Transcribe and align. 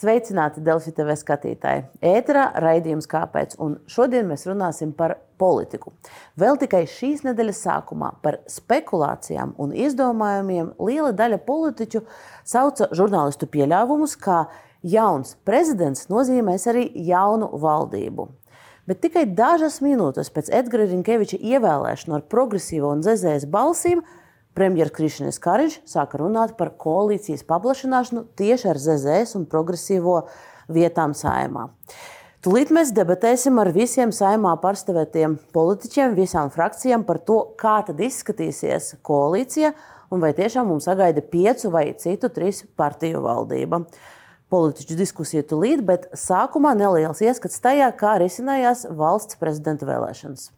Sveicināti 0.00 0.62
Delfi 0.64 0.94
TV 0.96 1.12
skatītāji! 1.18 1.82
Ēterā 2.08 2.46
raidījums 2.62 3.04
kāpēc, 3.10 3.58
un 3.60 3.74
šodien 3.90 4.30
mēs 4.30 4.46
runāsim 4.48 4.94
par 4.96 5.18
politiku. 5.40 5.92
Vēl 6.40 6.56
tikai 6.62 6.86
šīs 6.88 7.20
nedēļas 7.26 7.60
sākumā 7.66 8.14
par 8.24 8.38
spekulācijām 8.48 9.52
un 9.60 9.74
izdomājumiem 9.76 10.70
liela 10.80 11.10
daļa 11.12 11.40
politiķu 11.44 12.00
sauca 12.48 12.88
žurnālistu 12.96 13.50
pieļāvumus, 13.52 14.16
ka 14.16 14.46
jauns 14.80 15.34
prezidents 15.44 16.08
nozīmēs 16.08 16.64
arī 16.72 16.86
jaunu 17.10 17.50
valdību. 17.60 18.30
Bet 18.88 19.02
tikai 19.04 19.26
dažas 19.36 19.82
minūtes 19.84 20.32
pēc 20.32 20.48
Edgara 20.62 20.88
Rinkeviča 20.88 21.42
ievēlēšana 21.44 22.22
ar 22.22 22.24
progresīvo 22.32 22.94
un 22.96 23.04
zezēs 23.04 23.44
balsīm 23.52 24.00
Premjerministrs 24.58 24.96
Krišņēns 24.96 25.38
Kariņš 25.44 25.74
sāka 25.88 26.18
runāt 26.18 26.56
par 26.58 26.72
koalīcijas 26.80 27.44
paplašināšanu 27.46 28.24
tieši 28.38 28.70
ar 28.72 28.80
ZZS 28.82 29.36
un 29.38 29.46
progresīvo 29.50 30.24
vietām 30.70 31.14
saimā. 31.14 31.68
Tūlīt 32.40 32.70
mēs 32.72 32.90
debatēsim 32.96 33.58
ar 33.60 33.68
visiem 33.74 34.14
saimā 34.16 34.54
pārstāvētiem 34.62 35.36
politiķiem, 35.54 36.14
visām 36.16 36.50
frakcijām 36.50 37.04
par 37.04 37.20
to, 37.20 37.42
kā 37.60 37.78
tad 37.86 38.00
izskatīsies 38.00 38.94
koalīcija 39.06 39.74
un 40.10 40.24
vai 40.24 40.32
tiešām 40.34 40.70
mums 40.72 40.88
sagaida 40.88 41.22
piecu 41.22 41.70
vai 41.70 41.90
citu 42.00 42.32
trīs 42.32 42.64
partiju 42.80 43.20
valdība. 43.26 43.84
Politiķu 44.50 44.96
diskusiju 44.98 45.44
tūlīt, 45.52 45.84
bet 45.86 46.08
sākumā 46.16 46.72
neliels 46.78 47.20
ieskats 47.22 47.60
tajā, 47.62 47.92
kā 47.94 48.16
risinājās 48.18 48.88
valsts 48.98 49.38
prezidenta 49.38 49.86
vēlēšanas. 49.86 50.48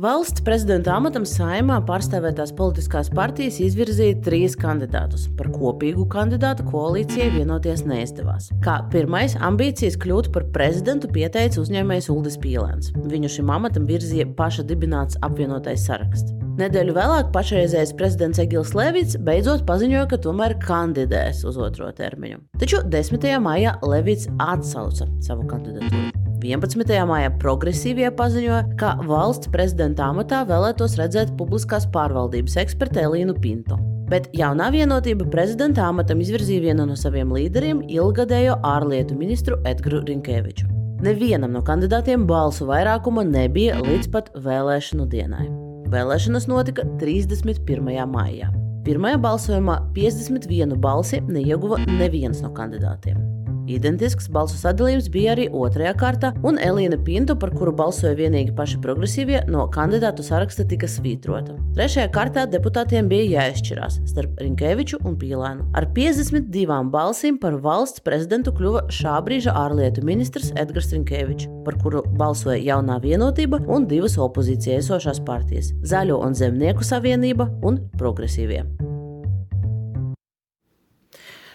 Valsts 0.00 0.40
prezidenta 0.40 0.94
amatam 0.96 1.26
saimā 1.28 1.74
pārstāvētās 1.84 2.54
politiskās 2.56 3.10
partijas 3.12 3.58
izvirzīja 3.60 4.16
trīs 4.24 4.54
kandidātus. 4.56 5.26
Par 5.36 5.50
kopīgu 5.52 6.06
kandidātu 6.08 6.64
koalīcijai 6.70 7.26
vienoties 7.34 7.82
neizdevās. 7.84 8.48
Kā 8.64 8.78
pirmais 8.94 9.34
ambīcijas 9.44 9.98
kļūt 10.00 10.30
par 10.32 10.46
prezidentu 10.54 11.10
pieteica 11.12 11.60
uzņēmējs 11.60 12.08
Uldis 12.14 12.38
Pīlēns. 12.40 12.94
Viņu 13.12 13.32
šim 13.34 13.52
amatam 13.52 13.84
virzīja 13.90 14.30
paša 14.38 14.64
dibināts 14.70 15.20
apvienotais 15.26 15.84
saraksts. 15.90 16.32
Nedēļu 16.62 16.96
vēlāk 16.96 17.28
pašreizējais 17.36 17.92
prezidents 18.00 18.40
Egils 18.40 18.72
Levits 18.78 19.20
beidzot 19.20 19.66
paziņoja, 19.68 20.06
ka 20.14 20.22
tomēr 20.24 20.56
kandidēs 20.64 21.44
uz 21.50 21.60
otro 21.60 21.92
termiņu. 22.00 22.40
Taču 22.62 22.80
10. 22.88 23.30
maijā 23.44 23.76
Levits 23.84 24.32
atsauca 24.48 25.12
savu 25.20 25.44
kandidatūru. 25.50 26.29
11. 26.44 26.96
maijā 27.06 27.30
progresīvie 27.40 28.08
paziņoja, 28.16 28.62
ka 28.80 28.94
valsts 29.06 29.50
prezidenta 29.52 30.08
amatā 30.10 30.42
vēlētos 30.48 30.96
redzēt 31.00 31.34
publiskās 31.38 31.86
pārvaldības 31.92 32.56
ekspertu 32.62 33.02
Elīnu 33.04 33.36
Pinto. 33.42 33.78
Bet 34.10 34.26
jaunā 34.34 34.72
vienotība 34.74 35.28
prezidenta 35.30 35.84
amatam 35.86 36.22
izvirzīja 36.24 36.64
vienu 36.64 36.88
no 36.88 36.96
saviem 36.98 37.30
līderiem, 37.34 37.84
ilgadējo 37.86 38.56
ārlietu 38.66 39.14
ministru 39.18 39.60
Edgars 39.68 40.08
Rinkeviču. 40.08 40.66
Nevienam 41.04 41.54
no 41.54 41.62
kandidātiem 41.64 42.26
balsu 42.28 42.66
vairākuma 42.68 43.24
nebija 43.24 43.78
līdz 43.80 44.10
pat 44.12 44.32
vēlēšanu 44.36 45.06
dienai. 45.08 45.46
Vēlēšanas 45.90 46.48
notika 46.50 46.84
31. 47.00 47.88
maijā. 48.10 48.50
Pirmajā 48.84 49.20
balsojumā 49.20 49.76
51 49.96 50.76
balsi 50.80 51.20
neieguva 51.28 51.80
neviens 51.86 52.42
no 52.44 52.52
kandidātiem. 52.56 53.39
Identisks 53.76 54.28
balsu 54.32 54.58
sadalījums 54.58 55.08
bija 55.12 55.34
arī 55.34 55.46
otrajā 55.54 55.92
kārtā, 56.00 56.32
un 56.46 56.58
Elīna 56.62 56.98
Pinto, 57.04 57.36
par 57.38 57.52
kuru 57.54 57.72
balsoja 57.76 58.16
vienīgi 58.18 58.54
paši 58.56 58.80
progresīvie, 58.82 59.42
no 59.50 59.66
kandidātu 59.72 60.24
saraksta 60.26 60.66
tika 60.68 60.88
svītrota. 60.90 61.56
Trešajā 61.76 62.08
kārtā 62.14 62.46
deputātiem 62.50 63.08
bija 63.10 63.44
jāizšķirās 63.44 64.00
starp 64.10 64.40
Rinkeviču 64.42 65.00
un 65.06 65.16
Pīlēnu. 65.20 65.68
Ar 65.78 65.86
52 65.96 66.80
balsīm 66.90 67.38
par 67.42 67.58
valsts 67.62 68.02
prezidentu 68.06 68.54
kļuva 68.56 68.86
šā 68.92 69.16
brīža 69.26 69.54
ārlietu 69.56 70.04
ministrs 70.06 70.52
Edgars 70.60 70.90
Rinkevičs, 70.94 71.48
par 71.66 71.78
kuru 71.82 72.02
balsoja 72.18 72.58
jaunā 72.72 72.98
vienotība 73.04 73.62
un 73.70 73.86
divas 73.90 74.18
opozīcijā 74.20 74.80
esošās 74.82 75.22
partijas- 75.26 75.72
Zaļo 75.90 76.20
un 76.26 76.34
Zemnieku 76.34 76.86
savienība 76.86 77.50
un 77.62 77.82
progresīvie. 77.98 78.64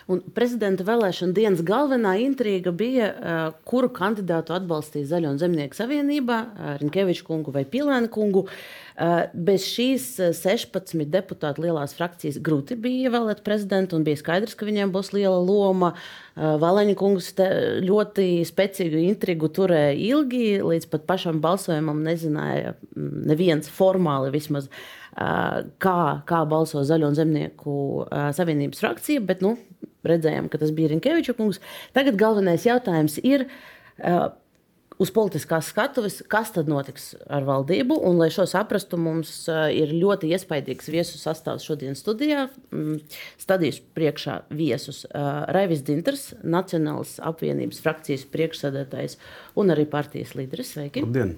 Un 0.06 0.20
prezidenta 0.38 0.86
vēlēšana 0.86 1.34
dienas 1.34 1.64
galvenā 1.66 2.12
intriga 2.22 2.70
bija, 2.70 3.08
kuru 3.66 3.90
kandidātu 3.90 4.54
atbalstīja 4.54 5.10
Zaļo 5.10 5.32
un 5.34 5.40
Zemnieku 5.42 5.74
savienībā, 5.74 6.36
Rinkeviču 6.84 7.26
kungu 7.26 7.54
vai 7.56 7.64
Pilēnu 7.66 8.12
kungu. 8.14 8.44
Bez 9.34 9.66
šīs 9.66 10.06
16 10.38 11.10
deputātu 11.10 11.66
lielās 11.66 11.98
frakcijas 11.98 12.38
grūti 12.38 12.78
bija 12.80 13.10
ievēlēt 13.10 13.42
prezidentu, 13.44 13.98
un 13.98 14.06
bija 14.06 14.22
skaidrs, 14.22 14.54
ka 14.56 14.68
viņiem 14.70 14.94
būs 14.94 15.10
liela 15.16 15.42
loma. 15.42 15.96
Valaņa 16.38 16.94
kungs 17.00 17.32
ļoti 17.82 18.28
spēcīgu 18.46 19.02
intrigu 19.08 19.50
turēja 19.50 19.98
ilgi, 19.98 20.60
līdz 20.62 20.86
pat 20.94 21.10
pašam 21.10 21.42
balsojumam 21.42 22.06
nezināja 22.06 22.76
neviens 22.94 23.74
formāli 23.74 24.30
vismaz 24.38 24.70
kā, 25.16 26.00
kā 26.28 26.40
balso 26.50 26.84
Zaļo 26.86 27.12
un 27.12 27.18
Zemnieku 27.18 27.76
savienības 28.36 28.84
frakcija, 28.84 29.24
bet 29.26 29.44
nu, 29.46 29.56
redzējām, 30.06 30.50
ka 30.52 30.62
tas 30.62 30.74
bija 30.76 30.92
Rinkeviča 30.94 31.38
kungs. 31.38 31.62
Tagad 31.96 32.20
galvenais 32.20 32.68
jautājums 32.68 33.20
ir. 33.24 33.48
Uz 34.96 35.10
politiskās 35.12 35.68
skatuves, 35.74 36.22
kas 36.32 36.54
tad 36.56 36.70
notiks 36.72 37.10
ar 37.28 37.44
valdību? 37.44 37.98
Un, 38.08 38.16
lai 38.22 38.30
šo 38.32 38.46
saprastu, 38.48 38.96
mums 38.96 39.34
ir 39.52 39.92
ļoti 39.92 40.30
iespaidīgs 40.32 40.88
viesu 40.88 41.20
sastāvs 41.20 41.66
šodienas 41.68 42.00
studijā. 42.00 42.46
Mm, 42.72 43.02
stadijas 43.42 43.82
priekšā 43.98 44.38
viesus 44.56 45.02
Raivis 45.12 45.84
Dinters, 45.84 46.30
Nacionālas 46.48 47.18
apvienības 47.20 47.84
frakcijas 47.84 48.24
priekšsēdētājs 48.32 49.18
un 49.60 49.76
arī 49.76 49.84
partijas 49.92 50.32
līderis. 50.40 50.72
Sveiki! 50.78 51.04
Labdien! 51.04 51.36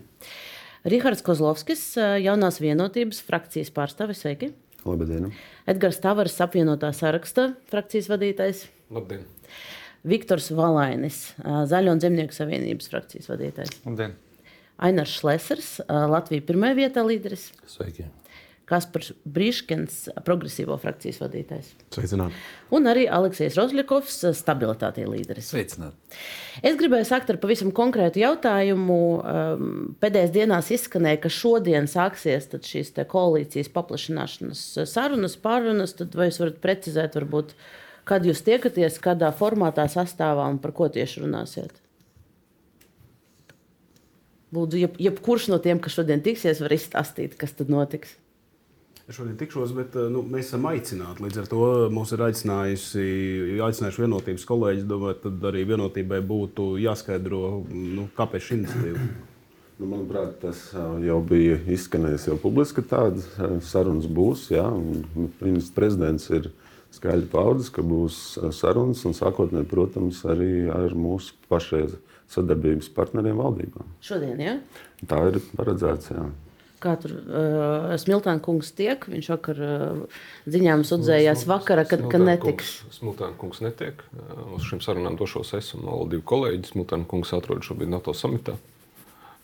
Rihards 0.88 1.20
Kozlovskis, 1.20 1.82
jaunās 2.24 2.62
vienotības 2.64 3.18
frakcijas 3.28 3.74
pārstāvis. 3.76 4.22
Sveiki! 4.24 4.54
Labdien! 4.88 5.34
Edgars 5.68 5.98
Tavares, 6.00 6.38
apvienotā 6.40 6.94
saraksta 6.96 7.50
frakcijas 7.68 8.08
vadītājs. 8.08 8.62
Labdien! 8.96 9.26
Viktors 10.08 10.48
Valainis, 10.56 11.18
Zaļo 11.44 11.98
un 11.98 12.00
Zemnieku 12.00 12.38
savienības 12.38 12.88
frakcijas 12.94 13.28
vadītājs. 13.34 13.74
Labdien! 13.84 14.16
Ainars 14.88 15.18
Šlesers, 15.18 15.74
Latvijas 15.90 16.48
pirmajā 16.48 16.80
vietā 16.80 17.04
līderis. 17.04 17.50
Sveiki! 17.68 18.08
Kaspars 18.68 19.14
Brīškens, 19.24 20.10
progresīvo 20.28 20.76
frakcijas 20.82 21.22
vadītājs. 21.22 21.70
Sveicināti. 21.96 22.36
Un 22.76 22.90
arī 22.92 23.06
Aleksis 23.08 23.56
Rozļakovs, 23.56 24.18
stabilitātei 24.36 25.06
līderis. 25.08 25.54
Sveicināti. 25.54 26.20
Es 26.68 26.76
gribēju 26.80 27.08
sākt 27.08 27.32
ar 27.32 27.40
pavisam 27.40 27.72
konkrētu 27.76 28.20
jautājumu. 28.26 29.00
Pēdējās 30.04 30.36
dienās 30.36 30.74
izskanēja, 30.76 31.22
ka 31.24 31.32
šodien 31.32 31.88
sāksies 31.88 32.52
šīs 32.68 32.92
koalīcijas 33.08 33.72
paplašināšanas 33.72 34.66
sarunas, 34.92 35.40
pārunas. 35.40 35.96
Tad 35.96 36.20
vai 36.20 36.28
jūs 36.28 36.44
varat 36.44 36.60
precizēt, 36.68 37.16
varbūt, 37.22 37.56
kad 38.04 38.28
jūs 38.28 38.44
tiekaties, 38.44 39.00
kādā 39.00 39.32
formātā, 39.32 39.88
sastāvā 39.88 40.52
un 40.52 40.60
par 40.60 40.76
ko 40.76 40.92
tieši 40.92 41.24
runāsiet? 41.24 41.80
Lūdzu, 44.52 44.84
jeb, 44.84 45.00
jebkurš 45.08 45.54
no 45.56 45.64
tiem, 45.64 45.80
kas 45.80 45.96
šodien 45.96 46.20
tiksies, 46.24 46.60
var 46.64 46.76
izstāstīt, 46.76 47.40
kas 47.40 47.56
tad 47.56 47.72
notiks. 47.72 48.18
Šodien 49.08 49.38
tikšos, 49.40 49.72
bet 49.72 49.94
nu, 50.12 50.20
mēs 50.28 50.50
esam 50.50 50.66
aicināti. 50.68 51.24
Līdz 51.24 51.38
ar 51.40 51.46
to 51.48 51.68
mums 51.96 52.10
ir 52.12 52.26
aicinājusi, 52.26 53.04
aicinājuši 53.64 54.02
vienotības 54.04 54.44
kolēģis. 54.50 54.88
Domāju, 54.90 55.20
tad 55.24 55.46
arī 55.48 55.62
vienotībai 55.70 56.20
būtu 56.28 56.74
jāskaidro, 56.84 57.40
nu, 57.72 58.10
kāpēc 58.18 58.50
šī 58.50 58.58
iniciatīva. 58.58 59.06
Nu, 59.78 59.88
manuprāt, 59.94 60.34
tas 60.42 60.60
jau 61.06 61.22
bija 61.24 61.56
izskanējis 61.72 62.28
jau 62.32 62.36
publiski, 62.42 62.82
ka 62.82 62.98
tādas 62.98 63.30
sarunas 63.70 64.10
būs. 64.12 64.50
Ministrs 65.40 65.72
prezidents 65.78 66.28
ir 66.34 66.50
skaidri 66.98 67.30
paudis, 67.32 67.70
ka 67.72 67.86
būs 67.86 68.18
sarunas 68.58 69.06
un 69.08 69.16
sākotnēji, 69.16 69.70
protams, 69.72 70.20
arī 70.28 70.66
ar 70.74 70.98
mūsu 70.98 71.38
pašreiz 71.48 71.96
sadarbības 72.34 72.92
partneriem 72.98 73.40
valdībā. 73.40 73.88
Šodien, 74.04 74.36
jā? 74.44 74.58
Ja? 74.58 74.84
Tā 75.14 75.22
ir 75.30 75.40
paredzēts. 75.56 76.12
Jā. 76.12 76.26
Kā 76.84 76.94
tur 77.02 77.14
uh, 77.18 77.94
Smiltāna 77.98 78.42
kungs 78.44 78.70
tiek? 78.78 79.02
Viņš 79.10 79.30
vakar 79.32 79.62
uh, 79.66 80.18
ziņām 80.46 80.84
sudzējās 80.86 81.48
vakara, 81.50 81.88
kad, 81.90 82.04
ka 82.12 82.20
netiks. 82.22 82.76
Smiltāna 82.94 83.34
kungs 83.40 83.64
netiek. 83.66 84.04
Uh, 84.14 84.58
uz 84.60 84.68
šīm 84.70 84.84
sarunām 84.86 85.18
došos 85.18 85.56
es 85.58 85.72
un 85.78 85.88
vēl 85.88 86.12
divi 86.14 86.26
kolēģi. 86.30 86.74
Smiltāna 86.76 87.10
kungs 87.10 87.34
atrodas 87.34 87.66
šobrīd 87.70 87.90
NATO 87.96 88.14
samitā. 88.18 88.60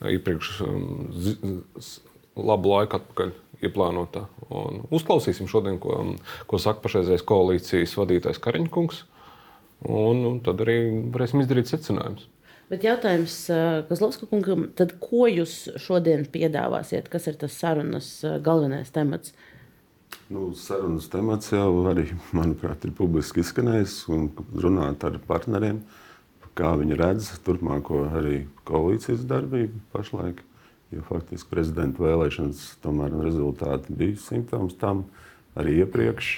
Iepriekš 0.04 0.52
um, 0.68 1.56
labu 2.38 2.76
laiku 2.76 3.00
atpakaļ 3.00 3.34
ieplānotā. 3.64 4.28
Un 4.54 4.84
uzklausīsim 4.94 5.50
šodien, 5.50 5.80
ko, 5.82 5.98
ko 6.50 6.60
saka 6.62 6.84
pašreizējais 6.84 7.26
koalīcijas 7.30 7.98
vadītājs 7.98 8.42
Kariņkungs. 8.44 9.04
Un, 9.90 10.22
un 10.30 10.40
tad 10.44 10.62
arī 10.64 10.78
varēsim 11.12 11.42
izdarīt 11.44 11.72
secinājumus. 11.72 12.30
Bet 12.74 12.82
jautājums 12.82 13.36
Kazlovska 13.86 14.26
kungam, 14.32 14.64
tad 14.74 14.96
ko 14.98 15.28
jūs 15.30 15.76
šodien 15.78 16.24
piedāvāsiet? 16.34 17.06
Kas 17.14 17.28
ir 17.30 17.36
tas 17.38 17.54
sarunas 17.54 18.08
galvenais 18.42 18.90
temats? 18.90 19.36
Nu, 20.34 20.48
sarunas 20.58 21.06
temats 21.14 21.52
jau 21.54 21.84
arī, 21.92 22.08
manuprāt, 22.40 22.88
ir 22.88 22.96
publiski 22.98 23.44
izskanējis 23.44 24.00
un 24.10 24.26
runāt 24.58 25.06
ar 25.06 25.20
partneriem, 25.28 25.84
kā 26.58 26.74
viņi 26.82 26.98
redz 26.98 27.30
turpmāko 27.46 28.08
arī 28.10 28.48
koalīcijas 28.66 29.28
darbību 29.30 29.86
pašlaik. 29.94 30.42
Jo 30.94 31.06
faktiski 31.06 31.54
prezidenta 31.54 32.02
vēlēšanas 32.02 32.66
tomēr 32.82 33.14
rezultāti 33.22 33.94
bija 34.02 34.18
simptoms 34.18 34.74
tam. 34.82 35.06
Arī 35.54 35.84
iepriekš 35.84 36.36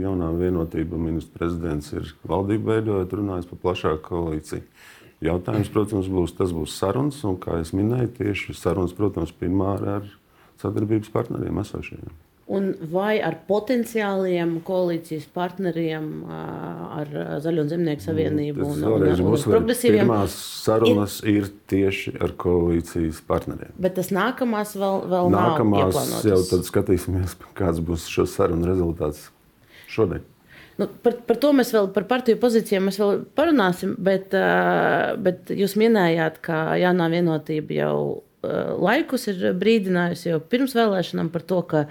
jaunā 0.00 0.32
vienotība 0.40 0.96
ministrs 0.96 1.36
prezidents 1.36 1.92
ir 1.92 2.14
valdību 2.24 2.72
veidojot, 2.72 3.18
runājis 3.20 3.48
par 3.52 3.66
plašāku 3.66 4.06
koalīciju. 4.08 4.64
Jautājums, 5.26 5.72
protams, 5.74 6.10
būs, 6.12 6.36
tas 6.38 6.52
būs 6.54 6.76
sarunas, 6.78 7.22
un, 7.26 7.38
kā 7.42 7.58
jau 7.60 7.80
minēju, 7.80 8.12
tieši 8.20 8.54
sarunas, 8.58 8.94
protams, 8.96 9.34
pirmā 9.36 9.74
ar 9.80 10.06
sadarbības 10.62 11.12
partneriem 11.14 11.60
esošajiem. 11.64 12.14
Un 12.46 12.68
vai 12.92 13.16
ar 13.26 13.34
potenciāliem 13.48 14.60
koalīcijas 14.66 15.24
partneriem, 15.34 16.04
ar 16.30 17.08
Zaļo 17.42 17.64
Zemnieku 17.72 18.04
Nu, 18.04 18.04
savienību 18.04 18.62
un, 18.62 18.84
un, 18.86 19.06
un, 19.08 19.22
un 19.32 19.42
progresīviem? 19.42 20.04
Pirmās 20.04 20.36
sarunas 20.62 21.16
ir, 21.24 21.40
ir 21.40 21.48
tieši 21.72 22.14
ar 22.22 22.36
koalīcijas 22.38 23.18
partneriem. 23.26 23.74
Bet 23.82 23.98
tas 23.98 24.12
nākamās 24.14 24.76
vēl, 24.78 25.02
vēl 25.10 25.32
Nākamās 25.34 25.98
nav 25.98 26.30
jau 26.30 26.38
tad 26.52 26.62
skatīsimies, 26.70 27.34
kāds 27.58 27.82
būs 27.82 28.06
šo 28.14 28.28
sarunu 28.30 28.70
rezultāts 28.70 29.26
šodien. 29.90 30.22
Nu, 30.76 30.88
par, 31.02 31.14
par 31.24 31.38
to 31.40 31.54
mēs 31.56 31.72
vēl, 31.72 31.88
par 31.94 32.04
partiju 32.10 32.40
pozīcijām 32.42 32.90
mēs 32.90 32.98
vēl 33.00 33.22
parunāsim, 33.38 33.94
bet, 33.96 34.34
bet 35.24 35.52
jūs 35.56 35.76
minējāt, 35.80 36.42
ka 36.44 36.76
jaunā 36.76 37.08
vienotība 37.14 37.78
jau 37.78 37.96
laikus 38.84 39.26
ir 39.32 39.50
brīdinājusi 39.56 40.30
jau 40.34 40.40
pirms 40.52 40.76
vēlēšanām 40.76 41.32
par 41.32 41.46
to, 41.48 41.62
ka 41.70 41.86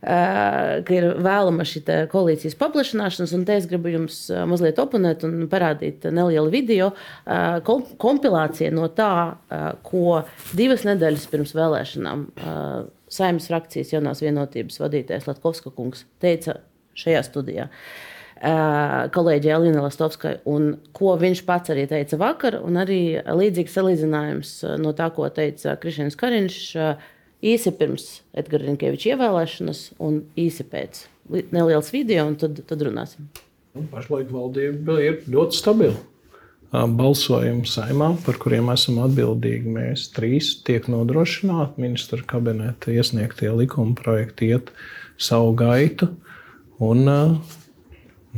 ka 0.00 0.94
ir 0.94 1.06
vēlama 1.20 1.64
šī 1.68 1.82
koalīcijas 2.08 2.56
paplašināšanās, 2.56 3.34
un 3.36 3.42
te 3.44 3.58
es 3.60 3.66
gribu 3.68 3.92
jums 3.92 4.22
mazliet 4.48 4.80
oponēt 4.80 5.26
un 5.28 5.42
parādīt 5.52 6.06
nelielu 6.08 6.48
video 6.52 6.88
kompilāciju 7.26 8.72
no 8.78 8.88
tā, 8.96 9.12
ko 9.84 10.22
divas 10.56 10.86
nedēļas 10.88 11.26
pirms 11.32 11.52
vēlēšanām 11.58 12.24
saimnes 13.12 13.50
frakcijas 13.50 13.92
jaunās 13.92 14.24
vienotības 14.24 14.80
vadītājs 14.80 15.28
Latkovska 15.28 15.74
kungs 15.76 16.06
teica 16.22 16.62
šajā 16.96 17.20
studijā. 17.26 17.68
Kolēģi 18.40 19.50
Elīna 19.52 19.82
Lastovskai, 19.84 20.38
un 20.48 20.72
ko 20.96 21.12
viņš 21.20 21.42
pats 21.44 21.72
arī 21.74 21.84
teica 21.90 22.16
vakar, 22.20 22.56
un 22.64 22.78
arī 22.80 23.20
līdzīgs 23.20 23.74
salīdzinājums 23.76 24.52
no 24.80 24.94
tā, 24.96 25.10
ko 25.12 25.28
teica 25.28 25.74
Krišņins 25.80 26.16
Kariņš 26.20 26.60
īsi 27.44 27.72
pirms 27.76 28.06
Edgara 28.32 28.64
Rinkeviča 28.64 29.12
ievēlēšanas 29.12 29.82
un 30.00 30.22
īsi 30.40 30.64
pēc. 30.64 31.04
Neliels 31.52 31.92
video, 31.92 32.24
un 32.30 32.38
tad, 32.40 32.62
tad 32.66 32.86
runāsim. 32.88 33.28
Nu, 33.76 33.84
pašlaik 33.92 34.32
valdība 34.32 34.96
ir 35.04 35.20
ļoti 35.30 35.60
stabila. 35.60 36.00
Balsojumi 36.70 37.66
saimā, 37.66 38.12
par 38.22 38.36
kuriem 38.38 38.68
esam 38.70 39.00
atbildīgi, 39.02 39.70
mēs 39.74 40.08
trīs 40.14 40.52
tiek 40.66 40.86
nodrošināti. 40.90 41.82
Ministra 41.82 42.22
kabineta 42.30 42.94
iesniegtie 42.94 43.50
likuma 43.58 43.96
projekti 43.98 44.52
iet 44.54 44.70
savu 45.18 45.52
gaitu. 45.58 46.12
Un, 46.80 47.02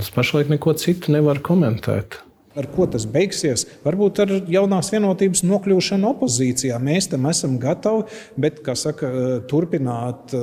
es 0.01 0.11
pašlaik 0.15 0.53
neko 0.53 0.75
citu 0.79 1.13
nevaru 1.13 1.43
komentēt. 1.45 2.21
Ar 2.53 2.67
ko 2.69 2.85
tas 2.91 3.07
beigsies? 3.09 3.65
Varbūt 3.85 4.19
ar 4.25 4.33
jaunās 4.53 4.91
vienotības 4.93 5.41
nokļūšanu 5.49 6.11
opozīcijā. 6.11 6.77
Mēs 6.85 7.09
tam 7.09 7.25
esam 7.31 7.57
gatavi, 7.61 8.05
bet, 8.37 8.61
kā 8.65 8.75
saka, 8.77 9.09
turpināt 9.49 10.35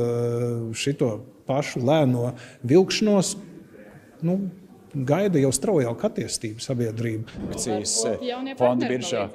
šo 0.74 1.12
pašu 1.50 1.84
lēno 1.86 2.32
vilkšanos, 2.70 3.36
nu, 4.26 4.40
gaida 4.94 5.42
jau 5.42 5.54
straujāka 5.54 6.10
attīstība 6.10 6.66
sabiedrība. 6.66 7.38
Akcijas 7.52 7.96
fonda 8.58 8.90
biržā. 8.90 9.28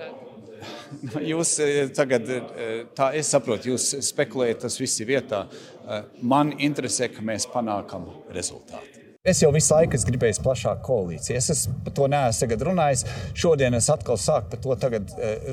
Jūs 1.31 1.55
tagad, 1.95 2.31
tā 2.97 3.11
es 3.19 3.29
saprotu, 3.35 3.75
jūs 3.75 3.91
spekulējat, 4.07 4.63
tas 4.65 4.79
viss 4.81 5.03
ir 5.05 5.11
vietā. 5.11 5.45
Man 6.25 6.55
interesē, 6.57 7.11
ka 7.13 7.23
mēs 7.27 7.45
panākam 7.53 8.09
rezultātu. 8.33 9.04
Es 9.25 9.39
jau 9.41 9.49
visu 9.55 9.73
laiku 9.73 9.97
esmu 9.97 10.11
gribējis 10.11 10.39
plašāku 10.45 10.83
koalīciju. 10.85 11.39
Es 11.39 11.63
par 11.87 11.95
to 11.97 12.09
neesmu 12.13 12.59
runājis. 12.69 13.07
Šodien 13.41 13.73
es 13.79 13.87
atkal 13.89 14.19
sāku 14.21 14.51
par 14.53 14.61
to 14.61 14.99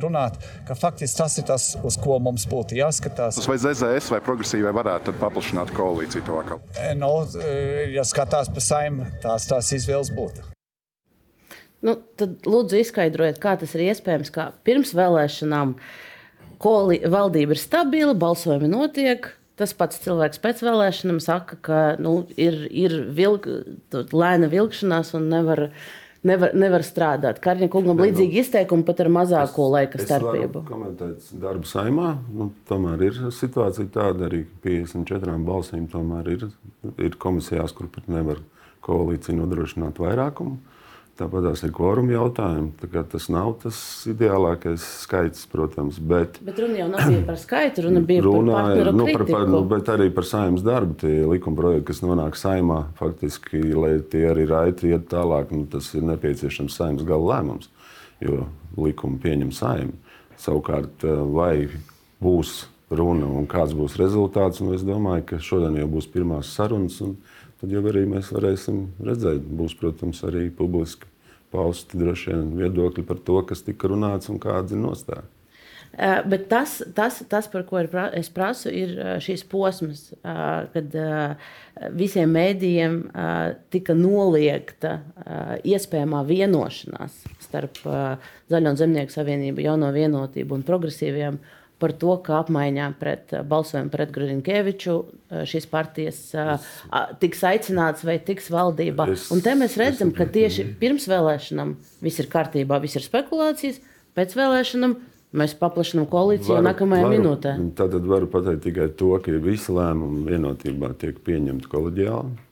runāt, 0.03 0.35
ka 0.68 0.75
faktiski 0.75 1.21
tas 1.21 1.38
ir 1.39 1.45
tas, 1.47 1.69
uz 1.79 1.95
ko 1.95 2.18
mums 2.19 2.44
būtu 2.51 2.75
jāskatās. 2.75 3.39
Vai 3.47 3.56
ZZS 3.63 4.12
vai 4.12 4.19
progresīvai 4.27 4.75
varētu 4.75 5.15
paplašināt 5.23 5.71
koalīciju 5.77 6.27
to 6.27 6.41
atkal? 6.41 6.59
No, 7.00 7.13
ja 7.95 8.03
skatās 8.03 8.51
pa 8.51 8.59
saimnu, 8.68 9.07
tās 9.23 9.47
tās 9.47 9.71
izvēles 9.79 10.12
būtu. 10.19 10.44
Nu, 11.88 11.95
tad 12.19 12.44
lūdzu 12.44 12.83
izskaidrojiet, 12.83 13.39
kā 13.39 13.56
tas 13.62 13.71
ir 13.79 13.88
iespējams, 13.88 14.35
ka 14.35 14.51
pirms 14.67 14.91
vēlēšanām 15.00 15.77
valdība 16.59 17.56
ir 17.56 17.63
stabila, 17.63 18.19
balsojumi 18.19 18.67
notiek, 18.67 19.31
Tas 19.62 19.75
pats 19.78 20.00
cilvēks 20.02 20.40
pēc 20.42 20.62
vēlēšanām 20.66 21.19
saka, 21.22 21.58
ka 21.62 21.80
nu, 22.02 22.24
ir, 22.34 22.63
ir 22.74 22.96
vilk, 23.13 23.46
lēna 23.94 24.48
vilkšanās 24.50 25.12
un 25.19 25.28
nevar, 25.30 25.68
nevar, 26.25 26.56
nevar 26.58 26.86
strādāt. 26.88 27.38
Karņa 27.44 27.69
kungam 27.69 28.00
nu, 28.00 28.08
līdzīgi 28.08 28.42
izteikumi 28.42 28.88
pat 28.88 29.04
ar 29.06 29.12
mazāko 29.13 29.68
es, 29.68 29.74
laika 29.75 30.02
starpību. 30.02 30.63
Komentēt 30.66 31.30
darbu 31.44 31.69
saimā. 31.69 32.16
Nu, 32.34 32.50
tomēr 32.72 33.06
ir 33.12 33.22
situācija 33.38 33.92
tāda, 33.94 34.31
arī 34.31 34.42
54 34.66 35.38
balsīm 35.46 35.86
tomēr 35.92 36.34
ir, 36.34 36.48
ir 36.98 37.22
komisijās, 37.22 37.75
kur 37.78 37.92
pat 37.94 38.10
nevar 38.10 38.42
koalīcija 38.81 39.38
nodrošināt 39.38 40.02
vairākumu. 40.02 40.58
Tāpat 41.21 41.44
tās 41.45 41.62
ir 41.62 41.69
kvoruma 41.75 42.15
jautājumi. 42.15 42.88
Tas 43.12 43.27
nav 43.29 43.51
tas 43.62 43.77
ideālākais 44.09 44.81
skaits, 45.03 45.44
protams. 45.51 46.00
Bet, 46.01 46.39
bet 46.41 46.57
runa 46.63 46.79
jau 46.79 46.88
nav 46.89 47.12
par 47.27 47.38
skaitu, 47.38 47.83
runa 47.85 48.01
bija 48.06 48.23
runā, 48.25 48.56
par 48.56 48.69
partneru 48.71 48.94
nu, 48.97 49.06
kritiku. 49.06 49.35
par, 49.35 49.51
nu, 49.51 49.59
bet 49.69 49.91
arī 49.94 50.07
par 50.15 50.25
saimnes 50.25 50.65
darbu. 50.65 50.97
Tie 51.03 51.12
likuma 51.29 51.60
projekti, 51.60 51.86
kas 51.91 52.01
nonāk 52.01 52.39
saimā, 52.41 52.79
faktiski, 52.98 53.62
lai 53.77 53.91
tie 54.10 54.24
arī 54.31 54.48
raiti 54.50 54.89
iet 54.89 55.05
tālāk, 55.12 55.53
nu, 55.53 55.67
tas 55.69 55.91
ir 55.93 56.07
nepieciešams 56.10 56.79
saimnes 56.79 57.05
gala 57.05 57.36
lēmums, 57.36 57.69
jo 58.25 58.48
likumu 58.81 59.22
pieņem 59.22 59.53
saima. 59.53 60.17
Savukārt, 60.41 61.05
vai 61.36 61.67
būs 62.24 62.63
runa 62.89 63.29
un 63.29 63.46
kāds 63.51 63.77
būs 63.77 64.00
rezultāts, 64.01 64.63
un 64.65 64.74
es 64.74 64.81
domāju, 64.88 65.27
ka 65.29 65.41
šodien 65.43 65.77
jau 65.84 65.88
būs 66.00 66.10
pirmās 66.10 66.50
sarunas. 66.57 66.98
Un, 67.05 67.13
tad 67.62 67.69
jau 67.69 67.86
arī 67.93 68.07
mēs 68.10 68.34
varēsim 68.34 68.88
redzēt, 69.05 69.46
būs, 69.46 69.77
protams, 69.77 70.25
arī 70.25 70.48
publiski 70.50 71.11
pausti 71.51 72.00
droši 72.00 72.31
vien 72.31 72.50
viedokļi 72.60 73.05
par 73.08 73.22
to, 73.27 73.41
kas 73.48 73.63
tika 73.67 73.91
runāts 73.91 74.31
un 74.31 74.41
kāda 74.41 74.75
ir 74.75 74.81
nostāja. 74.81 75.27
Uh, 75.91 76.22
bet 76.24 76.46
tas, 76.48 76.77
tas, 76.96 77.17
tas, 77.27 77.50
par 77.51 77.65
ko 77.67 77.81
es 78.15 78.29
prasu, 78.31 78.72
ir 78.72 78.93
šīs 79.20 79.43
posms, 79.51 80.05
uh, 80.24 80.70
kad 80.72 80.93
uh, 80.96 81.50
visiem 81.91 82.31
mēdījiem 82.31 82.96
tika 83.74 83.96
noliegta 83.98 85.00
iespējamā 85.65 86.22
vienošanās 86.27 87.15
starp 87.41 87.79
Zaļo 88.51 88.74
Zemnieku 88.77 89.13
savienību, 89.15 89.63
Jauno 89.65 89.89
vienotību 89.96 90.60
un 90.60 90.65
progresīviem 90.67 91.39
par 91.81 91.93
to, 91.97 92.15
ka 92.23 92.39
apmaiņā 92.43 92.88
pret 93.01 93.33
balsojumu 93.50 93.91
pret 93.93 94.11
Gruņķeviču 94.15 94.95
šīs 95.50 95.67
partijas 95.71 96.19
es, 96.38 96.67
tiks 97.21 97.41
aicināts 97.47 98.05
vai 98.07 98.19
tiks 98.23 98.51
valdībā. 98.53 99.07
Es, 99.15 99.29
un 99.33 99.41
te 99.43 99.55
mēs 99.57 99.77
redzam, 99.81 100.13
ka 100.15 100.27
tieši 100.29 100.67
pirms 100.81 101.07
vēlēšanām 101.11 101.73
viss 102.05 102.21
ir 102.21 102.29
kārtībā, 102.31 102.79
viss 102.83 103.00
ir 103.00 103.05
spekulācijas, 103.05 103.81
pēc 104.17 104.38
vēlēšanām 104.38 105.00
mēs 105.38 105.55
paplašinām 105.59 106.07
koalīciju 106.11 106.57
varu, 106.57 106.67
nākamajā 106.67 107.07
varu, 107.07 107.17
minūtē. 107.17 107.55
Tad 107.79 107.97
varu 108.07 108.29
pateikt 108.31 108.65
tikai 108.67 108.89
to, 109.00 109.13
ka 109.23 109.35
visi 109.43 109.73
lēmumi 109.75 110.25
vienotībā 110.27 110.91
tiek 111.01 111.19
pieņemti 111.25 111.71
kolēģiāli. 111.71 112.47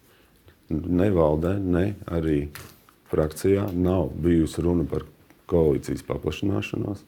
Ne 0.69 1.09
valdē, 1.12 1.55
ne 1.59 1.86
arī 2.13 2.39
frakcijā 3.09 3.67
nav 3.74 4.12
bijusi 4.24 4.63
runa 4.63 4.86
par 4.89 5.07
koalīcijas 5.50 6.05
paplašināšanos. 6.07 7.03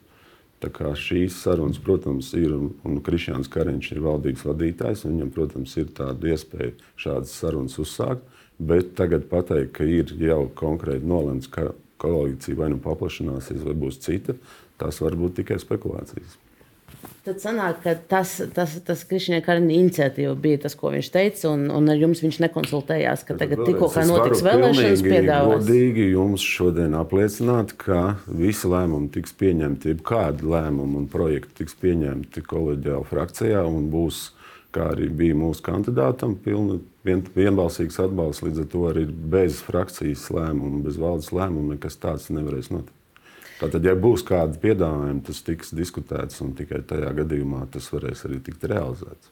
Tā 0.62 0.70
kā 0.70 0.92
šīs 0.94 1.40
sarunas, 1.42 1.80
protams, 1.82 2.28
ir 2.38 2.52
un, 2.54 2.68
un 2.86 3.00
Krišjāns 3.02 3.50
Kariņš 3.50 3.88
ir 3.96 4.02
valdības 4.04 4.44
vadītājs. 4.46 5.06
Viņam, 5.08 5.32
protams, 5.34 5.74
ir 5.80 5.88
tāda 5.96 6.30
iespēja 6.30 6.76
šādas 7.02 7.34
sarunas 7.34 7.78
uzsākt. 7.82 8.22
Bet 8.62 8.92
tagad 8.98 9.26
pateikt, 9.30 9.72
ka 9.74 9.86
ir 9.88 10.12
jau 10.22 10.44
konkrēti 10.54 11.08
nolemts, 11.08 11.50
ka 11.50 11.72
koalīcija 12.02 12.58
vai 12.58 12.70
nu 12.70 12.78
paplašināsies, 12.82 13.64
vai 13.66 13.74
būs 13.78 13.98
cita, 14.04 14.36
tas 14.78 15.00
var 15.02 15.18
būt 15.18 15.40
tikai 15.40 15.58
spekulācijas. 15.62 16.38
Tad 17.22 17.38
sanāk, 17.38 17.80
ka 17.84 17.92
tas, 18.10 18.32
tas, 18.54 18.72
tas 18.82 19.02
Krišņēna 19.06 19.42
Kariņa 19.46 19.74
iniciatīva 19.76 20.32
bija 20.42 20.60
tas, 20.64 20.74
ko 20.78 20.90
viņš 20.90 21.08
teica, 21.14 21.52
un, 21.52 21.68
un 21.70 21.90
ar 21.92 21.98
jums 21.98 22.22
viņš 22.22 22.38
nekonsultējās, 22.42 23.22
ka 23.28 23.36
tagad 23.38 23.62
tikko 23.66 23.88
kā 23.94 24.02
notiks 24.08 24.42
vēlēšanas 24.42 25.04
piedāvās. 25.06 25.62
Godīgi 25.62 26.08
jums 26.12 26.42
šodien 26.46 26.96
apliecināt, 26.98 27.76
ka 27.78 28.16
visi 28.26 28.70
lēmumi 28.70 29.10
tiks 29.14 29.34
pieņemti, 29.38 29.96
kādi 30.06 30.50
lēmumi 30.50 30.98
un 31.02 31.10
projekti 31.10 31.62
tiks 31.62 31.78
pieņemti 31.82 32.42
kolēģiāla 32.50 33.10
frakcijā 33.10 33.62
un 33.70 33.86
būs, 33.92 34.24
kā 34.74 34.88
arī 34.94 35.06
bija 35.22 35.36
mūsu 35.38 35.62
kandidātam, 35.66 36.34
pilni, 36.42 36.80
vien, 37.06 37.22
vienbalsīgs 37.36 38.00
atbalsts. 38.02 38.42
Līdz 38.46 38.64
ar 38.64 38.72
to 38.74 38.88
arī 38.90 39.06
bez 39.06 39.62
frakcijas 39.62 40.26
lēmumu, 40.34 40.82
bez 40.86 40.98
valdes 41.02 41.30
lēmumu 41.34 41.76
nekas 41.76 42.02
tāds 42.02 42.32
nevarēs 42.34 42.72
notikt. 42.74 42.96
Tātad, 43.62 43.86
ja 43.86 43.94
būs 43.98 44.24
kādi 44.26 44.58
piedāvājumi, 44.62 45.22
tas 45.28 45.42
tiks 45.46 45.70
diskutēts, 45.76 46.40
un 46.44 46.56
tikai 46.58 46.82
tajā 46.88 47.12
gadījumā 47.22 47.66
tas 47.72 47.86
varēs 47.94 48.26
arī 48.26 48.40
tikt 48.44 48.66
realizēts. 48.70 49.30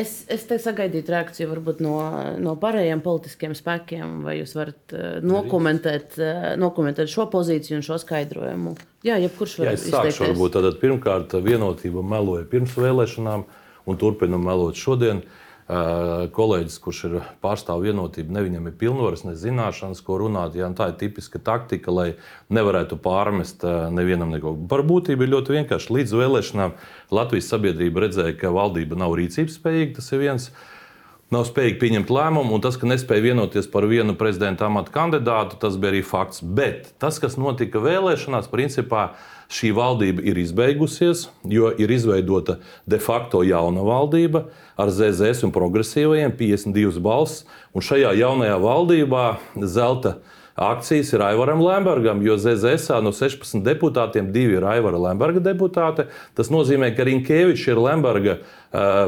Es, 0.00 0.12
es 0.32 0.46
te 0.48 0.56
sagaidītu 0.60 1.12
reakciju 1.12 1.48
varbūt 1.50 1.82
no, 1.84 1.96
no 2.40 2.54
pārējiem 2.60 3.02
politiskiem 3.04 3.52
spēkiem, 3.56 4.20
vai 4.24 4.38
jūs 4.38 4.54
varat 4.56 4.94
uh, 4.96 5.18
nokomentēt, 5.24 6.16
uh, 6.20 6.46
nokomentēt 6.60 7.10
šo 7.12 7.26
pozīciju 7.32 7.80
un 7.80 7.84
šo 7.84 7.98
skaidrojumu. 8.00 8.72
Jā, 9.04 9.18
jebkurš 9.26 9.58
var 9.60 9.76
sākšu 9.80 10.30
varbūt 10.30 10.56
tātad 10.56 10.80
pirmkārt 10.80 11.36
vienotība 11.44 12.04
meloja 12.06 12.48
pirms 12.48 12.78
vēlēšanām 12.80 13.44
un 13.90 14.00
turpina 14.00 14.40
melot 14.40 14.80
šodien. 14.80 15.20
Uh, 15.20 15.49
kolēģis, 16.34 16.78
kurš 16.82 17.00
ir 17.06 17.12
pārstāv 17.44 17.84
vienotību, 17.84 18.32
ne 18.34 18.42
viņam 18.46 18.66
ir 18.70 18.74
pilnvaras, 18.80 19.22
ne 19.26 19.36
zināšanas, 19.38 20.00
ko 20.02 20.16
runāt. 20.22 20.56
Jā, 20.58 20.66
tā 20.74 20.90
ir 20.90 20.96
tipiska 20.98 21.38
taktika, 21.46 21.92
lai 21.94 22.08
nevarētu 22.50 22.98
pārmest 23.02 23.62
nevienam 23.94 24.32
neko. 24.34 24.56
Par 24.70 24.82
būtību 24.88 25.26
ir 25.26 25.32
ļoti 25.36 25.56
vienkārši. 25.60 25.94
Līdz 25.98 26.16
vēlēšanām 26.22 26.74
Latvijas 27.14 27.52
sabiedrība 27.52 28.06
redzēja, 28.06 28.34
ka 28.40 28.52
valdība 28.54 28.98
nav 28.98 29.14
rīcības 29.20 29.60
spējīga. 29.60 29.96
Tas 30.00 30.12
ir 30.14 30.24
viens. 30.26 30.50
Nav 31.30 31.44
spējīgi 31.46 31.76
pieņemt 31.78 32.08
lēmumu, 32.10 32.56
un 32.56 32.62
tas, 32.64 32.74
ka 32.74 32.88
nespēja 32.90 33.22
vienoties 33.28 33.68
par 33.70 33.84
vienu 33.86 34.16
prezidenta 34.18 34.66
amatu 34.66 34.90
kandidātu, 34.90 35.60
tas 35.62 35.76
bija 35.78 35.92
arī 35.92 36.00
fakts. 36.02 36.42
Bet 36.42 36.88
tas, 36.98 37.20
kas 37.22 37.36
notika 37.38 37.78
vēlēšanās, 37.78 38.48
principā 38.50 39.12
šī 39.50 39.72
valdība 39.74 40.22
ir 40.24 40.38
izbeigusies, 40.38 41.26
jo 41.50 41.72
ir 41.74 41.90
izveidota 41.90 42.58
de 42.86 43.00
facto 43.02 43.42
jauna 43.46 43.82
valdība 43.86 44.44
ar 44.78 44.92
ZZS 44.94 45.44
un 45.48 45.54
progresīvajiem 45.54 46.34
52 46.38 47.02
balss. 47.02 47.44
Un 47.74 47.84
šajā 47.84 48.14
jaunajā 48.20 48.60
valdībā 48.62 49.24
zelta 49.66 50.18
akcijas 50.60 51.12
ir 51.14 51.22
Aivaram 51.24 51.62
Lembergam, 51.64 52.20
jo 52.22 52.36
ZZS 52.36 52.92
no 53.00 53.14
16 53.16 53.64
deputātiem 53.64 54.28
divi 54.32 54.58
ir 54.58 54.66
Aivara 54.68 55.00
Lemberga 55.00 55.40
deputāte. 55.40 56.10
Tas 56.36 56.52
nozīmē, 56.52 56.92
ka 56.96 57.06
Rinkēvičs 57.08 57.64
ir 57.72 57.80
Lemberga 57.80 58.36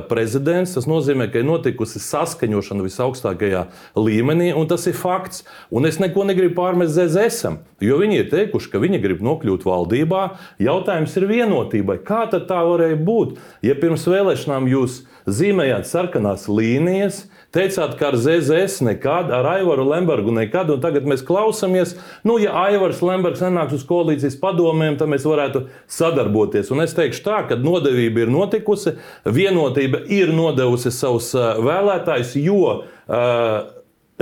prezidents. 0.08 0.72
Tas 0.74 0.88
nozīmē, 0.90 1.28
ka 1.30 1.42
ir 1.42 1.46
notikusi 1.46 2.00
saskaņošana 2.02 2.86
visaugstākajā 2.86 3.66
līmenī, 3.98 4.50
un 4.56 4.66
tas 4.70 4.88
ir 4.90 4.96
fakts. 4.98 5.44
Un 5.70 5.86
es 5.86 6.00
neko 6.02 6.24
negribu 6.26 6.56
pārmest 6.58 6.96
ZZS, 6.96 7.52
jo 7.84 8.00
viņi 8.00 8.22
ir 8.22 8.30
teikuši, 8.32 8.72
ka 8.72 8.82
viņi 8.82 9.02
grib 9.04 9.22
nokļūt 9.22 9.66
valdībā. 9.68 10.24
Jautājums 10.62 11.14
ir 11.20 11.28
vienotībai. 11.30 12.00
Kā 12.06 12.24
tad 12.32 12.48
tā 12.50 12.62
varēja 12.66 12.98
būt, 12.98 13.36
ja 13.62 13.76
pirms 13.78 14.08
vēlēšanām 14.08 14.72
jūs 14.72 15.02
zīmējāt 15.28 15.86
sarkanās 15.86 16.48
līnijas? 16.50 17.26
Teicāt, 17.52 17.98
ka 18.00 18.06
ar 18.08 18.16
ZZS 18.16 18.80
nekad, 18.86 19.28
ar 19.28 19.44
Aivaru 19.50 19.84
Lembergu 19.84 20.32
nekad, 20.32 20.70
un 20.72 20.80
tagad 20.80 21.04
mēs 21.04 21.20
klausāmies, 21.28 21.90
nu, 22.24 22.38
ja 22.40 22.54
Aivars 22.62 23.02
Lembergs 23.04 23.42
nenāks 23.44 23.76
uz 23.76 23.84
koalīcijas 23.84 24.38
padomēm, 24.40 24.96
tad 24.96 25.10
mēs 25.12 25.26
varētu 25.28 25.66
sadarboties. 25.84 26.70
Un 26.72 26.80
es 26.86 26.96
teikšu 26.96 27.20
tā, 27.26 27.42
ka 27.50 27.58
nodevība 27.60 28.24
ir 28.24 28.32
notikusi, 28.32 28.94
vienotība 29.28 30.00
ir 30.08 30.32
nodevusi 30.32 30.94
savus 30.96 31.28
vēlētājus, 31.36 32.32
jo 32.40 32.72
uh, 32.72 33.52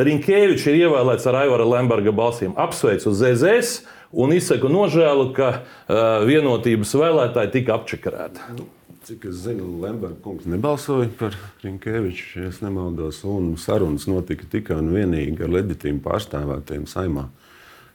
Rinkēvičs 0.00 0.66
ir 0.72 0.80
ievēlēts 0.88 1.30
ar 1.30 1.42
Aivara 1.44 1.70
Lemberga 1.70 2.10
balsīm. 2.16 2.58
Apsveicu 2.58 3.14
ZZS 3.14 3.84
un 4.10 4.34
izsaku 4.34 4.75
nožēlu, 4.75 5.30
ka 5.38 5.54
uh, 5.54 6.26
vienotības 6.26 6.99
vēlētāji 6.99 7.54
tika 7.60 7.78
apčakarēti. 7.78 8.79
Cik 9.00 9.25
es 9.30 9.42
zinu, 9.47 9.66
Lemberga 9.80 10.19
kungs 10.21 10.45
nebalsoja 10.45 11.09
par 11.19 11.37
Rinkēviču, 11.64 12.42
ja 12.45 12.50
nemaldos, 12.61 13.23
un 13.25 13.54
sarunas 13.57 14.04
notika 14.11 14.45
tikai 14.50 14.76
un 14.76 14.90
vienīgi 14.92 15.40
ar 15.45 15.54
leģitīmu 15.57 16.02
pārstāvētiem 16.04 16.85
saimā 16.90 17.30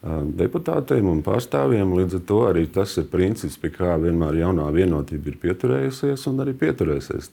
deputātiem 0.05 1.07
un 1.09 1.21
pārstāvjiem. 1.25 1.93
Līdz 1.97 2.19
ar 2.19 2.23
to 2.29 2.39
arī 2.49 2.65
tas 2.71 2.93
ir 3.01 3.07
princips, 3.09 3.57
pie 3.61 3.71
kā 3.73 3.95
vienmēr 4.01 4.37
jaunā 4.43 4.67
vienotība 4.73 5.31
ir 5.31 5.37
pieturējusies 5.41 6.27
un 6.29 6.43
arī 6.45 6.53
pieturēsies. 6.57 7.31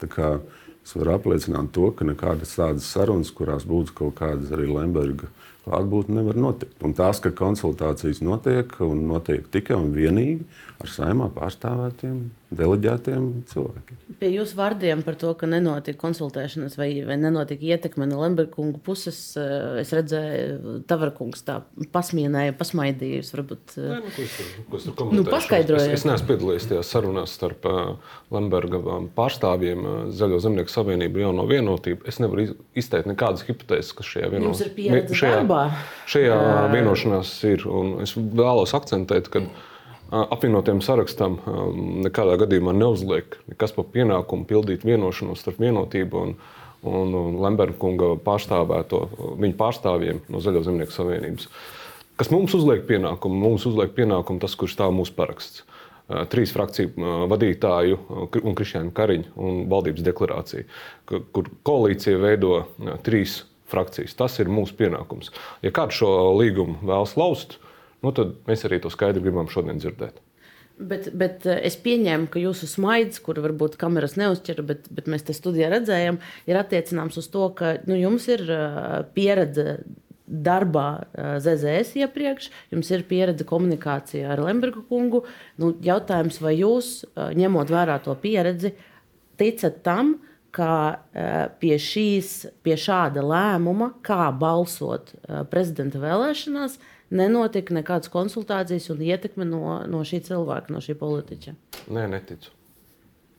Es 0.83 0.97
varu 0.99 1.12
apliecināt 1.14 1.71
to, 1.76 1.93
ka 1.95 2.02
nekādas 2.09 2.57
tādas 2.59 2.88
sarunas, 2.91 3.31
kurās 3.31 3.62
būtu 3.69 3.95
kaut 3.95 4.17
kādas 4.19 4.50
arī 4.50 4.67
Lemberga 4.67 5.29
klātbūtne, 5.62 6.17
nevar 6.19 6.41
notikt. 6.43 6.75
Un 6.83 6.97
tās, 6.99 7.21
ka 7.23 7.31
konsultācijas 7.38 8.19
notiek 8.25 8.75
un 8.83 9.05
notiek 9.07 9.47
tikai 9.55 9.79
un 9.79 9.93
vienīgi 9.95 10.43
ar 10.83 10.91
saimā 10.91 11.29
pārstāvētiem, 11.37 12.25
deleģētiem 12.59 13.26
cilvēkiem. 13.50 13.99
Pie 14.21 14.28
jūsu 14.35 14.56
vārdiem 14.59 15.02
par 15.06 15.16
to, 15.21 15.32
ka 15.38 15.49
nenotika 15.49 15.99
konsultēšanas 16.00 16.76
vai, 16.78 16.88
vai 17.06 17.16
nenotika 17.21 17.64
ietekme 17.66 18.06
no 18.11 18.21
Lemberga 18.23 18.66
puses, 18.85 19.18
eh, 19.40 19.80
es 19.82 19.92
redzēju, 19.97 20.82
Tavarkungs 20.90 21.44
tā 21.47 21.61
pasmienēja, 21.94 22.54
pasmaidīja. 22.59 23.25
Varbūt 23.32 23.76
Nē, 23.78 23.99
nu, 24.02 24.12
ko 24.12 24.25
es, 24.26 24.37
ko 24.68 24.80
es 24.80 24.87
nu, 25.16 25.25
paskaidroju. 25.28 25.88
Es, 25.88 26.02
es 26.02 26.06
neesmu 26.09 26.28
piedalījies 26.28 26.68
tajās 26.71 26.92
sarunās 26.92 27.35
starp 27.38 27.66
uh, 27.71 28.14
Lemberga 28.35 28.80
pārstāvjiem, 29.16 29.88
Zaļo 30.12 30.42
zemnieku 30.44 30.73
savienību, 30.73 31.25
jauno 31.25 31.47
vienotību. 31.49 32.06
Es 32.11 32.21
nevaru 32.23 32.50
izteikt 32.78 33.09
nekādas 33.11 33.47
hipotēzes, 33.49 33.94
kas 33.99 34.12
šajā, 34.14 34.30
vieno... 34.35 34.54
šajā, 34.54 35.42
šajā 36.14 36.40
vienošanās 36.75 37.37
ir. 37.49 37.68
Un 37.73 37.94
es 38.04 38.16
vēlos 38.16 38.76
akcentēt, 38.78 39.32
ka. 39.32 39.47
Mm 39.47 39.68
apvienotiem 40.12 40.83
sarakstam 40.85 41.38
nekādā 42.04 42.37
gadījumā 42.42 42.75
neuzliek 42.76 43.38
nekas 43.49 43.73
par 43.76 43.88
pienākumu 43.95 44.45
pildīt 44.49 44.85
vienošanos 44.85 45.40
starp 45.40 45.61
vienotību 45.62 46.25
un, 46.26 46.35
un, 46.85 47.14
Lemberga 47.42 47.78
kunga 47.81 48.12
pārstāvēto 48.25 49.07
viņu 49.40 49.57
pārstāvjiem 49.61 50.23
no 50.28 50.42
Zaļo 50.45 50.64
zemnieku 50.66 50.95
savienības. 50.95 51.49
Kas 52.21 52.31
mums 52.33 52.52
uzliek 52.54 52.85
pienākumu? 52.88 53.38
Mums 53.40 53.64
uzliek 53.71 53.95
pienākumu 53.97 54.42
tas, 54.42 54.57
kurš 54.59 54.76
stāv 54.76 54.92
mūsu 54.95 55.16
paraksts. 55.16 55.64
Trīs 56.28 56.52
frakciju 56.52 57.26
vadītāju 57.31 57.97
un 58.42 58.57
Krišņāna 58.59 58.92
Kariņa 58.92 59.33
un 59.40 59.62
valdības 59.71 60.04
deklarācija, 60.04 60.66
kur 61.09 61.49
koalīcija 61.64 62.21
veido 62.21 62.66
trīs 63.07 63.40
frakcijas. 63.73 64.12
Tas 64.19 64.37
ir 64.42 64.52
mūsu 64.52 64.76
pienākums. 64.76 65.33
Ja 65.64 65.73
kāds 65.73 65.97
šo 66.02 66.11
līgumu 66.37 66.83
vēlas 66.85 67.16
lauzt, 67.16 67.57
nu, 68.02 68.12
tad 68.14 68.37
mēs 68.49 68.66
arī 68.68 68.82
to 68.82 68.92
skaidri 68.92 69.25
gribam 69.25 69.50
šodien 69.50 69.80
dzirdēt. 69.82 70.21
Bet, 70.78 71.11
bet 71.16 71.44
eh, 71.47 71.61
es 71.68 71.76
pieņēmu, 71.80 72.28
ka 72.32 72.40
jūsu 72.42 72.66
smaids, 72.71 73.21
kur 73.23 73.38
varbūt 73.44 73.76
kameras 73.80 74.16
neuzķer, 74.21 74.62
bet, 74.66 74.88
bet 74.94 75.11
mēs 75.11 75.26
te 75.26 75.37
studijā 75.37 75.68
redzējām, 75.73 76.18
ir 76.49 76.59
attiecināms 76.59 77.18
uz 77.21 77.28
to, 77.32 77.49
ka 77.59 77.76
nu, 77.88 77.99
jums 77.99 78.26
ir 78.32 78.44
uh, 78.49 79.02
pieredze 79.14 79.82
darbā 80.26 80.87
uh, 81.02 81.37
ZZS 81.42 81.92
iepriekš, 82.00 82.49
jums 82.73 82.90
ir 82.94 83.04
pieredze 83.09 83.47
komunikācijā 83.49 84.32
ar 84.32 84.42
Lemberga 84.47 84.82
kungu. 84.88 85.23
Nu, 85.61 85.75
jautājums, 85.85 86.40
vai 86.42 86.56
jūs, 86.56 86.92
ņemot 87.16 87.73
vērā 87.73 87.99
to 88.04 88.16
pieredzi, 88.23 88.73
ticat 89.40 89.82
tam, 89.87 90.16
ka 90.52 90.73
pie, 91.61 91.78
šīs, 91.80 92.32
pie 92.61 92.75
šāda 92.76 93.23
lēmuma, 93.25 93.94
kā 94.04 94.26
balsot 94.37 95.14
prezidenta 95.49 95.97
vēlēšanās, 96.02 96.76
nenotika 97.12 97.76
nekādas 97.76 98.11
konsultācijas 98.12 98.88
un 98.95 99.04
ietekme 99.04 99.47
no, 99.49 99.78
no 99.90 100.02
šī 100.09 100.23
cilvēka, 100.28 100.73
no 100.75 100.83
šī 100.85 100.97
politiķa? 101.00 101.54
Nē, 101.92 102.09
neticu. 102.12 102.52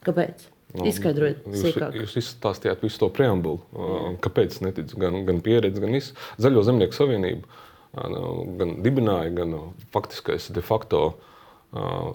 Kāpēc? 0.05 0.47
Nu, 0.73 0.87
Izskaidrojiet, 0.89 1.43
sīkāk. 1.53 1.97
Jūs, 1.99 2.15
jūs 2.15 2.23
izstāstījāt 2.23 2.81
visu 2.81 3.03
to 3.03 3.09
preambulu. 3.13 3.61
Mm. 3.75 4.15
Kāpēc? 4.23 4.57
Neticu, 4.65 4.97
gan, 5.01 5.19
gan 5.27 5.41
pieredzi, 5.45 5.83
gan 5.83 5.93
visu. 5.93 6.15
Zaļo 6.41 6.63
zemnieku 6.65 6.97
savienību 6.97 7.61
gan 7.93 8.77
dibināja, 8.81 9.29
gan 9.37 9.53
faktiskais 9.93 10.49
de 10.53 10.63
facto 10.65 11.03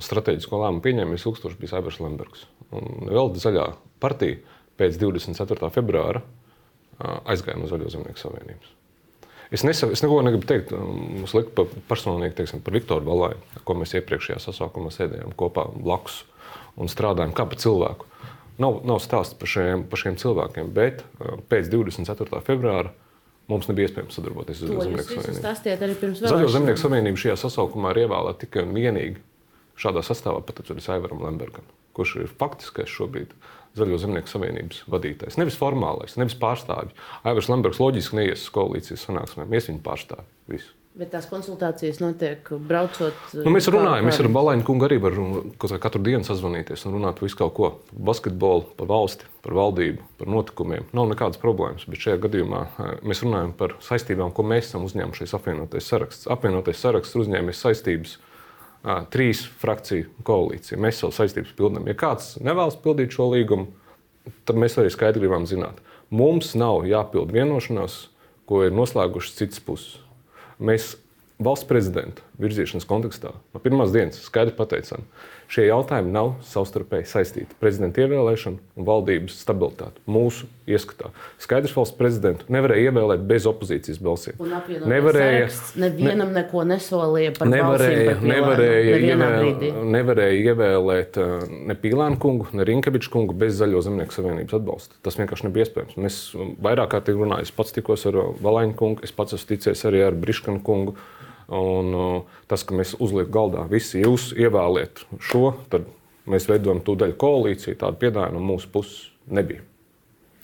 strateģisko 0.02 0.58
lēmumu 0.58 0.82
pieņēmējs 0.82 1.26
ilgstoši 1.26 1.58
bija 1.60 1.74
Saibers 1.74 2.00
Lembergs. 2.02 2.46
Un 2.74 3.08
vēl 3.10 3.32
zaļā 3.38 3.68
partija 4.02 4.38
pēc 4.78 4.98
24. 5.00 5.70
februāra 5.74 6.22
aizgāja 7.30 7.58
no 7.58 7.70
Zaļo 7.70 7.90
zemnieku 7.94 8.22
savienības. 8.22 8.74
Es, 9.50 9.64
nesa, 9.64 9.88
es 9.92 10.02
neko 10.04 10.20
negribu 10.26 10.44
teikt. 10.48 10.74
Pa, 11.56 11.64
personīgi 11.88 12.36
teiksim, 12.36 12.60
par 12.64 12.76
Viktoru 12.76 13.06
Balāju, 13.06 13.40
ko 13.64 13.76
mēs 13.80 13.94
iepriekšējā 13.96 14.42
sasaukumā 14.44 14.92
sēdējām 14.92 15.32
kopā 15.38 15.64
blakus 15.72 16.22
un 16.78 16.90
strādājām 16.92 17.32
kā 17.36 17.46
par 17.48 17.60
cilvēku. 17.60 18.08
Nav, 18.60 18.80
nav 18.86 19.00
stāsts 19.00 19.38
par 19.38 19.50
šiem, 19.50 19.84
par 19.88 20.02
šiem 20.02 20.18
cilvēkiem, 20.18 20.72
bet 20.74 21.04
uh, 21.22 21.38
pēc 21.50 21.70
24. 21.72 22.42
februāra 22.46 22.92
mums 23.48 23.68
nebija 23.70 23.88
iespējams 23.88 24.18
sadarboties 24.18 24.62
ar 24.66 24.72
Zemnieku 24.82 25.16
savienību. 25.16 26.12
Zaļo 26.20 26.50
Zemnieku 26.52 26.82
savienību 26.82 27.22
šajā 27.22 27.36
sasaukumā 27.44 27.94
ir 27.94 28.02
ievēlēta 28.04 28.42
tikai 28.44 28.66
un 28.66 28.74
vienīgi 28.76 29.22
šādā 29.78 30.02
sastāvā 30.04 30.42
pat 30.44 30.60
ar 30.64 30.82
Aivaram 30.96 31.22
Lembergam, 31.24 31.64
kurš 31.96 32.16
ir 32.24 32.32
faktiskais 32.40 32.90
šobrīd 32.92 33.32
Zaļo 33.78 34.00
zemnieku 34.00 34.32
savienības 34.32 34.82
vadītājs. 34.90 35.36
Nevis 35.40 35.58
formālais, 35.60 36.16
nevis 36.20 36.38
pārstāvji. 36.40 36.96
Aivars 37.28 37.50
Lembergs 37.52 37.82
loģiski 37.82 38.18
neies 38.18 38.46
uz 38.46 38.50
koalīcijas 38.54 39.06
sanāksmēm, 39.08 39.52
ies 39.54 39.70
viņa 39.70 39.84
pārstāvji. 39.84 40.28
Visu. 40.48 40.74
Bet 40.98 41.12
tās 41.12 41.28
konsultācijas 41.30 42.00
notiek 42.02 42.48
braucot. 42.66 43.18
Nu, 43.38 43.52
mēs 43.54 43.68
runājam, 43.70 44.08
mēs 44.08 44.18
ar 44.18 44.28
Balaņu 44.34 44.64
kungu 44.66 44.88
arī 44.88 44.96
varam 44.98 45.52
katru 45.78 46.00
dienu 46.02 46.26
sazvanīties 46.26 46.82
un 46.88 46.96
runāt 46.96 47.20
par 47.20 47.26
visu 47.28 47.38
kaut 47.38 47.52
ko. 47.54 47.68
Par 47.90 48.00
basketbolu, 48.08 48.64
par 48.80 48.88
valsti, 48.90 49.28
par 49.44 49.54
valdību, 49.60 50.08
par 50.18 50.32
notikumiem. 50.34 50.88
Nav 50.98 51.06
nekādas 51.12 51.38
problēmas. 51.38 51.86
Bet 51.86 52.02
šajā 52.02 52.18
gadījumā 52.24 52.64
eh, 52.66 52.90
mēs 53.06 53.22
runājam 53.22 53.52
par 53.60 53.76
saistībām, 53.84 54.34
ko 54.34 54.42
mēs 54.50 54.72
esam 54.72 54.88
uzņēmušies 54.88 55.36
apvienotais 55.38 55.92
saraksts. 55.92 56.26
Apvienotais 56.34 56.82
saraksts 56.82 57.20
uzņēmies 57.22 57.62
saistības 57.62 58.18
trīs 59.12 59.44
frakciju 59.60 60.10
koalīcija. 60.26 60.80
Mēs 60.80 61.02
savu 61.02 61.14
saistības 61.16 61.54
pildām. 61.58 61.86
Ja 61.90 61.96
kāds 61.98 62.36
nevēlas 62.42 62.78
pildīt 62.82 63.16
šo 63.16 63.30
līgumu, 63.32 63.70
tad 64.48 64.60
mēs 64.60 64.78
arī 64.78 64.92
skaidri 64.94 65.24
gribam 65.24 65.48
zināt. 65.48 65.80
Mums 66.14 66.54
nav 66.56 66.86
jāpild 66.88 67.32
vienošanās, 67.34 68.06
ko 68.48 68.62
ir 68.64 68.76
noslēgušas 68.76 69.40
citas 69.40 69.60
puses 69.64 69.98
mēs 70.58 70.94
valsts 71.38 71.66
prezidenta 71.68 72.24
virzīšanas 72.42 72.86
kontekstā 72.88 73.32
no 73.32 73.62
pirmās 73.62 73.92
dienas 73.94 74.20
skaidri 74.26 74.56
pateicām, 74.58 75.04
šie 75.48 75.64
jautājumi 75.68 76.12
nav 76.12 76.34
savstarpēji 76.46 77.08
saistīti. 77.08 77.56
Prezidenta 77.60 78.02
ievēlēšana 78.04 78.60
un 78.78 78.86
valdības 78.86 79.38
stabilitāte 79.40 80.02
mūsu 80.08 80.46
ieskatā. 80.68 81.10
Skaidrs 81.40 81.72
valsts 81.76 81.96
prezidentu 81.96 82.46
nevarēja 82.52 82.90
ievēlēt 82.90 83.24
bez 83.28 83.46
opozīcijas 83.48 84.00
balsīm. 84.04 84.36
Nevarēja, 84.88 85.48
nevienam 85.80 86.34
ne, 86.34 86.42
neko 86.42 86.64
nesolīja 86.68 87.32
par 87.38 87.50
nevarēja, 87.50 88.14
balsīm, 88.14 88.28
nevarēja, 88.32 88.98
ievēl, 89.08 89.50
nevarēja 89.96 90.52
ievēlēt 90.52 91.20
uh, 91.22 91.46
ne 91.70 91.78
Pīlānu 91.80 92.20
kungu, 92.20 92.50
ne 92.52 92.68
Rinkeviču 92.68 93.12
kungu 93.14 93.36
bez 93.38 93.56
Zaļo 93.58 93.82
zemnieku 93.88 94.18
savienības 94.18 94.58
atbalsta. 94.60 95.00
Tas 95.06 95.16
vienkārši 95.20 95.48
nebija 95.48 95.68
iespējams. 95.68 95.96
Mēs 96.04 96.20
vairāk 96.64 96.92
kārtīgi 96.92 97.24
runājām. 97.24 97.48
Es 97.48 97.54
pats 97.56 97.72
tikos 97.76 98.04
ar 98.10 98.20
Valaņu 98.44 98.76
kungu, 98.78 99.06
es 99.06 99.14
pats 99.16 99.38
esmu 99.38 99.54
ticies 99.54 99.86
arī 99.88 100.04
ar 100.10 100.18
Briškanu 100.18 100.60
kungu. 100.64 100.98
Un, 101.48 101.94
uh, 101.96 102.40
tas, 102.50 102.64
ka 102.66 102.76
mēs 102.76 102.92
uzliekam 103.00 103.32
galdā, 103.32 103.62
visi 103.70 104.02
jūs 104.02 104.34
ievēliet 104.36 105.06
šo, 105.24 105.54
tad 105.72 105.86
mēs 106.28 106.48
veidojam 106.50 106.82
tūdaļ 106.84 107.14
koalīciju. 107.20 107.78
Tādu 107.80 108.00
piedāvājumu 108.02 108.36
no 108.36 108.50
mūsu 108.50 108.68
puses 108.72 109.06
nebija. 109.32 109.64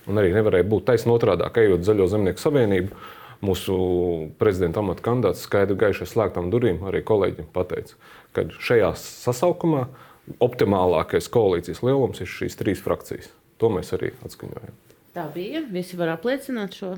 Un 0.08 0.20
arī 0.20 0.32
nevarēja 0.34 0.66
būt 0.68 0.87
taisnība 0.88 1.18
otrādi, 1.18 1.50
ka 1.52 1.64
ejot 1.64 1.84
Zaļo 1.84 2.08
zemnieku 2.12 2.40
savienību. 2.40 3.04
Mūsu 3.44 3.76
prezidenta 4.40 4.80
amata 4.80 5.04
kandidāts 5.04 5.44
skaidri 5.44 5.76
gaiši 5.80 6.08
slēgtām 6.08 6.49
durvīm 6.52 6.80
arī 6.88 7.02
kolēģiem 7.04 7.50
pateica, 7.52 7.99
ka 8.32 8.46
šajā 8.56 8.94
sasaukumā 9.00 9.84
optimālākais 10.44 11.28
koalīcijas 11.32 11.82
lielums 11.84 12.23
ir 12.25 12.30
šīs 12.30 12.56
trīs 12.61 12.80
frakcijas. 12.84 13.28
To 13.61 13.68
mēs 13.73 13.92
arī 13.96 14.14
atskaņojam. 14.25 14.78
Tā 15.14 15.26
bija. 15.34 15.61
Visi 15.70 15.99
var 16.00 16.14
apliecināt 16.16 16.78
šo 16.78 16.94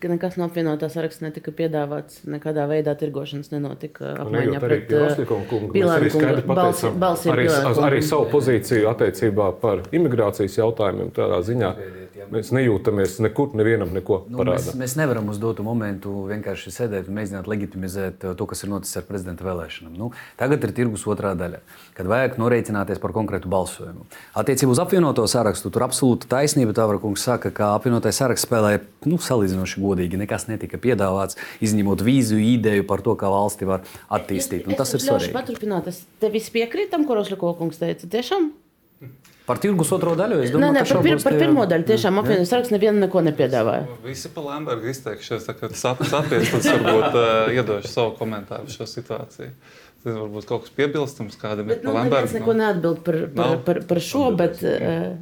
ka 0.00 0.08
nekas 0.08 0.38
no 0.40 0.46
apvienotā 0.48 0.88
saraksta 0.92 1.26
netika 1.26 1.52
piedāvāts, 1.56 2.22
nekādā 2.28 2.64
veidā 2.70 2.94
tirgošanas 2.98 3.52
nenotika. 3.52 4.14
Nu, 4.16 4.26
apmaiņā 4.26 4.62
pret 4.62 4.88
Pilāru 4.88 6.10
kungu 6.16 6.48
balsīm. 6.48 7.32
Arī, 7.34 7.46
arī 7.90 8.00
savu 8.04 8.30
pozīciju 8.32 8.88
attiecībā 8.92 9.50
par 9.60 9.84
imigrācijas 9.96 10.56
jautājumiem 10.62 11.12
tādā 11.16 11.42
ziņā. 11.46 11.72
Mēs 12.26 12.48
nejūtamies 12.50 13.20
nekur, 13.22 13.52
nevienam 13.54 13.92
neko 13.94 14.22
nu, 14.26 14.40
parādīt. 14.40 14.72
Mēs, 14.72 14.78
mēs 14.80 14.94
nevaram 14.98 15.28
uz 15.30 15.36
dotu 15.38 15.62
momentu 15.66 16.24
vienkārši 16.26 16.72
sēdēt 16.74 17.10
un 17.10 17.18
mēģināt 17.20 17.46
legitimizēt 17.50 18.24
to, 18.38 18.46
kas 18.50 18.64
ir 18.64 18.72
noticis 18.72 18.98
ar 18.98 19.06
prezidenta 19.06 19.46
vēlēšanām. 19.46 19.92
Nu, 19.94 20.10
tagad 20.40 20.64
ir 20.66 20.72
tirgus 20.74 21.04
otrā 21.06 21.36
daļa, 21.38 21.60
kad 21.94 22.10
vajag 22.10 22.38
norēķināties 22.42 23.02
par 23.02 23.14
konkrētu 23.14 23.52
balsojumu. 23.52 24.08
Attiecībā 24.42 24.74
uz 24.74 24.82
apvienoto 24.82 25.26
sarakstu 25.30 25.70
tur 25.70 25.86
absolūti 25.86 26.30
taisnība. 26.30 26.74
Tāvara 26.76 26.98
kungs 27.02 27.22
saka, 27.28 27.52
ka 27.54 27.74
apvienotais 27.76 28.18
saraksts 28.18 28.48
spēlē 28.48 28.80
nu, 29.06 29.20
salīdzinoši 29.22 29.65
godīgi. 29.74 30.20
Nekas 30.20 30.46
netika 30.50 30.78
piedāvāts, 30.78 31.40
izņemot 31.64 32.04
vīziju 32.06 32.38
ideju 32.54 32.86
par 32.86 33.02
to, 33.02 33.16
kā 33.18 33.30
valsti 33.32 33.66
var 33.66 33.82
attīstīt. 34.06 34.68
Un 34.70 34.78
tas 34.78 34.94
es, 34.94 35.00
ir 35.00 35.08
svarīgi. 35.08 35.34
Paturpināt, 35.34 35.90
es 35.90 36.04
tev 36.22 36.36
piekrītu 36.36 36.94
tam, 36.94 37.08
ko 37.08 37.18
Rošļa 37.18 37.40
kungs 37.40 37.82
teica. 37.82 38.06
Tiešām? 38.12 38.52
Par 39.46 39.60
tirgus 39.62 39.92
otro 39.94 40.16
daļu 40.18 40.40
es 40.42 40.50
domāju, 40.50 40.74
nē, 40.74 40.80
nē, 40.80 40.88
par, 40.90 40.98
pir, 41.06 41.20
par 41.22 41.36
pirmo 41.38 41.64
daļu 41.70 41.86
tiešām 41.86 42.16
apvienotās 42.18 42.48
saraksts 42.50 42.74
nevienu 42.74 43.04
neko 43.04 43.20
nepiedāvāja. 43.28 43.84
Visi 44.02 44.30
pa 44.34 44.42
Lambergu 44.42 44.90
izteikšies, 44.90 45.46
tā 45.46 45.54
kā 45.54 45.70
sapies, 45.70 46.50
tad 46.50 46.66
varbūt 46.66 47.14
uh, 47.20 47.52
iedošu 47.54 47.92
savu 47.92 48.16
komentāru 48.18 48.66
šo 48.74 48.88
situāciju. 48.90 49.52
Tas 50.02 50.18
varbūt 50.18 50.48
kaut 50.50 50.66
kas 50.66 50.74
piebilstams 50.74 51.38
kādam 51.38 51.70
pa 51.70 51.78
nu. 51.78 51.94
Es 52.18 52.34
neko 52.34 52.58
neatbild 52.58 53.04
par, 53.06 53.20
par, 53.38 53.54
par, 53.68 53.82
par 53.86 54.02
šo, 54.02 54.32
bet. 54.34 54.66
Uh, 54.66 55.14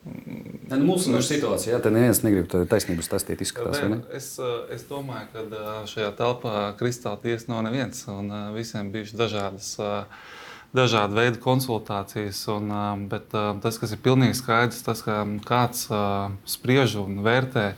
Ne, 0.00 0.78
nu, 0.78 0.84
mūsu 0.88 1.12
situācijā, 1.20 1.76
ja 1.76 1.92
neviens 1.92 2.22
negrib 2.24 2.48
taisnību 2.48 3.04
stāstīt. 3.04 3.42
Izskatās, 3.44 3.82
ne, 3.84 4.00
es, 4.16 4.32
es 4.72 4.84
domāju, 4.88 5.28
ka 5.34 5.72
šajā 5.90 6.12
telpā 6.16 6.54
kristāla 6.80 7.20
tiesa 7.20 7.52
nav 7.52 7.66
neviens. 7.68 8.06
Un 8.08 8.30
visiem 8.56 8.88
bijušas 8.94 9.18
dažādas 9.20 9.72
dažādu 10.72 11.18
veidu 11.18 11.40
konsultācijas. 11.42 12.42
Un, 12.54 12.70
bet 13.10 13.28
tas, 13.32 13.80
kas 13.82 13.92
ir 13.92 14.00
pilnīgi 14.04 14.38
skaidrs, 14.38 14.84
tas, 14.86 15.02
ka 15.04 15.24
kāds 15.46 15.88
spriež 16.48 17.00
un 17.02 17.20
vērtē 17.26 17.72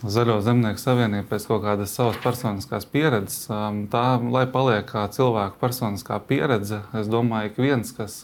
Zaļo 0.00 0.38
zemnieku 0.40 0.80
savienību 0.80 1.26
pēc 1.28 1.44
kaut 1.44 1.60
kādas 1.60 1.92
savas 1.92 2.16
personiskās 2.22 2.86
pieredzes, 2.88 3.50
tā 3.92 4.04
lai 4.32 4.46
paliek 4.48 4.86
kā 4.88 5.02
cilvēku 5.12 5.60
personiskā 5.60 6.16
pieredze. 6.24 6.78
Es 6.96 7.10
domāju, 7.12 7.52
ka 7.52 7.66
viens, 7.66 7.90
kas 7.92 8.14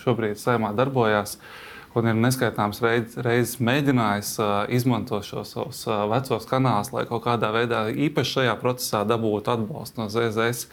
šobrīd 0.00 0.40
saimā 0.40 0.70
darbojās, 0.78 1.36
un 1.98 2.12
ir 2.12 2.16
neskaitāms 2.18 2.80
reizes 2.84 3.18
reiz 3.24 3.56
mēģinājis 3.62 4.32
izmantot 4.74 5.26
šos 5.26 5.52
savus 5.56 5.82
vecos 6.12 6.48
kanālus, 6.48 6.92
lai 6.94 7.04
kaut 7.10 7.24
kādā 7.26 7.52
veidā 7.54 7.86
īpaši 7.92 8.38
šajā 8.38 8.56
procesā 8.62 9.04
dabūtu 9.08 9.54
atbalstu 9.54 10.02
no 10.02 10.08
ZZS 10.12 10.66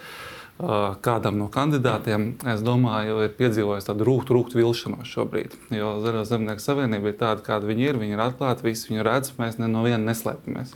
kādam 1.04 1.36
no 1.36 1.50
kandidātiem, 1.52 2.30
es 2.48 2.62
domāju, 2.64 3.20
ir 3.26 3.34
piedzīvojis 3.36 3.90
tādu 3.90 4.08
rūktu, 4.08 4.38
rūktu 4.38 4.60
vilšanos 4.62 5.10
šobrīd. 5.12 5.58
Jo 5.76 5.98
zemnieku 6.24 6.64
savienība 6.64 7.12
ir 7.12 7.18
tāda, 7.20 7.44
kāda 7.44 7.68
viņi 7.68 7.90
ir. 7.90 8.00
Viņi 8.00 8.16
ir 8.16 8.24
atklāti, 8.24 8.70
visi 8.70 8.94
viņu 8.94 9.04
redz, 9.04 9.34
mēs 9.40 9.60
ne 9.60 9.68
no 9.68 9.84
viena 9.84 10.00
neslēpjamies. 10.08 10.72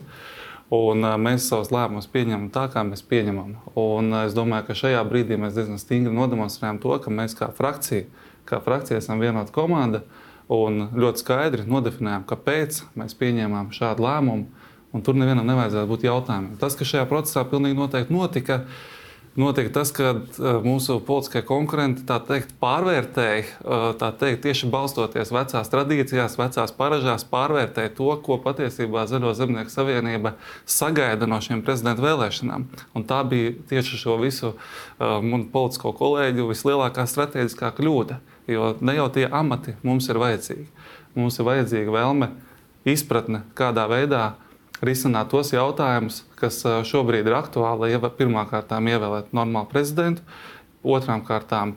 Un, 0.76 1.02
uh, 1.02 1.16
mēs 1.18 1.48
savus 1.50 1.72
lēmumus 1.74 2.10
pieņemam 2.12 2.50
tā, 2.54 2.68
kā 2.70 2.84
mēs 2.86 3.02
pieņemam. 3.08 3.56
Un, 3.80 4.12
uh, 4.12 4.26
es 4.28 4.36
domāju, 4.38 4.68
ka 4.68 4.78
šajā 4.78 5.00
brīdī 5.08 5.40
mēs 5.40 5.56
diezgan 5.56 5.80
stingri 5.82 6.14
nodemonstrējam 6.14 6.78
to, 6.84 6.92
ka 7.02 7.14
mēs 7.14 7.34
kā 7.40 7.48
frakcija, 7.56 8.06
kā 8.50 8.60
frakcija 8.62 9.00
esam 9.00 9.24
vienota 9.24 9.56
komanda 9.56 10.04
un 10.50 10.88
ļoti 10.98 11.24
skaidri 11.24 11.66
nodefinējam, 11.70 12.26
kāpēc 12.30 12.84
mēs 13.00 13.18
pieņēmām 13.20 13.74
šādu 13.76 14.06
lēmumu. 14.06 14.66
Tur 15.06 15.18
nevienam 15.18 15.46
nevajadzētu 15.46 15.90
būt 15.92 16.06
jautājumiem. 16.08 16.56
Tas, 16.58 16.74
kas 16.78 16.90
šajā 16.90 17.06
procesā 17.10 17.44
pilnīgi 17.46 17.78
noteikti 17.78 18.16
notika, 18.16 18.64
ir 18.64 18.88
notiek 19.38 19.70
tas, 19.74 19.92
ka 19.94 20.16
uh, 20.16 20.48
mūsu 20.66 20.98
politiskie 21.06 21.44
konkurenti 21.46 22.06
teikt, 22.08 22.56
pārvērtēja, 22.62 23.44
tā 24.02 24.10
teikt, 24.20 24.42
tieši 24.48 24.72
balstoties 24.74 25.30
vecās 25.36 25.70
tradīcijās, 25.70 26.40
vecās 26.40 26.74
paražās, 26.76 27.28
pārvērtēja 27.30 27.94
to, 28.00 28.10
ko 28.26 28.40
patiesībā 28.44 29.06
Zaļo 29.10 29.36
zemnieku 29.38 29.74
savienība 29.74 30.34
sagaida 30.66 31.30
no 31.30 31.38
šiem 31.46 31.62
prezidenta 31.66 32.04
vēlēšanām. 32.08 32.66
Un 32.98 33.08
tā 33.10 33.22
bija 33.30 33.54
tieši 33.70 34.02
šo 34.02 34.18
visu 34.24 34.56
uh, 34.56 35.22
manu 35.22 35.46
politisko 35.54 35.94
kolēģu 36.02 36.50
vislielākā 36.50 37.06
strateģiskā 37.10 37.72
kļūda. 37.78 38.20
Jo 38.50 38.74
ne 38.82 38.96
jau 38.98 39.08
tie 39.14 39.28
amati 39.30 39.76
mums 39.86 40.10
ir 40.10 40.20
vajadzīgi. 40.22 40.68
Mums 41.18 41.40
ir 41.40 41.48
vajadzīga 41.48 41.94
vēlme, 41.94 42.30
izpratne, 42.90 43.44
kādā 43.58 43.86
veidā 43.92 44.24
risināt 44.86 45.32
tos 45.34 45.52
jautājumus, 45.54 46.24
kas 46.40 46.62
šobrīd 46.88 47.28
ir 47.28 47.38
aktuāli. 47.38 47.98
Pirmkārt, 48.18 48.72
ievēlēt 48.72 49.34
normālu 49.36 49.70
prezidentu, 49.72 50.24
otrām 50.84 51.24
kārtām 51.28 51.76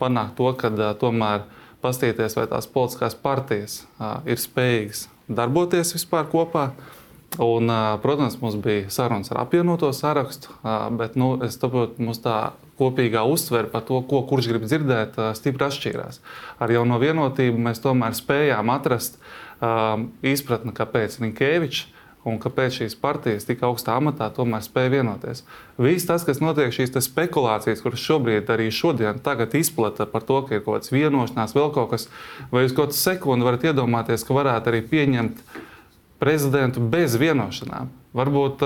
panākt 0.00 0.36
to, 0.38 0.50
ka 0.58 0.70
tomēr 1.00 1.46
paskatīties, 1.84 2.36
vai 2.38 2.46
tās 2.50 2.68
politiskās 2.70 3.16
partijas 3.20 3.82
ir 4.28 4.40
spējīgas 4.40 5.08
darboties 5.28 5.94
vispār 5.96 6.28
kopā. 6.32 6.68
Un, 7.42 7.66
protams, 7.98 8.36
mums 8.38 8.54
bija 8.62 8.90
sarunas 8.94 9.32
ar 9.32 9.40
apvienoto 9.42 9.88
sarakstu, 9.96 10.52
bet 10.94 11.16
nu, 11.18 11.32
es 11.42 11.56
saprotu, 11.58 12.04
mums 12.04 12.20
tā 12.22 12.52
kopīgā 12.78 13.22
uztvere 13.30 13.70
par 13.70 13.84
to, 13.86 14.00
ko 14.08 14.24
kurš 14.28 14.50
grib 14.50 14.66
dzirdēt, 14.66 15.18
stipri 15.38 15.68
atšķīrās. 15.68 16.20
Ar 16.58 16.74
jauno 16.74 16.98
vienotību 17.02 17.60
mēs 17.68 17.82
tomēr 17.84 18.16
spējām 18.18 18.72
atrast 18.74 19.20
izpratni, 20.26 20.74
kāpēc 20.74 21.20
Rinkēvičs 21.22 21.90
un 22.24 22.38
kāpēc 22.40 22.78
šīs 22.78 22.94
partijas 22.96 23.44
tik 23.44 23.60
augstā 23.66 23.98
amatā 24.00 24.30
tomēr 24.32 24.62
spēja 24.64 24.94
vienoties. 24.94 25.42
Viss 25.76 26.08
tas, 26.08 26.24
kas 26.24 26.40
notiek, 26.40 26.72
šīs 26.72 26.94
spekulācijas, 27.04 27.82
kuras 27.84 28.00
šobrīd 28.00 28.48
arī 28.48 28.70
šodien 28.72 29.20
izplata 29.60 30.06
par 30.08 30.24
to, 30.24 30.40
ka 30.48 30.56
ir 30.56 30.64
kaut 30.64 30.80
kāds 30.80 30.92
vienošanās, 30.94 31.52
vēl 31.52 31.68
kaut 31.76 31.90
kas, 31.92 32.08
vai 32.50 32.64
uz 32.64 32.72
kaut 32.72 32.96
sekundi 32.96 33.44
varat 33.44 33.68
iedomāties, 33.68 34.24
ka 34.24 34.38
varētu 34.40 34.72
arī 34.72 34.80
pieņemt 34.88 35.44
prezidentu 36.18 36.80
bez 36.80 37.18
vienošanām. 37.20 37.92
Varbūt 38.16 38.64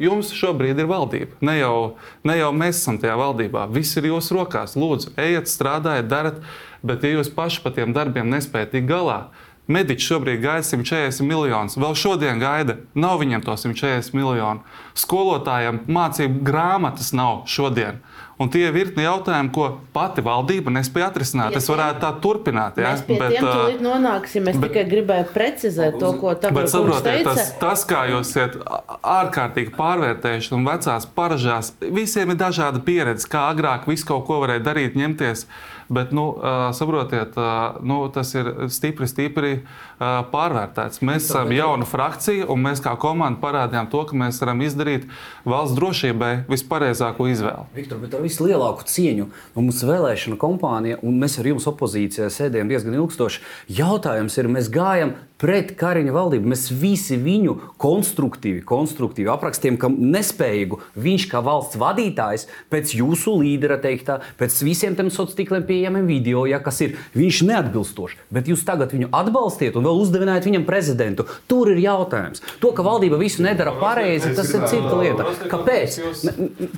jums 0.00 0.32
šobrīd 0.34 0.80
ir 0.82 0.90
valdība. 0.90 1.38
Ne 1.44 1.58
jau, 1.58 1.96
ne 2.26 2.38
jau 2.38 2.50
mēs 2.56 2.82
esam 2.82 2.98
tajā 3.02 3.16
valdībā. 3.20 3.66
Viss 3.74 3.96
ir 4.00 4.10
jūsu 4.10 4.38
rokās. 4.38 4.76
Lūdzu, 4.78 5.14
ejiet, 5.20 5.50
strādājiet, 5.50 6.10
dariet. 6.10 6.44
Bet, 6.84 7.04
ja 7.04 7.16
jūs 7.16 7.32
paši 7.32 7.62
par 7.64 7.74
tiem 7.76 7.94
darbiem 7.96 8.28
nespējat 8.32 8.74
tikt 8.74 8.90
galā, 8.90 9.18
Mediķis 9.64 10.10
šobrīd 10.10 10.42
gaida 10.42 10.64
140 10.66 11.24
miljonus. 11.24 11.78
Vēl 11.80 11.94
šodien 11.96 12.40
gaida. 12.42 12.76
Nav 12.92 13.22
viņiem 13.22 13.40
to 13.46 13.54
140 13.56 14.12
miljonu. 14.12 14.60
Skolotājiem 14.92 15.86
mācību 15.88 16.42
grāmatas 16.44 17.14
nav 17.16 17.46
šodien. 17.48 18.02
Un 18.42 18.50
tie 18.50 18.64
ir 18.66 18.72
virkni 18.74 19.04
jautājumi, 19.04 19.50
ko 19.54 19.68
pati 19.94 20.22
valdība 20.26 20.72
nespēja 20.74 21.06
atrisināt. 21.12 21.54
Es 21.54 21.68
varētu 21.70 22.00
tā 22.02 22.10
turpināt. 22.22 22.80
Ja? 22.82 22.94
Mēs 22.96 23.04
pie 23.06 23.18
bet, 23.20 23.36
tiem 23.36 23.46
tūlīt 23.46 23.84
nonāksim. 23.84 24.48
Es 24.50 24.58
bet, 24.58 24.72
tikai 24.72 24.84
gribēju 24.90 25.28
precizēt 25.34 26.00
to, 26.02 26.10
ko 26.18 26.32
tagad 26.42 26.66
saprotiet. 26.72 27.28
Tas, 27.28 27.52
tas, 27.60 27.84
kā 27.86 28.02
jūs 28.10 28.32
esat 28.34 28.58
ārkārtīgi 29.06 29.76
pārvērtējuši 29.78 30.50
un 30.58 30.66
vecās 30.66 31.06
paražās, 31.14 31.70
visiem 31.94 32.34
ir 32.34 32.40
dažāda 32.42 32.82
pieredze, 32.82 33.30
kā 33.30 33.46
agrāk 33.52 33.86
visu 33.90 34.10
kaut 34.10 34.26
ko 34.26 34.42
varēja 34.42 34.66
darīt, 34.66 34.98
ņemties. 34.98 35.46
Bet, 35.88 36.12
nu, 36.16 36.30
saprotiet, 36.72 37.36
nu, 37.84 37.98
tas 38.14 38.30
ir 38.36 38.50
stipri, 38.72 39.08
stipri 39.10 39.52
pārvērtēts. 40.00 41.02
Mēs 41.04 41.28
esam 41.28 41.52
jauna 41.54 41.88
frakcija, 41.88 42.46
un 42.52 42.62
mēs 42.64 42.80
kā 42.84 42.94
komanda 43.00 43.40
parādījām 43.42 43.90
to, 43.92 44.04
ka 44.08 44.16
mēs 44.16 44.40
varam 44.42 44.62
izdarīt 44.64 45.04
valsts 45.44 45.76
drošībai 45.76 46.32
vispareizāko 46.48 47.28
izvēli. 47.32 47.68
Viktor, 47.76 48.00
bet 48.02 48.16
ar 48.16 48.24
vislielāku 48.24 48.88
cieņu 48.88 49.28
mums 49.58 49.82
vēlēšana 49.84 50.40
kompānija, 50.40 51.02
un 51.04 51.20
mēs 51.20 51.36
ar 51.42 51.50
jums 51.52 51.68
opozīcijā 51.70 52.30
sēdējām 52.32 52.72
diezgan 52.72 52.98
ilgstoši. 52.98 53.44
Jautājums 53.82 54.40
ir, 54.40 54.50
mēs 54.56 54.72
gājam 54.72 55.16
pret 55.44 55.74
Kariņa 55.76 56.14
valdību. 56.14 56.48
Mēs 56.54 56.68
visi 56.72 57.18
viņu 57.20 57.56
konstruktīvi, 57.82 58.62
konstruktīvi 58.64 59.28
aprakstījām, 59.32 59.76
ka 59.82 59.90
nespējīgu 59.92 60.80
viņš 61.04 61.28
kā 61.32 61.42
valsts 61.44 61.78
vadītājs 61.80 62.46
pēc 62.72 62.94
jūsu 63.00 63.34
līdera 63.42 63.76
teiktā, 63.82 64.20
pēc 64.40 64.62
visiem 64.64 64.96
tiem 64.96 65.10
sociāliem 65.10 65.34
tīkliem 65.34 65.66
pieejamiem 65.74 66.06
video, 66.06 66.46
ja, 66.46 66.60
kas 66.62 66.78
ir, 66.84 66.96
viņš 67.18 67.42
neatbilstošs. 67.48 68.18
Bet 68.34 68.48
jūs 68.50 68.62
tagad 68.66 68.94
viņu 68.94 69.10
atbalstiet 69.14 69.76
un 69.78 69.86
vēl 69.88 70.00
uzdevinājat 70.04 70.46
viņam 70.48 70.66
prezidentu. 70.68 71.26
Tur 71.50 71.72
ir 71.74 71.82
jautājums. 71.82 72.42
To, 72.62 72.70
ka 72.76 72.84
valdība 72.86 73.18
visu 73.20 73.42
nedara 73.44 73.74
pareizi, 73.80 74.32
tas 74.36 74.50
ir 74.54 74.66
cita 74.70 74.94
lieta. 75.00 75.26
Kāpēc? 75.50 75.98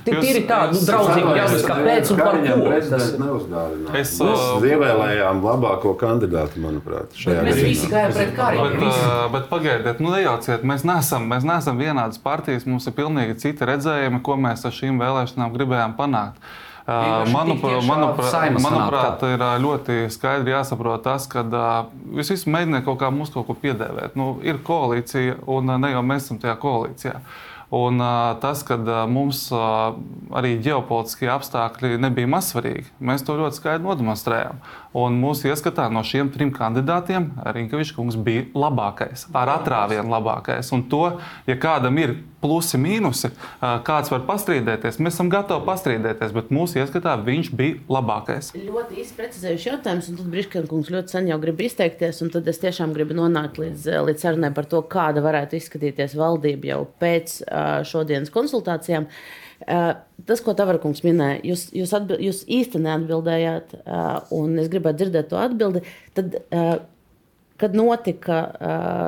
Tīri 0.07 0.43
tādi 0.49 0.77
nu, 0.77 0.83
draudzīgi 0.87 1.35
jautājumi, 1.37 1.63
kāpēc 1.69 2.13
un 2.13 2.21
par 2.23 2.39
ko? 2.47 3.95
Es 3.97 4.13
uh, 4.23 4.67
ievēlējām 4.67 5.41
labāko 5.45 5.93
kandidātu, 5.99 6.61
manuprāt, 6.63 7.13
šajā 7.17 7.41
gadījumā. 7.41 7.55
Mēs 7.57 7.63
visi 7.65 7.91
gājām 7.91 8.15
pret 8.17 8.33
kā 8.37 8.51
Bet, 8.57 8.77
uh, 8.87 9.17
bet 9.33 9.49
pagaidiet, 9.51 10.01
nu 10.03 10.13
nejauciet, 10.13 10.63
mēs 10.67 10.85
neesam, 10.87 11.27
mēs 11.29 11.45
neesam 11.47 11.79
vienādas 11.79 12.21
partijas, 12.21 12.65
mums 12.69 12.87
ir 12.89 12.95
pilnīgi 12.97 13.37
citi 13.43 13.67
redzējumi, 13.67 14.23
ko 14.25 14.37
mēs 14.41 14.65
ar 14.67 14.75
šīm 14.75 15.01
vēlēšanām 15.01 15.53
gribējām 15.55 15.97
panākt. 15.99 16.41
Manuprāt, 16.87 17.81
manuprāt, 17.83 18.53
manuprāt, 18.63 19.23
ir 19.27 19.41
ļoti 19.59 20.05
skaidri 20.13 20.53
jāsaprot 20.53 21.03
tas, 21.03 21.25
ka 21.27 21.43
visi 22.15 22.47
mēģināt 22.47 22.85
kaut 22.85 23.01
kā 23.01 23.09
mums 23.11 23.33
kaut 23.33 23.49
ko 23.49 23.57
piedēvēt. 23.59 24.15
Nu, 24.15 24.37
ir 24.39 24.61
koalīcija, 24.63 25.41
un 25.51 25.73
ne 25.83 25.91
jau 25.91 26.05
mēs 26.07 26.29
esam 26.29 26.39
tajā 26.39 26.55
koalīcijā. 26.61 27.19
Un, 27.75 27.99
tas, 28.39 28.61
ka 28.63 28.77
mums 29.11 29.49
arī 29.51 30.53
ģeopolitiskie 30.63 31.27
apstākļi 31.33 31.97
nebija 31.99 32.29
mazsvarīgi, 32.31 32.87
mēs 33.03 33.27
to 33.27 33.35
ļoti 33.35 33.59
skaidri 33.59 33.83
nodemonstrējām. 33.83 34.61
Un 34.97 35.19
mūsu 35.21 35.51
ieskatā 35.51 35.85
no 35.93 36.01
šiem 36.01 36.31
trim 36.33 36.49
kandidātiem 36.55 37.27
Rinkevičs 37.53 37.93
kungs 37.93 38.15
bija 38.17 38.47
labākais, 38.57 39.27
ar 39.37 39.51
atrāvienu 39.59 40.09
labākais. 40.09 40.71
Un 40.73 40.87
to, 40.89 41.03
ja 41.45 41.55
kādam 41.61 41.99
ir 42.01 42.15
plusi, 42.41 42.79
mīnusi, 42.81 43.29
kāds 43.85 44.11
var 44.13 44.23
pastrīdēties, 44.25 44.97
mēs 45.01 45.15
esam 45.17 45.29
gatavi 45.29 45.65
pastrīdēties, 45.69 46.33
bet 46.33 46.51
mūsu 46.53 46.81
ieskatā 46.81 47.13
viņš 47.27 47.53
bija 47.57 47.79
labākais. 47.93 48.51
Ļoti 48.57 49.01
īsi 49.03 49.17
precizējuši 49.17 49.71
jautājums, 49.71 50.09
un 50.11 50.19
tad 50.19 50.29
Briškēns 50.33 50.69
kungs 50.71 50.93
ļoti 50.93 51.13
sen 51.13 51.31
jau 51.31 51.39
grib 51.45 51.61
izteikties, 51.65 52.21
un 52.25 52.33
tad 52.33 52.49
es 52.49 52.61
tiešām 52.61 52.93
gribu 52.97 53.17
nonākt 53.17 53.61
līdz, 53.61 53.89
līdz 54.09 54.25
sarunai 54.25 54.53
par 54.57 54.69
to, 54.69 54.81
kāda 54.89 55.25
varētu 55.25 55.59
izskatīties 55.59 56.17
valdība 56.17 56.73
jau 56.73 56.85
pēc 57.01 57.41
šodienas 57.89 58.33
konsultācijām. 58.33 59.09
Tas, 59.65 60.41
ko 60.45 60.53
Tavarakungs 60.57 61.01
minēja, 61.05 61.39
jūs, 61.47 61.63
jūs, 61.75 61.93
atbild, 61.97 62.21
jūs 62.21 62.43
īsti 62.45 62.81
neatbildējāt, 62.83 63.73
un 64.37 64.59
es 64.61 64.69
gribētu 64.71 65.01
dzirdēt 65.01 65.31
to 65.31 65.39
atbildi. 65.41 65.81
Tad, 66.17 66.37
kad 67.57 67.77
notika 67.77 68.41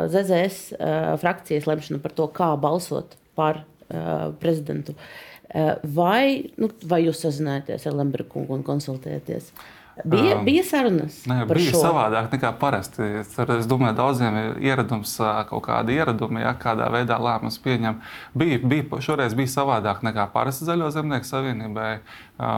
ZZS 0.09 0.79
frakcijas 1.21 1.69
lemšana 1.69 2.01
par 2.01 2.15
to, 2.17 2.25
kā 2.33 2.49
balsot 2.61 3.13
par 3.37 3.61
prezidentu, 4.41 4.97
vai, 5.95 6.49
nu, 6.61 6.71
vai 6.89 7.03
jūs 7.05 7.21
sazinājāties 7.25 7.85
ar 7.89 7.99
Lemberga 8.01 8.29
kungu 8.33 8.57
un 8.57 8.65
konsultējāties? 8.65 9.53
Bija, 10.03 10.37
um, 10.37 10.45
bija 10.45 10.63
sarunas. 10.63 11.17
Nē, 11.27 11.41
bija 11.49 11.73
šo. 11.73 11.81
savādāk 11.83 12.31
nekā 12.31 12.51
parasti. 12.59 13.03
Es, 13.19 13.33
es 13.35 13.67
domāju, 13.67 13.97
daudziem 13.97 14.37
ir 14.39 14.61
ieradums, 14.69 15.15
kaut 15.49 15.63
kāda 15.65 15.91
ieraduma, 15.91 16.43
ja 16.43 16.53
kādā 16.59 16.87
veidā 16.93 17.17
lēmums 17.19 17.59
pieņem. 17.63 17.99
Bija, 18.39 18.61
bija, 18.63 19.01
šoreiz 19.03 19.35
bija 19.35 19.51
savādāk 19.51 20.03
nekā 20.07 20.29
parasti 20.33 20.67
Zaļo 20.69 20.89
zemnieku 20.95 21.27
savienībai. 21.27 21.91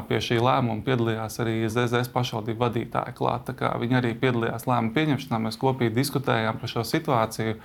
Pie 0.08 0.22
šī 0.22 0.38
lēmuma 0.38 0.86
piedalījās 0.86 1.40
arī 1.42 1.56
ZZS 1.66 2.12
pašvaldību 2.14 2.62
vadītāji 2.62 3.18
klāt. 3.18 3.50
Viņi 3.58 3.98
arī 3.98 4.14
piedalījās 4.22 4.68
lēmumu 4.70 4.94
pieņemšanā. 4.98 5.42
Mēs 5.48 5.58
kopīgi 5.62 5.96
diskutējām 5.98 6.62
par 6.62 6.70
šo 6.70 6.86
situāciju 6.86 7.58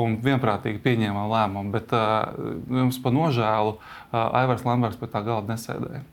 un 0.00 0.18
vienprātīgi 0.24 0.82
pieņēmām 0.82 1.30
lēmumu. 1.30 1.76
Bet 1.76 1.94
jums 2.80 2.98
pa 3.02 3.14
nožēlu 3.14 3.76
Aivars 4.10 4.66
Lamberts 4.66 4.98
pie 4.98 5.10
tā 5.12 5.22
galda 5.22 5.54
nesēdēja. 5.54 6.08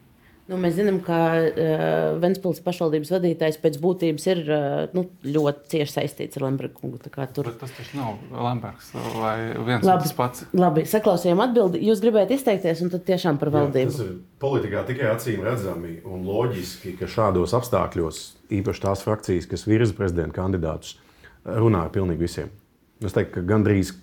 Nu, 0.47 0.55
mēs 0.63 0.77
zinām, 0.77 1.01
ka 1.03 1.17
uh, 1.43 2.13
Ventspils 2.23 2.61
pašvaldības 2.63 3.09
vadītājs 3.11 3.57
pēc 3.59 3.77
būtības 3.83 4.27
ir 4.29 4.39
uh, 4.45 4.75
nu, 4.95 5.03
ļoti 5.27 5.73
cieši 5.73 5.91
saistīts 5.91 6.39
ar 6.39 6.45
Lembergu 6.45 6.79
kungu. 6.79 7.01
Tur... 7.03 7.49
Bet 7.49 7.57
tas 7.59 7.73
taču 7.75 7.99
nav 7.99 8.21
Lembergs 8.31 8.93
vai 9.17 9.33
viens 9.67 9.83
labi, 9.83 10.05
tas 10.05 10.15
pats. 10.15 10.45
Labi, 10.55 10.85
saklausījām 10.87 11.43
atbildi. 11.43 11.81
Jūs 11.89 11.99
gribējāt 12.05 12.31
izteikties, 12.37 12.85
un 12.85 12.93
tad 12.95 13.03
tiešām 13.09 13.41
par 13.41 13.51
valdību. 13.57 13.91
Jā, 13.91 13.97
tas 13.97 14.05
ir 14.05 14.15
politikā 14.39 14.85
tikai 14.87 15.11
acīm 15.11 15.43
redzami 15.43 15.97
un 16.07 16.23
loģiski, 16.29 16.95
ka 17.01 17.11
šādos 17.11 17.57
apstākļos 17.59 18.23
īpaši 18.61 18.85
tās 18.87 19.03
frakcijas, 19.03 19.51
kas 19.51 19.67
virza 19.67 19.99
prezidenta 19.99 20.39
kandidātus, 20.39 20.95
runā 21.43 21.83
ar 21.89 21.91
pilnīgi 21.91 22.23
visiem. 22.23 22.55
Es 23.03 23.11
teiktu, 23.11 23.41
ka 23.41 23.47
gandrīz 23.51 23.97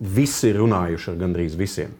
visi 0.00 0.48
ir 0.48 0.62
runājuši 0.64 1.12
ar 1.12 1.22
gandrīz 1.26 1.60
visiem. 1.60 1.92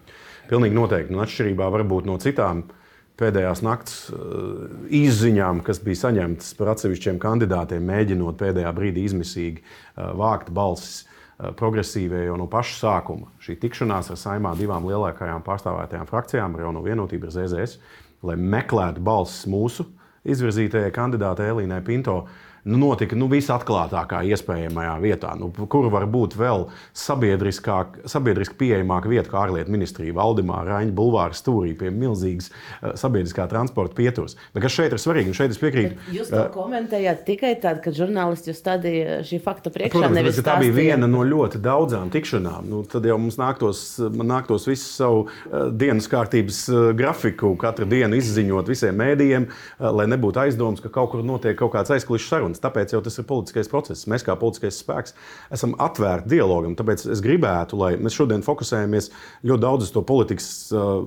Pilnīgi 0.48 0.80
noteikti. 0.80 1.12
Un 1.12 1.20
atšķirībā 1.28 1.68
varbūt 1.76 2.08
no 2.08 2.16
citām 2.22 2.64
uh, 2.64 2.76
pēdējās 3.20 3.62
nakts 3.66 4.00
uh, 4.14 4.66
izziņām, 4.96 5.62
kas 5.66 5.82
bija 5.84 6.06
saņemtas 6.06 6.54
par 6.58 6.72
atsevišķiem 6.74 7.20
kandidātiem, 7.22 7.84
mēģinot 7.86 8.40
pēdējā 8.40 8.72
brīdī 8.76 9.06
izmisīgi 9.08 9.62
uh, 9.62 10.10
vākt 10.18 10.50
balsis 10.56 11.04
uh, 11.04 11.52
progresīvajai 11.56 12.26
jau 12.30 12.40
no 12.40 12.48
paša 12.50 12.76
sākuma. 12.80 13.30
Šī 13.44 13.58
tikšanās 13.62 14.12
ar 14.14 14.20
saimā 14.20 14.56
divām 14.58 14.88
lielākajām 14.88 15.44
pārstāvētajām 15.46 16.10
frakcijām, 16.10 16.58
jau 16.64 16.74
no 16.74 16.84
vienotība 16.84 17.30
ar 17.30 17.36
ZZS, 17.36 17.80
lai 18.26 18.36
meklētu 18.40 19.04
balsis 19.04 19.46
mūsu 19.50 19.86
izvirzītajai 20.28 20.92
kandidātei 20.92 21.48
Elīnai 21.52 21.80
Pinto 21.84 22.22
nu, 22.64 22.78
notika 22.80 23.16
nu, 23.18 23.28
visatklātākā 23.30 24.22
iespējamajā 24.30 24.94
vietā, 25.02 25.32
nu, 25.38 25.50
kur 25.70 25.88
var 25.92 26.06
būt 26.10 26.36
vēl 26.38 26.66
sabiedriski 26.96 28.56
pieejamāka 28.60 29.10
vieta, 29.10 29.28
kā 29.30 29.44
ārlietu 29.46 29.72
ministrija, 29.72 30.14
Valdemā, 30.16 30.62
Raņa 30.68 30.94
Bulvāra 30.96 31.36
stūrī 31.36 31.72
pie 31.78 31.92
milzīgas 31.94 32.50
uh, 32.50 32.94
sabiedriskā 33.00 33.46
transporta 33.50 33.96
pieturas. 33.98 34.36
Bet 34.54 34.64
kas 34.66 34.76
šeit 34.76 34.94
ir 34.96 35.02
svarīgi, 35.02 35.32
un 35.32 35.38
šeit 35.38 35.54
es 35.54 35.60
piekrītu. 35.62 35.96
Bet 35.96 36.18
jūs 36.20 36.32
to 36.32 36.42
uh, 36.42 36.50
komentējāt 36.54 37.24
tikai 37.28 37.54
tad, 37.62 37.80
kad 37.84 37.96
žurnālisti 37.96 38.52
jūs 38.52 38.60
stādīja 38.60 39.20
šī 39.26 39.40
fakta 39.44 39.72
priekšā. 39.74 39.96
Protams, 39.96 40.42
tā 40.46 40.58
bija 40.60 40.76
viena 40.76 41.10
no 41.10 41.24
ļoti 41.26 41.62
daudzām 41.64 42.12
tikšanām. 42.12 42.68
Nu, 42.70 42.82
tad 42.88 43.08
jau 43.08 43.18
mums 43.20 43.38
nāktos, 43.40 43.84
nāktos 44.20 44.68
visu 44.70 44.88
savu 44.88 45.24
uh, 45.26 45.68
dienas 45.72 46.08
kārtības 46.10 46.62
uh, 46.72 46.90
grafiku 46.96 47.54
katru 47.60 47.88
dienu 47.90 48.18
izziņot 48.20 48.68
visiem 48.70 48.96
mēdījiem, 49.00 49.46
lai 49.80 50.06
nebūtu 50.10 50.42
aizdoms, 50.42 50.82
ka 50.84 50.90
kaut 50.92 51.12
kur 51.14 51.24
notiek 51.26 51.56
kaut 51.58 51.72
kāds 51.74 51.92
aizkulisks 51.94 52.30
sarunas 52.30 52.59
sarunas. 52.60 52.64
Tāpēc 52.64 52.94
jau 52.94 53.02
tas 53.02 53.18
ir 53.18 53.26
politiskais 53.26 53.70
process. 53.70 54.06
Mēs 54.06 54.24
kā 54.24 54.36
politiskais 54.36 54.82
spēks 54.82 55.14
esam 55.52 55.74
atvērti 55.78 56.36
dialogam. 56.36 56.76
Tāpēc 56.76 57.08
es 57.10 57.20
gribētu, 57.20 57.76
lai 57.76 57.96
mēs 57.96 58.14
šodien 58.14 58.42
fokusējamies 58.42 59.10
ļoti 59.44 59.62
daudz 59.62 59.88
uz 59.88 59.92
to 59.92 60.02
politikas. 60.02 60.70
Uh, 60.72 61.06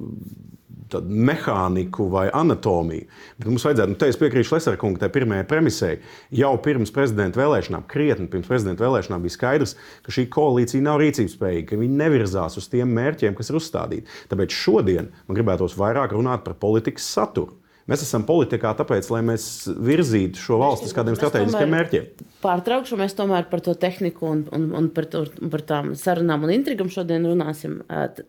mehāniku 0.94 2.06
vai 2.12 2.28
anatomiju. 2.30 3.08
Bet 3.39 3.48
mums 3.50 3.63
vajadzētu, 3.66 3.89
nu, 3.89 3.98
te 3.98 4.12
es 4.12 4.18
piekrītu 4.20 4.54
Leserkungam, 4.54 5.00
tai 5.02 5.08
pirmajai 5.10 5.48
premisei. 5.50 5.96
Jau 6.30 6.52
pirms 6.62 6.92
prezidenta 6.94 7.39
vēlēšanām, 7.39 7.88
krietni 7.89 8.28
pirms 8.30 8.46
prezidenta 8.46 8.86
vēlēšanām, 8.86 9.24
bija 9.24 9.34
skaidrs, 9.34 9.74
ka 10.06 10.13
šī 10.13 10.28
koalīcija 10.30 10.86
nav 10.86 11.00
rīcības 11.02 11.34
spējīga, 11.34 11.66
ka 11.72 11.82
viņi 11.82 11.98
nevirzās 11.98 12.60
uz 12.62 12.70
tiem 12.70 12.94
mērķiem, 12.94 13.34
kas 13.34 13.50
ir 13.50 13.58
uzstādīti. 13.58 14.20
Tāpēc 14.30 14.54
šodien 14.54 15.10
man 15.26 15.39
gribētos 15.39 15.80
vairāk 15.82 16.13
runāt 16.13 16.46
par 16.46 16.60
politikas 16.62 17.10
saturu. 17.10 17.62
Mēs 17.91 18.04
esam 18.06 18.24
politikā 18.24 18.69
tāpēc, 18.80 19.10
lai 19.12 19.19
mēs 19.28 19.46
virzītu 19.67 20.39
šo 20.39 20.56
valsti 20.62 20.88
uz 20.88 20.93
kādiem 20.96 21.17
strateģiskiem 21.19 21.74
mērķiem. 21.74 22.06
Pārtraukšu, 22.43 22.96
mēs 23.00 23.15
tomēr 23.17 23.50
par 23.52 23.63
to 23.65 23.74
tehniku 23.80 24.30
un, 24.30 24.46
un, 24.56 24.69
un 24.80 24.88
par, 24.96 25.10
to, 25.12 25.26
par 25.52 25.65
tām 25.67 25.91
sarunām 26.00 26.48
un 26.48 26.54
intrigām 26.56 26.91
šodien 26.93 27.28
runāsim. 27.28 27.82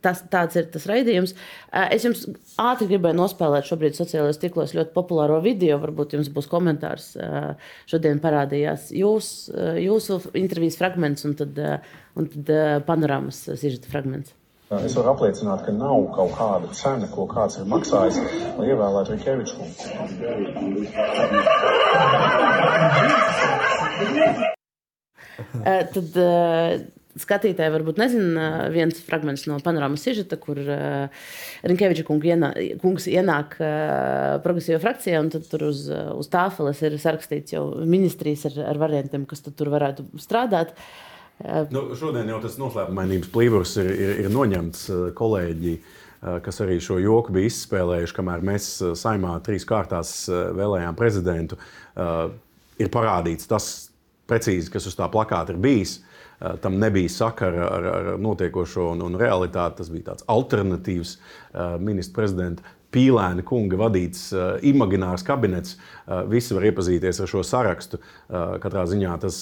Tas, 0.03 0.25
tāds 0.33 0.59
ir 0.59 0.67
tas 0.75 0.89
raidījums. 0.91 1.37
Es 1.87 2.07
jums 2.09 2.27
ātri 2.59 2.91
gribēju 2.91 3.21
nospēlēt 3.21 3.71
šobrīd 3.71 3.99
sociālajos 3.99 4.43
tīklos 4.43 4.75
ļoti 4.75 4.95
populāro 4.97 5.39
video. 5.45 5.79
Varbūt 5.87 6.19
jums 6.19 6.35
būs 6.35 6.51
komentārs. 6.51 7.13
Šodien 7.91 8.23
parādījās 8.25 8.91
jūs, 8.95 9.35
jūsu 9.79 10.23
intervijas 10.35 10.83
fragments 10.83 11.31
un 11.31 11.39
tad, 11.39 11.63
un 12.19 12.33
tad 12.35 12.57
panorāmas 12.91 13.45
sižeta 13.55 13.91
fragments. 13.95 14.35
Es 14.83 14.95
varu 14.97 15.13
apliecināt, 15.13 15.63
ka 15.67 15.73
nav 15.75 16.09
kaut 16.17 16.33
kāda 16.39 16.67
cena, 16.75 17.07
ko 17.13 17.27
kāds 17.31 17.61
ir 17.61 17.67
maksājis, 17.71 18.17
lai 18.59 18.67
ievēlētu 18.73 19.15
Rikēviču 19.15 19.55
kungu. 19.61 19.75
Tad 25.95 26.11
skatītāji 27.21 27.73
varbūt 27.77 28.01
nezina 28.03 28.49
viens 28.75 28.99
fragments 29.07 29.47
no 29.47 29.61
panorāmas 29.63 30.03
sižeta, 30.03 30.37
kur 30.41 30.59
Rinkeviča 30.59 32.05
ienā, 32.33 32.51
kungs 32.83 33.07
ienāk 33.11 33.57
progresīvā 34.45 34.81
frakcijā, 34.83 35.23
un 35.23 35.31
tur 35.35 35.69
uz, 35.71 35.87
uz 35.93 36.31
tāfeles 36.33 36.83
ir 36.83 36.99
sarakstīts 36.99 37.55
jau 37.55 37.65
ministrijas 37.87 38.49
ar, 38.51 38.55
ar 38.75 38.83
variantiem, 38.83 39.27
kas 39.31 39.45
tur 39.47 39.71
varētu 39.75 40.09
strādāt. 40.23 40.75
Nu, 41.75 41.89
šodien 41.99 42.29
jau 42.31 42.39
tas 42.45 42.57
noslēpumainības 42.61 43.31
plīvurs 43.35 43.75
ir, 43.83 43.91
ir, 43.91 44.17
ir 44.25 44.33
noņemts 44.33 44.87
kolēģi 45.19 45.77
kas 46.45 46.61
arī 46.65 46.79
šo 46.81 46.97
joku 47.03 47.35
bija 47.37 47.51
izspēlējuši, 47.51 48.15
kamēr 48.17 48.45
mēs 48.49 48.69
saimā 48.97 49.35
trīs 49.45 49.67
kārtās 49.69 50.15
vēlējām 50.31 50.97
prezidentu, 50.97 51.59
ir 52.81 52.91
parādīts 52.93 53.51
tas 53.51 53.67
precīzi, 54.31 54.73
kas 54.73 54.89
uz 54.89 54.97
tā 54.97 55.09
plakāta 55.13 55.55
ir 55.55 55.61
bijis. 55.61 55.99
Tam 56.65 56.79
nebija 56.81 57.13
sakara 57.13 57.67
ar, 57.69 57.87
ar 57.89 58.09
notiekošo 58.21 58.91
un, 58.93 59.05
un 59.07 59.19
realitāti. 59.21 59.79
Tas 59.81 59.91
bija 59.93 60.11
tāds 60.11 60.27
alternatīvs 60.29 61.15
ministra 61.81 62.19
prezidenta 62.19 62.75
Pīlēna 62.95 63.45
kunga 63.47 63.79
vadīts 63.81 64.29
uh, 64.35 64.57
imaginārs 64.63 65.27
kabinets. 65.27 65.77
Uh, 66.05 66.23
visi 66.31 66.55
var 66.57 66.69
iepazīties 66.71 67.21
ar 67.25 67.31
šo 67.31 67.43
sarakstu. 67.47 68.01
Uh, 68.01 68.57
katrā 68.63 68.87
ziņā 68.91 69.17
tas, 69.25 69.39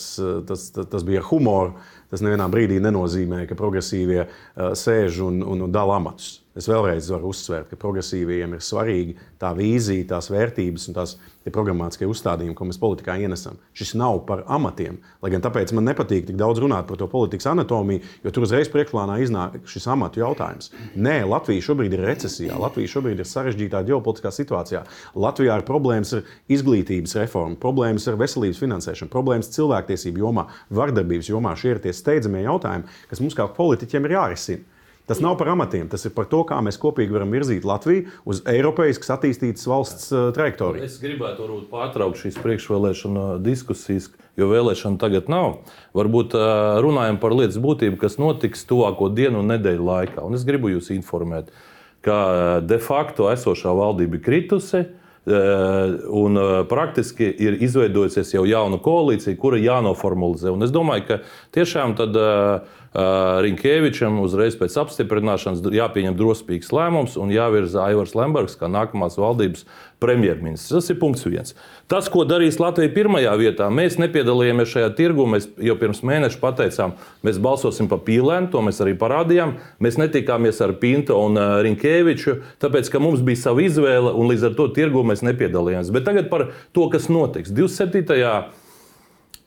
tas, 0.49 0.71
tas, 0.75 0.89
tas 0.95 1.07
bija 1.09 1.25
humors. 1.29 1.77
Tas 2.13 2.25
nevienā 2.25 2.47
brīdī 2.53 2.77
nenozīmē, 2.85 3.47
ka 3.49 3.59
progresīvie 3.59 4.23
uh, 4.27 4.73
sēž 4.77 5.23
un, 5.25 5.43
un, 5.43 5.67
un 5.67 5.75
dala 5.75 5.97
amatus. 5.97 6.43
Es 6.53 6.67
vēlreiz 6.69 7.07
varu 7.09 7.31
uzsvērt, 7.33 7.71
ka 7.71 7.79
progresīviem 7.81 8.53
ir 8.53 8.61
svarīgi 8.61 9.15
tā 9.41 9.55
vīzija, 9.57 10.05
tās 10.11 10.29
vērtības 10.29 10.91
un 10.91 10.97
tās 10.99 11.15
programmatiskie 11.51 12.07
uzstādījumi, 12.07 12.55
ko 12.55 12.67
mēs 12.69 12.79
politikā 12.79 13.15
ienesam. 13.25 13.57
Šis 13.75 13.95
nav 13.99 14.21
par 14.29 14.45
amatiem. 14.53 14.99
Lai 15.25 15.31
gan 15.33 15.43
tāpēc 15.43 15.73
man 15.75 15.89
nepatīk 15.89 16.29
tik 16.29 16.37
daudz 16.39 16.61
runāt 16.63 16.85
par 16.91 17.01
to 17.01 17.09
politikas 17.11 17.49
anatomiju, 17.51 18.03
jo 18.23 18.33
tur 18.35 18.45
uzreiz 18.45 18.69
priekšplānā 18.71 19.17
iznāk 19.25 19.57
šis 19.73 19.89
amatu 19.95 20.21
jautājums. 20.21 20.69
Nē, 20.93 21.23
Latvija 21.31 21.65
šobrīd 21.65 21.97
ir 21.97 22.05
recesijā, 22.05 22.59
Latvija 22.61 22.93
šobrīd 22.99 23.25
ir 23.25 23.31
sarežģītā 23.33 23.81
ģeopolitiskā 23.89 24.35
situācijā. 24.37 24.85
Latvijā 25.17 25.57
ir 25.57 25.67
problēmas 25.67 26.13
ar 26.19 26.29
izglītības 26.53 27.17
reformu, 27.23 27.59
problēmas 27.65 28.07
ar 28.13 28.21
veselības 28.21 28.61
finansēšanu, 28.61 29.11
problēmas 29.11 29.51
cilvēktiesību 29.57 30.23
jomā, 30.27 30.47
vardarbības 30.69 31.33
jomā. 31.33 31.57
Šie 31.59 31.75
ir 31.75 31.83
tie 31.83 31.97
steidzamie 32.03 32.45
jautājumi, 32.45 33.01
kas 33.11 33.23
mums 33.25 33.39
kā 33.39 33.49
politiķiem 33.57 34.11
ir 34.11 34.19
jārisina. 34.19 34.69
Tas 35.07 35.19
nav 35.21 35.35
par 35.39 35.49
amatiem, 35.51 35.89
tas 35.91 36.05
ir 36.07 36.13
par 36.15 36.29
to, 36.31 36.45
kā 36.47 36.61
mēs 36.63 36.77
kopīgi 36.79 37.11
varam 37.11 37.33
virzīt 37.35 37.65
Latviju 37.67 38.07
uz 38.29 38.39
Eiropas 38.47 39.11
attīstītas 39.11 39.67
valsts 39.67 40.13
uh, 40.15 40.29
trajektoriju. 40.37 40.85
Es 40.87 41.01
gribētu 41.03 41.43
varbūt, 41.43 41.65
pārtraukt 41.73 42.21
šīs 42.21 42.39
priekšvēlēšana 42.39 43.25
diskusijas, 43.43 44.13
jo 44.39 44.47
vēlēšana 44.53 45.03
tagad 45.03 45.27
nav. 45.33 45.59
Varbūt 45.99 46.37
uh, 46.39 46.79
runājam 46.87 47.19
par 47.21 47.35
lietas 47.35 47.59
būtību, 47.61 47.99
kas 47.99 48.15
notiks 48.23 48.63
tuvāko 48.71 49.11
dienu 49.11 49.43
un 49.43 49.51
nedēļu 49.51 49.89
laikā. 49.91 50.23
Un 50.23 50.39
es 50.39 50.47
gribu 50.47 50.71
jūs 50.71 50.93
informēt, 50.95 51.51
ka 52.07 52.19
uh, 52.31 52.55
de 52.63 52.79
facto 52.79 53.27
esošā 53.33 53.75
valdība 53.75 54.21
ir 54.21 54.27
kritusi. 54.31 54.85
Un 55.23 56.39
praktiski 56.67 57.29
ir 57.39 57.61
izveidojusies 57.63 58.33
jau 58.35 58.43
jauna 58.49 58.81
koalīcija, 58.83 59.39
kura 59.39 59.61
jānoformalizē. 59.63 60.51
Un 60.51 60.67
es 60.67 60.73
domāju, 60.75 61.05
ka 61.07 61.19
tiešām 61.55 61.95
tad 62.01 62.19
uh, 62.19 62.81
Rinkēvičam 62.93 64.19
uzreiz 64.21 64.53
pēc 64.61 64.75
apstiprināšanas 64.83 65.63
jāpieņem 65.73 66.17
drosmīgs 66.19 66.75
lēmums 66.77 67.15
un 67.17 67.31
jāvirza 67.33 67.87
Aivars 67.87 68.13
Lembergs 68.19 68.59
kā 68.61 68.69
nākamās 68.69 69.17
valdības 69.17 69.65
premjerministrs. 70.03 70.73
Tas 70.75 70.91
ir 70.93 70.99
punkts 71.01 71.25
viens. 71.29 71.55
Tas, 71.91 72.09
ko 72.13 72.25
darīs 72.29 72.59
Latvija 72.61 72.93
pirmajā 72.93 73.33
vietā, 73.41 73.69
mēs 73.73 73.99
nepiedalījāmies 74.03 74.73
šajā 74.75 74.91
tirgu. 74.99 75.27
Mēs 75.31 75.49
jau 75.63 75.77
pirms 75.81 76.03
mēneša 76.07 76.41
pateicām, 76.43 76.97
mēs 77.27 77.41
balsosim 77.43 77.89
par 77.91 78.03
pīlēnu, 78.07 78.51
to 78.53 78.63
mēs 78.67 78.83
arī 78.85 78.97
parādījām. 78.99 79.57
Mēs 79.83 80.01
netikāmies 80.03 80.61
ar 80.65 80.75
Pinto 80.83 81.19
un 81.23 81.39
Rinkēviču, 81.67 82.39
tāpēc, 82.63 82.91
ka 82.93 83.03
mums 83.03 83.23
bija 83.25 83.47
sava 83.47 83.63
izvēle 83.65 84.13
un 84.13 84.33
līdz 84.33 84.51
ar 84.51 84.59
to 84.59 84.69
tirgu 84.75 85.07
mēs 85.07 85.25
nepiedalījāmies. 85.27 85.93
Bet 85.95 86.09
tagad 86.09 86.29
par 86.33 86.51
to, 86.75 86.89
kas 86.93 87.09
notiks 87.13 87.55
27. 87.55 88.61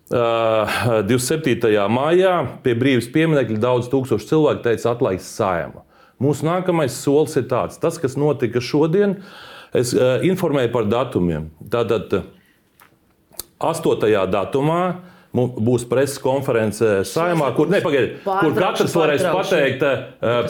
27. 0.05 1.89
maijā 1.89 2.33
pie 2.61 2.75
brīvības 2.77 3.07
pieminiekļa 3.09 3.57
daudz 3.57 3.89
tūkstošu 3.89 4.29
cilvēku 4.29 4.61
teica, 4.67 4.91
atlaists 4.91 5.33
sājuma. 5.33 5.81
Mūsu 6.21 6.45
nākamais 6.47 6.93
solis 6.95 7.35
ir 7.39 7.47
tāds, 7.49 7.79
tas, 7.81 7.97
kas 7.99 8.15
notika 8.15 8.61
šodien, 8.63 9.17
es 9.77 9.93
informēju 9.95 10.71
par 10.73 10.87
datumiem. 10.89 11.49
Tātad 11.71 12.13
8. 13.59 14.07
datumā 14.31 14.81
būs 15.35 15.83
preses 15.89 16.19
konference 16.23 17.03
saimā, 17.09 17.49
kur, 17.57 17.67
ne, 17.71 17.81
pagaidi, 17.83 18.21
kur 18.23 18.55
katrs 18.55 18.95
varēs 18.95 19.25
pateikt 19.25 19.83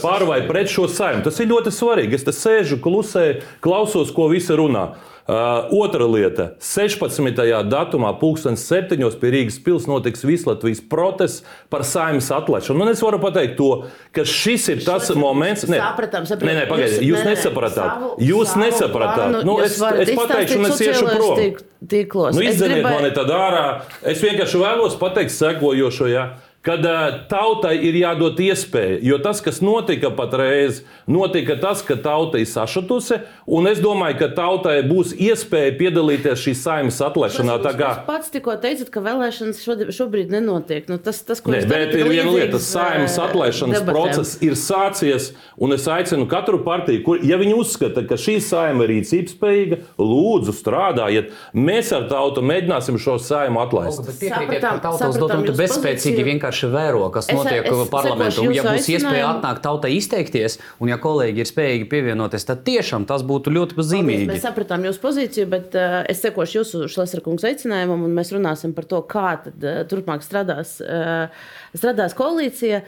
par 0.03 0.25
vai 0.29 0.43
pret 0.45 0.69
šo 0.69 0.85
saimu. 0.91 1.23
Tas 1.25 1.39
ir 1.41 1.49
ļoti 1.49 1.73
svarīgi. 1.73 2.19
Es 2.19 2.25
te 2.27 2.33
sēžu, 2.35 2.77
klusēju, 2.83 3.41
klausos, 3.65 4.13
ko 4.13 4.29
visi 4.29 4.53
runā. 4.57 4.91
Uh, 5.25 5.33
otra 5.71 6.05
lieta- 6.05 6.51
16. 6.59 7.63
datumā, 7.65 8.11
2007. 8.19 9.17
pie 9.17 9.31
Rīgas 9.33 9.57
pilsētas 9.57 9.87
notiks 9.89 10.21
Vislatvijas 10.21 10.83
protests 10.85 11.41
par 11.67 11.81
saimnes 11.81 12.29
atlaišanu. 12.29 12.81
Un 12.81 12.91
es 12.91 13.01
varu 13.01 13.17
pateikt 13.17 13.57
to, 13.57 13.87
ka 14.13 14.21
šis 14.21 14.69
ir 14.69 14.83
tas 14.85 15.07
Šo 15.07 15.17
moments, 15.17 15.65
kad 15.65 15.81
sapratām, 15.81 16.29
sapratām. 16.29 16.45
Nē, 16.45 16.53
nē, 16.59 16.67
pagaidiet, 16.69 17.01
jūs 17.01 17.25
nē, 17.25 17.33
nesapratāt. 17.33 17.89
Savu, 17.89 18.11
jūs 18.21 18.53
savu 18.53 18.65
nesapratāt. 18.67 19.31
Plānu, 19.33 19.43
nu, 19.49 19.57
es, 19.65 19.81
es 19.81 20.13
pateikšu, 20.13 20.59
un 20.59 20.65
es 20.69 20.83
iešu 20.85 21.05
prom. 21.09 21.41
Tīklos. 21.85 22.37
Nu, 22.37 22.45
izdzeniet 22.45 22.83
gribēju... 22.83 23.01
mani 23.01 23.13
tad 23.17 23.33
ārā. 23.33 23.65
Es 24.05 24.21
vienkārši 24.21 24.61
vēlos 24.61 24.93
pateikt 25.01 25.33
sekojošo. 25.33 26.05
Ja? 26.13 26.35
Kad 26.65 26.81
tautai 27.29 27.75
ir 27.85 27.95
jādod 27.99 28.39
iespēja. 28.41 28.97
Jo 29.05 29.19
tas, 29.21 29.41
kas 29.45 29.61
notika 29.61 30.09
patreiz, 30.15 30.81
notika 31.05 31.57
tas, 31.61 31.83
ka 31.85 31.97
tauta 32.01 32.39
ir 32.41 32.49
sašutusi, 32.49 33.19
un 33.45 33.69
es 33.69 33.81
domāju, 33.83 34.17
ka 34.23 34.29
tautai 34.39 34.79
būs 34.87 35.13
iespēja 35.13 35.75
piedalīties 35.77 36.41
šīs 36.41 36.63
saimnes 36.65 36.97
atlaišanā. 37.05 37.59
Jūs, 37.61 37.77
kā... 37.77 37.91
pats 38.07 38.33
tikko 38.33 38.55
teicat, 38.63 38.89
ka 38.93 39.03
vēlēšanas 39.05 39.61
šobrīd 39.93 40.33
nenotiek. 40.33 40.89
Nu, 40.89 40.97
tas, 40.97 41.21
tas, 41.27 41.43
Nē, 41.45 41.61
bet 41.69 41.93
ir 41.93 42.09
viena 42.09 42.33
lieta, 42.33 42.61
saimnes 42.61 43.19
atlaišanas 43.21 43.83
debatēm. 43.83 43.93
process 43.93 44.41
ir 44.45 44.57
sācies, 44.57 45.29
un 45.61 45.77
es 45.77 45.85
aicinu 45.85 46.25
katru 46.31 46.63
partiju, 46.65 47.03
kur, 47.05 47.21
ja 47.21 47.37
viņi 47.41 47.53
uzskata, 47.61 48.07
ka 48.09 48.17
šī 48.17 48.39
saima 48.41 48.87
ir 48.87 48.95
rīcības 48.95 49.37
spējīga, 49.37 49.81
lūdzu 50.01 50.57
strādājiet. 50.57 51.29
Mēs 51.53 51.93
ar 51.93 52.09
tautu 52.09 52.41
mēģināsim 52.45 52.97
šo 53.01 53.19
saimu 53.21 53.61
atlaist. 53.61 54.01
Ka 54.25 54.81
tauta 54.81 55.13
uzdotumi 55.13 55.53
bezspēcīgi 55.53 56.25
vienkārši 56.33 56.54
vienkārši 56.55 56.69
vēro, 56.71 57.09
kas 57.11 57.27
notiek 57.31 57.65
es, 57.65 57.71
es, 57.71 57.89
parlamentā. 57.91 58.43
Ja 58.53 58.63
būs 58.63 58.87
iespēja 58.89 59.29
atnākt 59.33 59.63
tautai 59.63 59.95
izteikties, 59.95 60.59
un 60.79 60.89
ja 60.89 60.97
kolēģi 61.01 61.43
ir 61.43 61.49
spējīgi 61.49 61.87
pievienoties, 61.91 62.45
tad 62.45 62.63
tiešām 62.65 63.05
tas 63.05 63.23
būtu 63.23 63.53
ļoti 63.53 63.75
zīmīgi. 63.83 64.29
Mēs 64.29 64.45
sapratām 64.45 64.85
jūsu 64.87 65.01
pozīciju, 65.03 65.49
bet 65.51 65.75
uh, 65.75 66.03
es 66.07 66.21
sekošu 66.23 66.61
jūsu 66.61 66.85
Šlesnerkungs 66.91 67.45
aicinājumam, 67.45 68.05
un 68.05 68.15
mēs 68.15 68.31
runāsim 68.35 68.75
par 68.75 68.87
to, 68.89 69.01
kā 69.07 69.35
tad, 69.43 69.59
uh, 69.63 69.83
turpmāk 69.89 70.23
strādās, 70.25 70.79
uh, 70.83 71.27
strādās 71.75 72.15
koalīcija. 72.17 72.83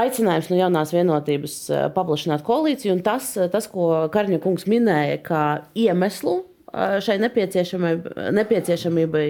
Aicinājums 0.00 0.46
no 0.48 0.56
jaunās 0.56 0.92
vienotības 0.94 1.54
paplašināt 1.92 2.44
koalīciju, 2.46 2.94
un 2.94 3.02
tas, 3.04 3.34
tas 3.52 3.66
ko 3.68 4.06
Karņa 4.14 4.38
kungs 4.40 4.64
minēja, 4.70 5.18
kā 5.26 5.42
iemeslu 5.76 6.38
šai 6.74 7.16
nepieciešamībai 7.22 9.26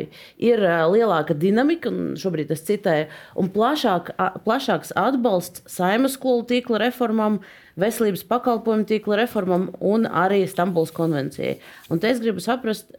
ir 0.50 0.64
lielāka 0.92 1.36
dinamika, 1.36 1.92
un 1.92 1.98
šobrīd 2.20 2.52
es 2.54 2.64
citēju, 2.68 3.08
un 3.40 3.46
plašāk, 3.54 4.04
plašāks 4.46 4.90
atbalsts 4.98 5.64
saimas 5.70 6.16
skolu 6.18 6.42
tīkla 6.50 6.76
reformām, 6.86 7.34
veselības 7.80 8.24
pakalpojumu 8.30 8.88
tīkla 8.88 9.20
reformām 9.22 9.68
un 9.80 10.08
arī 10.08 10.42
Stambulas 10.50 10.94
konvencijai. 10.96 11.58
Un 11.90 12.02
te 12.02 12.10
es 12.10 12.22
gribu 12.22 12.42
saprast, 12.42 12.90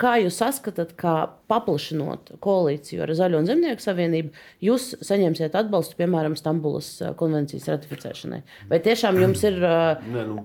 kā 0.00 0.16
jūs 0.22 0.38
saskatāt, 0.40 0.94
kā 0.98 1.14
paplašinot 1.50 2.34
koalīciju 2.42 3.02
ar 3.04 3.12
Zaļo 3.16 3.40
un 3.42 3.48
Zemnieku 3.48 3.82
savienību, 3.82 4.30
jūs 4.64 4.92
saņemsiet 5.04 5.56
atbalstu, 5.58 5.96
piemēram, 5.98 6.36
Stambulas 6.38 6.92
konvencijas 7.20 7.68
ratificēšanai? 7.72 8.40
Vai 8.70 8.80
tiešām 8.84 9.18
jums 9.20 9.42
ir 9.48 9.58
Nē, 10.14 10.26
nu, 10.28 10.44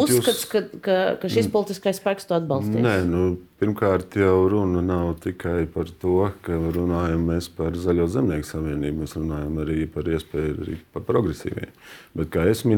uzskats, 0.00 0.46
jūs... 0.46 0.46
ka, 0.52 0.64
ka, 0.82 0.96
ka 1.22 1.30
šis 1.32 1.50
politiskais 1.52 2.00
spēks 2.00 2.28
to 2.28 2.38
atbalstīs? 2.38 2.82
Nē, 2.82 2.96
nu, 3.08 3.26
pirmkārt, 3.60 4.16
jau 4.20 4.46
runa 4.52 4.82
nav 4.84 5.14
tikai 5.24 5.66
par 5.72 5.92
to, 6.02 6.30
ka 6.46 6.56
runājam 6.56 7.28
par 7.56 7.76
Zaļo 7.80 8.08
Zemnieku 8.16 8.48
savienību, 8.48 9.04
mēs 9.04 9.16
runājam 9.18 9.60
arī 9.64 9.84
par 9.92 10.08
iespēju 10.08 10.58
arī 10.64 10.78
par 10.94 11.06
progresīviem. 11.08 11.72
Bet, 12.16 12.32
kā 12.32 12.48
es 12.50 12.64
minēju, 12.64 12.75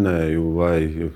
vai, 0.57 1.11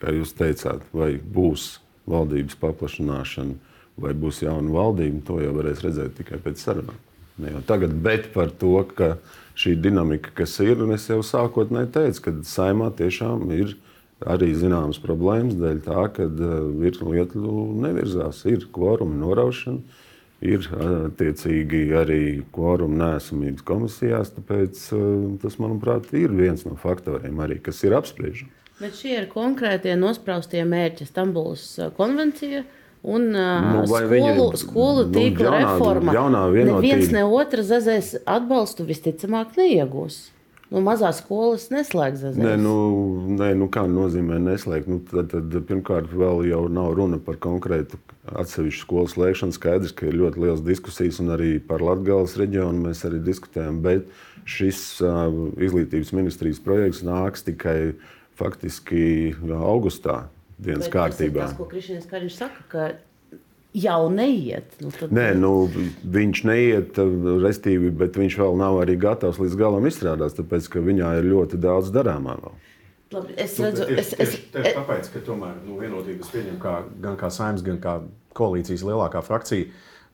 kā 0.00 0.14
jūs 0.14 0.34
teicāt, 0.38 0.84
vai 0.96 1.14
būs 1.18 1.78
valdības 2.10 2.58
paplašināšana, 2.60 3.56
vai 4.00 4.12
būs 4.18 4.42
jauna 4.44 4.72
valdība, 4.74 5.22
to 5.26 5.40
jau 5.42 5.54
varēs 5.56 5.84
redzēt 5.84 6.16
tikai 6.18 6.40
pēc 6.42 6.62
sarunām. 6.62 6.98
Ne 7.38 7.50
jau 7.50 7.62
tagad, 7.66 7.94
bet 8.02 8.28
par 8.34 8.52
to, 8.54 8.76
ka 8.94 9.16
šī 9.58 9.74
dinamika, 9.82 10.30
kas 10.38 10.54
ir, 10.62 10.82
un 10.84 10.94
es 10.94 11.08
jau 11.10 11.20
sākotnēji 11.26 11.90
teicu, 11.94 12.22
ka 12.26 12.34
saimā 12.46 12.92
tiešām 12.94 13.48
ir 13.54 13.74
arī 14.30 14.52
zināmas 14.56 15.00
problēmas 15.02 15.56
dēļ 15.58 15.80
tā, 15.84 16.04
ka 16.14 16.28
uh, 16.30 16.68
lietu 16.78 17.10
nevirzās. 17.82 18.44
Ir 18.50 18.68
kvoruma 18.74 19.18
noraušana, 19.18 19.82
ir 20.42 20.66
attiecīgi 20.74 21.84
arī 21.98 22.22
kvoruma 22.54 23.14
nesamības 23.14 23.64
komisijās. 23.66 24.34
Tāpēc 24.36 24.86
tas, 25.42 25.58
manuprāt, 25.62 26.10
ir 26.16 26.34
viens 26.34 26.66
no 26.66 26.78
faktoriem, 26.80 27.38
arī, 27.44 27.60
kas 27.62 27.82
ir 27.86 27.96
apspriežams. 27.98 28.62
Bet 28.80 28.96
šie 28.98 29.12
ir 29.20 29.28
konkrētie 29.30 29.94
nospraustie 29.94 30.64
mērķi 30.66 31.06
Stambulas 31.06 31.68
konvencija. 31.98 32.64
Un 33.04 33.26
nu, 33.36 33.82
skolu, 33.84 34.06
viņi, 34.08 34.44
skolu 34.56 35.02
tīkla 35.12 35.44
nu, 35.44 35.56
jaunā, 35.58 35.58
reforma. 35.60 36.14
Jaunā. 36.16 36.44
Neviens 36.70 37.10
ne 37.12 37.26
otrs 37.28 37.68
zazēs 37.68 38.14
atbalstu 38.24 38.86
visticamāk 38.88 39.58
neiegūs. 39.60 40.16
Nu, 40.72 40.80
mazās 40.82 41.20
skolas 41.20 41.68
neslēdz 41.70 42.22
zazēs. 42.24 42.40
Nē, 42.40 42.54
nu, 42.58 42.74
nē, 43.36 43.50
nu 43.60 43.68
kā 43.70 43.84
nozīmē 43.86 44.40
neslēgt? 44.42 44.88
Nu, 44.90 45.02
tad, 45.10 45.28
tad, 45.34 45.52
pirmkārt, 45.68 46.08
vēl 46.16 46.46
jau 46.48 46.64
nav 46.72 46.94
runa 46.96 47.20
par 47.22 47.36
konkrētu 47.44 48.00
atsevišķu 48.32 48.86
skolu 48.86 49.10
slēgšanu. 49.12 49.56
Skaidrs, 49.56 49.94
ka 49.96 50.08
ir 50.08 50.18
ļoti 50.20 50.44
liels 50.44 50.62
diskusijas, 50.64 51.20
un 51.22 51.34
arī 51.36 51.56
par 51.62 51.84
Latvijas 51.84 52.38
reģionu 52.40 52.86
mēs 52.88 53.04
arī 53.08 53.20
diskutējam. 53.24 53.82
Bet 53.84 54.08
šis 54.48 54.84
uh, 55.04 55.28
izglītības 55.60 56.14
ministrijas 56.16 56.62
projekts 56.64 57.04
nāks 57.06 57.44
tikai 57.46 57.94
faktiski 58.38 59.34
augustā 59.54 60.24
dienas 60.58 60.88
Bet 60.88 60.94
kārtībā. 60.96 61.48
Tas, 61.50 61.58
ko 61.58 61.68
Krišņevs 61.70 62.08
Kariņš 62.10 62.38
saka, 62.38 62.64
ka 62.72 62.86
jau 63.74 64.00
neiet. 64.12 64.76
Nu, 64.82 64.90
tad... 64.94 65.12
Nē, 65.14 65.30
nu, 65.38 65.52
viņš 66.14 66.44
neiet, 66.48 67.00
restīvi, 67.42 67.90
bet 67.94 68.18
viņš 68.18 68.38
vēl 68.40 68.58
nav 68.60 68.80
arī 68.84 68.96
gatavs 69.00 69.40
līdz 69.42 69.58
galam 69.58 69.88
izstrādāt, 69.90 70.36
tāpēc 70.38 70.70
ka 70.70 70.82
viņā 70.84 71.16
ir 71.20 71.28
ļoti 71.32 71.60
daudz 71.62 71.90
darāmā. 71.94 72.38
Vēl. 72.42 72.54
Labi, 73.12 73.34
es 73.36 73.58
nu, 73.58 73.66
redzu, 73.68 73.88
tieši, 73.88 74.00
es, 74.00 74.12
es, 74.18 74.36
tieši 74.54 74.76
tāpēc, 74.78 75.10
ka 75.12 75.24
tomēr 75.26 75.58
nu, 75.66 75.76
vienotības 75.82 76.30
pieņem 76.32 76.60
kā, 76.62 76.76
gan 77.04 77.18
kā 77.20 77.28
saimnes, 77.34 77.64
gan 77.66 77.80
kā 77.82 77.98
koalīcijas 78.34 78.86
lielākā 78.86 79.22
frakcija 79.24 79.68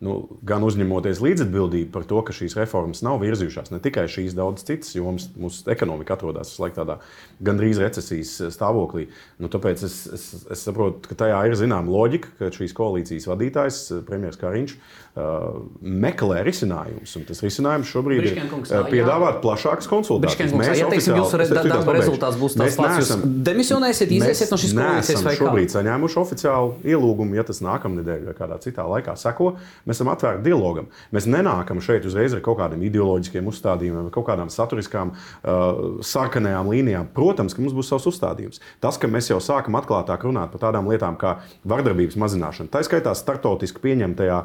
nu, 0.04 0.14
gan 0.46 0.64
uzņemoties 0.64 1.20
līdzatbildību 1.20 1.90
par 1.92 2.06
to, 2.08 2.20
ka 2.24 2.34
šīs 2.34 2.56
reformas 2.56 3.02
nav 3.04 3.20
virzījušās, 3.20 3.68
ne 3.74 3.80
tikai 3.84 4.06
šīs, 4.10 4.34
daudz 4.36 4.64
citas 4.64 4.94
jomas, 4.96 5.28
mūsu 5.36 5.68
ekonomika 5.72 6.16
atrodas 6.16 6.54
tādā 6.76 6.98
gandrīz 7.44 7.80
recesijas 7.82 8.32
stāvoklī. 8.56 9.08
Nu, 9.40 9.50
tāpēc 9.52 9.84
es, 9.84 9.98
es, 10.16 10.24
es 10.56 10.64
saprotu, 10.64 11.04
ka 11.10 11.18
tajā 11.24 11.42
ir 11.48 11.58
zināma 11.60 11.92
loģika, 11.92 12.32
ka 12.38 12.52
šīs 12.56 12.76
koalīcijas 12.76 13.28
vadītājs, 13.28 13.82
premjerministrs 14.08 14.40
Kariņš, 14.40 14.76
meklē 15.16 16.44
risinājumus. 16.46 17.16
Tas 17.26 17.40
risinājums 17.42 17.88
šobrīd 17.90 18.26
ir 18.30 18.36
uh, 18.44 18.84
piedāvāt 18.86 19.40
plašākas 19.42 19.88
konsultācijas. 19.90 20.54
Mēs 20.54 20.78
ja 20.78 20.86
teiksim, 20.90 21.16
jūsu 21.18 21.40
darba 21.50 21.94
rezultāts 21.96 22.38
būs 22.38 22.54
tāds 22.54 22.78
pats, 22.78 23.00
jūs 23.02 23.24
demisionēsiet, 23.48 24.12
iziesiet 24.14 24.52
no 24.54 24.58
šīs 24.60 24.74
koalīcijas 24.76 25.24
vai 25.26 25.34
kā? 25.34 25.40
Šobrīd 25.40 25.74
saņēmuši 25.74 26.18
oficiālu 26.22 26.76
ielūgumu, 26.86 27.34
ja 27.38 27.44
tas 27.48 27.58
nākamnedēļ 27.66 28.28
vai 28.30 28.36
kādā 28.38 28.60
citā 28.62 28.86
laikā 28.86 29.16
seko. 29.18 29.56
Mēs 29.88 29.98
esam 29.98 30.12
atvērti 30.14 30.46
dialogam. 30.46 30.86
Mēs 31.10 31.26
nenākam 31.30 31.82
šeit 31.82 32.06
uzreiz 32.06 32.36
ar 32.36 32.44
kaut 32.46 32.60
kādiem 32.62 32.86
ideoloģiskiem 32.86 33.50
uzstādījumiem, 33.50 34.12
kaut 34.14 34.28
kādām 34.30 34.52
saturiskām, 34.52 35.10
uh, 35.16 36.00
sarkanajām 36.06 36.70
līnijām. 36.70 37.10
Protams, 37.16 37.56
ka 37.56 37.64
mums 37.64 37.74
būs 37.74 37.90
savs 37.90 38.06
uzstādījums. 38.12 38.62
Tas, 38.82 38.98
ka 39.00 39.10
mēs 39.10 39.32
jau 39.32 39.40
sākam 39.42 39.78
atklātāk 39.80 40.22
runāt 40.28 40.54
par 40.54 40.64
tādām 40.68 40.86
lietām 40.90 41.18
kā 41.20 41.40
vardarbības 41.66 42.18
mazināšana, 42.20 42.70
tā 42.70 42.84
skaitā 42.86 43.16
startautiski 43.18 43.82
pieņemtajā 43.82 44.38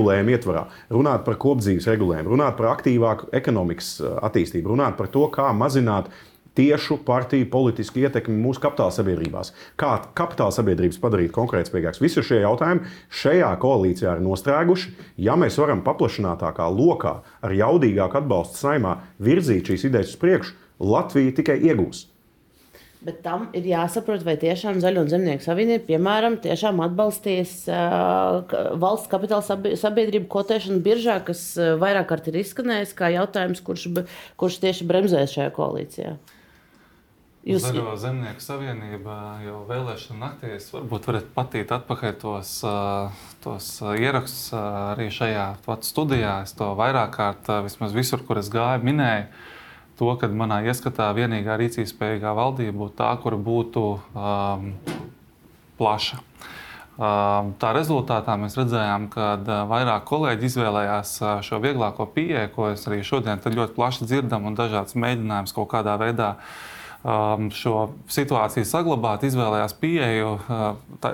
regulējuma 0.00 0.34
ietvarā, 0.36 0.64
runāt 0.92 1.24
par 1.26 1.38
kopdzīves 1.40 1.88
regulējumu, 1.90 2.32
runāt 2.34 2.56
par 2.58 2.72
aktīvāku 2.74 3.30
ekonomikas 3.36 4.00
uh, 4.00 4.18
attīstību, 4.26 4.72
runāt 4.74 4.98
par 4.98 5.10
to, 5.12 5.26
kā 5.32 5.50
mazināt 5.56 6.10
tiešu 6.58 6.98
partiju 7.06 7.46
politisku 7.50 8.02
ietekmi 8.02 8.34
mūsu 8.42 8.60
kapitāla 8.64 8.92
sabiedrībās. 8.92 9.52
Kā 9.78 9.92
kapitāla 10.18 10.52
sabiedrības 10.54 10.98
padarīt 11.00 11.32
konkurētspējīgākas? 11.36 12.02
Visi 12.02 12.24
šie 12.26 12.40
jautājumi 12.42 12.90
šajā 13.20 13.52
koalīcijā 13.62 14.16
ir 14.16 14.24
nostrēguši. 14.26 14.94
Ja 15.22 15.38
mēs 15.38 15.60
varam 15.62 15.84
paplašinātākā 15.86 16.66
lokā 16.74 17.20
ar 17.46 17.54
jaudīgāku 17.54 18.24
atbalstu 18.24 18.64
saimā 18.64 18.98
virzīt 19.22 19.70
šīs 19.70 19.86
idejas 19.92 20.16
uz 20.16 20.20
priekšu, 20.20 20.56
Latvija 20.80 21.36
tikai 21.36 21.60
iegūs. 21.60 22.09
Bet 23.00 23.22
tam 23.24 23.46
ir 23.56 23.64
jāsaprot, 23.64 24.20
vai 24.26 24.34
tiešām 24.36 24.82
Zaļo 24.82 25.06
un 25.06 25.08
Zemnieku 25.08 25.40
savienība, 25.40 25.86
piemēram, 25.86 26.34
tiešām 26.44 26.82
atbalstīs 26.84 27.62
uh, 27.72 28.42
valsts 28.76 29.08
kapitāla 29.08 29.40
sabiedrību 29.80 30.28
kotēšanu 30.28 30.82
biržā, 30.84 31.16
kas 31.24 31.46
uh, 31.56 31.78
vairāk 31.80 32.10
kārt 32.10 32.28
ir 32.28 32.42
izskanējis 32.42 32.92
kā 32.98 33.08
jautājums, 33.14 33.62
kurš, 33.64 33.86
kurš 34.36 34.60
tieši 34.66 34.88
bremzēs 34.90 35.32
šajā 35.32 35.54
koalīcijā. 35.56 36.12
Jūs... 37.40 37.64
Zaļo 37.64 37.94
zemnieku 37.96 38.44
savienība 38.44 39.14
jau 39.46 39.62
vēlēšana 39.70 40.20
naktī. 40.20 40.50
Es 40.58 40.66
varbūt 40.74 41.08
varat 41.08 41.30
patīt 41.32 41.72
atpakaļ 41.72 42.18
tos, 42.20 42.50
tos 43.40 43.68
ierakstus 43.96 44.50
arī 44.60 45.08
šajā 45.08 45.46
studijā. 45.88 46.42
Es 46.44 46.52
to 46.58 46.68
vairāk 46.76 47.16
kārt, 47.16 47.48
vismaz 47.64 47.96
visur, 47.96 48.20
kur 48.28 48.42
es 48.42 48.52
gāju, 48.52 48.84
minēju. 48.84 49.30
To, 50.00 50.14
ka 50.16 50.30
manā 50.32 50.62
ieskatā 50.64 51.10
vienīgā 51.12 51.58
rīcības 51.60 51.92
spējīgā 51.92 52.32
valdība 52.36 52.72
būtu 52.78 52.96
tā, 52.96 53.10
kur 53.20 53.36
būtu 53.36 53.84
um, 54.16 54.70
plaša. 55.76 56.22
Um, 57.00 57.52
tā 57.60 57.74
rezultātā 57.76 58.34
mēs 58.40 58.56
redzējām, 58.56 59.10
ka 59.12 59.34
vairāk 59.68 60.08
kolēģi 60.08 60.48
izvēlējās 60.48 61.14
šo 61.44 61.60
vieglāko 61.60 62.08
pieeju, 62.16 62.48
ko 62.56 62.72
es 62.72 62.88
arī 62.88 63.02
šodien 63.04 63.44
ļoti 63.44 63.76
plaši 63.76 64.08
dzirdam, 64.08 64.48
un 64.48 64.56
dažādas 64.56 64.96
mēģinājumus 64.96 65.56
kaut 65.56 65.68
kādā 65.76 66.00
veidā 66.00 66.34
uh, 66.34 66.69
šo 67.00 67.74
situāciju 68.12 68.66
saglabāt, 68.68 69.22
izvēlējās 69.24 69.72
pieeju, 69.80 70.34
uh, 70.36 70.64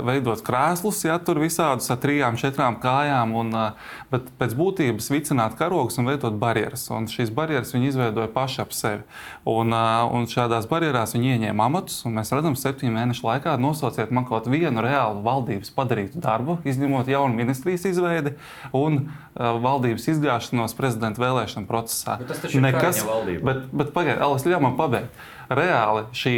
veidot 0.02 0.40
krēslus, 0.42 1.04
ja 1.06 1.14
tur 1.22 1.38
visādus 1.38 1.86
ar 1.94 2.00
trijām, 2.02 2.38
četrām 2.40 2.80
kājām, 2.82 3.34
un, 3.38 3.52
uh, 3.54 3.92
bet 4.10 4.26
pēc 4.40 4.56
būtības 4.58 5.06
vicināt 5.14 5.54
karogus 5.58 6.00
un 6.02 6.10
veidot 6.10 6.34
barjeras. 6.42 6.88
Un 6.90 7.06
šīs 7.10 7.30
barjeras 7.34 7.70
viņi 7.74 7.92
izveidoja 7.92 8.26
paši 8.34 8.64
ap 8.64 8.74
sevi. 8.74 9.04
Un, 9.46 9.70
uh, 9.70 10.08
un 10.10 10.26
šādās 10.30 10.66
barjerās 10.70 11.14
viņi 11.14 11.36
ieņēma 11.36 11.70
amatus, 11.70 12.00
un 12.08 12.18
mēs 12.18 12.34
redzam, 12.34 12.58
septiņu 12.58 12.96
mēnešu 12.96 13.28
laikā 13.28 13.54
nosauciet 13.62 14.10
man 14.10 14.26
kaut 14.26 14.50
vienu 14.50 14.82
reālu 14.82 15.22
valdības 15.22 15.70
padarītu 15.76 16.18
darbu, 16.22 16.58
izņemot 16.66 17.06
jaunu 17.14 17.38
ministrijas 17.38 17.86
izveidi 17.92 18.34
un 18.74 19.04
valdības 19.36 20.06
izgāšanos 20.14 20.74
prezidenta 20.74 21.22
vēlēšanu 21.22 21.68
procesā. 21.68 22.16
Bet 22.20 22.32
tas 22.32 22.42
taču 22.42 22.58
ir 22.58 22.64
nekas, 22.64 23.02
bet, 23.44 23.66
bet 23.70 23.92
pagaidiet, 23.94 24.22
Alis, 24.24 24.46
ļauj 24.48 24.62
man 24.64 24.78
pabeigt 24.80 25.24
reāli 25.48 26.04
šī 26.16 26.34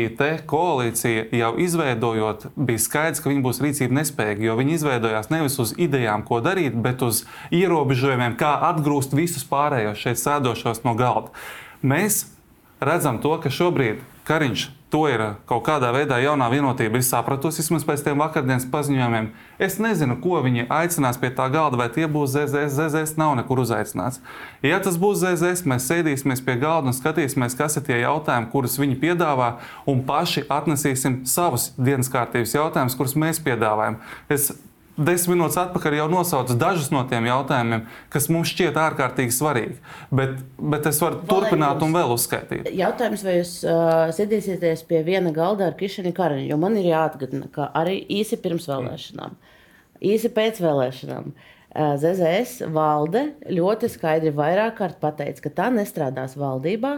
koalīcija 0.49 1.29
jau 1.37 1.53
izveidojot, 1.61 2.49
bija 2.57 2.83
skaidrs, 2.83 3.23
ka 3.23 3.33
viņi 3.33 3.45
būs 3.45 3.63
rīcība 3.65 3.99
nespējīgi, 4.01 4.49
jo 4.49 4.57
viņi 4.59 4.77
izveidojās 4.79 5.31
nevis 5.33 5.59
uz 5.63 5.75
idejām, 5.81 6.25
ko 6.29 6.41
darīt, 6.45 6.77
bet 6.77 7.05
uz 7.07 7.25
ierobežojumiem, 7.55 8.37
kā 8.41 8.55
atgrūst 8.71 9.17
visus 9.17 9.47
pārējos 9.49 10.01
šeit 10.01 10.21
sēdošos 10.23 10.85
no 10.87 10.97
galda. 10.99 11.33
Mēs 11.83 12.27
redzam 12.81 13.23
to, 13.23 13.37
ka 13.43 13.53
šobrīd 13.53 14.03
Kariņš 14.29 14.69
to 14.91 15.03
ir 15.11 15.23
kaut 15.49 15.65
kādā 15.67 15.91
veidā 15.93 16.19
jaunā 16.23 16.49
vienotība 16.53 17.01
sapratusi, 17.05 17.61
vismaz 17.63 17.85
pēc 17.89 18.05
tiem 18.07 18.21
vakardienas 18.23 18.67
paziņojumiem. 18.73 19.31
Es 19.61 19.79
nezinu, 19.83 20.17
ko 20.23 20.41
viņi 20.45 20.69
aicinās 20.73 21.19
pie 21.21 21.31
tā 21.35 21.49
galda, 21.53 21.81
vai 21.81 21.89
tie 21.93 22.07
būs 22.09 22.33
ZZS. 22.35 22.77
ZZS 22.79 23.17
nav 23.21 23.35
nekur 23.41 23.61
uzaicināts. 23.65 24.23
Ja 24.65 24.81
tas 24.85 24.97
būs 25.01 25.21
ZZS, 25.23 25.67
mēs 25.69 25.89
sēdīsimies 25.91 26.45
pie 26.45 26.57
galda 26.63 26.93
un 26.93 26.97
skatīsimies, 26.97 27.57
kas 27.59 27.77
ir 27.77 27.85
tie 27.89 28.01
jautājumi, 28.01 28.51
kurus 28.53 28.79
viņi 28.81 28.97
piedāvā, 29.03 29.51
un 29.89 30.05
paši 30.09 30.47
atnesīsim 30.49 31.23
savus 31.29 31.73
dienas 31.77 32.09
kārtības 32.13 32.57
jautājumus, 32.57 32.97
kurus 32.97 33.19
mēs 33.19 33.43
piedāvājam. 33.45 34.01
Es 34.33 34.53
desmit 34.99 35.37
minūtes 35.37 35.59
atpakaļ 35.63 35.97
jau 36.01 36.07
nosaucu 36.13 36.57
dažus 36.59 36.91
no 36.95 37.05
tiem 37.11 37.29
jautājumiem, 37.29 37.85
kas 38.13 38.29
mums 38.33 38.53
šķiet 38.53 38.79
ārkārtīgi 38.83 39.35
svarīgi. 39.35 39.77
Bet, 40.15 40.39
bet 40.59 40.89
es 40.91 41.01
varu 41.03 41.21
turpināt 41.29 41.83
un 41.87 41.95
vēl 41.97 42.15
uzskaitīt. 42.15 42.71
Jautājums, 42.77 43.25
vai 43.27 43.37
jūs 43.39 43.53
uh, 43.67 44.09
sēdīsieties 44.15 44.85
pie 44.89 45.03
viena 45.07 45.33
galda 45.35 45.69
ar 45.69 45.77
Krišņu 45.79 46.15
Kariņu? 46.17 46.49
Jo 46.51 46.59
man 46.61 46.79
ir 46.81 46.91
jāatgādina, 46.91 47.51
ka 47.55 47.71
arī 47.79 48.01
īsi 48.19 48.41
pirms 48.43 48.69
vēlēšanām, 48.71 49.39
īsi 50.15 50.33
pēc 50.35 50.61
vēlēšanām. 50.65 51.31
ZZS 51.79 52.65
valde 52.73 53.29
ļoti 53.53 53.91
skaidri 53.93 54.33
vairāk 54.35 54.79
kārt 54.81 54.97
pateica, 55.03 55.45
ka 55.45 55.51
tā 55.61 55.67
nestrādās 55.71 56.33
valdībā, 56.41 56.97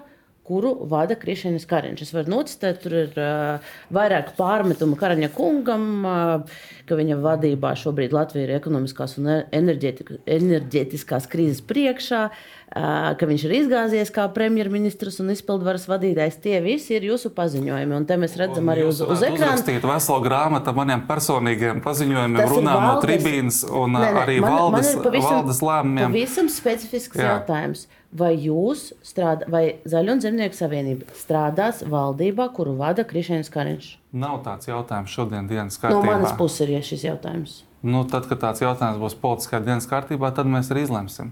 kuru 0.51 0.74
vada 0.90 1.14
Krišņevs 1.18 1.66
Kariņš. 1.70 2.05
Es 2.05 2.14
varu 2.16 2.34
nocitēt, 2.34 2.82
tur 2.82 2.96
ir 3.05 3.18
uh, 3.20 3.72
vairāk 3.94 4.34
pārmetumu 4.38 4.98
Karaņa 4.98 5.30
kungam, 5.36 5.88
uh, 6.03 6.62
ka 6.90 6.98
viņa 6.98 7.20
vadībā 7.22 7.76
šobrīd 7.78 8.14
Latvija 8.16 8.48
ir 8.48 8.57
ekonomiskās 8.59 9.14
un 9.20 9.30
enerģētiskās 9.55 11.30
krīzes 11.30 11.62
priekšā, 11.70 12.24
uh, 12.26 12.59
ka 12.70 13.26
viņš 13.26 13.44
ir 13.48 13.54
izgāzies 13.56 14.12
kā 14.14 14.28
premjerministrs 14.30 15.18
un 15.24 15.32
izpildvaras 15.34 15.88
vadītājs. 15.90 16.38
Tie 16.44 16.60
visi 16.62 16.94
ir 16.94 17.08
jūsu 17.08 17.32
paziņojumi, 17.34 17.96
un 17.96 18.06
te 18.06 18.18
mēs 18.20 18.36
redzam 18.38 18.68
un 18.68 18.74
arī 18.76 18.84
uz, 18.86 19.00
uz 19.02 19.24
ekrāna. 19.26 19.56
Uzrakstīt 19.56 19.86
veselu 19.90 20.24
grāmatu 20.26 20.74
maniem 20.76 21.02
personīgiem 21.08 21.82
paziņojumiem, 21.82 22.42
runām 22.52 22.84
no 22.86 22.92
tribīnas 23.02 23.64
un 23.66 23.96
ne, 23.98 24.04
ne, 24.04 24.12
arī 24.22 24.38
man, 24.44 24.54
valdes, 24.54 24.92
man 24.94 25.08
pavisam, 25.08 25.40
valdes 25.40 25.64
lēmumiem. 25.66 26.12
Pavisam 26.12 26.52
specifisks 26.52 27.18
Jā. 27.18 27.32
jautājums 27.34 27.88
vai 28.10 28.32
jūs 28.38 28.88
strādājat, 29.06 29.50
vai 29.50 29.64
Zaļo 29.90 30.16
un 30.16 30.22
Zemnieku 30.22 30.58
savienība 30.58 31.18
strādās 31.18 31.84
valdībā, 31.86 32.48
kuru 32.54 32.74
vada 32.78 33.04
Krišņevs 33.06 33.50
Kariņš? 33.54 33.90
Nav 34.18 34.40
tāds 34.46 34.70
jautājums 34.70 35.14
šodien 35.14 35.50
dienas 35.50 35.78
kārtībā. 35.78 36.06
No 36.06 36.18
manas 36.18 36.34
puses 36.38 36.66
ir 36.66 36.86
šis 36.86 37.06
jautājums. 37.06 37.60
Nu, 37.86 38.02
tad, 38.04 38.26
kad 38.28 38.42
tāds 38.42 38.60
jautājums 38.60 39.00
būs 39.00 39.14
politiskā 39.22 39.62
dienas 39.64 39.86
kārtībā, 39.88 40.34
tad 40.36 40.50
mēs 40.50 40.68
arī 40.74 40.84
izlemsim. 40.84 41.30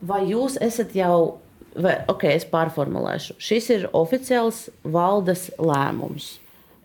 Vai 0.00 0.22
jūs 0.30 0.56
esat 0.62 0.94
jau, 0.96 1.40
vai, 1.76 1.98
ok, 2.10 2.28
es 2.32 2.46
pārformulēšu, 2.48 3.36
šis 3.42 3.70
ir 3.76 3.88
oficiāls 3.96 4.68
valdes 4.84 5.48
lēmums. 5.60 6.32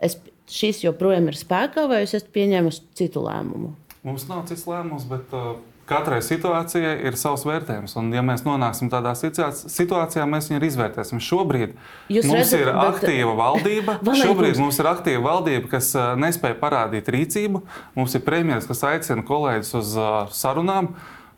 Es, 0.03 0.18
šis 0.51 0.84
joprojām 0.84 1.30
ir 1.32 1.39
spēkā, 1.39 1.88
vai 1.91 2.03
jūs 2.03 2.18
esat 2.18 2.34
pieņēmusi 2.36 2.84
citu 2.99 3.24
lēmumu? 3.26 3.72
Mums 4.05 4.28
nav 4.30 4.43
cits 4.49 4.68
lēmums, 4.70 5.07
bet 5.09 5.32
uh, 5.34 5.55
Katrai 5.86 6.18
situācijai 6.26 6.95
ir 7.05 7.13
savs 7.18 7.43
vērtējums, 7.45 7.91
un, 8.01 8.07
ja 8.13 8.24
mēs 8.26 8.41
nonāksim 8.41 8.89
tādā 8.89 9.11
situācijā, 9.13 10.24
mēs 10.26 10.47
viņu 10.49 10.66
izvērtēsim. 10.66 11.20
Šobrīd 11.22 11.76
Jūs 12.09 12.26
mums 12.26 12.39
redzat, 12.39 12.63
ir 12.63 12.72
aktīva 12.74 13.36
bet... 13.36 13.41
valdība. 13.43 13.97
Šobrīd 14.24 14.57
mums 14.61 14.82
ir 14.82 14.89
aktīva 14.89 15.22
valdība, 15.28 15.70
kas 15.76 15.91
uh, 15.93 16.16
nespēja 16.18 16.57
parādīt 16.57 17.11
rīcību. 17.13 17.61
Mums 17.99 18.18
ir 18.18 18.26
premjerministrs, 18.26 18.72
kas 18.74 18.82
aicina 18.95 19.26
kolēģus 19.30 19.72
uz 19.78 19.93
uh, 20.01 20.16
sarunām. 20.34 20.89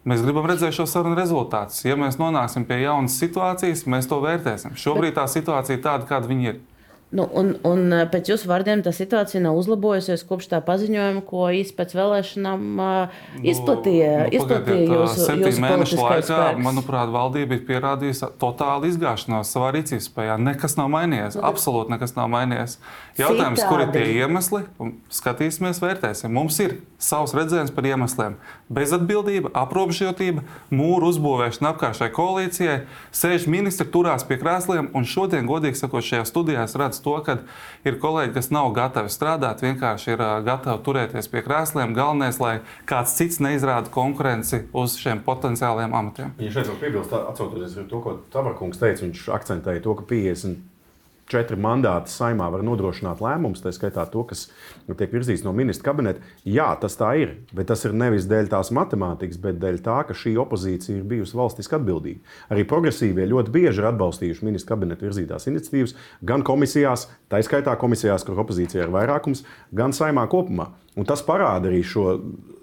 Mēs 0.08 0.24
gribam 0.24 0.47
redzēt 0.47 0.76
šo 0.78 0.86
sarunu 0.88 1.18
rezultātus. 1.20 1.82
Ja 1.84 1.97
mēs 1.99 2.16
nonāksim 2.22 2.64
pie 2.68 2.80
jaunas 2.86 3.18
situācijas, 3.20 3.84
mēs 3.91 4.08
to 4.08 4.22
vērtēsim. 4.24 4.78
Šobrīd 4.80 5.18
tā 5.18 5.28
situācija 5.28 5.76
ir 5.76 5.84
tāda, 5.84 6.08
kāda 6.08 6.32
viņa 6.32 6.51
ir. 6.53 6.62
Nu, 7.08 7.24
un, 7.39 7.53
un 7.64 7.93
pēc 8.12 8.34
jūsu 8.34 8.49
vārdiem 8.49 8.82
tā 8.84 8.91
situācija 8.91 9.39
nav 9.39 9.55
uzlabojusies 9.55 10.26
kopš 10.28 10.49
tā 10.51 10.58
paziņojuma, 10.68 11.22
ko 11.24 11.45
īstenībā 11.55 11.78
pēc 11.78 11.93
vēlēšanām 11.95 12.82
uh, 12.84 13.20
izplatīja. 13.47 14.10
Nu, 14.12 14.26
nu, 14.26 14.34
izplatīja 14.36 14.88
jūsu, 14.91 15.28
jūsu 15.39 15.64
mēnešu 15.64 15.99
laikā, 16.01 16.26
spēks. 16.28 16.64
manuprāt, 16.66 17.14
valdība 17.14 17.55
ir 17.55 17.64
pierādījusi 17.70 18.28
totālu 18.41 18.91
izgāšanos 18.91 19.53
savā 19.55 19.72
rīcības 19.78 20.10
spējā. 20.10 20.36
Nekas 20.49 20.76
nav 20.80 20.91
mainījies. 20.97 21.39
Nu, 21.39 21.45
Absolūti 21.47 21.95
nekas 21.95 22.16
nav 22.18 22.28
mainījies. 22.34 22.76
Jautājums, 23.22 23.64
citādi. 23.64 23.72
kur 23.72 23.86
ir 23.86 23.93
tie 23.95 24.05
iemesli, 24.26 24.64
skatīsimies, 25.22 25.80
vērtēsim. 25.86 26.36
Mums 26.36 26.60
ir 26.66 26.76
savs 26.99 27.38
redzējums 27.39 27.72
par 27.78 27.88
iemesliem. 27.88 28.36
Bezatbildība, 28.74 29.53
aprobežotība, 29.55 30.43
mūru 30.74 31.13
uzbūvēšana 31.13 31.72
apkārt 31.72 32.01
šai 32.01 32.09
koalīcijai, 32.15 32.82
sēž 33.15 33.47
ministri, 33.47 33.88
turās 33.93 34.26
pie 34.28 34.36
krēsliem, 34.41 34.89
un 34.97 35.07
šodien, 35.07 35.47
godīgi 35.47 35.80
sakot, 35.80 36.03
šajā 36.03 36.26
studijā 36.28 36.65
es 36.68 36.76
redzu 36.76 36.88
redz 36.88 37.01
to, 37.03 37.15
ka 37.24 37.38
ir 37.88 37.99
kolēģi, 38.01 38.34
kas 38.36 38.51
nav 38.51 38.72
gatavi 38.76 39.11
strādāt, 39.11 39.63
vienkārši 39.65 40.13
ir 40.15 40.24
gatavi 40.47 40.84
turēties 40.86 41.30
pie 41.32 41.43
krēsliem. 41.45 41.95
Galvenais, 41.97 42.39
lai 42.39 42.59
kāds 42.89 43.15
cits 43.18 43.41
neizrāda 43.43 43.91
konkurenci 43.93 44.65
uz 44.74 44.97
šiem 45.01 45.22
potenciāliem 45.26 45.93
amatiem. 45.93 46.34
Ja 46.39 46.53
šeit 46.53 46.72
vēl 46.72 46.80
piebilst, 46.82 47.13
atcaucoties 47.13 47.78
to, 47.88 48.01
ko 48.01 48.18
Tavarkungs 48.34 48.82
teica, 48.82 49.05
viņš 49.05 49.28
akcentēja 49.38 49.84
to, 49.84 49.95
ka 49.99 50.07
50 50.07 50.76
četri 51.32 51.57
mandāti 51.59 52.11
saimā 52.11 52.47
var 52.53 52.63
nodrošināt 52.65 53.21
lēmumus, 53.23 53.61
tā 53.63 53.73
skaitā 53.75 54.05
to, 54.11 54.23
kas 54.30 54.47
tiek 54.88 55.13
virzīts 55.13 55.43
no 55.45 55.53
ministra 55.55 55.91
kabineta. 55.91 56.23
Jā, 56.47 56.69
tas 56.82 56.97
tā 56.99 57.11
ir, 57.21 57.36
bet 57.55 57.69
tas 57.71 57.84
ir 57.88 57.95
nevis 57.97 58.28
dēļ 58.30 58.51
tās 58.53 58.71
matemātikas, 58.75 59.39
bet 59.43 59.59
dēļ 59.61 59.82
tā, 59.86 59.99
ka 60.07 60.17
šī 60.17 60.38
opozīcija 60.43 61.01
ir 61.01 61.05
bijusi 61.11 61.38
valstiski 61.38 61.78
atbildīga. 61.80 62.23
Arī 62.53 62.65
progresīvie 62.69 63.28
ļoti 63.30 63.53
bieži 63.53 63.84
ir 63.84 63.91
atbalstījuši 63.91 64.47
ministra 64.47 64.75
kabineta 64.75 65.07
virzītās 65.07 65.49
iniciatīvas 65.51 65.95
gan 66.28 66.45
komisijās, 66.47 67.09
tā 67.32 67.43
skaitā 67.45 67.75
komisijās, 67.80 68.25
kur 68.28 68.39
opozīcija 68.43 68.88
ir 68.88 68.93
vairākums, 68.95 69.43
gan 69.75 69.95
saimā 69.95 70.28
kopumā. 70.32 70.71
Un 70.97 71.05
tas 71.05 71.21
parāda 71.21 71.69
arī 71.69 71.83
šo 71.85 72.15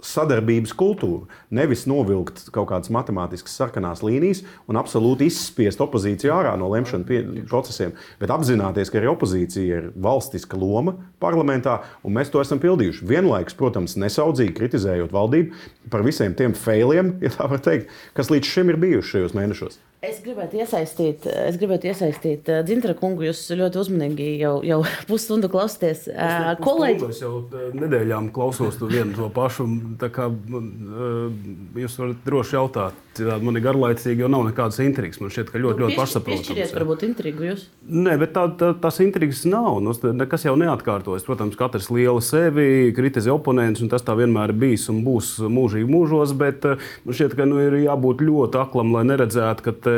sadarbības 0.05 0.75
kultūru. 0.77 1.29
Nevis 1.55 1.87
novilkt 1.89 2.49
kaut 2.55 2.69
kādas 2.73 2.91
matemātiskas 2.93 3.55
sarkanās 3.57 4.03
līnijas 4.05 4.43
un 4.69 4.79
absolūti 4.81 5.29
izspiest 5.31 5.81
opozīciju 5.85 6.33
ārā 6.35 6.55
no 6.61 6.69
lemšanas 6.73 7.47
procesiem, 7.49 7.95
bet 8.21 8.33
apzināties, 8.35 8.91
ka 8.93 9.01
arī 9.01 9.11
opozīcija 9.13 9.79
ir 9.79 9.89
valstiska 9.95 10.59
loma 10.61 10.97
parlamentā, 11.23 11.81
un 12.05 12.19
mēs 12.19 12.33
to 12.35 12.43
esam 12.43 12.61
pildījuši. 12.63 13.07
Vienlaikus, 13.09 13.57
protams, 13.59 13.97
nesaudzīgi 14.01 14.57
kritizējot 14.59 15.15
valdību 15.15 15.91
par 15.95 16.05
visiem 16.07 16.37
tiem 16.37 16.59
failiem, 16.59 17.17
ja 17.25 17.33
tā 17.33 17.49
var 17.51 17.63
teikt, 17.65 17.93
kas 18.19 18.33
līdz 18.35 18.51
šim 18.51 18.75
ir 18.75 18.81
bijuši 18.83 19.17
šajos 19.17 19.39
mēnešos. 19.39 19.81
Es 20.05 20.19
gribētu 20.25 20.59
iesaistīt, 20.61 21.27
es 21.31 21.57
gribētu 21.61 21.89
iesaistīt 21.89 22.51
uh, 22.51 22.61
Dzintra 22.67 22.95
kungu. 22.99 23.25
Jūs 23.29 23.47
ļoti 23.57 23.81
uzmanīgi 23.81 24.27
jau, 24.43 24.57
jau 24.67 24.81
pusstundu 25.11 25.51
klausāties. 25.53 26.07
Uh, 26.13 26.53
kolēģi, 26.65 27.09
es 27.15 27.23
jau 27.25 27.33
nedēļām 27.79 28.29
klausos 28.35 28.79
to 28.81 28.91
vienu 28.91 29.17
to 29.17 29.31
pašu. 29.35 29.69
Kā, 30.15 30.29
uh, 30.29 31.41
jūs 31.81 31.97
varat 32.01 32.23
droši 32.27 32.59
jautāt, 32.59 33.05
Citādi 33.15 33.47
man 33.47 33.55
ir 33.55 33.63
garlaicīgi, 33.63 34.25
jo 34.25 34.29
nav 34.31 34.43
nekādas 34.49 34.81
intrigas. 34.83 35.21
Man 35.23 35.31
šķiet, 35.31 35.53
ka 35.53 35.61
ļoti, 35.63 35.79
nu, 35.79 35.87
ļoti 35.87 35.99
pašsaprotami. 36.01 36.41
Piešķiriet, 36.43 36.73
varbūt 36.75 37.05
intrigu 37.07 37.47
jūs? 37.47 37.67
Nē, 37.87 38.17
bet 38.19 38.33
tā, 38.35 38.49
tā, 38.59 38.73
tās 38.83 38.99
intrigas 39.05 39.45
nav. 39.47 39.77
Nu, 39.85 39.95
nekas 40.19 40.47
jau 40.49 40.57
neatkārtojas. 40.59 41.27
Protams, 41.27 41.55
katrs 41.59 41.87
liela 41.95 42.23
sevi, 42.25 42.91
kritizē 42.97 43.31
oponents, 43.35 43.85
un 43.85 43.93
tas 43.93 44.03
tā 44.03 44.17
vienmēr 44.19 44.51
ir 44.51 44.59
bijis 44.65 44.89
un 44.91 45.05
būs 45.07 45.37
mūžīgi 45.47 45.87
mūžos. 45.95 46.35
Bet 46.41 46.67
eh, 46.67 46.83
man 47.07 47.19
šķiet, 47.21 47.37
ka 47.39 47.47
nu, 47.47 47.61
ir 47.63 47.79
jābūt 47.85 48.25
ļoti 48.27 48.61
aklam, 48.65 48.91
lai 48.97 49.05
neredzētu, 49.13 49.67
ka 49.69 49.77
eh, 49.79 49.94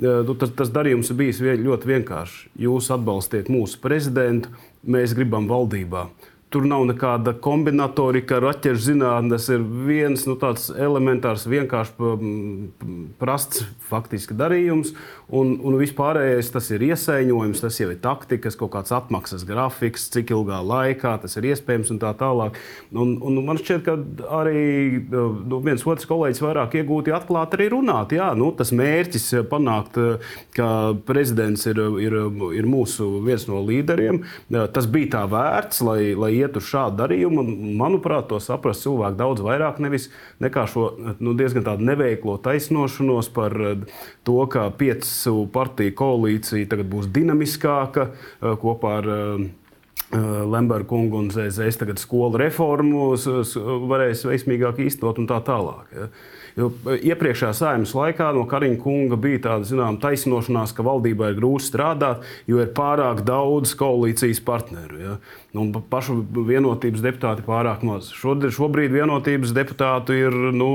nu, 0.00 0.34
tas, 0.34 0.52
tas 0.56 0.72
darījums 0.74 1.12
ir 1.12 1.20
bijis 1.20 1.40
ļoti 1.42 1.94
vienkāršs. 1.94 2.42
Jūs 2.60 2.90
atbalstiet 2.94 3.50
mūsu 3.52 3.80
prezidentu, 3.82 4.52
mēs 4.82 5.16
gribam 5.16 5.48
valdībā. 5.50 6.08
Tur 6.50 6.64
nav 6.66 6.82
nekāda 6.88 7.36
kombinatorika, 7.38 8.40
raķešu 8.42 8.82
zinātnē. 8.88 9.36
Tas 9.36 9.44
ir 9.54 9.62
viens 9.86 10.24
nu, 10.26 10.34
tāds 10.34 10.66
elementārs, 10.74 11.44
vienkāršs, 11.46 11.94
prasts 13.20 13.68
faktiski 13.86 14.34
darījums. 14.34 14.90
Un, 15.30 15.52
un 15.62 15.76
vispārējais 15.78 16.48
tas 16.50 16.68
ir 16.74 16.82
iesaiņojums, 16.88 17.60
tas 17.62 17.76
jau 17.78 17.90
ir 17.92 18.00
taktikas, 18.02 18.56
kaut 18.58 18.72
kāds 18.74 18.90
atmaksas 18.94 19.44
grafiks, 19.46 20.08
cik 20.10 20.32
ilgā 20.34 20.58
laikā 20.66 21.12
tas 21.22 21.36
ir 21.38 21.46
iespējams 21.52 21.92
un 21.94 22.00
tā 22.02 22.10
tālāk. 22.18 22.58
Un, 22.90 23.14
un 23.22 23.38
man 23.46 23.60
šķiet, 23.60 23.84
ka 23.86 23.94
arī 24.40 24.64
nu, 25.06 25.60
viens 25.62 25.84
otrs 25.86 26.08
kolēģis 26.10 26.42
vairāk 26.42 26.74
iegūti 26.80 27.14
atklāt 27.14 27.54
arī 27.54 27.68
runāt. 27.76 28.14
Jā, 28.16 28.32
nu, 28.38 28.50
tas 28.58 28.74
mērķis 28.74 29.28
panākt, 29.50 30.00
ka 30.56 30.70
prezidents 31.06 31.62
ir, 31.70 31.78
ir, 32.02 32.18
ir 32.58 32.70
mūsu 32.70 33.08
viens 33.22 33.46
no 33.50 33.62
līderiem, 33.62 34.24
tas 34.74 34.90
bija 34.90 35.12
tā 35.14 35.22
vērts, 35.30 35.84
lai, 35.86 36.00
lai 36.18 36.32
iet 36.40 36.58
uz 36.58 36.66
šādu 36.72 37.04
darījumu. 37.04 37.46
Un, 37.46 37.54
manuprāt, 37.78 38.26
to 38.32 38.42
saprast 38.42 38.82
cilvēki 38.82 39.20
daudz 39.22 39.46
vairāk 39.46 39.78
nevis 39.78 40.10
nekā 40.42 40.66
šo 40.70 40.90
nu, 41.22 41.38
diezgan 41.38 41.70
neveiklo 41.86 42.34
taisnošanos 42.42 43.30
par 43.34 43.54
to, 44.26 44.38
ka 44.50 44.66
piecas 44.74 45.19
visu 45.20 45.48
partiju 45.52 45.94
koalīcija 45.96 46.68
tagad 46.70 46.88
būs 46.90 47.10
dinamiskāka 47.12 48.10
eh, 48.10 48.56
kopā 48.60 48.96
ar 49.00 49.08
eh, 49.08 49.48
eh, 50.12 50.44
Lemberga 50.48 50.88
kungu 50.88 51.18
un 51.18 51.30
ZZS 51.30 51.80
tagad 51.80 52.00
skolu 52.00 52.38
reformu 52.40 53.14
varēs 53.90 54.24
veiksmīgāk 54.24 54.80
īstenot 54.86 55.18
un 55.18 55.28
tā 55.28 55.40
tālāk. 55.44 55.92
Ja. 55.94 56.08
Jo 56.58 56.70
iepriekšējā 56.96 57.52
saimnes 57.56 57.92
laikā 57.94 58.30
no 58.36 58.46
Kariņa 58.50 58.80
kunga 58.82 59.18
bija 59.20 59.44
tāda 59.46 59.68
zinām, 59.68 60.00
taisnošanās, 60.02 60.74
ka 60.76 60.84
valdībai 60.86 61.32
ir 61.32 61.38
grūti 61.38 61.68
strādāt, 61.68 62.26
jo 62.50 62.60
ir 62.62 62.72
pārāk 62.76 63.22
daudz 63.26 63.74
koalīcijas 63.78 64.42
partneru. 64.46 65.00
Ja? 65.00 65.16
Un 65.58 65.72
pašu 65.90 66.20
vienotības 66.46 67.02
deputāti 67.02 67.44
pārāk 67.46 67.84
maz. 67.86 68.10
Šodien, 68.14 68.52
šobrīd 68.54 68.92
vienotības 68.94 69.54
deputātu 69.56 70.14
ir 70.14 70.36
nu, 70.54 70.70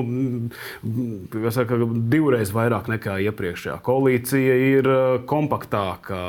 saka, 1.55 1.79
divreiz 2.11 2.51
vairāk 2.55 2.89
nekā 2.91 3.17
iepriekšējā. 3.29 3.77
Koalīcija 3.85 4.57
ir 4.71 4.89
uh, 4.91 5.03
kompaktāka. 5.27 6.19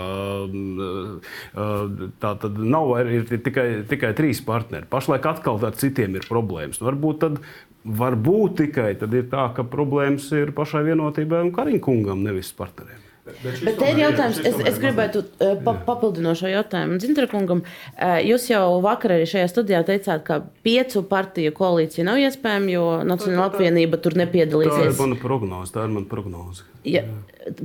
Uh, 0.46 1.16
uh, 1.54 2.10
tā 2.22 2.34
tad 2.42 2.58
nav 2.62 2.94
ir 3.02 3.26
tikai, 3.30 3.68
tikai 3.90 4.12
trīs 4.18 4.42
partneri. 4.46 4.86
Pašlaik 4.90 5.26
atkal 5.26 5.58
ar 5.66 5.74
citiem 5.78 6.18
ir 6.18 6.28
problēmas. 6.28 6.80
Nu, 6.80 6.90
varbūt 6.90 7.22
tad 7.24 7.40
Varbūt 7.86 8.56
tikai 8.64 8.92
tad 8.98 9.14
ir 9.14 9.28
tā, 9.30 9.48
ka 9.54 9.62
problēmas 9.70 10.26
ir 10.34 10.50
pašai 10.56 10.82
vienotībai 10.88 11.44
un 11.46 11.52
Kariņkungam, 11.54 12.24
nevis 12.26 12.50
partneriem. 12.56 13.02
Bet 13.26 13.78
te 13.80 13.88
ir 13.90 13.98
jautājums, 13.98 14.38
es, 14.46 14.58
es 14.70 14.76
gribētu 14.78 15.24
uh, 15.24 15.56
pa, 15.66 15.72
papildinošo 15.86 16.50
jautājumu 16.50 16.98
Zintarakungam. 17.02 17.64
Uh, 17.64 18.20
jūs 18.22 18.46
jau 18.52 18.76
vakar 18.84 19.16
arī 19.16 19.26
šajā 19.26 19.48
studijā 19.50 19.80
teicāt, 19.86 20.22
ka 20.26 20.38
piecu 20.66 21.02
partiju 21.10 21.54
koalīcija 21.56 22.06
nav 22.06 22.20
iespējama, 22.22 22.70
jo 22.70 22.84
Nacionāla 23.08 23.48
apvienība 23.50 23.98
tur 24.02 24.14
nepiedalīsies. 24.20 24.78
Tā 24.78 24.92
ir 24.92 25.00
mana 25.00 25.18
prognoze. 25.18 25.74
Tā 25.74 25.88
ir 25.88 25.96
mana 25.96 26.10
prognoze. 26.10 26.66
Ja, 26.86 27.02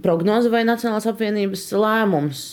prognoze 0.02 0.50
vai 0.54 0.66
Nacionālās 0.66 1.06
apvienības 1.14 1.70
lēmums? 1.78 2.46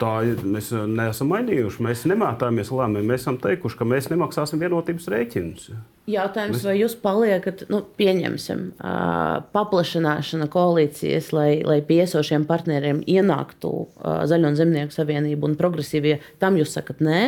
Tā 0.00 0.12
mēs 0.42 0.70
neesam 0.72 1.30
mainījuši. 1.32 1.82
Mēs 1.84 2.04
nemētāmies 2.10 2.72
lēmumiem. 2.74 3.06
Mēs 3.12 3.24
esam 3.24 3.38
teikuši, 3.42 3.78
ka 3.78 3.86
mēs 3.88 4.08
nemaksāsim 4.12 4.60
vienotības 4.62 5.08
rēķinus. 5.12 5.70
Jautājums, 6.08 6.56
mēs... 6.56 6.66
vai 6.66 6.76
jūs 6.78 6.94
paliekat, 7.02 7.66
nu, 7.72 7.82
pieņemsim, 8.00 8.62
uh, 8.78 9.40
paplašināšana 9.52 10.48
koalīcijas, 10.52 11.32
lai, 11.36 11.50
lai 11.68 11.80
piesošiem 11.84 12.46
partneriem 12.48 13.02
ienāktu 13.04 13.72
uh, 13.74 14.22
Zaļo 14.30 14.54
un 14.54 14.56
Zemnieku 14.58 14.96
savienību 14.96 15.50
un 15.50 15.58
progresīvie, 15.60 16.16
tam 16.40 16.56
jūs 16.60 16.72
sakat 16.78 17.04
nē, 17.04 17.20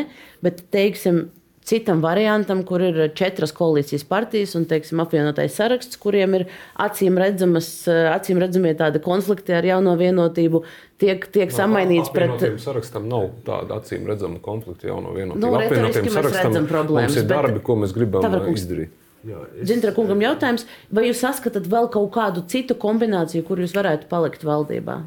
bet, 0.47 0.65
teiksim, 0.73 1.27
citam 1.71 2.03
variantam, 2.03 2.65
kur 2.67 2.83
ir 2.83 2.99
četras 3.17 3.55
koalīcijas 3.57 4.05
partijas 4.09 4.57
un 4.59 4.67
teiksim, 4.71 5.01
apvienotais 5.03 5.55
saraksts, 5.57 5.99
kuriem 6.01 6.35
ir 6.41 6.47
acīm, 6.83 7.19
redzamas, 7.21 7.71
acīm 7.89 8.41
redzamie 8.43 8.75
tādi 8.79 9.03
konflikti 9.05 9.55
ar 9.57 9.67
jauno 9.69 9.95
vienotību, 10.01 10.65
tiek, 11.01 11.27
tiek 11.35 11.55
samainīts 11.55 12.13
pret. 12.15 12.43
Sarakstam 12.63 13.07
nav 13.11 13.31
tāda 13.47 13.79
acīm 13.81 14.09
redzama 14.11 14.43
konflikta 14.43 14.91
jauno 14.91 15.15
vienotību. 15.17 15.45
Nu, 15.45 15.55
apvienotiem 15.61 16.11
sarakstam 16.11 16.59
mums 16.91 17.21
ir 17.21 17.31
darbi, 17.31 17.63
ko 17.65 17.79
mēs 17.85 17.95
gribam 17.97 18.27
kungs, 18.27 18.65
izdarīt. 18.65 18.97
Es... 19.21 19.69
Zintra 19.69 19.93
kungam 19.93 20.23
jautājums, 20.25 20.65
vai 20.89 21.07
jūs 21.11 21.21
saskatāt 21.21 21.67
vēl 21.69 21.91
kaut 21.93 22.09
kādu 22.15 22.45
citu 22.49 22.77
kombināciju, 22.81 23.45
kur 23.47 23.61
jūs 23.61 23.77
varētu 23.77 24.09
palikt 24.09 24.47
valdībā? 24.49 25.03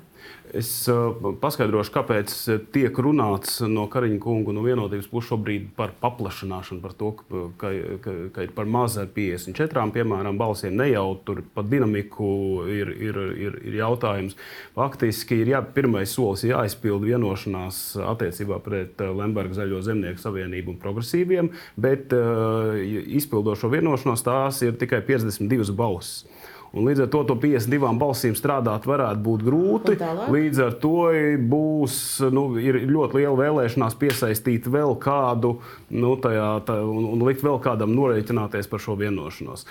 Es 0.53 0.67
uh, 0.91 1.15
paskaidrošu, 1.41 1.89
kāpēc 1.95 2.33
tiek 2.75 2.97
runāts 3.01 3.55
no 3.65 3.87
Kariņa 3.89 4.19
kunga 4.21 4.53
no 4.53 4.61
vienotības 4.61 5.07
puses 5.09 5.31
šobrīd 5.31 5.71
par 5.73 5.95
paplašināšanu, 5.97 6.77
par 6.83 6.93
to, 6.99 7.09
ka, 7.17 7.71
ka, 8.03 8.13
ka 8.35 8.45
ir 8.45 8.53
par 8.53 8.69
maz 8.69 8.99
ar 9.01 9.09
54, 9.15 9.87
piemēram, 9.95 10.37
balsīm. 10.37 10.75
Ne 10.77 10.91
jau 10.91 11.07
tur 11.25 11.41
par 11.55 11.65
dinamiku 11.71 12.27
ir, 12.69 12.93
ir, 12.93 13.17
ir, 13.47 13.57
ir 13.65 13.79
jautājums. 13.79 14.37
Faktiski 14.77 15.41
ir 15.41 15.55
jā, 15.55 15.63
pirmais 15.73 16.13
solis 16.13 16.45
jāizpild 16.45 17.07
vienošanās 17.09 17.81
attiecībā 18.13 18.61
pret 18.61 19.01
Lemberga 19.01 19.57
Zaļo 19.57 19.81
zemnieku 19.89 20.21
savienību 20.21 20.75
un 20.75 20.79
progresīviem, 20.85 21.49
bet 21.81 22.13
uh, 22.13 22.77
izpildot 23.17 23.57
šo 23.57 23.73
vienošanos, 23.73 24.21
tās 24.29 24.61
ir 24.61 24.77
tikai 24.77 25.01
52 25.09 25.73
balsis. 25.73 26.27
Un 26.73 26.87
līdz 26.87 27.03
ar 27.05 27.09
to, 27.13 27.19
to 27.29 27.35
52 27.37 27.91
balsīm 28.01 28.33
strādāt 28.33 28.87
varētu 28.89 29.21
būt 29.21 29.43
grūti. 29.45 29.97
Līdz 30.33 30.61
ar 30.65 30.77
to 30.81 31.03
būs 31.51 31.97
nu, 32.33 32.47
ļoti 32.57 33.19
liela 33.19 33.35
vēlēšanās 33.37 33.97
piesaistīt 34.01 34.65
vēl 34.73 34.95
kādu, 35.03 35.59
nu, 35.93 36.13
tajā, 36.19 36.47
tā, 36.67 36.77
un, 36.83 37.05
un 37.13 37.23
likt 37.27 37.43
vēl 37.45 37.59
kādam 37.63 37.93
norēķināties 37.95 38.69
par 38.71 38.81
šo 38.83 38.95
vienošanos. 38.99 39.65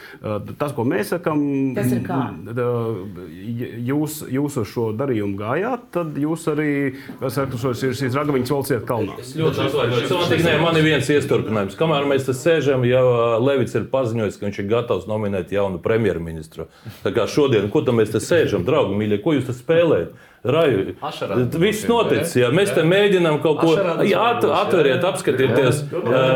Tas, 0.60 0.74
ko 0.76 0.86
mēs 0.88 1.12
sakām, 1.14 1.42
jūs, 3.90 4.22
jūs 4.32 4.58
uz 4.62 4.70
šo 4.72 4.88
darījumu 4.98 5.38
gājāt, 5.40 5.86
tad 5.94 6.18
jūs 6.20 6.46
arī 6.52 6.70
esat 7.26 7.56
šīs 7.58 8.16
ragaviņas 8.16 8.54
valciet 8.54 8.86
kalnā. 8.88 9.18
Es 9.22 9.34
ļoti 9.38 9.66
atvainojos. 9.66 10.50
Man 10.62 10.78
ir 10.78 10.86
viens 10.86 11.12
iesturpinājums. 11.12 11.78
Kamēr 11.78 12.08
mēs 12.10 12.28
te 12.28 12.36
sēžam, 12.36 12.86
jau 12.88 13.04
Levits 13.42 13.76
ir 13.78 13.88
paziņojis, 13.92 14.38
ka 14.38 14.48
viņš 14.48 14.60
ir 14.62 14.68
gatavs 14.70 15.08
nominēt 15.10 15.54
jaunu 15.54 15.82
premjerministru. 15.82 16.68
Tā 17.02 17.14
kā 17.14 17.26
šodien, 17.30 17.70
ko 17.72 17.84
tam 17.86 18.00
mēs 18.00 18.14
te 18.14 18.22
sēžam, 18.22 18.66
draugi, 18.66 18.98
mīļie, 18.98 19.22
ko 19.24 19.36
jūs 19.36 19.48
te 19.50 19.56
spēlējat? 19.56 20.30
Raju. 20.44 20.96
Viss 21.62 21.84
noticis. 21.86 22.32
Jā. 22.40 22.48
Mēs 22.54 22.72
te 22.74 22.82
mēģinām 22.86 23.38
kaut 23.44 23.60
ko 23.62 23.74
at, 23.78 24.42
atveriet, 24.42 25.04
apskatieties. 25.06 25.84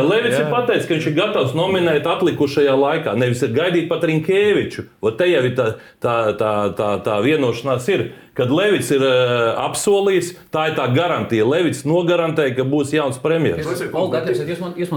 Levits 0.07 0.37
ir 0.39 0.47
pateicis, 0.53 0.87
ka 0.87 0.95
viņš 0.95 1.09
ir 1.11 1.17
gatavs 1.17 1.57
nominēt 1.59 2.07
atlikušajā 2.07 2.77
laikā. 2.79 3.17
Nevis 3.19 3.43
ir 3.43 3.57
gaidīt 3.57 3.89
pat 3.91 4.07
Rinkēviču. 4.07 4.87
O 5.03 5.11
te 5.11 5.27
jau 5.33 5.43
ir 5.49 5.57
tā, 5.59 5.73
tā, 6.03 6.17
tā, 6.39 6.53
tā, 6.79 6.93
tā 7.03 7.19
vienošanās. 7.27 7.91
Ir. 7.97 8.07
Kad 8.37 8.51
Levits 8.53 8.91
ir 8.93 9.01
uh, 9.01 9.57
apsolījis, 9.65 10.35
tā 10.53 10.67
ir 10.69 10.75
tā 10.77 10.85
garantija. 10.93 11.47
Levits 11.49 11.87
nogarantēja, 11.89 12.53
ka 12.59 12.67
būs 12.69 12.91
jauns 12.93 13.17
premjerministrs. 13.23 13.87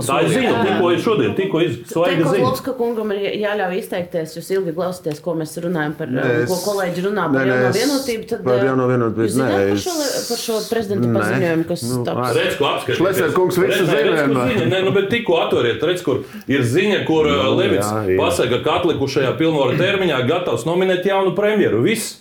Tā 0.10 0.18
ir 0.26 0.34
ziņa, 0.34 0.56
tikko 0.66 0.90
ir 0.92 1.00
šodien, 1.06 1.36
tikko 1.38 1.62
izsvaiga 1.64 2.26
ziņa. 2.26 2.44
Koloska 2.44 2.74
kungam 2.76 3.14
ir 3.16 3.40
jāļauj 3.40 3.80
izteikties, 3.80 4.36
jūs 4.36 4.52
ilgi 4.58 4.76
klausāties, 4.76 5.24
ko 5.24 5.38
mēs 5.40 5.56
runājam 5.64 5.96
par, 5.96 6.12
nē, 6.12 6.28
es, 6.42 6.52
ko 6.52 6.60
kolēģi 6.68 7.06
runā 7.08 7.30
par 7.32 7.48
jauno 7.48 7.72
vienotību. 7.80 8.28
Tad, 8.34 8.46
par 8.50 8.68
jauno 8.68 8.92
vienotību, 8.92 9.32
nē, 9.40 9.50
par, 9.56 9.84
šo, 9.88 9.98
par 10.28 10.44
šo 10.44 10.60
prezidenta 10.68 11.16
paziņojumu, 11.16 11.68
kas 11.72 11.88
nu, 11.88 12.04
taps. 12.12 12.38
Redz, 12.42 12.60
ko 12.60 12.72
apskatīt. 12.74 13.00
Šleser 13.00 13.36
kungs 13.40 13.64
visu 13.64 13.88
zina. 13.88 14.48
Nē, 14.76 14.84
nu, 14.84 14.96
bet 15.00 15.08
tikko 15.16 15.40
atveriet, 15.46 15.80
redz, 15.88 16.04
kur 16.04 16.26
ir 16.52 16.68
ziņa, 16.76 17.06
kur 17.08 17.32
nu, 17.32 17.54
Levits 17.56 17.88
jā, 17.88 18.04
jā. 18.04 18.20
pasaka, 18.20 18.60
ka 18.68 18.82
atlikušajā 18.82 19.32
pilnvaru 19.40 19.80
termiņā 19.80 20.26
gatavs 20.28 20.68
nominēt 20.68 21.08
jaunu 21.08 21.38
premjeru. 21.40 21.86
Viss. 21.88 22.18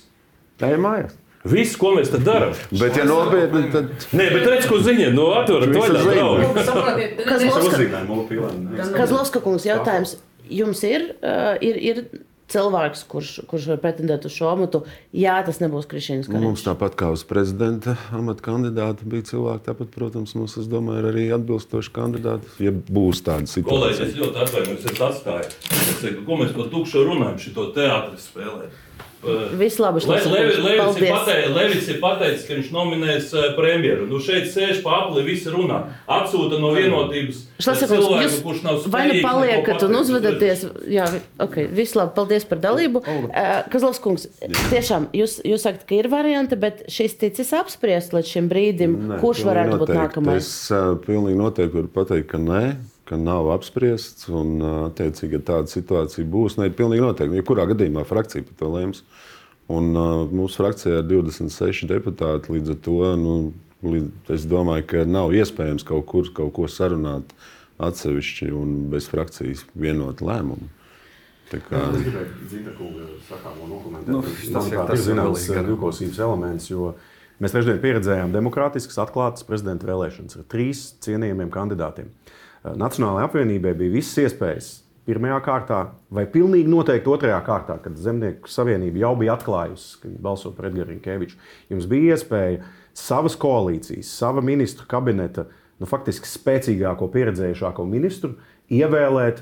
Ej 0.67 0.79
mājās. 0.83 1.17
Viss, 1.49 1.77
ko 1.79 1.93
mēs 1.95 2.11
te 2.13 2.19
darām. 2.21 2.53
Bet, 2.75 2.97
ja 2.99 3.05
nopietni, 3.07 3.69
tad. 3.73 3.93
Nē, 4.11 4.27
bet 4.35 4.47
redz, 4.51 4.67
ko 4.69 4.81
ziņa 4.83 5.13
no 5.15 5.29
atveras 5.39 5.71
vaļā. 5.71 6.25
Kazlovska 8.97 9.43
kungs 9.45 9.65
jautājums. 9.69 10.17
Jums 10.49 10.81
ir, 10.89 11.05
ir, 11.63 11.77
ir 11.79 12.03
cilvēks, 12.49 13.03
kurš, 13.09 13.31
kurš 13.49 13.67
var 13.75 13.81
pretendēt 13.83 14.25
uz 14.25 14.33
šo 14.33 14.49
amatu, 14.49 14.81
ja 15.13 15.35
tas 15.45 15.61
nebūs 15.61 15.89
Krišņins. 15.91 16.31
Mums 16.33 16.65
tāpat 16.65 16.97
kā 16.99 17.11
uz 17.13 17.23
prezidenta 17.29 17.99
amata 18.17 18.45
kandidāta 18.47 19.05
bija 19.09 19.27
cilvēki, 19.29 19.67
tāpat, 19.69 19.93
protams, 19.93 20.33
mums, 20.39 20.57
es 20.61 20.67
domāju, 20.73 21.03
ir 21.03 21.11
arī 21.11 21.25
atbilstoši 21.37 21.93
kandidāti, 22.01 22.49
ja 22.65 22.73
būs 22.73 23.21
tāda 23.27 23.45
situācija. 23.45 23.69
Kolēģis, 23.69 24.01
es 24.07 24.17
ļoti 24.23 24.37
atvainojos, 24.47 24.83
es 24.89 24.99
atstāju. 25.11 26.25
Ko 26.25 26.41
mēs 26.41 26.57
par 26.57 26.73
tukšu 26.73 27.05
runājam, 27.11 27.37
šito 27.45 27.69
teātri 27.77 28.17
spēlēt? 28.25 28.85
Viss 29.59 29.79
labi. 29.83 30.01
Le, 30.07 30.17
Le, 30.31 30.43
Levits, 30.63 31.01
ir 31.01 31.11
pateicis, 31.11 31.55
Levits 31.57 31.89
ir 31.91 31.97
pateicis, 32.03 32.45
ka 32.47 32.55
viņš 32.55 32.69
nominēs 32.71 33.33
premjeru. 33.57 34.07
Nu, 34.07 34.21
šeit 34.23 34.47
sēž 34.53 34.79
pa 34.85 35.01
apli, 35.03 35.25
visi 35.27 35.51
runā. 35.51 35.81
Atsūta 36.07 36.61
no 36.63 36.71
vienotības 36.77 37.41
cilvēku, 37.59 38.43
kurš 38.45 38.61
nav 38.63 38.79
spējīgs. 38.85 38.93
Vai 38.95 39.05
nu 39.11 39.17
paliekat 39.25 39.87
un 39.89 39.99
uzvedaties? 39.99 40.63
Jā, 40.95 41.09
ok, 41.43 41.59
viss 41.75 41.99
labi. 41.99 42.15
Paldies 42.19 42.47
par 42.49 42.63
dalību. 42.63 43.03
Uh, 43.03 43.49
Kazlavs 43.73 43.99
kungs, 44.05 44.29
tiešām 44.71 45.09
jūs, 45.17 45.41
jūs 45.47 45.67
sakat, 45.67 45.83
ka 45.89 45.99
ir 45.99 46.11
varianti, 46.13 46.59
bet 46.61 46.85
šis 46.93 47.19
ticis 47.19 47.51
apspriests 47.59 48.15
līdz 48.15 48.37
šim 48.37 48.53
brīdim, 48.53 48.95
nē, 49.11 49.19
kurš 49.25 49.43
varētu 49.49 49.75
noteikti. 49.75 49.89
būt 49.89 49.99
nākamais? 49.99 50.47
Es 50.47 50.71
uh, 50.71 50.95
pilnīgi 51.03 51.43
noteikti 51.43 51.81
varu 51.81 51.91
pateikt, 51.99 52.31
ka 52.31 52.43
nē 52.43 52.63
ka 53.09 53.19
nav 53.21 53.51
apspriests. 53.55 54.29
Un, 54.29 54.59
attiecīgi, 54.91 55.39
ja 55.39 55.45
tāda 55.53 55.73
situācija 55.73 56.29
būs, 56.29 56.59
ne, 56.61 56.71
pilnīgi 56.71 57.05
noteikti. 57.05 57.41
Jebkurā 57.41 57.67
ja 57.67 57.73
gadījumā 57.73 58.05
frakcija 58.09 58.47
par 58.47 58.61
to 58.61 58.73
lems. 58.75 59.05
Un, 59.69 59.91
uh, 59.93 60.25
mūsu 60.33 60.63
frakcijā 60.63 61.03
ir 61.03 61.09
26 61.11 61.89
deputāti. 61.91 62.55
Līdz 62.55 62.75
ar 62.77 62.81
to 62.87 63.13
nu, 63.21 63.37
līdz, 63.85 64.35
es 64.39 64.49
domāju, 64.49 64.87
ka 64.93 65.05
nav 65.09 65.35
iespējams 65.37 65.87
kaut 65.89 66.09
kur 66.09 66.33
kaut 66.37 66.55
ko 66.57 66.69
sarunāt 66.73 67.35
atsevišķi 67.79 68.51
un 68.55 68.75
bez 68.93 69.07
frakcijas 69.11 69.65
vienot 69.79 70.23
lēmumu. 70.25 70.73
Tā 71.49 71.61
kā... 71.65 71.81
Es 71.97 72.03
gribēju 72.05 72.89
dokumentēt. 73.71 74.11
Nu, 74.11 74.21
tas 74.53 74.69
ir 74.69 74.83
tas 74.91 75.05
zināms 75.07 75.47
divkosības 75.49 76.19
elements, 76.27 76.69
jo 76.69 76.91
mēs 77.41 77.55
trešdien 77.55 77.81
pieredzējām 77.83 78.35
demokrātiskas, 78.35 78.99
atklātas 79.01 79.47
prezidenta 79.49 79.89
vēlēšanas 79.89 80.41
ar 80.41 80.49
trīs 80.53 80.85
cienījamiem 81.05 81.53
kandidātiem. 81.55 82.11
Nacionālajai 82.65 83.29
apvienībai 83.29 83.73
bija 83.79 83.95
visas 83.95 84.19
iespējas 84.25 84.71
pirmajā 85.09 85.39
kārtā, 85.47 85.79
vai 86.13 86.27
pilnīgi 86.29 86.69
noteikti 86.69 87.09
otrajā 87.09 87.39
kārtā, 87.47 87.79
kad 87.85 87.97
Zemnieku 87.97 88.51
savienība 88.53 89.05
jau 89.07 89.15
bija 89.21 89.39
atklājusi, 89.39 89.95
ka 90.03 90.09
viņi 90.11 90.21
balso 90.27 90.53
par 90.57 90.69
Edgars 90.69 90.91
Rinkeviču. 90.91 91.39
Jums 91.73 91.89
bija 91.89 92.19
iespēja 92.19 92.61
savas 92.99 93.39
koalīcijas, 93.41 94.11
sava 94.21 94.45
ministru 94.45 94.85
kabineta, 94.91 95.47
nu, 95.79 95.89
faktiski 95.89 96.29
spēcīgāko, 96.29 97.09
pieredzējušāko 97.15 97.87
ministru 97.89 98.35
ievēlēt 98.75 99.41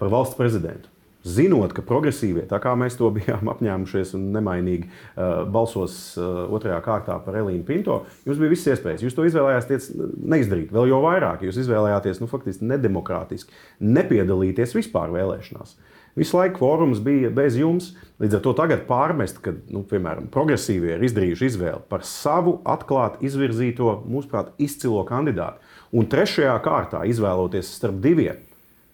par 0.00 0.10
valsts 0.10 0.38
prezidentu 0.40 0.95
zinot, 1.26 1.74
ka 1.76 1.84
progresīvie, 1.86 2.44
tā 2.50 2.60
kā 2.62 2.74
mēs 2.78 2.98
to 2.98 3.10
bijām 3.16 3.50
apņēmušies 3.52 4.14
un 4.18 4.30
nemainīgi 4.36 4.86
uh, 4.88 5.42
balsos 5.52 5.98
uh, 6.20 6.46
otrajā 6.56 6.78
kārtā 6.84 7.18
par 7.24 7.40
Elīnu 7.42 7.66
Pinto, 7.66 8.02
jums 8.28 8.40
bija 8.42 8.52
visas 8.52 8.76
iespējas. 8.76 9.04
Jūs 9.06 9.18
to 9.18 9.26
izvēlējāties 9.28 9.90
neizdarīt, 9.96 10.72
vēl 10.74 10.92
jau 10.92 11.02
vairāk. 11.04 11.44
Jūs 11.46 11.60
izvēlējāties 11.64 12.22
nu, 12.22 12.30
faktiski 12.30 12.70
nedemokrātiski, 12.70 13.54
nepiedalīties 13.82 14.76
vispār 14.78 15.14
vēlēšanās. 15.14 15.76
Visu 16.16 16.38
laiku 16.38 16.56
kvorums 16.56 17.00
bija 17.04 17.28
bez 17.30 17.58
jums. 17.60 17.90
Līdz 18.22 18.38
ar 18.38 18.42
to 18.46 18.52
tagad 18.56 18.86
pārmest, 18.88 19.42
ka, 19.44 19.52
nu, 19.68 19.82
piemēram, 19.84 20.30
progresīvie 20.32 20.94
ir 20.94 21.02
izdarījuši 21.04 21.50
izvēli 21.50 21.82
par 21.90 22.06
savu 22.08 22.54
atklāti 22.64 23.28
izvirzīto, 23.28 23.98
mūsuprāt, 24.08 24.54
izcilo 24.56 25.02
kandidātu. 25.08 25.60
Un 25.92 26.08
trešajā 26.08 26.54
kārtā 26.64 27.02
izvēloties 27.10 27.74
starp 27.76 28.00
diviem, 28.00 28.40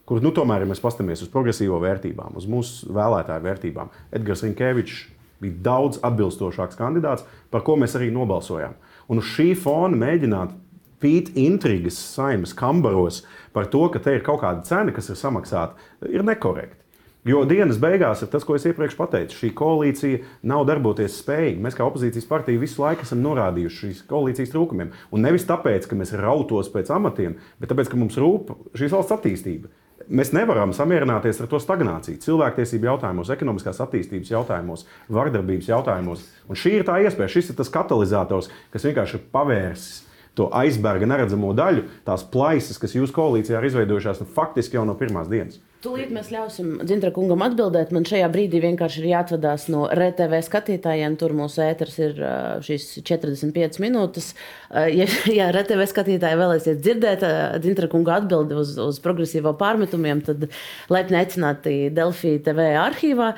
kur 0.09 0.23
nu, 0.25 0.33
tomēr, 0.35 0.65
ja 0.65 0.71
mēs 0.71 0.83
paskatāmies 0.83 1.25
uz 1.25 1.31
progresīvo 1.33 1.79
vērtībām, 1.83 2.37
uz 2.39 2.49
mūsu 2.51 2.91
vēlētāju 2.95 3.47
vērtībām, 3.47 3.93
Edgars 4.19 4.45
Rinkevičs 4.47 5.05
bija 5.43 5.59
daudz 5.71 6.01
atbilstošāks 6.07 6.79
kandidāts, 6.79 7.27
par 7.51 7.65
ko 7.67 7.77
mēs 7.81 7.97
arī 7.99 8.13
nobalsojām. 8.15 8.77
Un 9.11 9.23
uz 9.23 9.31
šī 9.35 9.53
fona 9.59 9.99
mēģināt 9.99 10.55
pīt 11.03 11.33
intrigas 11.39 11.99
saimnes 11.99 12.55
kambaros 12.55 13.25
par 13.55 13.67
to, 13.73 13.89
ka 13.91 14.03
te 14.03 14.15
ir 14.17 14.23
kaut 14.27 14.43
kāda 14.45 14.63
cena, 14.67 14.95
kas 14.95 15.11
ir 15.11 15.19
samaksāta, 15.19 15.75
ir 16.07 16.25
nekorekti. 16.27 16.79
Jo 17.27 17.45
dienas 17.47 17.77
beigās 17.79 18.25
ir 18.25 18.31
tas, 18.33 18.43
ko 18.43 18.57
es 18.59 18.65
iepriekš 18.67 18.97
pateicu. 18.99 19.37
Šī 19.39 19.53
koalīcija 19.55 20.25
nav 20.51 20.65
darboties 20.67 21.21
spējīga. 21.21 21.63
Mēs 21.63 21.77
kā 21.79 21.87
opozīcijas 21.87 22.27
partija 22.27 22.59
visu 22.59 22.83
laiku 22.83 23.07
esam 23.07 23.21
norādījuši 23.23 23.79
šīs 23.79 24.01
koalīcijas 24.09 24.51
trūkumiem. 24.51 24.91
Un 25.15 25.23
nevis 25.23 25.47
tāpēc, 25.47 25.87
ka 25.87 25.99
mēs 25.99 26.17
rautos 26.19 26.73
pēc 26.75 26.91
amatiem, 26.91 27.37
bet 27.63 27.71
tāpēc, 27.71 27.93
ka 27.93 28.01
mums 28.01 28.19
rūp 28.19 28.51
šīs 28.75 28.97
valsts 28.97 29.15
attīstība. 29.15 29.71
Mēs 30.09 30.33
nevaram 30.35 30.73
samierināties 30.75 31.41
ar 31.43 31.51
to 31.51 31.61
stagnāciju. 31.63 32.21
Cilvēktiesību 32.23 32.89
jautājumos, 32.89 33.33
ekonomiskās 33.35 33.83
attīstības 33.85 34.33
jautājumos, 34.33 34.87
vardarbības 35.13 35.69
jautājumos. 35.71 36.25
Un 36.49 36.59
šī 36.59 36.79
ir 36.79 36.87
tā 36.89 36.99
iespēja, 37.05 37.35
šis 37.37 37.53
ir 37.53 37.59
tas 37.59 37.71
katalizators, 37.73 38.51
kas 38.73 38.89
vienkārši 38.89 39.19
ir 39.19 39.29
pavērsis 39.35 40.01
to 40.39 40.49
aizberga 40.57 41.09
neredzamo 41.09 41.53
daļu, 41.57 41.85
tās 42.07 42.25
plaisas, 42.33 42.81
kas 42.81 42.97
jūsu 42.97 43.15
koalīcijā 43.17 43.61
ir 43.61 43.69
izveidojušās 43.69 44.23
nu, 44.23 44.29
faktiski 44.33 44.79
jau 44.79 44.87
no 44.89 44.97
pirmās 44.99 45.29
dienas. 45.29 45.61
Tūlīt 45.83 46.13
mēs 46.15 46.29
ļausim 46.31 46.77
Dzintra 46.87 47.11
kungam 47.15 47.43
atbildēt. 47.43 47.91
Man 47.95 48.05
šajā 48.07 48.29
brīdī 48.31 48.61
vienkārši 48.63 49.01
ir 49.01 49.09
jāatvadās 49.11 49.65
no 49.73 49.89
RTV 49.91 50.39
skatītājiem. 50.47 51.17
Tur 51.19 51.35
mūsu 51.35 51.65
ēters 51.65 51.97
ir 51.99 52.21
šīs 52.63 53.01
45 53.09 53.81
minūtes. 53.83 54.29
Ja, 54.71 55.09
ja 55.41 55.49
RTV 55.51 55.89
skatītāji 55.91 56.39
vēlēsies 56.39 56.79
dzirdēt 56.85 57.27
Dzintra 57.65 57.91
kunga 57.91 58.21
atbildi 58.21 58.61
uz, 58.63 58.77
uz 58.79 59.03
progresīvo 59.03 59.57
pārmetumiem, 59.59 60.23
tad 60.23 60.47
laipni 60.93 61.19
aicināti 61.19 61.77
Delfī 61.95 62.37
TV 62.47 62.71
arhīvā. 62.85 63.33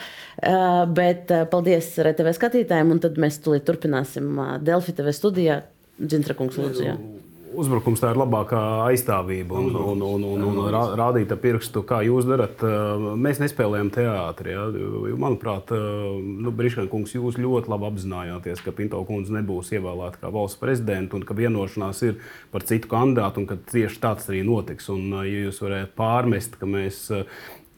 Bet 1.01 1.33
paldies 1.49 1.95
RTV 2.05 2.37
skatītājiem, 2.37 2.93
un 2.93 3.05
tad 3.09 3.17
mēs 3.25 3.41
tūlīt 3.41 3.65
turpināsim 3.65 4.37
Delfī 4.61 4.93
TV 5.01 5.17
studijā. 5.17 5.63
Dzintra 5.95 6.37
kungs, 6.37 6.61
lūdzu. 6.61 6.91
Jā 6.93 7.14
uzbrukums 7.61 8.03
tā 8.03 8.11
ir 8.13 8.19
labākā 8.21 8.61
aizstāvība 8.89 9.57
un, 9.61 9.77
un, 9.79 10.03
un, 10.05 10.27
un, 10.35 10.45
un 10.51 10.77
rādīt 10.99 11.33
ar 11.35 11.41
pirkstu, 11.43 11.85
kā 11.87 12.01
jūs 12.07 12.29
darat. 12.29 12.63
Mēs 13.21 13.41
nespēlējam 13.43 13.91
teātrī. 13.95 14.55
Ja? 14.57 14.67
Manuprāt, 15.21 15.73
nu, 15.75 16.53
Briškana 16.55 16.91
kungs, 16.93 17.15
jūs 17.17 17.39
ļoti 17.41 17.73
labi 17.73 17.89
apzinājāties, 17.91 18.63
ka 18.65 18.75
Pinto 18.77 19.03
kundze 19.09 19.35
nebūs 19.37 19.73
ievēlēta 19.77 20.23
kā 20.23 20.33
valsts 20.35 20.61
prezidenta 20.61 21.19
un 21.19 21.27
ka 21.27 21.37
vienošanās 21.39 22.05
ir 22.09 22.21
par 22.55 22.67
citu 22.69 22.91
kandidātu 22.93 23.43
un 23.43 23.51
ka 23.51 23.59
tieši 23.73 24.01
tāds 24.03 24.31
arī 24.31 24.45
notiks. 24.47 24.91
Un, 24.95 25.11
ja 25.25 25.47
jūs 25.49 25.63
varētu 25.65 25.95
pārmest, 25.99 26.59
ka 26.61 26.69
mēs 26.71 27.07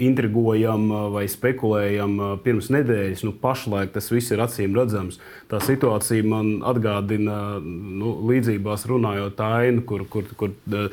intrigojam 0.03 0.89
vai 1.15 1.25
spekulējam 1.31 2.19
pirms 2.45 2.69
nedēļas. 2.75 3.25
Nu, 3.25 3.33
pašlaik 3.41 3.95
tas 3.95 4.11
viss 4.13 4.33
ir 4.35 4.43
acīm 4.45 4.77
redzams. 4.77 5.19
Tā 5.51 5.61
situācija 5.63 6.27
man 6.27 6.61
atgādina 6.67 7.37
nu, 7.63 8.17
līdzībās 8.29 8.87
runājot 8.91 9.41
ainu, 9.47 9.85
kur, 9.87 10.03
kur, 10.11 10.27
kur 10.37 10.51
uh, 10.51 10.89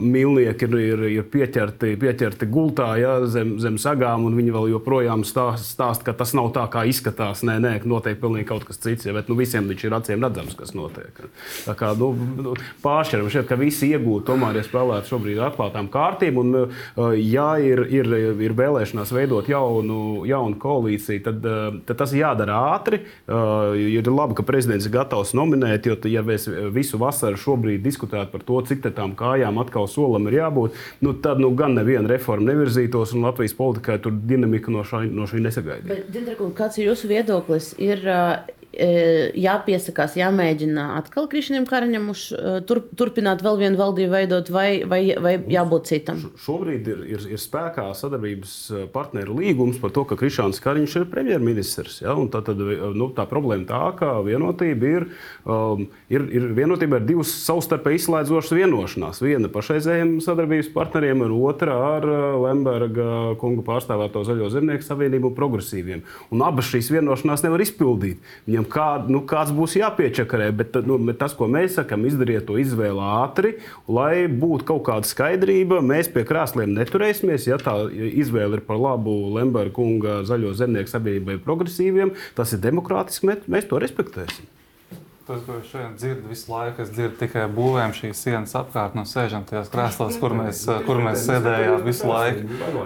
milnieki 0.00 0.68
ir, 0.68 0.76
ir, 0.78 1.04
ir 1.18 1.26
pieķerti, 1.32 1.96
pieķerti 2.00 2.48
gultā 2.52 2.92
ja, 3.00 3.16
zem, 3.30 3.56
zem 3.62 3.80
sagām, 3.82 4.28
un 4.28 4.38
viņi 4.38 4.54
vēl 4.54 4.70
joprojām 4.76 5.24
stāsta, 5.26 5.66
stāst, 5.66 6.06
ka 6.06 6.14
tas 6.16 6.32
nav 6.38 6.52
tā, 6.54 6.64
kā 6.72 6.86
izskatās. 6.88 7.42
Nē, 7.46 7.58
nē, 7.62 7.74
notiek 7.88 8.20
pilnīgi 8.22 8.48
kaut 8.48 8.64
kas 8.68 8.80
cits. 8.80 9.08
Ja, 9.08 9.16
bet 9.16 9.28
nu, 9.32 9.36
visiem 9.38 9.68
taču 9.68 9.90
ir 9.90 9.98
acīm 9.98 10.22
redzams, 10.24 10.54
kas 10.58 10.72
notiek. 10.78 11.20
Tā 11.66 11.74
kā 11.78 11.92
nu, 11.98 12.12
nu, 12.38 12.54
pāršķiram 12.86 13.28
šeit, 13.32 13.48
ka 13.50 13.58
visi 13.60 13.90
iegūti 13.92 14.28
tomēr 14.30 14.60
ir 14.60 14.68
spēlēti 14.68 15.12
šobrīd 15.12 15.42
atklātām 15.50 15.90
kārtīm. 15.92 16.40
Un, 16.40 16.54
uh, 16.62 17.10
ja 17.18 17.50
ir, 17.58 17.84
ir, 17.90 18.12
ir 18.45 18.45
vēlēšanās 18.56 19.12
veidot 19.14 19.48
jaunu, 19.50 20.24
jaunu 20.28 20.58
koalīciju, 20.62 21.22
tad, 21.24 21.46
uh, 21.46 21.78
tad 21.88 22.00
tas 22.02 22.14
jādara 22.16 22.58
ātri. 22.76 23.02
Ir 23.26 24.08
labi, 24.10 24.36
ka 24.38 24.44
prezidents 24.46 24.86
ir 24.86 24.92
gatavs 24.94 25.32
nominēt, 25.36 25.88
jo, 25.88 25.96
ja 26.10 26.22
mēs 26.26 26.46
visu 26.74 27.00
vasaru 27.00 27.38
šobrīd 27.40 27.82
diskutētu 27.84 28.30
par 28.32 28.44
to, 28.46 28.60
cik 28.68 28.84
tām 28.96 29.16
kājām 29.18 29.58
atkal 29.62 29.88
solam 29.90 30.28
ir 30.30 30.38
jābūt, 30.38 30.76
nu, 31.04 31.14
tad 31.24 31.42
nu, 31.42 31.50
gan 31.58 31.74
neviena 31.76 32.10
reforma 32.10 32.52
nevirzītos, 32.52 33.16
un 33.16 33.26
Latvijas 33.26 33.56
politikai 33.58 33.98
tur 34.02 34.14
dinamika 34.14 34.72
no, 34.72 34.84
šā, 34.86 35.02
no 35.10 35.26
šī 35.30 35.42
nesagaidīja. 35.46 36.36
Kāds 36.56 36.78
ir 36.78 36.90
jūsu 36.90 37.10
viedoklis? 37.10 37.72
Ir, 37.82 38.04
E, 38.06 38.55
jāpiesakās, 38.76 40.16
jāmēģina 40.20 40.86
atkal 40.98 41.28
Krišņiem 41.30 41.66
Karaņam 41.68 42.10
uz, 42.12 42.28
tur, 42.68 42.82
turpināt 42.98 43.42
vēl 43.44 43.58
vienu 43.60 43.80
valdību 43.80 44.12
veidot, 44.12 44.50
vai, 44.52 44.68
vai, 44.88 45.00
vai 45.22 45.34
jābūt 45.50 45.90
citam? 45.90 46.20
Šobrīd 46.44 46.90
ir, 46.92 47.02
ir, 47.16 47.24
ir 47.36 47.40
spēkā 47.40 47.88
sadarbības 47.96 48.54
partneru 48.94 49.38
līgums 49.40 49.80
par 49.82 49.94
to, 49.96 50.04
ka 50.08 50.18
Krišņāns 50.20 50.60
Kariņš 50.64 50.96
ir 51.00 51.08
premjerministrs. 51.12 52.00
Ja? 52.04 52.16
Tā, 52.32 52.42
tad, 52.46 52.60
nu, 52.60 53.08
tā 53.16 53.26
problēma 53.30 53.66
tā, 53.68 53.82
ka 53.98 54.12
vienotība 54.26 54.92
ir, 55.00 55.08
um, 55.44 55.86
ir, 56.12 56.26
ir 56.36 56.48
vienotība 56.56 57.00
ar 57.00 57.06
divas 57.08 57.32
savstarpēji 57.46 58.02
izslēdzošas 58.02 58.56
vienošanās. 58.56 59.22
Viena 59.24 59.50
pašreizējiem 59.52 60.16
sadarbības 60.24 60.70
partneriem, 60.74 61.24
un 61.26 61.36
otra 61.48 61.76
ar 61.96 62.08
Lemberga 62.44 63.36
kungu 63.40 63.64
pārstāvēto 63.66 64.24
Zaļo 64.26 64.50
zemnieku 64.52 64.86
savienību 64.86 65.30
un 65.30 65.36
progresīviem. 65.38 66.04
Un 66.34 66.44
abas 66.46 66.70
šīs 66.72 66.92
vienošanās 66.94 67.44
nevar 67.46 67.64
izpildīt. 67.64 68.22
Viņam 68.48 68.65
kā, 68.70 68.86
nu, 69.10 69.22
kāds 69.28 69.52
būs 69.56 69.76
jāpiečakarē. 69.78 70.50
Bet, 70.56 70.78
nu, 70.86 70.98
bet 71.08 71.20
tas, 71.22 71.34
ko 71.36 71.48
mēs 71.50 71.78
sakām, 71.78 72.06
izdariet 72.08 72.46
to 72.48 72.58
izvēli 72.60 73.02
ātri, 73.02 73.54
lai 73.90 74.26
būtu 74.30 74.68
kaut 74.72 74.84
kāda 74.88 75.08
skaidrība. 75.08 75.82
Mēs 75.84 76.10
pie 76.12 76.26
krāsliem 76.28 76.74
neturēsimies. 76.76 77.48
Ja 77.50 77.60
tā 77.62 77.78
izvēle 77.92 78.60
ir 78.60 78.66
par 78.66 78.80
labu 78.82 79.16
Lemberga 79.36 79.74
kunga 79.76 80.20
zaļo 80.26 80.54
zemnieku 80.56 80.92
sabiedrībai 80.92 81.40
progresīviem, 81.44 82.14
tas 82.38 82.54
ir 82.56 82.62
demokrātiski, 82.64 83.42
mēs 83.50 83.68
to 83.70 83.82
respektēsim. 83.82 84.55
Tas, 85.26 85.40
ko 85.42 85.56
es 85.58 85.66
šodien 85.66 85.96
dzirdu 85.98 86.28
visu 86.30 86.52
laiku, 86.52 86.84
es 86.84 86.90
dzirdu 86.94 87.16
tikai 87.18 87.48
būvēm 87.50 87.90
šīs 87.98 88.20
sienas 88.22 88.52
apkārt, 88.54 88.92
no 88.94 89.02
sēžam 89.10 89.42
tajās 89.48 89.72
krēslās, 89.72 90.18
kur 90.22 90.36
mēs, 90.38 90.60
kur 90.86 91.00
mēs 91.02 91.24
sēdējām 91.26 91.82
visu 91.82 92.06
laiku. 92.06 92.44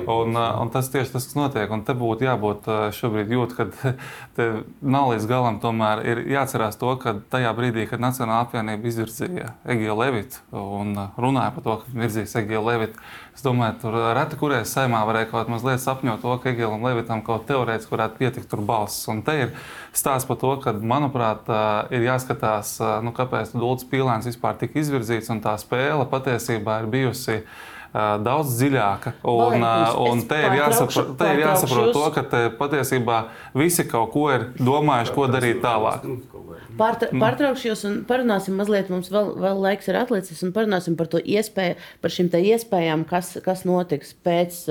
Un, 0.08 0.38
un 0.38 0.70
tas 0.72 0.88
tieši 0.88 1.12
tas, 1.12 1.26
kas 1.28 1.36
notiek. 1.36 1.68
Un 1.68 1.84
te 1.84 1.92
būtu 2.00 2.24
jābūt 2.24 2.70
šobrīd 2.96 3.34
jūt, 3.36 3.52
ka 3.58 3.66
te 4.38 4.46
nav 4.80 5.10
līdz 5.12 5.28
galam 5.28 5.60
tomēr 5.60 6.00
ir 6.08 6.22
jāatcerās 6.32 6.80
to, 6.80 6.94
ka 7.02 7.18
tajā 7.34 7.52
brīdī, 7.58 7.84
kad 7.90 8.00
Nacionāla 8.00 8.46
apvienība 8.46 8.88
izvirzīja 8.88 9.52
Egiju 9.76 9.98
Levitu 10.00 10.40
un 10.56 10.96
runāja 11.20 11.52
par 11.58 11.66
to, 11.66 11.76
ka 11.82 11.92
virzīs 11.92 12.38
Egiju 12.40 12.64
Levitu, 12.70 13.04
Es 13.40 13.44
domāju, 13.46 13.78
tur 13.80 13.94
reti 14.12 14.36
kurēs 14.36 14.68
saimā 14.76 14.98
varēja 15.08 15.30
kaut 15.30 15.48
mazliet 15.48 15.80
sapņot 15.80 16.18
to, 16.20 16.34
ka 16.42 16.50
Egilam 16.50 16.82
Levitam 16.84 17.22
kaut 17.24 17.46
teorētiski 17.48 17.94
varētu 17.94 18.18
pietikt 18.18 18.50
tur 18.52 18.60
balss. 18.68 19.06
Un 19.08 19.22
te 19.24 19.32
ir 19.46 19.54
stāsts 19.96 20.28
par 20.28 20.36
to, 20.42 20.50
ka, 20.60 20.74
manuprāt, 20.76 21.48
ir 21.88 22.04
jāskatās, 22.04 22.74
nu, 23.00 23.14
kāpēc 23.16 23.54
Dulcis 23.56 23.88
Pīlēns 23.88 24.28
vispār 24.28 24.60
tika 24.60 24.76
izvirzīts 24.82 25.32
un 25.32 25.40
tā 25.40 25.54
spēle 25.56 26.04
patiesībā 26.12 26.82
ir 26.82 26.90
bijusi 26.92 27.38
daudz 27.92 28.54
dziļāka. 28.58 29.14
Un, 29.26 29.60
Valēkums, 29.60 29.96
un 30.06 30.22
te, 30.30 30.38
ir 30.46 30.56
jāsaprot, 30.60 31.14
te 31.18 31.30
ir 31.34 31.42
jāsaprot 31.42 31.90
to, 31.96 32.04
ka 32.14 32.42
patiesībā 32.58 33.20
visi 33.58 33.86
kaut 33.90 34.12
ko 34.14 34.28
ir 34.34 34.46
domājuši, 34.60 35.14
ko 35.16 35.26
darīt 35.30 35.58
tālāk. 35.64 36.06
Pārtra, 36.78 37.10
mm. 37.10 37.22
pārtraukšu 37.22 37.66
jūs 37.68 37.82
un 37.88 37.96
parunāsim 38.08 38.54
mazliet, 38.58 38.92
mums 38.92 39.10
vēl, 39.12 39.32
vēl 39.42 39.58
laiks 39.66 39.90
ir 39.90 39.98
atlicis, 40.00 40.44
un 40.46 40.54
parunāsim 40.54 40.94
par 40.98 41.10
to 41.10 41.18
iespēju, 41.18 41.76
par 42.00 42.14
šīm 42.14 42.30
iespējām, 42.38 43.04
kas, 43.10 43.34
kas 43.44 43.66
notiks 43.68 44.14
pēc 44.24 44.62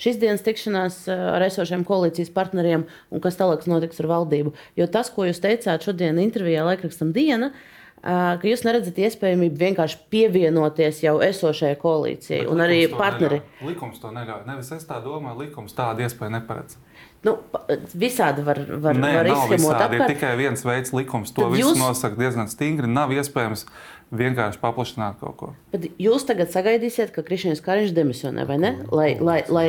šīs 0.00 0.22
dienas 0.22 0.46
tikšanās 0.46 1.02
ar 1.10 1.44
esošiem 1.48 1.84
koalīcijas 1.88 2.32
partneriem 2.34 2.86
un 3.10 3.24
kas 3.24 3.38
tālāk 3.40 3.66
notiks 3.70 4.00
ar 4.00 4.08
valdību. 4.14 4.54
Jo 4.78 4.88
tas, 4.90 5.10
ko 5.12 5.26
jūs 5.28 5.42
teicāt 5.42 5.84
šodien 5.84 6.22
intervijā 6.22 6.64
laikrakstam 6.66 7.12
Diena, 7.16 7.50
uh, 7.50 7.79
ka 8.02 8.48
jūs 8.48 8.64
neredzat 8.64 8.96
iespējamību 9.00 9.60
vienkārši 9.60 9.98
pievienoties 10.12 11.02
jau 11.04 11.18
esošajai 11.24 11.76
koalīcijai 11.80 12.42
Bet 12.44 12.52
un 12.52 12.64
arī 12.64 12.80
partneri. 12.92 13.42
Neļauj. 13.42 13.68
Likums 13.72 14.00
to 14.00 14.12
neļauj. 14.14 14.46
Nevis 14.48 14.72
es 14.76 14.88
tā 14.88 15.02
domāju, 15.04 15.42
likums 15.44 15.76
tādu 15.76 16.06
iespēju 16.06 16.36
neparedz. 16.38 16.78
Nu, 17.20 17.34
visādi 17.92 18.40
var, 18.46 18.62
var, 18.80 18.96
Nē, 18.96 19.10
var 19.18 19.28
izskemot. 19.28 19.74
Apkārt. 19.76 19.96
Ir 19.98 20.14
tikai 20.14 20.30
viens 20.40 20.62
veids, 20.64 20.94
likums. 20.96 21.34
To 21.36 21.44
Tad 21.44 21.52
visu 21.52 21.74
jūs... 21.74 21.80
nosaka 21.82 22.16
diezgan 22.16 22.48
stingri. 22.48 22.88
Nav 22.88 23.12
iespējams 23.12 23.66
vienkārši 24.16 24.60
paplašināt 24.62 25.20
kaut 25.20 25.36
ko. 25.36 25.50
Bet 25.74 25.90
jūs 26.00 26.24
tagad 26.28 26.48
sagaidīsiet, 26.54 27.12
ka 27.12 27.24
Krišņevs 27.26 27.60
Kariņš 27.66 27.92
demisionē, 27.98 28.46
vai 28.48 28.56
ne? 28.62 28.72
Lai, 28.88 29.10
lai, 29.20 29.42
lai... 29.52 29.68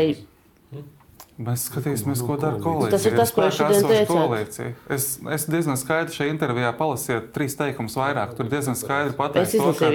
Mēs 1.41 1.63
skatīsimies, 1.69 2.21
ko 2.25 2.35
dara 2.41 2.59
koalīcija. 2.61 2.91
Tas 2.93 3.07
ir 3.09 3.15
tas, 3.17 3.31
ko 3.33 3.45
es 3.47 3.55
šodien 3.57 3.87
teicu. 3.89 4.67
Es, 4.93 5.07
es 5.37 5.47
diezgan 5.49 5.79
skaidri 5.79 6.13
šajā 6.13 6.33
intervijā 6.35 6.69
palasīju 6.77 7.23
trīs 7.33 7.57
teikumus 7.57 7.97
vairāk. 7.97 8.35
Tur 8.37 8.51
diezgan 8.51 8.77
skaidri 8.77 9.17
pateicis 9.17 9.57
to, 9.57 9.73
ka 9.79 9.91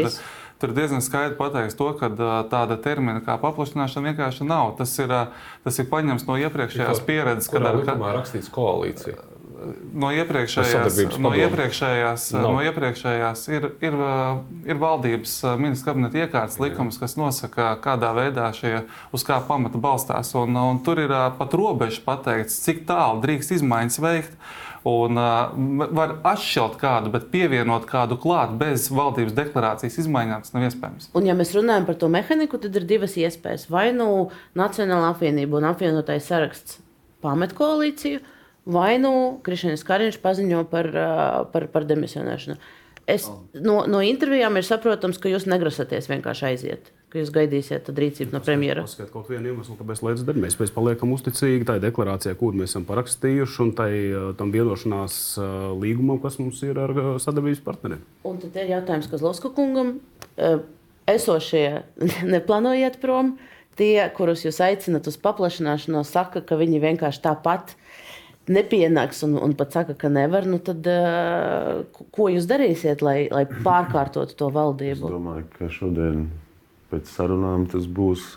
Tur 0.56 0.72
diezgan 0.72 1.02
skaidri 1.04 1.36
pateiks 1.36 1.76
to, 1.76 1.90
ka 2.00 2.08
tāda 2.48 2.78
termina 2.80 3.20
kā 3.24 3.36
paplašināšana 3.42 4.12
vienkārši 4.12 4.46
nav. 4.48 4.72
Tas 4.78 4.94
ir, 5.02 5.12
tas 5.66 5.80
ir 5.82 5.88
paņemts 5.90 6.24
no 6.28 6.38
iepriekšējās 6.40 7.02
pieredzes, 7.04 7.50
kad 7.52 7.68
ar 7.68 7.82
rakstīts 8.16 8.48
koalīcija. 8.54 9.20
No 9.96 10.10
iepriekšējās, 10.12 11.16
no 11.22 11.30
iepriekšējās, 11.32 12.26
no. 12.36 12.42
no 12.44 12.64
iepriekšējās 12.66 13.44
ir, 13.56 13.68
ir, 13.84 13.96
ir 14.68 14.80
valdības 14.80 15.38
ministra 15.60 15.94
kabineta 15.94 16.20
iekārtas 16.20 16.58
likums, 16.60 16.98
kas 17.00 17.16
nosaka, 17.16 17.70
kādā 17.84 18.12
veidā 18.16 18.50
šie 18.56 18.82
uz 19.16 19.24
kā 19.24 19.38
pamata 19.48 19.80
balstās. 19.80 20.34
Un, 20.36 20.56
un 20.60 20.82
tur 20.84 21.00
ir 21.00 21.14
pat 21.38 21.56
robeža 21.56 22.04
pateikts, 22.04 22.60
cik 22.66 22.84
tālu 22.88 23.22
drīkst 23.24 23.56
izmaiņas 23.56 24.00
veikt. 24.04 24.36
Un 24.86 25.18
uh, 25.18 25.88
var 25.98 26.12
atšķirt 26.30 26.76
kādu, 26.78 27.10
bet 27.10 27.24
pievienot 27.32 27.88
kādu 27.90 28.14
klāt 28.22 28.52
bez 28.60 28.84
valdības 28.94 29.34
deklarācijas 29.34 29.98
izmaiņām, 30.04 30.44
tas 30.44 30.54
nav 30.54 30.68
iespējams. 30.68 31.08
Un, 31.16 31.26
ja 31.26 31.34
mēs 31.34 31.50
runājam 31.56 31.88
par 31.88 31.98
to 31.98 32.10
mehāniku, 32.12 32.60
tad 32.62 32.76
ir 32.78 32.86
divas 32.86 33.16
iespējas. 33.18 33.66
Vai 33.72 33.88
nu 33.96 34.28
Nacionāla 34.54 35.10
apvienība 35.10 35.58
un 35.58 35.66
apvienotais 35.72 36.30
saraksts 36.30 36.78
pamet 37.24 37.56
koalīciju, 37.58 38.22
vai 38.66 38.96
nu 39.02 39.12
Krišņevs 39.46 39.86
Kariņš 39.86 40.20
paziņo 40.24 40.66
par, 40.70 40.90
par, 41.52 41.68
par 41.72 41.88
demisionēšanu. 41.88 42.58
Es, 43.06 43.28
no, 43.54 43.84
no 43.86 44.02
intervijām 44.02 44.58
ir 44.58 44.66
saprotams, 44.66 45.20
ka 45.22 45.30
jūs 45.30 45.46
negrasaties 45.46 46.08
vienkārši 46.10 46.48
aiziet 46.48 46.90
ka 47.16 47.22
jūs 47.22 47.32
gaidīsiet 47.32 47.88
rīcību 47.96 48.34
no 48.34 48.42
premjera? 48.44 48.84
Paskatīt 48.84 49.12
kaut 49.14 49.30
vienu 49.30 49.52
iemeslu, 49.52 49.76
kāpēc 49.78 50.02
lietas 50.04 50.24
darīt. 50.26 50.42
Mēs, 50.44 50.58
mēs 50.60 50.72
paliekam 50.74 51.14
uzticīgi 51.14 51.68
tai 51.68 51.78
deklarācijai, 51.82 52.36
kur 52.38 52.56
mēs 52.58 52.74
esam 52.74 52.86
parakstījuši, 52.88 53.58
un 53.64 53.72
tai, 53.78 53.90
tam 54.38 54.52
vienošanās 54.54 55.18
līgumam, 55.80 56.20
kas 56.22 56.40
mums 56.42 56.60
ir 56.66 56.80
ar 56.82 56.92
sadarbības 57.22 57.62
partneriem. 57.66 58.02
Un 58.28 58.40
tad 58.42 58.58
ir 58.60 58.74
jautājums 58.74 59.10
Kazlovska 59.12 59.52
kungam. 59.56 59.96
Esošie 61.08 61.66
neplānojiet 62.34 63.00
prom. 63.02 63.36
Tie, 63.76 64.00
kurus 64.16 64.42
jūs 64.44 64.58
aicinat 64.64 65.08
uz 65.08 65.18
paplašināšanos, 65.20 66.08
saka, 66.08 66.40
ka 66.44 66.56
viņi 66.56 66.80
vienkārši 66.80 67.20
tāpat 67.26 67.74
nepienāks 68.52 69.22
un, 69.26 69.36
un 69.42 69.54
pat 69.58 69.74
saka, 69.74 69.96
ka 69.98 70.10
nevar, 70.12 70.46
nu 70.48 70.60
tad 70.62 70.86
ko 72.14 72.28
jūs 72.32 72.48
darīsiet, 72.50 73.02
lai, 73.04 73.26
lai 73.32 73.44
pārkārtotu 73.46 74.36
to 74.38 74.50
valdību? 74.54 75.08
Es 75.08 75.16
domāju, 75.16 75.48
ka 75.58 75.70
šodien 75.72 76.28
pēc 76.92 77.10
sarunām 77.10 77.66
tas 77.70 77.88
būs 77.90 78.28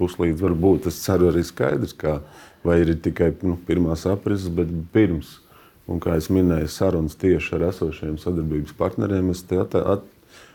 puslīdz, 0.00 0.42
varbūt 0.42 0.88
tas 0.88 0.98
ceru 1.04 1.30
arī 1.30 1.44
skaidrs, 1.46 1.94
kā, 1.96 2.18
vai 2.66 2.80
ir 2.82 2.94
tikai 3.02 3.30
nu, 3.46 3.56
pirmās 3.68 4.06
aprises, 4.10 4.50
bet 4.52 4.72
pirms. 4.94 5.38
Un, 5.84 6.00
kā 6.00 6.16
jau 6.16 6.38
minēju, 6.38 6.70
sarunas 6.72 7.16
tieši 7.20 7.58
ar 7.58 7.66
esošiem 7.68 8.16
sadarbības 8.20 8.72
partneriem, 8.78 9.28
es 9.34 9.42
te 9.44 9.58
at, 9.60 9.74
at, 9.76 10.06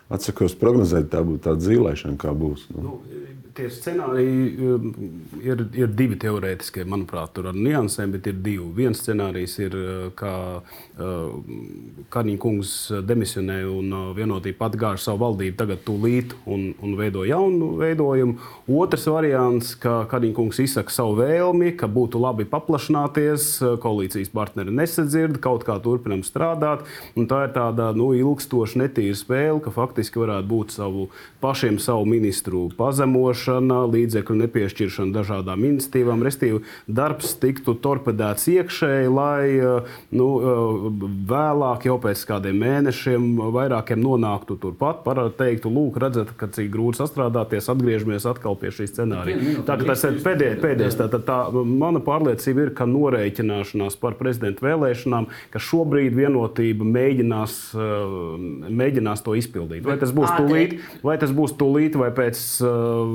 atsakos 0.10 0.56
prognozēt, 0.58 1.12
tā 1.14 1.22
būtu 1.26 1.44
tāda 1.46 1.68
zīmēšana, 1.68 2.18
kā 2.20 2.34
būs. 2.34 2.66
Nu. 2.74 2.86
Nu, 2.88 2.96
tie 3.58 3.70
scenāriji 3.74 4.68
um, 4.70 4.90
ir, 5.44 5.64
ir 5.78 5.94
divi 5.98 6.18
teorētiskie, 6.20 6.86
manuprāt, 6.90 7.34
tur 7.36 7.50
ar 7.52 7.58
niansēm, 7.58 8.14
bet 8.16 8.30
ir 8.30 8.40
divi. 8.46 8.68
Viens 8.78 9.02
scenārijs 9.04 9.58
ir, 9.64 9.78
uh, 9.80 10.76
ka 11.00 12.20
Karņģa 12.20 12.40
kungs 12.42 12.74
demisionē 13.08 13.62
un 13.70 13.94
vienotība 14.18 14.68
atgāž 14.68 15.04
savu 15.04 15.22
valdību 15.24 15.56
tagad 15.60 15.84
tūlīt 15.88 16.34
un, 16.50 16.74
un 16.84 16.96
veido 17.00 17.24
jaunu 17.28 17.72
veidojumu. 17.80 18.36
Otrs 18.80 19.08
variants, 19.08 19.76
ka 19.80 20.02
Karņģa 20.12 20.36
kungs 20.36 20.60
izsaka 20.64 20.94
savu 20.94 21.16
vēlmi, 21.22 21.72
ka 21.80 21.88
būtu 21.88 22.20
labi 22.20 22.48
paplašināties, 22.50 23.48
koalīcijas 23.84 24.34
partneri 24.34 24.74
nesadzird, 24.76 25.40
kaut 25.44 25.64
kā 25.68 25.78
turpinam 25.84 26.26
strādāt. 26.28 26.84
Tā 27.16 27.44
ir 27.48 27.56
tāda 27.56 27.92
nu, 27.96 28.12
ilgstoša, 28.18 28.84
netīra 28.84 29.16
spēle, 29.18 29.64
ka 29.64 29.74
faktiski 29.74 30.20
varētu 30.20 30.50
būt 30.52 30.76
savu, 30.76 31.08
pašiem 31.44 31.80
savu 31.82 32.06
ministru 32.10 32.68
izmantošana, 33.40 33.86
līdzekļu 33.90 34.36
nepiešķiršana 34.44 35.14
dažādām 35.16 35.64
iniciatīvām, 35.66 36.24
respektīvi, 36.24 36.64
darbs 36.88 37.36
tiktu 37.40 37.76
torpedēts 37.80 38.48
iekšēji, 38.50 39.10
lai 39.14 39.60
nu, 40.12 40.28
vēlāk, 41.30 41.88
jau 41.90 41.98
pēc 42.04 42.24
kādiem 42.30 42.60
mēnešiem, 42.64 43.26
vairākiem 43.56 44.02
nonāktu 44.04 44.58
turpat, 44.62 45.08
teiktu, 45.40 45.72
lūk, 45.74 45.98
redzat, 46.02 46.34
ka 46.38 46.50
cik 46.54 46.70
grūti 46.74 47.02
sastrādāties, 47.02 47.70
atgriežamies 47.72 48.28
atkal 48.30 48.58
pie 48.60 48.72
šī 48.76 48.90
scenārija. 48.92 49.64
Tā, 49.68 49.80
tas 49.82 50.06
ir 50.08 50.20
pēdējais, 50.26 50.62
pēdējais 50.64 51.00
tā, 51.00 51.10
tā, 51.14 51.22
tā, 51.26 51.40
mana 51.54 52.04
pārliecība 52.04 52.68
ir, 52.68 52.74
ka 52.78 52.88
norēķināšanās 52.90 53.98
par 54.02 54.18
prezidenta 54.20 54.66
vēlēšanām, 54.66 55.30
ka 55.54 55.64
šobrīd 55.64 56.16
vienotība 56.18 56.88
mēģinās, 56.88 57.58
eh, 57.74 58.70
mēģinās 58.84 59.26
to 59.26 59.38
izpildīt. 59.40 59.84
Vai 59.88 59.98
tas 60.02 60.14
būs 60.16 60.36
tūlīt, 60.38 60.78
vai 61.06 61.18
tas 61.22 61.34
būs 61.36 61.56
tūlīt, 61.60 61.98
vai 62.00 62.12
pēc 62.16 62.46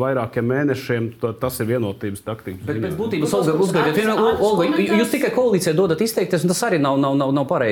vairāk 0.01 0.15
vairākiem 0.15 0.47
mēnešiem, 0.49 1.09
tas 1.41 1.61
ir 1.61 1.69
vienotības 1.69 2.23
taktika. 2.25 2.65
Bet 2.67 2.81
pēc 2.83 2.97
būtības, 2.99 3.35
Olga, 3.35 3.55
uzgaidiet, 3.65 3.99
Olga, 4.15 4.69
jūs 5.01 5.13
tikai 5.13 5.31
koalīcijai 5.35 5.75
dodat 5.77 6.01
izteikties, 6.05 6.45
un 6.45 6.53
tas 6.53 6.63
arī 6.67 6.81
nav, 6.83 6.99
nav, 7.01 7.17
nav, 7.19 7.33
nav 7.35 7.47
pareizi. 7.51 7.64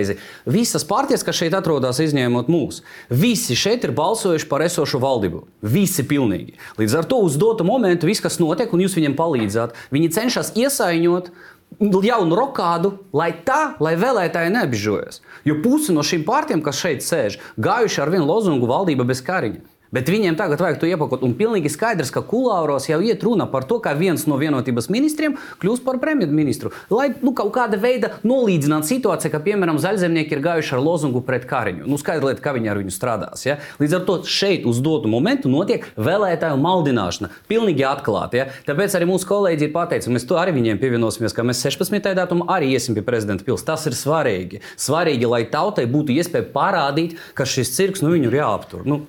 Visas 0.49 0.85
partijas, 0.89 1.25
kas 1.27 1.39
šeit 1.39 1.55
atrodas, 1.57 2.01
izņemot 2.03 2.51
mūs, 2.53 2.83
visi 3.09 3.57
šeit 3.59 3.87
ir 3.87 3.95
balsojuši 3.97 4.49
par 4.51 4.65
esošu 4.67 5.01
valdību. 5.03 5.45
Visi 5.63 6.05
pilnīgi. 6.09 6.57
Līdz 6.81 6.99
ar 7.01 7.09
to 7.09 7.23
uz 7.27 7.39
dotu 7.41 7.67
momentu 7.69 8.09
viss, 8.11 8.25
kas 8.25 8.41
notiek, 8.43 8.73
un 8.73 8.85
jūs 8.85 8.99
viņiem 8.99 9.17
palīdzat, 9.19 9.77
viņi 9.95 10.13
cenšas 10.17 10.55
iesaiņot 10.59 11.33
jaunu 11.81 12.37
rokādu, 12.37 12.97
lai 13.17 13.33
tā, 13.47 13.75
lai 13.81 13.95
vēlētāji 13.97 14.53
neapbižojas. 14.53 15.23
Jo 15.49 15.61
pusi 15.65 15.95
no 15.95 16.05
šīm 16.05 16.25
partijām, 16.29 16.63
kas 16.63 16.81
šeit 16.83 17.05
sēž, 17.05 17.39
gājuši 17.57 18.03
ar 18.03 18.13
vienu 18.13 18.29
lozungu 18.29 18.69
valdība 18.69 19.07
bez 19.09 19.23
kariņa. 19.25 19.72
Bet 19.93 20.09
viņiem 20.09 20.39
tagad 20.41 20.63
vajag 20.65 20.79
to 20.81 20.89
iepakot. 20.89 21.21
Un 21.27 21.35
pilnīgi 21.37 21.69
skaidrs, 21.73 22.11
ka 22.15 22.23
kulāros 22.25 22.89
jau 22.89 22.97
iet 23.05 23.21
runa 23.27 23.45
par 23.51 23.67
to, 23.69 23.77
ka 23.85 23.93
viens 23.93 24.25
no 24.25 24.39
vienotības 24.41 24.89
ministriem 24.93 25.37
kļūs 25.61 25.83
par 25.85 25.99
premjerministru. 26.01 26.73
Lai 26.89 27.11
nu, 27.21 27.35
kaut 27.37 27.53
kāda 27.53 27.77
veida 27.81 28.15
nolīdzinātu 28.25 28.89
situāciju, 28.89 29.35
ka, 29.35 29.43
piemēram, 29.45 29.81
zaļzemnieki 29.83 30.33
ir 30.39 30.43
gājuši 30.47 30.75
ar 30.79 30.83
lozungu 30.87 31.21
pret 31.27 31.45
Kariņu. 31.51 31.85
Nu, 31.85 32.01
skaidrs, 32.01 32.31
lieta, 32.31 32.45
ka 32.45 32.57
viņi 32.57 32.73
ar 32.73 32.81
viņu 32.81 32.97
strādās. 32.97 33.45
Ja? 33.45 33.59
Līdz 33.83 33.99
ar 34.01 34.09
to 34.09 34.19
šeit 34.25 34.65
uz 34.69 34.81
dotu 34.81 35.13
momentu 35.13 35.53
notiek 35.53 35.85
vēlētāju 36.01 36.57
maldināšana. 36.65 37.33
Pilnīgi 37.53 37.85
atklāti. 37.85 38.41
Ja? 38.41 38.49
Tāpēc 38.65 38.97
arī 38.97 39.13
mūsu 39.13 39.29
kolēģi 39.29 39.69
ir 39.69 39.77
pateicis, 39.77 40.13
mēs 40.15 40.25
to 40.25 40.41
arī 40.41 40.57
viņiem 40.57 40.81
pievienosimies, 40.81 41.37
ka 41.37 41.45
mēs 41.45 41.61
16. 41.69 42.15
datumā 42.17 42.49
arī 42.57 42.73
iesim 42.73 42.97
pie 42.97 43.05
prezidenta 43.05 43.45
pils. 43.45 43.67
Tas 43.69 43.85
ir 43.91 43.99
svarīgi. 43.99 44.65
Svarīgi, 44.81 45.29
lai 45.29 45.45
tautai 45.53 45.85
būtu 45.91 46.17
iespēja 46.17 46.49
parādīt, 46.55 47.19
ka 47.37 47.45
šis 47.45 47.77
cirks 47.77 48.01
nu, 48.01 48.17
viņu 48.17 48.33
ir 48.33 48.41
jāaptur. 48.41 48.89
Nu, 48.89 49.05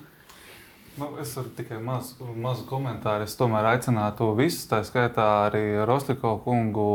Nu, 0.94 1.08
es 1.20 1.32
varu 1.34 1.48
tikai 1.56 1.80
mazu, 1.82 2.28
mazu 2.38 2.62
komentāru. 2.70 3.26
Es 3.26 3.34
tomēr 3.34 3.66
aicinātu 3.72 4.28
visus, 4.38 4.68
tā 4.70 4.78
skaitā 4.86 5.24
arī 5.48 5.64
Rostikovu 5.88 6.38
kungu, 6.44 6.90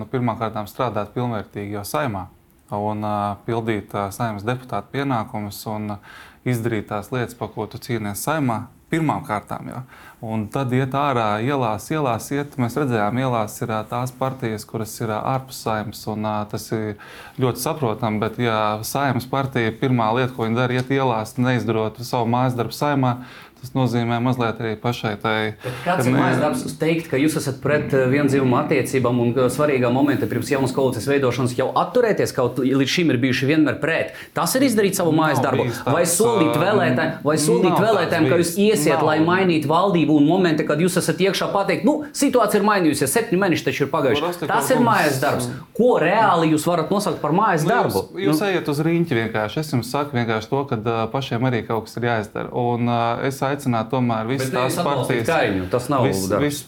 nu, 0.00 0.06
pirmkārt 0.08 0.56
strādāt 0.70 1.12
pilnvērtīgi 1.12 1.76
jau 1.76 1.84
saimā 1.84 2.30
un 2.74 3.04
uh, 3.04 3.34
pildīt 3.44 3.92
uh, 3.92 4.08
saimnes 4.14 4.46
deputāta 4.46 4.88
pienākumus 4.90 5.60
un 5.70 5.96
uh, 5.98 6.14
izdarīt 6.48 6.88
tās 6.88 7.12
lietas, 7.12 7.36
par 7.36 7.52
ko 7.52 7.68
tu 7.68 7.78
cīnies 7.78 8.24
saimā. 8.24 8.64
Pirmām 8.92 9.24
kārtām 9.26 9.68
jau. 9.68 9.80
Un 10.24 10.46
tad 10.48 10.70
iet 10.72 10.94
ārā, 10.96 11.36
ielās, 11.44 11.90
ielās 11.92 12.30
iet. 12.32 12.54
Mēs 12.60 12.78
redzējām, 12.80 13.18
ielās 13.20 13.58
ir 13.60 13.72
tās 13.90 14.12
partijas, 14.16 14.64
kuras 14.64 14.94
ir 15.02 15.10
ārpus 15.12 15.58
saimnes. 15.66 16.04
Tas 16.52 16.68
ir 16.72 16.94
ļoti 17.42 17.60
saprotami. 17.60 18.22
Bet, 18.22 18.38
ja 18.40 18.58
saimnes 18.86 19.26
partija 19.28 19.74
pirmā 19.80 20.08
lieta, 20.16 20.32
ko 20.32 20.46
viņi 20.46 20.56
dara, 20.56 20.78
iet 20.78 20.92
ielās, 20.94 21.34
neizdarot 21.36 22.00
savu 22.00 22.30
mājas 22.32 22.56
darbu 22.56 22.76
saimā, 22.76 23.12
Tas 23.64 23.72
nozīmē 23.72 24.18
mazliet 24.20 24.58
arī 24.60 24.74
pašai 24.80 25.14
tai. 25.22 25.38
Kāds 25.86 26.08
ir 26.10 26.12
mājas 26.12 26.42
darbs 26.42 26.76
teikt, 26.80 27.08
ka 27.08 27.20
jūs 27.20 27.38
esat 27.40 27.62
pret 27.64 27.94
eh, 27.96 28.04
vienzīvumu 28.12 28.58
attiecībām 28.60 29.22
un 29.24 29.32
svarīgā 29.54 29.88
momentā 29.94 30.28
pirms 30.28 30.52
jaunas 30.52 30.74
koalīcijas 30.76 31.08
veidošanas 31.08 31.56
jau 31.56 31.70
atturēties, 31.80 32.34
kaut 32.36 32.60
līdz 32.60 32.92
šim 32.98 33.14
ir 33.14 33.20
bijuši 33.22 33.48
vienmēr 33.48 33.80
pret. 33.80 34.12
Tas 34.36 34.52
ir 34.58 34.66
izdarīt 34.68 34.98
savu 34.98 35.14
mājas 35.16 35.40
darbu. 35.44 35.64
Vai 35.88 36.04
solīt 36.08 36.58
vēlētājiem, 36.60 37.16
vai 37.24 37.36
solīt 37.40 37.80
vēlētājiem 37.80 38.28
ka 38.28 38.40
jūs 38.42 38.52
iesiet, 38.60 38.98
nav. 38.98 39.06
lai 39.08 39.16
mainītu 39.24 39.70
valdību 39.70 40.18
un 40.20 40.28
momentā, 40.28 40.66
kad 40.68 40.82
jūs 40.82 40.98
esat 41.00 41.22
iekšā 41.24 41.48
pateikt, 41.54 41.86
nu, 41.88 41.96
situācija 42.12 42.60
ir 42.60 42.68
mainījusies, 42.68 43.12
septiņi 43.16 43.40
mēneši 43.40 43.66
taču 43.68 43.86
ir 43.86 43.90
pagājuši. 43.94 44.48
Tas 44.50 44.70
ir 44.74 44.82
mājas 44.84 45.20
darbs. 45.22 45.48
Ko 45.76 45.94
reāli 46.02 46.52
jūs 46.52 46.66
varat 46.68 46.92
nosaukt 46.92 47.20
par 47.22 47.34
mājas 47.36 47.64
nu, 47.66 47.72
darbu? 47.72 48.04
Jūs, 48.12 48.26
jūs 48.28 48.42
nu. 48.42 48.50
ejat 48.50 48.70
uz 48.72 48.82
rīņķi 48.86 49.18
vienkārši. 49.20 49.60
Es 49.62 49.72
jums 49.74 49.90
saku 49.94 50.18
vienkārši 50.18 50.50
to, 50.50 50.62
ka 50.70 50.78
uh, 50.80 51.00
pašiem 51.12 51.48
arī 51.48 51.62
kaut 51.66 51.88
kas 51.88 51.98
ir 51.98 52.08
jāizdara. 52.10 52.52
Un, 52.54 52.90
uh, 52.90 53.24
aicināt 53.54 53.90
tomēr 53.92 54.28
visas 54.28 54.52
tās 54.52 54.76
partijas. 54.84 55.30
Kaimiņu, 55.30 55.70
tas 55.72 55.88
nav 55.92 56.06
vis, 56.08 56.26
vis, 56.42 56.60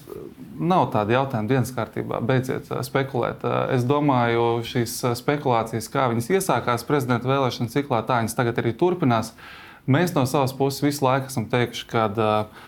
nav 0.59 0.89
tāda 0.95 1.19
jautājuma 1.19 1.51
dienas 1.51 1.73
kārtībā. 1.77 2.21
Beidziet 2.27 2.71
spekulēt. 2.87 3.45
Es 3.75 3.85
domāju, 3.89 4.49
šīs 4.67 4.99
spekulācijas, 5.21 5.91
kā 5.93 6.09
viņas 6.13 6.33
iesākās 6.39 6.87
prezidenta 6.89 7.31
vēlēšana 7.31 7.73
ciklā, 7.73 8.03
tā 8.07 8.23
viņas 8.23 8.37
tagad 8.39 8.63
arī 8.63 8.75
turpinās. 8.79 9.35
Mēs 9.87 10.11
no 10.17 10.25
savas 10.27 10.51
puses 10.57 10.83
visu 10.83 11.05
laiku 11.07 11.29
esam 11.31 11.45
teikuši, 11.47 11.85
ka 11.93 12.07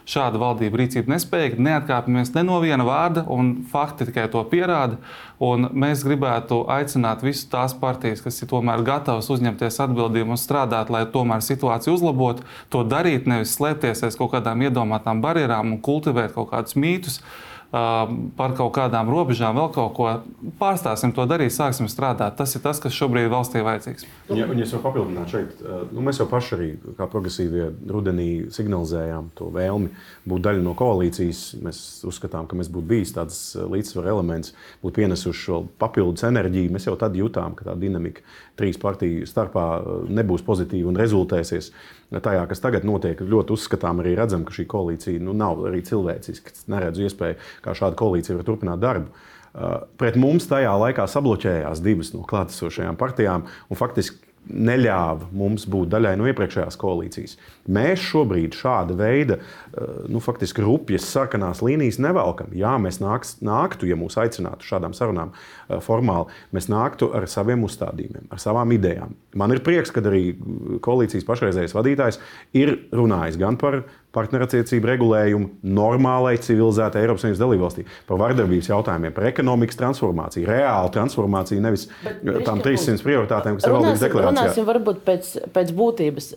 šāda 0.07 0.39
valdība 0.39 0.79
rīcība 0.79 1.11
nespējīga, 1.17 1.59
neatkāpjamies 1.67 2.31
ne 2.37 2.45
no 2.47 2.61
viena 2.63 2.87
vārda, 2.87 3.25
un 3.27 3.65
fakti 3.73 4.07
tikai 4.07 4.29
to 4.31 4.45
pierāda. 4.53 5.01
Un 5.43 5.67
mēs 5.75 6.05
gribētu 6.07 6.61
aicināt 6.71 7.25
visas 7.27 7.49
tās 7.51 7.75
partijas, 7.79 8.23
kas 8.23 8.39
ir 8.43 8.51
tomēr 8.51 8.85
gatavas 8.87 9.31
uzņemties 9.35 9.81
atbildību 9.83 10.35
un 10.35 10.39
strādāt, 10.39 10.95
lai 10.95 11.05
tomēr 11.11 11.43
situāciju 11.43 11.99
uzlabotu, 11.99 12.47
to 12.71 12.85
darīt, 12.87 13.27
nevis 13.31 13.57
slēpties 13.59 14.05
aiz 14.07 14.19
kaut 14.19 14.37
kādām 14.37 14.63
iedomātām 14.69 15.23
barjerām 15.23 15.75
un 15.75 15.83
kultivēt 15.83 16.39
kaut 16.39 16.53
kādus 16.55 16.79
mītus. 16.79 17.19
Par 17.71 18.55
kaut 18.57 18.71
kādām 18.73 19.11
robežām, 19.13 19.59
vēl 19.59 19.69
kaut 19.75 19.93
ko. 19.97 20.07
Pārstāsim 20.61 21.13
to 21.13 21.27
darīt, 21.29 21.53
sāksim 21.53 21.89
strādāt. 21.91 22.39
Tas 22.39 22.55
ir 22.57 22.63
tas, 22.65 22.81
kas 22.81 22.97
šobrīd 22.97 23.29
valstī 23.29 23.61
vajadzīgs. 23.65 24.07
Ja, 24.33 24.47
un, 24.49 24.63
es 24.65 24.73
varu 24.73 24.85
papildināt 24.87 25.35
šeit, 25.35 25.61
nu, 25.93 26.05
mēs 26.07 26.23
jau 26.23 26.29
paši 26.31 26.55
arī 26.57 26.69
kā 26.97 27.09
progresīvie 27.13 27.69
rudenī 27.93 28.29
signalizējām 28.55 29.29
to 29.37 29.51
vēlmi 29.53 29.93
būt 30.29 30.47
daļa 30.49 30.65
no 30.65 30.73
koalīcijas. 30.79 31.43
Mēs 31.65 31.83
uzskatām, 32.09 32.49
ka 32.49 32.57
mēs 32.57 32.73
būtu 32.73 32.89
bijis 32.89 33.13
tāds 33.19 33.43
līdzsvara 33.61 34.15
elements, 34.17 34.55
būtu 34.81 35.03
pienesuši 35.03 35.45
šo 35.51 35.63
papildus 35.81 36.25
enerģiju. 36.31 36.73
Mēs 36.73 36.89
jau 36.89 36.97
tad 37.01 37.21
jutām, 37.21 37.59
ka 37.59 37.69
tā 37.69 37.77
dinamika 37.77 38.25
trīs 38.59 38.79
partiju 38.81 39.27
starpā 39.29 39.65
nebūs 40.11 40.45
pozitīva 40.47 40.91
un 40.91 40.99
rezultēsies 40.99 41.71
tajā, 42.11 42.45
kas 42.51 42.63
tagad 42.65 42.87
notiek, 42.89 43.21
ļoti 43.21 43.55
uzskatām, 43.57 44.03
arī 44.03 44.15
redzam, 44.19 44.45
ka 44.49 44.55
šī 44.57 44.67
koalīcija 44.71 45.23
nu, 45.25 45.35
nav 45.37 45.65
arī 45.69 45.83
cilvēciska. 45.87 46.55
Neredzu 46.73 47.07
iespēju, 47.07 47.41
kā 47.65 47.75
šāda 47.79 47.99
koalīcija 47.99 48.39
var 48.39 48.49
turpināt 48.49 48.83
darbu. 48.85 49.13
Uh, 49.59 49.83
pret 49.99 50.17
mums 50.21 50.47
tajā 50.49 50.71
laikā 50.77 51.07
sabloķējās 51.09 51.81
divas 51.83 52.13
no 52.15 52.23
klātesošajām 52.29 52.99
partijām, 53.01 53.47
un 53.69 53.81
faktiski 53.81 54.28
neļāva 54.49 55.29
mums 55.37 55.67
būt 55.71 55.91
daļai 55.93 56.15
no 56.19 56.29
iepriekšējās 56.31 56.79
koalīcijas. 56.81 57.37
Mēs 57.69 58.03
šobrīd 58.09 58.57
šāda 58.57 58.97
veida, 58.99 59.39
eh, 59.39 60.01
nu, 60.09 60.23
faktiski 60.25 60.65
rupjas 60.65 61.07
sarkanās 61.09 61.61
līnijas 61.65 62.01
nevelkam. 62.03 62.55
Jā, 62.57 62.77
mēs 62.81 63.01
nāks, 63.03 63.37
nāktu, 63.45 63.89
ja 63.89 63.97
mūs 63.97 64.19
aicinātu 64.21 64.65
šādām 64.65 64.97
sarunām 64.97 65.33
eh, 65.35 65.79
formāli, 65.85 66.33
mēs 66.53 66.71
nāktu 66.73 67.13
ar 67.15 67.29
saviem 67.29 67.65
uzstādījumiem, 67.69 68.29
ar 68.31 68.43
savām 68.43 68.73
idejām. 68.73 69.15
Man 69.37 69.53
ir 69.53 69.63
prieks, 69.65 69.93
ka 69.93 70.01
arī 70.01 70.33
koalīcijas 70.85 71.27
pašreizējais 71.29 71.77
vadītājs 71.77 72.21
ir 72.57 72.79
runājis 72.93 73.39
gan 73.41 73.61
par 73.61 73.83
partnerattiecību 74.17 74.89
regulējumu 74.89 75.49
normālai, 75.69 76.35
civilizētai 76.41 77.03
Eiropas 77.03 77.25
Savienības 77.25 77.43
dalībvalstī, 77.43 77.85
par 78.09 78.21
vardarbības 78.23 78.71
jautājumiem, 78.71 79.13
par 79.17 79.27
ekonomikas 79.29 79.79
transformāciju, 79.81 80.49
reālu 80.49 80.93
transformāciju, 80.95 81.61
nevis 81.65 81.85
Bet, 82.05 82.23
tām 82.47 82.63
300 82.65 83.05
prioritātēm, 83.05 83.59
kas 83.59 83.69
ir 83.69 83.77
valdības 83.77 84.05
deklarācijā. 84.07 84.47
Runāsim 84.47 84.69
varbūt 84.69 85.03
pēc, 85.07 85.31
pēc 85.55 85.75
būtības. 85.77 86.31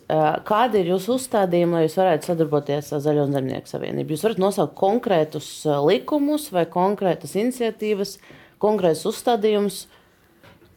Kādi 0.48 0.82
ir 0.82 0.92
jūsu 0.92 1.16
uzstādījumi, 1.16 1.78
lai 1.78 1.86
jūs 1.86 1.98
varētu 2.02 2.30
sadarboties 2.32 2.92
ar 2.92 3.02
Zaļo 3.06 3.26
Zemnieku 3.32 3.72
savienību? 3.72 4.14
Jūs 4.14 4.26
varat 4.28 4.44
nosaukt 4.44 4.76
konkrētus 4.78 5.48
likumus 5.88 6.50
vai 6.52 6.66
konkrētas 6.70 7.34
iniciatīvas, 7.40 8.18
konkrētus 8.62 9.08
uzstādījumus 9.14 9.86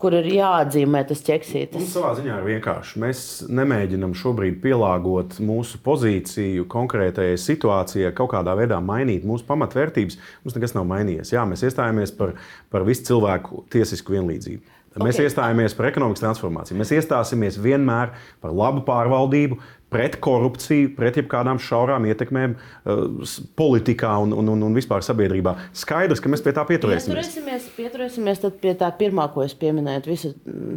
kur 0.01 0.15
ir 0.17 0.27
jāatzīmē 0.29 1.01
tas 1.09 1.23
ķeksītis? 1.25 1.79
Mums 1.79 1.95
savā 1.95 2.11
ziņā 2.17 2.37
ir 2.39 2.47
vienkārši. 2.49 3.01
Mēs 3.03 3.23
nemēģinām 3.47 4.15
šobrīd 4.17 4.59
pielāgot 4.63 5.39
mūsu 5.43 5.79
pozīciju 5.85 6.67
konkrētajai 6.71 7.39
situācijai, 7.41 8.13
kaut 8.17 8.33
kādā 8.35 8.55
veidā 8.59 8.79
mainīt 8.83 9.27
mūsu 9.27 9.47
pamatvērtības. 9.49 10.19
Mums 10.45 10.57
nekas 10.59 10.75
nav 10.77 10.87
mainījies. 10.91 11.33
Jā, 11.35 11.45
mēs 11.49 11.65
iestājāmies 11.67 12.15
par, 12.19 12.35
par 12.73 12.87
visu 12.87 13.07
cilvēku 13.11 13.65
tiesisku 13.73 14.17
vienlīdzību. 14.17 14.75
Mēs 14.95 15.17
okay. 15.17 15.27
iestājāmies 15.27 15.73
par 15.75 15.89
ekonomikas 15.89 16.21
transformāciju. 16.23 16.77
Mēs 16.79 16.93
iestāsimies 16.95 17.57
vienmēr 17.59 18.13
par 18.43 18.53
labu 18.55 18.85
pārvaldību, 18.87 19.57
pret 19.95 20.17
korupciju, 20.23 20.91
pret 20.97 21.15
jebkādām 21.21 21.59
šaurām 21.63 22.05
ietekmēm 22.09 22.55
uh, 22.57 23.05
politikā 23.59 24.11
un, 24.25 24.33
un, 24.35 24.51
un, 24.51 24.65
un 24.67 24.75
vispār 24.75 25.05
sabiedrībā. 25.05 25.55
Skaidrs, 25.77 26.21
ka 26.23 26.31
mēs 26.31 26.43
pie 26.43 26.51
tā 26.55 26.65
pieturēsimies. 26.67 27.15
Pieturēsimies, 27.15 27.69
pieturēsimies 27.77 28.43
pie 28.61 28.75
tā 28.79 28.89
pirmā, 28.99 29.29
ko 29.31 29.45
es 29.45 29.55
pieminēju, 29.59 30.03
visu 30.09 30.33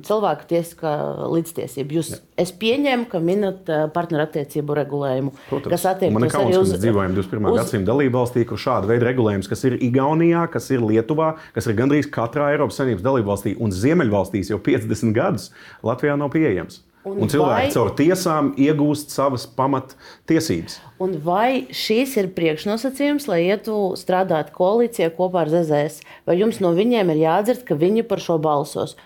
cilvēku 0.07 0.47
tiesiskā 0.53 0.95
līdztiesību. 1.35 1.99
Jūs, 1.99 2.13
es 2.39 2.55
pieņēmu, 2.63 3.09
ka 3.11 3.23
minat 3.25 3.73
uh, 3.73 3.87
partnerattiecību 3.95 4.79
regulējumu, 4.83 5.35
Protams, 5.49 5.75
kas 5.75 5.89
attiecas 5.95 6.39
arī 6.39 6.59
uz... 6.61 6.75
Mēs 6.77 6.85
dzīvojam 6.85 7.17
21. 7.19 7.51
Uz... 7.51 7.61
gadsimta 7.63 7.91
dalību 7.93 8.21
valstī, 8.21 8.47
kur 8.49 8.63
šāda 8.63 8.93
veida 8.93 9.11
regulējums, 9.11 9.51
kas 9.51 9.67
ir 9.67 9.79
Igaunijā, 9.89 10.47
kas 10.53 10.71
ir 10.75 10.85
Lietuvā, 10.85 11.35
kas 11.57 11.67
ir 11.67 11.79
gandrīz 11.79 12.11
katrā 12.15 12.53
Eiropas 12.55 12.79
Savienības 12.79 13.07
dalību 13.07 13.33
valstī 13.33 13.57
un 13.59 13.75
Ziemeļvalstīs 13.75 14.53
jau 14.55 14.61
50 14.63 15.17
gadus, 15.17 15.51
Latvijā 15.87 16.15
nav 16.21 16.31
pieejams. 16.35 16.85
Un, 17.09 17.23
un 17.25 17.33
cilvēki 17.33 17.69
vai... 17.69 17.73
caur 17.75 17.93
tiesām 17.97 18.53
iegūst 18.61 19.15
savas 19.15 19.47
pamattiesības. 19.59 20.79
Un 21.03 21.17
vai 21.25 21.67
šīs 21.73 22.17
ir 22.21 22.33
priekšnosacījums, 22.37 23.29
lai 23.31 23.43
ietu 23.49 23.77
strādāt 23.99 24.53
koalīcijā 24.57 25.11
kopā 25.17 25.47
ar 25.47 25.53
ZZS? 25.53 26.03
Vai 26.29 26.41
jums 26.41 26.61
no 26.65 26.75
viņiem 26.77 27.15
ir 27.15 27.23
jādzird, 27.25 27.65
ka 27.69 27.79
viņi 27.79 28.05
par 28.09 28.21
šo 28.25 28.37
balsos? 28.43 28.99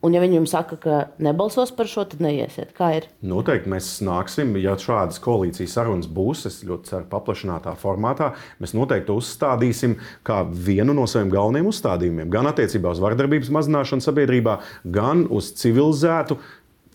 Un, 0.00 0.14
ja 0.16 0.20
viņi 0.22 0.38
jums 0.38 0.52
saka, 0.54 0.76
ka 0.80 0.98
nebalsos 1.20 1.74
par 1.76 1.88
šo, 1.90 2.06
tad 2.08 2.22
neiesiet. 2.24 2.70
Kā 2.76 2.86
ir? 2.96 3.06
Noteikti 3.20 3.68
mēs 3.68 3.88
nāksim, 4.00 4.54
ja 4.56 4.72
šādas 4.80 5.20
koalīcijas 5.20 5.74
sarunas 5.76 6.08
būs, 6.08 6.46
es 6.48 6.62
ļoti 6.64 6.88
ceru, 6.88 7.08
paplašinātā 7.10 7.74
formātā. 7.76 8.30
Mēs 8.64 8.72
noteikti 8.72 9.12
uzstādīsim 9.12 9.98
kā 10.24 10.40
vienu 10.48 10.96
no 10.96 11.04
saviem 11.10 11.28
galvenajiem 11.34 11.68
uzstādījumiem. 11.68 12.32
Gan 12.32 12.48
attiecībā 12.48 12.94
uz 12.96 13.02
vardarbības 13.04 13.52
mazināšanu 13.52 14.06
sabiedrībā, 14.06 14.56
gan 14.88 15.26
uz 15.28 15.52
civilizētu 15.60 16.40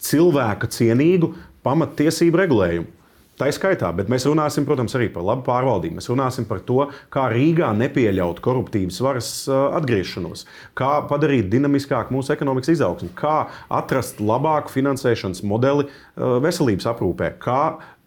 cilvēka 0.05 0.69
cienīgu 0.71 1.33
pamattiesību 1.65 2.43
regulējumu. 2.43 2.91
Tā 3.35 3.49
ir 3.51 3.55
skaitā, 3.57 3.89
bet 3.91 4.07
mēs 4.07 4.23
runāsim, 4.29 4.63
protams, 4.63 4.93
arī 4.95 5.09
par 5.11 5.25
labu 5.27 5.43
pārvaldību. 5.43 5.97
Mēs 5.97 6.07
runāsim 6.07 6.45
par 6.47 6.61
to, 6.63 6.85
kā 7.11 7.25
Rīgā 7.33 7.73
nepieļaut 7.75 8.37
koruptīvas 8.43 9.01
varas 9.03 9.31
atgriešanos, 9.51 10.45
kā 10.79 10.91
padarīt 11.09 11.49
dinamiskāku 11.51 12.15
mūsu 12.15 12.31
ekonomikas 12.31 12.71
izaugsmu, 12.77 13.11
kā 13.19 13.49
atrast 13.67 14.23
labāku 14.23 14.71
finansēšanas 14.77 15.43
modeli 15.51 15.89
veselības 16.15 16.87
aprūpē, 16.93 17.33
kā 17.43 17.59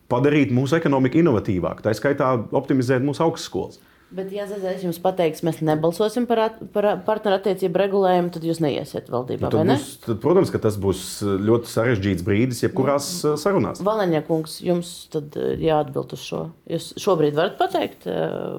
padarīt 0.09 0.55
mūsu 0.57 0.79
ekonomiku 0.81 1.21
inovatīvāku, 1.21 1.85
tā 1.85 1.93
skaitā 1.93 2.33
optimizēt 2.57 3.05
mūsu 3.05 3.27
augstskolas. 3.27 3.83
Bet, 4.09 4.31
ja 4.33 4.47
ZZS 4.49 4.87
jums 4.87 4.99
pateiks, 5.05 5.43
mēs 5.45 5.59
nebalsosim 5.61 6.25
par, 6.29 6.41
at, 6.47 6.61
par 6.73 6.87
partnerattiecību 7.05 7.81
regulējumu, 7.83 8.31
tad 8.33 8.47
jūs 8.47 8.63
neiesiet 8.65 9.11
valdībā. 9.13 9.51
Nu, 9.53 9.65
būs, 9.69 9.91
tad, 10.07 10.17
protams, 10.23 10.53
ka 10.55 10.61
tas 10.65 10.79
būs 10.81 11.03
ļoti 11.45 11.69
sarežģīts 11.69 12.25
brīdis, 12.25 12.63
jebkurās 12.65 13.11
nu, 13.27 13.35
sarunās. 13.41 13.83
Valēņa 13.85 14.23
kungs, 14.25 14.59
jums 14.65 14.95
tad 15.13 15.37
jāatbild 15.37 16.17
uz 16.17 16.25
šo. 16.25 16.43
Jūs 16.73 16.95
šobrīd 17.05 17.37
varat 17.37 17.61
pateikt, 17.61 18.09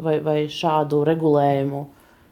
vai, 0.05 0.19
vai 0.21 0.37
šādu 0.53 1.01
regulējumu. 1.09 1.83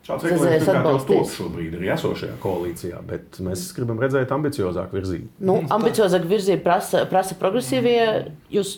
Šāds 0.06 0.30
regulējums 0.30 0.70
jau 0.70 0.96
top 1.10 1.34
šobrīd 1.34 1.74
ir 1.82 1.90
esošajā 1.98 2.38
koalīcijā, 2.46 3.02
bet 3.10 3.42
mēs 3.44 3.66
gribam 3.76 3.98
redzēt 4.00 4.30
ambiciozāku 4.32 5.02
virzību. 5.02 5.34
Nu, 5.42 5.58
ambiciozāku 5.74 6.30
virzību 6.38 6.62
prasa, 6.64 7.08
prasa 7.10 7.36
progresīvie. 7.42 7.98
Jūs, 8.54 8.78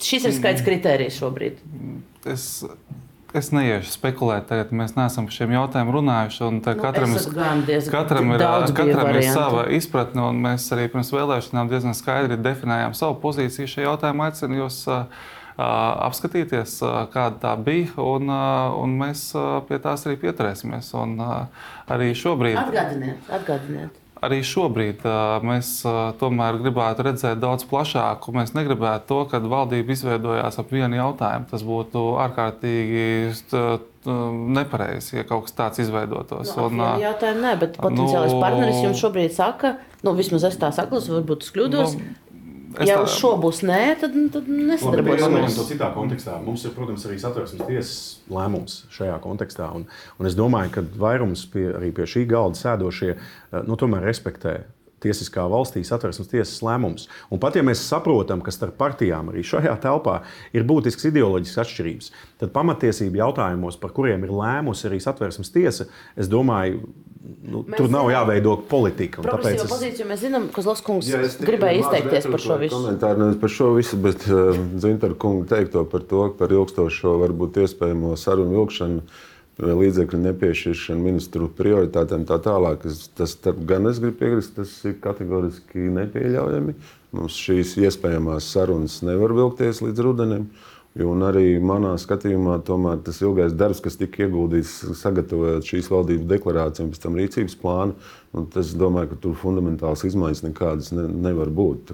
šis 0.00 0.32
ir 0.32 0.40
skaits 0.40 0.64
kritērijs 0.66 1.20
šobrīd. 1.20 1.60
Es 2.26 2.64
Es 3.36 3.50
neiešu 3.52 3.90
spekulēt, 3.92 4.46
tagad 4.48 4.70
mēs 4.72 4.94
neesam 4.96 5.26
par 5.28 5.34
šiem 5.36 5.50
jautājumiem 5.52 5.92
runājuši. 5.96 6.46
Nu, 6.54 6.62
katram 6.64 7.16
ir, 7.18 7.26
katram 7.92 8.30
ir, 8.32 8.44
katram 8.78 9.10
ir 9.12 9.26
sava 9.28 9.66
izpratne, 9.76 10.22
un 10.30 10.40
mēs 10.46 10.68
arī 10.72 10.86
pirms 10.92 11.12
vēlēšanām 11.12 11.68
diezgan 11.72 11.96
skaidri 11.98 12.38
definējām 12.40 12.96
savu 12.96 13.18
pozīciju 13.26 13.68
šajā 13.74 13.90
jautājumā. 13.90 14.30
Aicinu 14.30 14.62
jūs 14.62 14.80
apskatīties, 15.56 16.78
kāda 17.12 17.36
tā 17.44 17.52
bija, 17.68 17.92
un, 18.00 18.32
un 18.80 18.96
mēs 19.04 19.28
pie 19.68 19.82
tās 19.84 20.08
arī 20.08 20.16
pieturēsimies. 20.24 20.90
Un, 21.02 21.20
arī 21.92 22.10
šobrīd. 22.16 22.56
Atgādiniet, 22.64 23.30
atgādiniet 23.40 24.05
arī 24.26 24.42
šobrīd 24.46 25.04
mēs 25.46 25.72
tomēr 26.20 26.60
gribētu 26.62 27.06
redzēt 27.06 27.40
daudz 27.42 27.66
plašāku. 27.70 28.34
Mēs 28.36 28.54
negribētu 28.56 29.08
to, 29.10 29.20
ka 29.30 29.40
valdība 29.42 29.94
izveidojās 29.94 30.58
ap 30.60 30.72
vienu 30.74 30.98
jautājumu. 30.98 31.48
Tas 31.50 31.64
būtu 31.66 32.04
ārkārtīgi 32.26 33.06
nepareizi, 34.06 35.16
ja 35.18 35.24
kaut 35.26 35.48
kas 35.48 35.56
tāds 35.56 35.82
izveidotos. 35.82 36.52
Nu, 36.54 36.68
un, 36.68 36.84
jautājumu 37.02 37.42
nē, 37.42 37.56
bet 37.62 37.80
potenciālais 37.80 38.34
nu, 38.34 38.42
partneris 38.42 38.84
jums 38.84 39.02
šobrīd 39.02 39.34
saka, 39.34 39.76
nu, 40.06 40.14
vismaz 40.18 40.46
es 40.50 40.60
tā 40.60 40.70
saklaus, 40.74 41.10
varbūt 41.10 41.46
es 41.46 41.52
kļūdos. 41.54 41.96
Nu, 41.98 42.14
Es 42.76 42.90
ja 42.90 42.98
tā... 42.98 43.06
uz 43.06 43.16
šo 43.16 43.32
būs 43.40 43.62
nē, 43.66 43.80
tad, 44.00 44.14
tad 44.34 44.48
nesadarbosimies. 44.52 45.56
To 45.56 45.66
citā 45.68 45.90
kontekstā. 45.94 46.36
Mums 46.44 46.66
ir, 46.68 46.74
protams, 46.76 47.06
arī 47.08 47.18
satversmes 47.22 47.64
tiesas 47.64 47.98
lēmums 48.32 48.78
šajā 48.94 49.16
kontekstā. 49.24 49.70
Un, 49.78 49.86
un 50.20 50.28
es 50.28 50.36
domāju, 50.38 50.74
ka 50.76 50.86
vairums 51.00 51.46
pie, 51.52 51.68
arī 51.78 51.92
pie 51.96 52.08
šī 52.10 52.26
galda 52.30 52.60
sēdošie 52.60 53.12
eh, 53.14 53.20
nu, 53.64 53.78
tomēr 53.80 54.04
respektē 54.06 54.58
tiesiskā 55.06 55.44
valstī 55.50 55.82
satversmes 55.84 56.30
tiesas 56.30 56.60
lēmums. 56.64 57.06
Un 57.32 57.40
pat 57.42 57.56
ja 57.58 57.64
mēs 57.66 57.84
saprotam, 57.84 58.42
ka 58.44 58.54
starp 58.54 58.78
partijām 58.80 59.30
arī 59.32 59.44
šajā 59.46 59.74
telpā 59.84 60.20
ir 60.56 60.66
būtisks 60.68 61.08
ideoloģisks 61.10 61.60
atšķirības, 61.62 62.12
tad 62.42 62.54
pamatiesību 62.56 63.20
jautājumos, 63.20 63.78
par 63.80 63.92
kuriem 63.96 64.24
ir 64.26 64.32
lēmusi 64.34 64.88
arī 64.88 65.00
satversmes 65.04 65.52
tiesa, 65.54 65.88
es 66.16 66.30
domāju, 66.32 66.88
Nu, 67.26 67.62
mēs 67.66 67.80
tur 67.80 67.90
nav 67.90 68.08
jāveido 68.12 68.52
politika. 68.70 69.22
Tāpēc 69.24 69.62
es... 69.62 69.70
pozīciju 69.70 70.06
mēs 70.06 70.20
zinām, 70.22 70.48
ka 70.54 70.62
Zlaskungs 70.62 71.08
ja, 71.10 71.22
gribēja 71.42 71.82
izteikties 71.82 72.28
par 72.30 72.42
šo 72.42 72.58
visu. 72.60 72.74
Komentāru 72.76 73.22
nevis 73.22 73.40
par 73.42 73.52
šo 73.54 73.70
visu, 73.74 73.98
bet 74.02 74.26
uh, 74.28 74.50
eh, 74.52 74.60
Zintaru 74.82 75.16
kungu 75.18 75.46
teikto 75.50 75.82
par 75.90 76.04
to, 76.06 76.26
par 76.38 76.54
ilgstošo, 76.54 77.16
varbūt 77.24 77.58
iespējamo 77.64 78.12
sarunu 78.20 78.60
vilkšanu, 78.60 79.02
līdzekļu 79.56 80.20
nepiešķiršanu 80.20 81.02
ministru 81.02 81.48
prioritātēm 81.58 82.26
tā 82.28 82.38
tālāk. 82.44 82.84
Es, 82.90 83.06
tas 83.16 83.34
gan 83.42 83.88
es 83.90 84.00
gribu 84.02 84.20
piekrist, 84.20 84.54
tas 84.58 84.74
ir 84.86 84.98
kategoriski 85.02 85.88
nepieļaujami. 85.96 86.76
Mums 87.16 87.38
šīs 87.40 87.76
iespējamās 87.80 88.50
sarunas 88.52 89.00
nevar 89.06 89.32
vilkties 89.36 89.80
līdz 89.84 90.04
rudenim. 90.04 90.50
Un 91.04 91.20
arī 91.26 91.58
manā 91.60 91.90
skatījumā, 92.00 92.54
tomēr, 92.64 93.02
tas 93.04 93.18
ilgais 93.20 93.52
darbs, 93.52 93.82
kas 93.84 93.98
tika 94.00 94.22
ieguldīts, 94.24 94.78
sagatavojot 94.96 95.68
šīs 95.68 95.90
valdības 95.92 96.30
deklarāciju 96.30 96.86
un 96.86 96.94
pēc 96.94 97.02
tam 97.02 97.18
rīcības 97.20 97.58
plānu, 97.60 97.98
es 98.62 98.72
domāju, 98.80 99.10
ka 99.10 99.20
tur 99.26 99.36
fundamentāls 99.36 100.06
izmaiņas 100.08 100.42
nekādas 100.46 100.94
ne, 100.96 101.04
nevar 101.28 101.52
būt. 101.52 101.92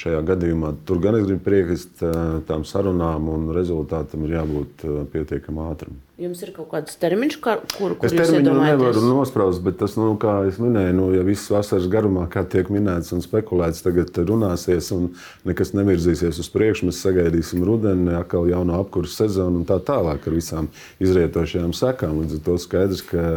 Šajā 0.00 0.24
gadījumā 0.32 0.72
tur 0.88 1.04
gan 1.04 1.20
es 1.20 1.28
gribu 1.28 1.44
piekrist 1.50 2.00
tām 2.48 2.64
sarunām, 2.68 3.28
un 3.34 3.52
rezultātam 3.56 4.24
ir 4.24 4.38
jābūt 4.38 4.88
pietiekami 5.12 5.68
ātram. 5.68 6.03
Jums 6.14 6.44
ir 6.46 6.52
kaut 6.54 6.68
kāds 6.70 6.94
termiņš, 7.02 7.36
kur, 7.42 7.64
kur 7.74 8.06
es 8.06 8.12
termiņu 8.14 8.52
nevaru 8.54 9.00
nospraust, 9.02 9.58
bet 9.66 9.80
tas, 9.80 9.96
nu, 9.98 10.12
kā 10.22 10.36
jau 10.46 10.52
minēju, 10.62 10.94
nu, 10.94 11.08
ja 11.10 11.24
viss 11.26 11.50
vasaras 11.50 11.88
garumā, 11.90 12.28
kā 12.30 12.44
tiek 12.46 12.70
minēts 12.70 13.10
un 13.16 13.24
spekulēts, 13.24 13.82
tagad 13.82 14.14
runāsies 14.30 14.92
un 14.94 15.08
nekas 15.42 15.74
nevirzīsies 15.74 16.38
uz 16.38 16.52
priekšu, 16.54 16.86
mēs 16.86 17.02
sagaidīsim 17.02 17.66
rudeni, 17.66 18.14
atkal 18.14 18.46
jaunu 18.46 18.78
apkursu 18.78 19.24
sezonu 19.24 19.64
un 19.64 19.66
tā 19.66 19.80
tālāk 19.82 20.30
ar 20.30 20.38
visām 20.38 20.70
izrietošajām 21.02 21.74
sekām. 21.74 22.22
Līdz 22.22 22.38
ar 22.38 22.46
to 22.46 22.58
skaidrs, 22.62 23.02
ka 23.10 23.28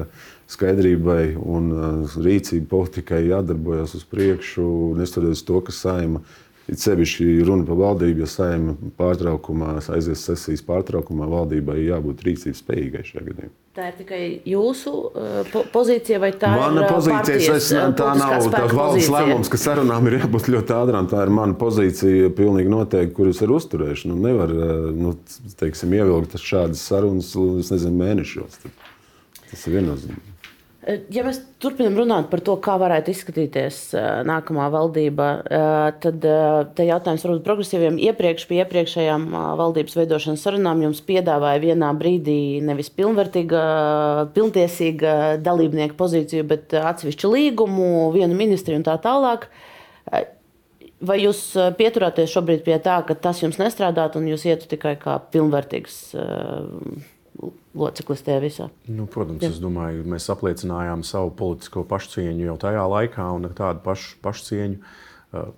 skaidrībai 0.53 1.33
un 1.41 1.73
rīcību 2.13 2.69
politikai 2.69 3.25
jādarbojas 3.25 3.97
uz 3.97 4.05
priekšu, 4.05 4.67
neskatoties 5.01 5.41
to, 5.49 5.65
ka 5.65 5.73
saima 5.73 6.21
ir 6.21 6.46
It 6.67 6.81
sevišķi 6.83 7.45
runa 7.47 7.63
par 7.63 7.77
valdību, 7.79 8.25
jo 8.25 8.27
saimē 8.27 8.73
pārtraukumā, 8.99 9.77
aizies 9.95 10.25
sesijas 10.27 10.65
pārtraukumā, 10.67 11.29
valdībai 11.31 11.77
jābūt 11.85 12.25
rīcības 12.27 12.59
spējīgai 12.59 13.03
šajā 13.07 13.23
gadījumā. 13.29 13.53
Tā 13.77 13.91
ir 13.91 13.95
tikai 13.99 14.19
jūsu 14.49 14.91
uh, 14.91 15.37
po 15.53 15.61
pozīcija, 15.71 16.19
vai 16.19 16.31
tā 16.35 16.49
mana 16.51 16.83
ir 16.83 16.91
pozīcija? 16.91 17.21
Partijas, 17.21 17.49
es, 17.55 17.97
tā 17.99 18.09
nav 18.19 18.47
tā 18.51 18.63
valdes 18.73 19.07
lēmums, 19.13 19.51
ka 19.53 19.61
sarunām 19.61 20.09
ir 20.09 20.17
jābūt 20.17 20.49
ļoti 20.55 20.75
ātrām. 20.75 21.07
Tā 21.11 21.23
ir 21.23 21.33
mana 21.39 21.55
pozīcija, 21.61 22.31
pilnīgi 22.35 22.73
noteikti, 22.73 23.15
kuras 23.15 23.43
ir 23.45 23.53
uzturēšana. 23.53 24.17
Nu, 24.17 24.23
nevar 24.27 24.55
nu, 24.97 25.13
teiksim, 25.61 25.93
ievilkt 25.95 26.35
šādas 26.41 26.83
sarunas, 26.89 27.31
es 27.61 27.71
nezinu, 27.75 28.01
mēnešos. 28.01 28.59
Tas 29.47 29.69
ir 29.69 29.77
viennozīmīgi. 29.77 30.36
Ja 30.87 31.23
mēs 31.25 31.41
turpinām 31.59 31.97
runāt 31.99 32.29
par 32.31 32.39
to, 32.47 32.53
kā 32.63 32.77
varētu 32.79 33.11
izskatīties 33.11 33.79
nākamā 34.27 34.69
valdība, 34.71 35.25
tad 35.99 36.27
te 36.77 36.85
jautājums 36.87 37.25
varbūt 37.25 37.43
progresīviem 37.43 37.97
iepriekš 38.05 38.45
pie 38.47 38.61
iepriekšējām 38.61 39.25
valdības 39.59 39.97
veidošanas 39.99 40.45
sarunām 40.47 40.85
jums 40.85 41.01
piedāvāja 41.09 41.59
vienā 41.65 41.89
brīdī 41.99 42.37
nevis 42.63 42.87
pilnvērtīga, 42.95 43.63
pilntiesīga 44.37 45.17
dalībnieka 45.43 45.97
pozīciju, 45.99 46.47
bet 46.53 46.77
atsevišķu 46.79 47.33
līgumu, 47.35 47.91
vienu 48.15 48.39
ministriju 48.39 48.79
un 48.79 48.87
tā 48.87 48.95
tālāk. 49.03 49.49
Vai 51.03 51.19
jūs 51.19 51.41
pieturāties 51.77 52.31
šobrīd 52.31 52.63
pie 52.63 52.79
tā, 52.85 53.01
ka 53.03 53.19
tas 53.27 53.43
jums 53.43 53.59
nestrādātu 53.59 54.21
un 54.21 54.31
jūs 54.31 54.47
ietu 54.47 54.71
tikai 54.71 54.95
kā 55.03 55.19
pilnvērtīgs? 55.35 55.99
Loceklis 57.77 58.23
tajā 58.25 58.39
visā. 58.41 58.69
Nu, 58.89 59.05
protams, 59.11 59.43
Jā. 59.43 59.51
es 59.53 59.59
domāju, 59.61 60.05
mēs 60.09 60.29
apliecinājām 60.33 61.03
savu 61.05 61.33
politisko 61.37 61.85
pašcieņu 61.89 62.47
jau 62.49 62.55
tajā 62.61 62.85
laikā 62.93 63.27
un 63.37 63.49
ar 63.49 63.53
tādu 63.57 63.83
pašu 63.85 64.17
pašcieņu. 64.25 64.95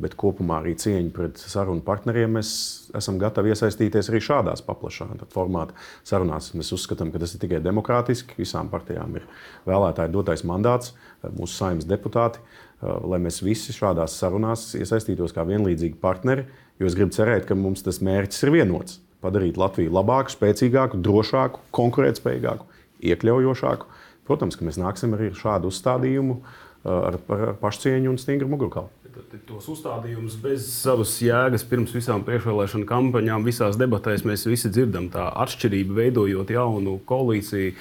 Bet 0.02 0.16
kopumā 0.18 0.64
arī 0.64 0.72
cieņu 0.82 1.12
pret 1.14 1.38
sarunu 1.38 1.84
partneriem 1.86 2.32
mēs 2.40 2.50
esam 2.98 3.20
gatavi 3.22 3.52
iesaistīties 3.54 4.08
arī 4.10 4.20
šādās 4.26 4.64
paplašinātā 4.66 5.28
formātā 5.30 5.78
sarunās. 6.10 6.50
Mēs 6.58 6.74
uzskatām, 6.74 7.12
ka 7.14 7.22
tas 7.22 7.36
ir 7.36 7.44
tikai 7.44 7.60
demokrātiski. 7.64 8.34
Visām 8.42 8.72
partijām 8.74 9.14
ir 9.22 9.28
vēlētāju 9.70 10.12
dotais 10.16 10.42
mandāts, 10.42 10.96
mūsu 11.22 11.54
saimnes 11.54 11.86
deputāti, 11.88 12.42
lai 12.82 13.22
mēs 13.22 13.44
visi 13.46 13.76
šādās 13.78 14.18
sarunās 14.18 14.72
iesaistītos 14.80 15.38
kā 15.38 15.46
vienlīdzīgi 15.48 16.02
partneri. 16.02 16.50
Jo 16.82 16.90
es 16.90 16.98
gribu 16.98 17.14
cerēt, 17.14 17.46
ka 17.46 17.56
mums 17.56 17.86
tas 17.86 18.02
mērķis 18.02 18.48
ir 18.48 18.56
vienots 18.58 18.98
padarīt 19.24 19.60
Latviju 19.60 19.94
labāku, 19.96 20.34
spēcīgāku, 20.36 21.02
drošāku, 21.06 21.66
konkurētspējīgāku, 21.76 22.70
iekļaujošāku. 23.12 23.90
Protams, 24.30 24.60
ka 24.60 24.68
mēs 24.68 24.80
nāksim 24.80 25.16
arī 25.18 25.32
ar 25.32 25.40
šādu 25.40 25.74
uzstādījumu, 25.74 26.40
ar, 26.88 27.20
ar 27.36 27.54
pašcieņu 27.60 28.14
un 28.14 28.22
stingru 28.22 28.52
mugurkaulu 28.52 28.99
tos 29.48 29.68
uzstādījumus 29.72 30.36
bez 30.42 30.66
savas 30.70 31.12
jēgas 31.24 31.66
pirms 31.68 31.94
visām 31.96 32.24
priekšvēlēšana 32.28 32.88
kampaņām, 32.90 33.46
visās 33.48 33.78
debatēs 33.80 34.26
mēs 34.28 34.46
visi 34.50 34.72
dzirdam. 34.74 35.10
Tā 35.14 35.28
atšķirība, 35.44 35.96
veidojot 36.00 36.54
jaunu 36.54 36.98
koalīciju, 37.10 37.74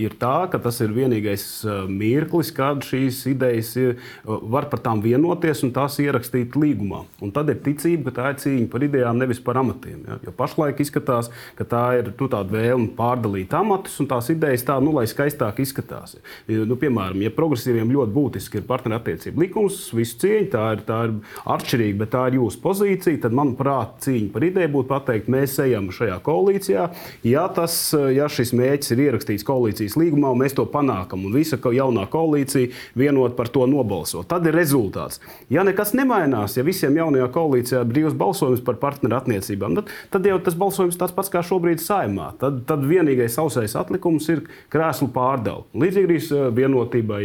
ir 0.00 0.16
tā, 0.20 0.34
ka 0.52 0.60
tas 0.62 0.80
ir 0.84 0.94
vienīgais 0.96 1.44
mirklis, 1.90 2.52
kad 2.56 2.84
šīs 2.86 3.22
idejas 3.32 3.72
ir, 3.80 3.96
var 4.24 4.68
par 4.72 4.82
tām 4.84 5.02
vienoties 5.04 5.64
un 5.66 5.74
tās 5.76 5.98
ierakstīt 6.02 6.56
līgumā. 6.58 7.04
Un 7.24 7.34
tad 7.36 7.52
ir 7.52 7.60
ticība, 7.64 8.08
ka 8.10 8.16
tā 8.20 8.32
ir 8.32 8.40
cīņa 8.44 8.70
par 8.72 8.86
idejām, 8.86 9.20
nevis 9.20 9.42
par 9.44 9.60
amatiem. 9.60 10.02
Ja? 10.08 10.18
Jo 10.26 10.34
pašlaik 10.36 10.80
izskatās, 10.82 11.30
ka 11.58 11.66
tā 11.68 11.84
ir 12.00 12.12
nu, 12.12 12.30
vēlme 12.50 12.90
pārdalīt 12.98 13.54
amatus 13.56 13.98
un 14.02 14.08
tās 14.10 14.30
idejas 14.32 14.64
tā, 14.66 14.78
nu, 14.82 14.94
lai 14.96 15.06
skaistāk 15.10 15.60
izskatās. 15.62 16.16
Nu, 16.48 16.78
piemēram, 16.80 17.20
ja 17.24 17.32
progresīviem 17.34 17.92
ļoti 17.94 18.14
būtiski 18.16 18.60
ir 18.60 18.68
partnerattiecību 18.68 19.44
likums, 19.44 19.82
visu 19.96 20.18
cieņu, 20.22 20.50
tā 20.52 20.64
ir 20.76 20.79
tā 20.88 21.00
ir 21.08 21.14
atšķirīga, 21.54 21.98
bet 22.02 22.12
tā 22.14 22.26
ir 22.30 22.38
jūsu 22.40 22.60
pozīcija, 22.64 23.22
tad, 23.24 23.36
manuprāt, 23.36 23.98
cīņa 24.04 24.30
par 24.34 24.46
ideju 24.46 24.72
būtu 24.76 24.90
pateikt, 24.90 25.30
mēs 25.32 25.58
ejam 25.64 25.90
šajā 25.94 26.18
koalīcijā. 26.26 26.88
Ja, 27.26 27.46
tas, 27.54 27.76
ja 28.14 28.28
šis 28.30 28.54
mērķis 28.56 28.94
ir 28.94 29.04
ierakstīts 29.06 29.46
koalīcijas 29.48 29.96
līgumā, 30.00 30.32
un 30.34 30.42
mēs 30.44 30.56
to 30.58 30.66
panākam, 30.70 31.26
un 31.26 31.36
visa 31.36 31.58
jaunā 31.60 32.06
koalīcija 32.10 32.72
vienot 32.98 33.36
par 33.38 33.50
to 33.52 33.66
nobalso, 33.70 34.24
tad 34.28 34.46
ir 34.48 34.56
rezultāts. 34.58 35.20
Ja 35.52 35.64
nekas 35.66 35.94
nemainās, 35.98 36.56
ja 36.58 36.66
visiem 36.66 36.96
jaunajā 36.98 37.28
koalīcijā 37.34 37.84
ir 37.84 37.90
brīvs 37.90 38.16
balsojums 38.18 38.64
par 38.66 38.80
partneru 38.82 39.18
attiecībām, 39.20 39.78
tad, 39.78 39.92
tad 40.12 40.28
jau 40.28 40.38
tas 40.42 40.56
balsojums 40.58 40.98
tāds 41.00 41.14
pats 41.16 41.32
kā 41.32 41.42
šobrīd 41.46 41.82
saimā. 41.82 42.32
Tad, 42.40 42.62
tad 42.68 42.84
vienīgais 42.88 43.34
sausais 43.36 43.76
atlikums 43.78 44.28
ir 44.32 44.44
krēslu 44.72 45.10
pārdala. 45.14 45.66
Līdzīgi 45.76 46.08
arī 46.08 46.18
vienotībai. 46.60 47.22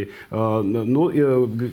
Nu, 0.66 1.08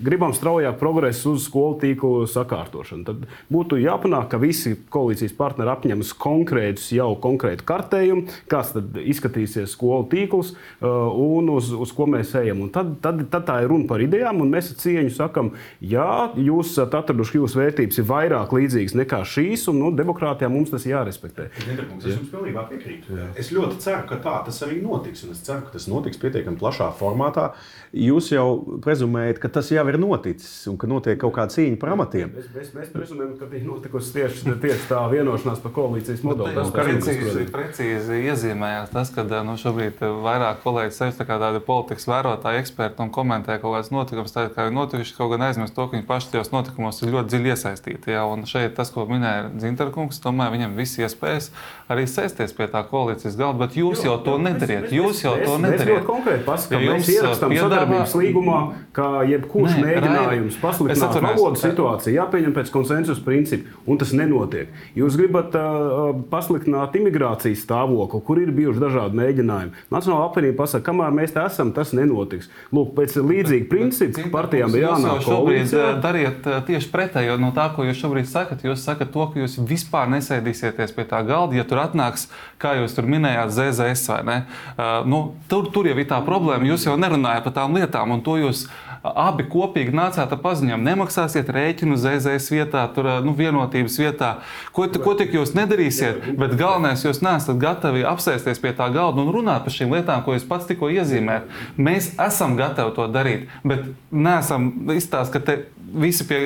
gribam 0.06 0.34
straujāk 0.36 0.80
progresu 0.82 1.36
uz 1.38 1.48
skolu 1.48 1.73
tīklu 1.82 2.28
sakārtošanu. 2.30 3.06
Tad 3.08 3.26
būtu 3.54 3.80
jāpanāk, 3.82 4.30
ka 4.34 4.40
visi 4.42 4.76
koalīcijas 4.94 5.36
partneri 5.38 5.74
apņemas 5.74 6.14
konkrētus, 6.22 6.90
jau 6.96 7.12
konkrētu 7.24 7.66
kartējumu, 7.68 8.26
kāds 8.52 8.74
tad 8.76 8.98
izskatīsies 9.02 9.74
skolu 9.74 10.08
tīkls 10.12 10.54
uh, 10.54 11.10
un 11.10 11.52
uz, 11.54 11.72
uz 11.74 11.94
ko 11.96 12.08
mēs 12.10 12.34
ejam. 12.40 12.66
Un 12.66 12.74
tad, 12.74 12.96
tad, 13.04 13.24
tad 13.34 13.48
tā 13.50 13.60
ir 13.64 13.72
runa 13.72 13.88
par 13.90 14.04
idejām, 14.04 14.42
un 14.44 14.54
mēs 14.54 14.72
ar 14.74 14.80
cieņu 14.84 15.14
sakam, 15.16 15.54
jā, 15.82 16.10
jūs 16.40 16.74
esat 16.74 16.96
atraduši, 17.00 17.36
ka 17.36 17.42
jūsu 17.42 17.62
vērtības 17.62 18.02
ir 18.02 18.10
vairāk 18.10 18.56
līdzīgas 18.58 18.98
nekā 19.00 19.22
šīs, 19.34 19.68
un 19.72 19.80
nu, 19.82 19.92
demokrātijā 19.96 20.50
mums 20.52 20.74
tas 20.74 20.88
jārespektē. 20.88 21.50
Es 21.64 22.10
jums 22.10 22.32
pilnībā 22.32 22.66
piekrītu. 22.72 23.18
Jā. 23.18 23.30
Es 23.40 23.52
ļoti 23.54 23.80
ceru, 23.84 24.06
ka 24.10 24.20
tā 24.24 24.36
tas 24.48 24.60
arī 24.66 24.80
notiks, 24.84 25.24
un 25.28 25.36
es 25.36 25.44
ceru, 25.46 25.66
ka 25.68 25.76
tas 25.76 25.88
notiks 25.92 26.20
pietiekami 26.22 26.60
plašā 26.60 26.90
formātā. 27.00 27.52
Jūs 27.94 28.32
jau 28.34 28.48
prezumējat, 28.84 29.40
ka 29.42 29.52
tas 29.54 29.70
jau 29.74 29.84
ir 29.90 30.00
noticis 30.02 30.68
un 30.72 30.80
ka 30.82 30.90
notiek 30.90 31.20
kaut 31.22 31.36
kāda 31.38 31.54
cīņa 31.64 31.80
par 31.80 31.94
amatiem. 31.96 32.32
Mēs, 32.34 32.50
mēs, 32.54 32.72
mēs 32.76 32.92
prezumējam, 32.94 33.34
ka 33.40 33.48
ir 33.56 33.66
notikusi 33.68 34.14
tieši, 34.18 34.56
tieši 34.62 34.88
tā 34.90 35.02
vienošanās 35.12 35.62
par 35.64 35.74
koalīcijas 35.76 36.24
modeli. 36.26 36.54
Tas 36.58 36.72
precīzi, 36.76 37.46
precīzi 37.54 38.20
iezīmējās 38.28 38.94
tas, 38.94 39.12
ka 39.14 39.26
nu, 39.48 39.56
šobrīd 39.60 40.02
vairāk 40.24 40.62
kolēģi 40.64 40.96
sevi 40.98 41.16
tā 41.20 41.28
kā 41.30 41.40
tādi 41.42 41.62
politikas 41.64 42.08
vērotāji, 42.10 42.64
eksperti 42.64 43.04
un 43.06 43.14
komentē 43.14 43.58
kaut 43.62 43.78
kādas 43.78 43.92
notikumus, 43.94 44.36
tādi 44.36 44.54
kā 44.56 44.68
ir 44.68 44.76
notikuši, 44.76 45.16
kaut 45.18 45.34
gan 45.34 45.48
aizmirst 45.50 45.76
to, 45.78 45.88
ka 45.88 45.98
viņi 45.98 46.08
paši 46.10 46.34
tajos 46.34 46.52
notikumos 46.54 47.02
ir 47.04 47.14
ļoti 47.16 47.34
dziļi 47.34 47.54
iesaistīti. 47.54 48.14
Jā, 48.14 48.26
un 48.30 48.46
šeit 48.50 48.76
tas, 48.78 48.92
ko 48.94 49.08
minēja 49.10 49.50
Zinterkungs, 49.64 50.22
tomēr 50.24 50.54
viņam 50.56 50.76
viss 50.80 51.00
iespējas 51.02 51.52
arī 51.92 52.06
sēsties 52.10 52.56
pie 52.58 52.68
tā 52.72 52.84
koalīcijas 52.90 53.38
galda, 53.40 53.66
bet 53.66 53.78
jūs 53.80 54.04
jau 54.06 54.18
to 54.26 54.38
nedariet. 54.42 54.90
Jūs 54.94 55.24
jau 55.26 55.36
to 55.40 55.58
nedariet. 55.62 56.04
Konkrēti 56.08 56.46
paskatām, 56.48 56.86
mēs 56.90 57.12
ierakstām 57.14 57.56
sadarbības 57.58 58.16
līgumā, 58.20 58.60
ka 58.96 59.10
jebkurš 59.30 59.78
mēģinājums 59.84 60.60
pasliktināt 60.64 61.20
valodu 61.44 61.60
situāciju 61.62 62.16
jāpieņem 62.18 62.54
pēc 62.56 62.72
konsensus 62.74 63.22
principa, 63.24 63.70
un 63.90 64.00
tas 64.02 64.14
nenotiek. 64.16 64.72
Jūs 64.98 65.18
gribat 65.20 65.56
uh, 65.58 66.14
pasliktināt 66.32 66.96
imigrācijas 66.98 67.64
stāvokli, 67.66 68.22
kur 68.26 68.42
ir 68.42 68.54
bijuši 68.56 68.82
dažādi 68.84 69.20
mēģinājumi. 69.20 69.86
Nacionāla 69.94 70.30
apvienība 70.30 70.62
pasaka, 70.64 70.86
kamēr 70.90 71.16
mēs 71.16 71.36
te 71.36 71.44
esam, 71.44 71.74
tas 71.76 71.94
nenotiks. 71.96 72.50
Lūk, 72.74 72.94
pēc 72.98 73.18
līdzīga 73.20 73.70
principa 73.72 74.28
partijām 74.34 74.76
ir 74.78 74.86
jānāk 74.88 75.24
šobrīd 75.26 75.76
dariet 76.04 76.48
tieši 76.68 76.92
pretējo 76.94 77.38
no 77.42 77.52
tā, 77.56 77.70
ko 77.76 77.88
jūs 77.88 78.00
šobrīd 78.00 78.30
sakat. 78.30 78.64
Jūs 78.66 78.86
sakat 78.86 79.12
to, 79.14 79.28
ka 79.34 79.44
jūs 79.44 79.60
vispār 79.68 80.12
nesēdīsieties 80.14 80.96
pie 80.96 81.08
tā 81.10 81.24
galda, 81.28 81.58
ja 81.60 81.68
tur 81.68 81.84
atnāks, 81.84 82.30
kā 82.62 82.78
jūs 82.80 82.96
tur 82.96 83.10
minējāt, 83.10 83.54
ZZS 83.58 84.10
vai 84.14 84.22
ne. 84.30 84.40
Uh, 84.78 84.96
nu, 85.10 85.22
tur, 85.52 85.70
tur 85.74 85.90
jau 85.90 85.98
ir 85.98 86.10
tā 86.10 86.22
problēma. 86.26 86.68
Jūs 86.72 86.88
jau 86.88 86.98
nerunājat 87.00 87.48
par 87.48 87.58
tām 87.60 87.78
lietām, 87.78 88.16
un 88.16 88.24
to 88.26 88.38
jūs 88.40 88.68
abi 89.04 89.46
kopīgi 89.52 89.94
nācāt 89.96 90.32
ar 90.32 90.40
paziņojumu, 90.44 90.86
nemaksāsiet 90.88 91.50
rēķinu 91.52 91.98
ZZS 92.00 92.52
vietā, 92.54 92.86
tur, 92.96 93.10
nu, 93.26 93.34
vienotības 93.36 93.98
vietā. 94.00 94.30
Ko, 94.76 94.88
ko 95.04 95.16
tik 95.20 95.36
jūs 95.36 95.54
nedarīsiet, 95.58 96.32
bet 96.40 96.56
galvenais, 96.60 97.04
jūs 97.04 97.20
neesat 97.26 97.60
gatavi 97.62 98.06
apsēsties 98.08 98.64
pie 98.64 98.72
tā 98.78 98.88
galda 98.96 99.24
un 99.24 99.34
runāt 99.36 99.68
par 99.68 99.76
šīm 99.76 99.92
lietām, 99.98 100.24
ko 100.24 100.38
jūs 100.38 100.48
pats 100.48 100.70
tikko 100.70 100.92
iezīmējat. 100.96 101.52
Mēs 101.76 102.14
esam 102.22 102.56
gatavi 102.60 102.96
to 102.96 103.10
darīt, 103.12 103.52
bet 103.68 103.92
neesam 104.12 104.72
izstāstīt, 104.96 105.34
ka 105.34 105.44
te 105.44 105.60
visi 105.94 106.26
pie 106.28 106.40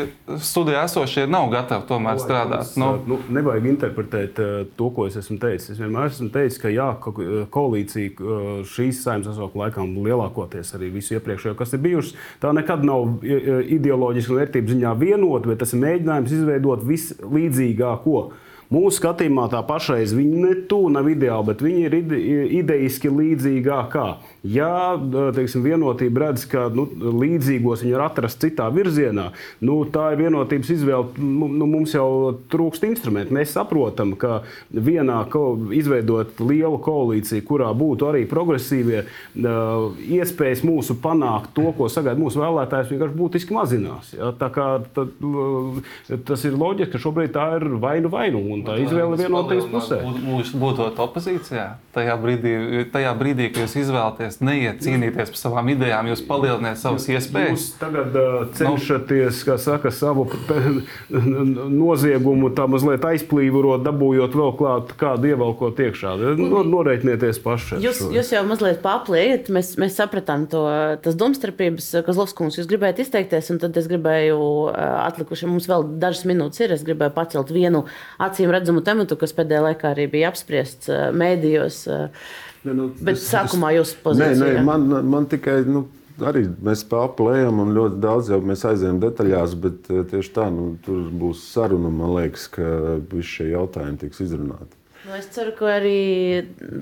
studijā 0.44 0.84
esošie 0.88 1.26
nav 1.30 1.50
gatavi 1.54 1.88
tomēr 1.90 2.20
strādāt. 2.22 2.74
Nu, 2.80 2.94
nu, 3.08 3.20
nevajag 3.34 3.68
interpretēt 3.72 4.42
uh, 4.44 4.56
to, 4.80 4.90
ko 4.96 5.08
es 5.10 5.18
esmu 5.20 5.40
teicis. 5.42 5.74
Es 5.76 5.82
vienmēr 5.82 6.12
esmu 6.12 6.30
teicis, 6.34 6.60
ka 6.62 6.72
jā, 6.74 6.90
ko, 7.04 7.14
koalīcija 7.54 8.64
šīs 8.68 9.04
saimnes 9.06 9.30
sasaukuma 9.32 9.68
laikā 9.68 9.86
lielākoties 9.86 10.74
arī 10.78 10.92
visu 10.98 11.18
iepriekšējo, 11.18 11.56
kas 11.60 11.76
ir 11.76 11.84
bijušas, 11.86 12.18
tā 12.44 12.52
nekad 12.56 12.84
nav 12.88 13.24
ideoloģiski 13.24 14.34
un 14.34 14.42
vērtību 14.42 14.76
ziņā 14.76 14.98
vienota, 15.00 15.52
bet 15.52 15.64
tas 15.64 15.74
ir 15.74 15.84
mēģinājums 15.86 16.36
izveidot 16.40 16.86
vislīdzīgāko. 16.88 18.20
Mūsu 18.68 18.98
skatījumā 18.98 19.46
tā 19.48 19.62
pašreiz 19.64 20.12
viņa 20.12 20.40
ne 20.42 20.54
tuvu 20.68 20.90
nav 20.92 21.08
ideāla, 21.08 21.46
bet 21.48 21.62
viņa 21.64 21.84
ir 21.88 21.94
ide, 22.02 22.18
idejiski 22.60 23.08
līdzīgākā. 23.16 24.08
Ja 24.46 24.96
teiksim, 25.36 25.64
vienotība 25.66 26.28
redz, 26.28 26.46
ka 26.50 26.68
nu, 26.74 26.86
līdzīgos 26.94 27.82
viņi 27.84 27.96
var 27.96 28.06
atrast 28.08 28.42
citā 28.44 28.68
virzienā, 28.74 29.32
nu, 29.66 29.80
tā 29.90 30.12
ir 30.14 30.22
vienotības 30.22 30.70
izvēle. 30.76 31.18
Nu, 31.18 31.50
nu, 31.50 31.68
mums 31.70 31.96
jau 31.96 32.36
trūkst 32.52 32.86
instrumentu. 32.88 33.34
Mēs 33.36 33.56
saprotam, 33.58 34.14
ka 34.20 34.42
vienā 34.70 35.20
ko, 35.34 35.50
izveidot 35.76 36.40
lielu 36.44 36.78
koalīciju, 36.84 37.46
kurā 37.48 37.72
būtu 37.78 38.10
arī 38.12 38.24
progresīvie, 38.30 39.04
iespējas 40.20 40.64
mūsu 40.68 40.98
panākt 41.02 41.54
to, 41.58 41.72
ko 41.78 41.90
sagaida 41.92 42.22
mūsu 42.22 42.42
vēlētājs, 42.44 42.92
vienkārši 42.94 43.18
būtiski 43.18 43.58
mazinās. 43.58 44.14
Ja? 44.16 44.32
Tā 44.38 44.52
kā, 44.54 44.68
tad, 44.96 45.18
tas 46.30 46.46
ir 46.48 46.58
loģiski, 46.58 46.94
ka 46.94 47.04
šobrīd 47.04 47.34
tā 47.36 47.50
ir 47.58 47.68
vainu 47.82 48.14
vainu, 48.14 48.44
un 48.54 48.64
tā 48.68 48.78
izvēle 48.84 49.18
vienotības 49.20 49.70
pusē. 49.74 50.02
Būtu 50.58 50.92
opozīcijā 51.08 51.68
tajā 51.98 52.16
brīdī, 52.22 52.54
tajā 52.94 53.14
brīdī, 53.18 53.50
kad 53.52 53.66
jūs 53.66 53.76
izvēlaties 53.82 54.27
jūs 54.28 54.40
neiet 54.44 54.82
cīnīties 54.84 55.32
par 55.34 55.40
savām 55.40 55.72
idejām, 55.74 56.10
jūs 56.12 56.24
palielināt 56.28 56.80
savas 56.82 57.08
iespējas. 57.12 57.54
Jūs 57.54 57.66
tagad 57.82 58.16
uh, 58.18 58.38
cenšaties, 58.58 59.42
kā 59.48 59.58
saka, 59.62 59.92
savu 59.96 60.28
noziegumu 61.10 62.52
tā 62.58 62.68
mazliet 62.70 63.06
aizplīvot, 63.08 63.84
dabūjot 63.86 64.38
vēl 64.38 64.54
klāt 64.60 64.94
kādu 65.00 65.32
ievelkot 65.32 65.82
iekšā. 65.88 66.16
No, 66.40 66.64
norēķinieties 66.68 67.42
paši. 67.44 67.82
Jūs, 67.84 68.04
jūs 68.14 68.32
jau 68.36 68.44
mazliet 68.48 68.82
papliet, 68.84 69.52
mēs, 69.54 69.74
mēs 69.82 69.98
sapratām 70.00 70.48
to, 70.52 70.64
tas 71.04 71.18
domstarpības, 71.20 71.90
kas 72.08 72.20
Lovskungs, 72.20 72.60
jūs 72.60 72.70
gribējāt 72.70 73.04
izteikties, 73.06 73.52
un 73.54 73.62
tad 73.64 73.78
es 73.80 73.90
gribēju 73.90 74.40
atlikuši, 74.78 75.50
mums 75.50 75.70
vēl 75.70 75.88
dažas 76.02 76.26
minūtes 76.30 76.66
ir, 76.66 76.76
es 76.76 76.86
gribēju 76.88 77.16
pacelt 77.16 77.54
vienu 77.54 77.86
acīm 78.24 78.52
redzamu 78.54 78.84
tematu, 78.86 79.18
kas 79.20 79.36
pēdējā 79.38 79.64
laikā 79.70 79.94
arī 79.94 80.10
bija 80.12 80.32
apspriests 80.34 80.92
mēdījos. 81.18 81.84
Uh, 81.88 82.36
Ne, 82.66 82.74
nu, 82.74 82.88
Bet 82.98 83.20
es, 83.20 83.28
sākumā 83.30 83.74
jūs 83.78 83.94
pozīcijā. 84.04 84.40
Nē, 84.42 84.58
nē, 84.60 84.66
man, 84.66 84.88
man 85.08 85.30
tikai. 85.30 85.62
Nu, 85.70 85.86
arī 86.26 86.48
mēs 86.66 86.82
pārplējam, 86.90 87.62
un 87.62 87.76
ļoti 87.78 88.02
daudz 88.02 88.32
jau 88.34 88.40
mēs 88.42 88.66
aizējām 88.68 89.02
detaļās, 89.04 89.54
bet 89.62 89.92
eh, 89.94 90.02
tieši 90.10 90.34
tā, 90.34 90.48
nu, 90.54 90.72
tur 90.86 91.08
būs 91.14 91.46
saruna. 91.54 91.94
Man 91.94 92.16
liekas, 92.18 92.50
ka 92.58 92.98
visi 93.12 93.38
šie 93.38 93.52
jautājumi 93.54 94.02
tiks 94.06 94.26
izrunāti. 94.26 94.74
Nu, 95.08 95.14
es 95.16 95.30
ceru, 95.32 95.54
ka 95.56 95.70
arī 95.78 96.00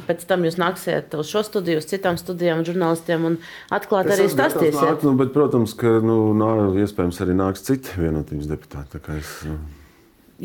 pēc 0.08 0.24
tam 0.26 0.48
jūs 0.48 0.56
nāksiet 0.58 1.14
uz 1.20 1.30
šo 1.30 1.44
studiju, 1.46 1.78
uz 1.84 1.86
citām 1.92 2.18
studijām, 2.18 2.64
žurnālistiem 2.66 3.28
un 3.28 3.36
atklāti 3.76 4.16
arī 4.16 4.26
stāstīsiet. 4.32 5.04
Nu, 5.06 5.14
bet, 5.20 5.30
protams, 5.36 5.76
ka 5.78 6.00
nu, 6.02 6.32
nā, 6.38 6.54
iespējams 6.82 7.22
arī 7.22 7.36
nāks 7.38 7.68
citi 7.68 8.00
vienotības 8.02 8.50
deputāti. 8.50 9.04
Es, 9.20 9.36
nu 9.46 9.60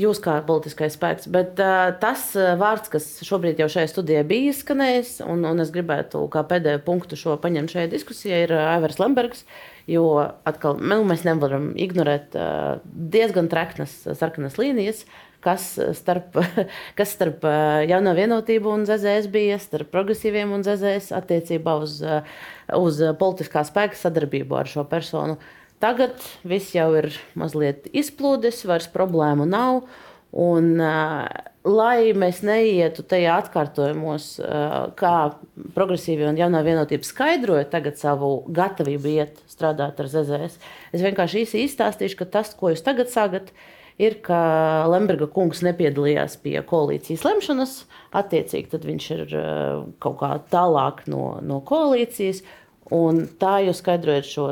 jūs 0.01 0.21
kā 0.25 0.39
politiskais 0.47 0.97
spēks. 0.97 1.29
Bet 1.33 1.61
uh, 1.63 1.91
tas 2.03 2.31
vārds, 2.35 2.91
kas 2.93 3.09
šobrīd 3.27 3.61
jau 3.61 3.69
šajā 3.73 3.91
studijā 3.93 4.25
bija 4.27 4.55
izskanējis, 4.55 5.19
un, 5.27 5.45
un 5.49 5.63
es 5.65 5.73
gribētu 5.75 6.25
kā 6.33 6.45
pēdējo 6.49 6.83
punktu 6.87 7.19
šo 7.21 7.37
paņemt 7.43 7.75
šajā 7.75 7.91
diskusijā, 7.93 8.45
ir 8.47 8.55
Aivars 8.57 9.01
Lembergs. 9.03 9.45
Jo 9.91 10.05
atkal 10.47 10.79
nu, 10.79 11.01
mēs 11.09 11.25
nevaram 11.27 11.73
ignorēt 11.79 12.37
uh, 12.39 12.79
diezgan 12.85 13.51
treknas 13.51 13.95
sarkanas 14.19 14.59
līnijas, 14.61 15.05
kas 15.45 15.73
starp, 15.97 16.37
kas 16.99 17.15
starp 17.17 17.47
jauno 17.89 18.13
vienotību 18.17 18.75
un 18.75 18.85
ZZS 18.89 19.31
bija, 19.33 19.57
starp 19.63 19.89
progresīviem 19.95 20.53
un 20.53 20.67
ZZS 20.67 21.15
attiecībā 21.17 21.79
uz, 21.81 21.97
uz 22.77 23.01
politiskā 23.23 23.65
spēka 23.67 23.99
sadarbību 23.99 24.61
ar 24.61 24.69
šo 24.69 24.85
personu. 24.91 25.39
Uh, 25.41 25.57
Tagad 25.81 26.21
viss 26.45 26.75
jau 26.77 26.91
ir 26.99 27.09
mazliet 27.39 27.89
izplūdis, 27.97 28.67
vairs 28.69 28.91
problēmu 28.93 29.49
nav. 29.49 29.87
Un, 30.31 30.77
lai 31.67 32.13
mēs 32.15 32.45
neietu 32.47 33.03
tajā 33.09 33.41
atkārtojumos, 33.43 34.29
kā 35.01 35.15
progresīvi 35.75 36.29
un 36.29 36.39
jaunā 36.39 36.63
vienotība 36.63 37.09
skaidroja 37.09 37.67
tagad 37.73 37.99
savu 37.99 38.45
gatavību 38.47 39.11
iet 39.11 39.43
strādāt 39.51 39.99
ar 40.01 40.13
ZZS, 40.13 40.61
es 40.95 41.03
vienkārši 41.05 41.45
īsi 41.45 41.65
izstāstīšu, 41.67 42.21
ka 42.21 42.31
tas, 42.39 42.55
ko 42.55 42.71
jūs 42.71 42.85
tagad 42.87 43.11
sagat, 43.11 43.51
ir, 44.01 44.21
ka 44.25 44.39
Lemberga 44.93 45.29
kungs 45.33 45.65
nepiedalījās 45.67 46.39
pie 46.45 46.57
koalīcijas 46.67 47.27
lemšanas. 47.27 47.75
Attiecīgi, 48.17 48.81
viņš 48.87 49.11
ir 49.17 49.37
kaut 50.03 50.17
kā 50.23 50.33
tālāk 50.53 51.05
no, 51.11 51.25
no 51.45 51.61
koalīcijas. 51.67 52.45
Un 52.95 53.25
tā 53.41 53.61
jūs 53.65 53.81
skaidrojat 53.85 54.27
šo 54.27 54.47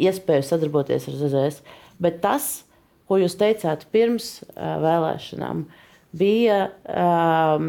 iespēju 0.00 0.46
sadarboties 0.48 1.08
ar 1.10 1.16
ZZS. 1.20 1.62
Bet 2.02 2.22
tas, 2.24 2.62
ko 3.08 3.18
jūs 3.20 3.36
teicāt 3.40 3.84
pirms 3.92 4.38
uh, 4.42 4.78
vēlēšanām, 4.82 5.66
bija, 6.12 6.58
um, 6.88 7.68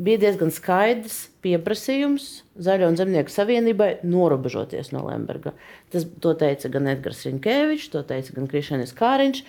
bija 0.00 0.22
diezgan 0.26 0.52
skaidrs 0.54 1.26
pieprasījums 1.44 2.28
Zaļo 2.56 2.88
un 2.88 2.96
Zemnieku 2.96 3.32
savienībai 3.32 3.90
norobežoties 4.08 4.92
no 4.94 5.04
Lemberga. 5.06 5.52
Tas 5.92 6.06
teica 6.24 6.70
gan 6.72 6.88
Edgars 6.92 7.24
Rinkēvičs, 7.28 7.90
to 7.92 8.02
teica 8.08 8.36
gan 8.36 8.48
Krišņēnis 8.50 8.94
Kāriņš. 8.96 9.42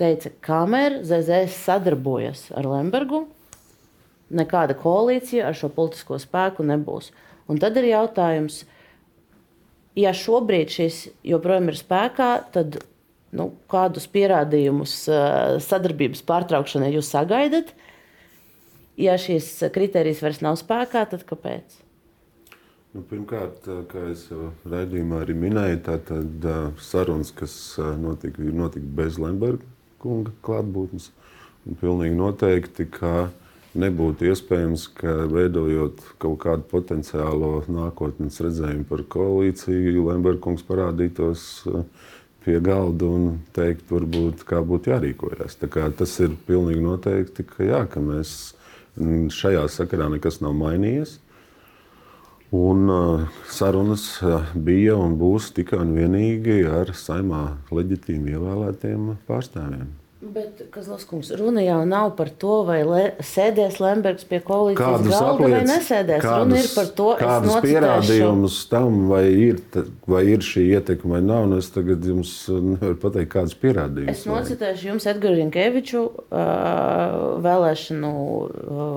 Teica, 0.00 0.30
kamēr 0.42 1.00
ZZS 1.06 1.58
sadarbojas 1.66 2.46
ar 2.56 2.66
Lembergu, 2.70 3.26
nekāda 4.32 4.76
koalīcija 4.78 5.50
ar 5.50 5.58
šo 5.58 5.68
politisko 5.74 6.18
spēku 6.22 6.64
nebūs. 6.66 7.10
Un 7.50 7.58
tad 7.60 7.76
ir 7.76 7.90
jautājums, 7.90 8.62
ja 9.98 10.14
šobrīd 10.16 10.72
šis 10.72 11.04
joprojām 11.26 11.70
ir 11.72 11.78
spēkā, 11.78 12.30
tad 12.54 12.80
nu, 13.36 13.50
kādus 13.72 14.08
pierādījumus 14.12 14.96
sadarbības 15.64 16.24
pārtraukšanai 16.28 16.92
jūs 16.96 17.12
sagaidat? 17.12 17.72
Ja 19.00 19.16
šīs 19.20 19.54
kriterijas 19.72 20.20
vairs 20.24 20.42
nav 20.44 20.58
spēkā, 20.60 21.06
tad 21.08 21.24
kāpēc? 21.28 21.78
Nu, 22.92 23.00
pirmkārt, 23.08 23.64
kā 23.88 24.02
jau 24.12 24.50
raidījumā 24.68 25.22
arī 25.24 25.36
minēju, 25.46 25.78
tad 25.86 26.10
sarunas, 26.84 27.30
kas 27.32 27.54
notika, 28.00 28.44
notika 28.52 28.84
bez 28.98 29.16
Lemberga 29.20 29.64
kunga 30.02 30.34
klātbūtnes. 30.44 31.10
Pilnīgi 31.80 32.18
noteikti, 32.18 32.88
ka 32.90 33.30
nebūtu 33.78 34.28
iespējams, 34.28 34.86
ka 34.98 35.14
veidojot 35.32 36.02
kaut 36.22 36.38
kādu 36.44 36.66
potenciālo 36.70 37.62
nākotnes 37.72 38.40
redzējumu 38.44 38.88
par 38.88 39.04
koalīciju, 39.14 40.06
Lemberkungs 40.08 40.64
parādītos 40.68 41.46
eh, 41.70 41.84
pie 42.44 42.58
galda 42.64 43.08
un 43.08 43.28
teikt, 43.56 43.86
varbūt, 43.92 44.44
kā 44.48 44.60
būtu 44.66 44.92
jārīkojas. 44.92 45.60
Tas 45.62 46.16
ir 46.24 46.36
pilnīgi 46.48 46.82
noteikti, 46.84 47.46
ka, 47.48 47.62
jā, 47.64 47.84
ka 47.88 48.02
mēs 48.02 48.54
šajā 49.32 49.66
sakarā 49.72 50.10
nekas 50.12 50.42
nav 50.44 50.56
mainījies. 50.58 51.16
Un 52.52 52.84
uh, 52.92 53.22
sarunas 53.48 54.04
uh, 54.20 54.50
bija 54.52 54.98
un 55.00 55.14
būs 55.16 55.54
tikai 55.56 55.78
un 55.86 55.94
vienīgi 55.96 56.58
ar 56.68 56.92
saimā 56.92 57.46
leģitīmi 57.72 58.34
ievēlētiem 58.36 59.14
pārstāvjiem. 59.24 60.01
Bet, 60.22 60.60
Kazlauskungs, 60.70 61.32
runa 61.34 61.64
jau 61.64 61.80
nav 61.86 62.12
par 62.14 62.28
to, 62.38 62.60
vai 62.62 62.84
le, 62.86 63.00
sēdēs 63.26 63.80
Lembergs 63.82 64.22
pie 64.30 64.38
kādus 64.38 64.76
galda 64.78 65.16
apliec, 65.18 65.56
vai 65.56 65.62
nesēdēs. 65.66 66.22
Kādus, 66.22 66.44
runa 66.44 66.60
ir 66.60 66.68
par 66.76 66.90
to, 67.00 67.06
kādus 67.18 67.56
pierādījumus 67.64 68.58
tam, 68.70 69.00
vai 69.10 69.24
ir, 69.34 69.58
vai 70.06 70.20
ir 70.30 70.46
šī 70.46 70.68
ietekme 70.76 71.16
vai 71.16 71.20
nav. 71.26 71.48
Nu 71.50 71.58
es 71.58 71.72
tagad 71.74 72.06
jums 72.06 72.36
nevaru 72.52 73.00
pateikt, 73.02 73.32
kādus 73.34 73.58
pierādījumus. 73.64 74.14
Es 74.14 74.22
nocitēšu 74.30 74.92
jums 74.92 75.08
Edgars 75.10 75.40
Rinkeviču 75.40 76.04
uh, 76.06 76.22
vēlēšanu 77.42 78.14
uh, 78.14 78.96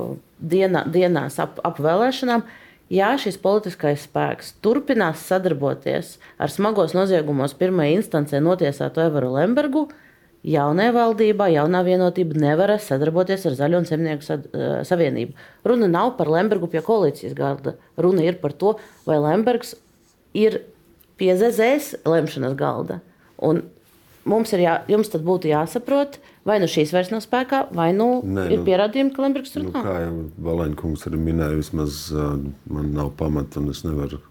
dienā, 0.53 0.85
dienās 0.93 1.41
ap, 1.41 1.57
ap 1.65 1.81
vēlēšanām. 1.81 2.45
Ja 2.93 3.15
šis 3.17 3.41
politiskais 3.41 4.05
spēks 4.05 4.59
turpinās 4.61 5.25
sadarboties 5.25 6.19
ar 6.37 6.53
smagos 6.53 6.93
noziegumos 6.93 7.57
pirmajā 7.57 7.97
instancē 7.97 8.45
notiesātu 8.45 9.07
Everu 9.07 9.33
Lembergu, 9.33 9.87
uh, 9.89 10.01
jaunajā 10.45 10.93
valdībā, 10.95 11.49
jaunā 11.53 11.81
vienotība 11.85 12.37
nevarēs 12.41 12.89
sadarboties 12.91 13.45
ar 13.49 13.57
Zaļo 13.57 13.81
un 13.81 13.87
Zemnieku 13.89 14.25
sad, 14.25 14.47
uh, 14.51 14.79
savienību. 14.87 15.35
Runa 15.65 15.89
nav 15.91 16.15
par 16.19 16.29
Lembergu 16.31 16.69
pie 16.71 16.83
koalīcijas 16.85 17.35
galda. 17.37 17.75
Runa 17.97 18.25
ir 18.25 18.37
par 18.41 18.53
to, 18.53 18.75
vai 19.07 19.17
Lembergs 19.23 19.75
ir 20.37 20.61
pie 21.19 21.33
ZZS 21.39 22.05
lemšanas 22.05 22.55
galda. 22.59 22.99
Un 23.41 23.63
mums 24.27 24.53
ir 24.55 24.65
jā, 24.65 24.77
jums 24.91 25.11
tad 25.13 25.25
būtu 25.25 25.49
jāsaprot, 25.51 26.19
vai 26.45 26.59
nu 26.61 26.69
šīs 26.69 26.93
vairs 26.93 27.11
nav 27.13 27.23
spēkā, 27.25 27.65
vai 27.75 27.91
nu 27.97 28.21
Nē, 28.21 28.47
ir 28.51 28.61
nu, 28.61 28.67
pierādījumi, 28.67 29.13
ka 29.15 29.25
Lembergs 29.25 29.55
tur 29.55 29.65
nu, 29.65 29.73
nav. 29.73 29.85
Kā 29.87 29.97
jau 30.03 30.15
Valēnkungs 30.45 31.05
arī 31.09 31.21
minēja, 31.21 31.59
vismaz 31.61 32.07
man 32.13 32.93
nav 32.95 33.13
pamata 33.19 33.61
un 33.61 33.73
es 33.73 33.85
nevaru 33.87 34.21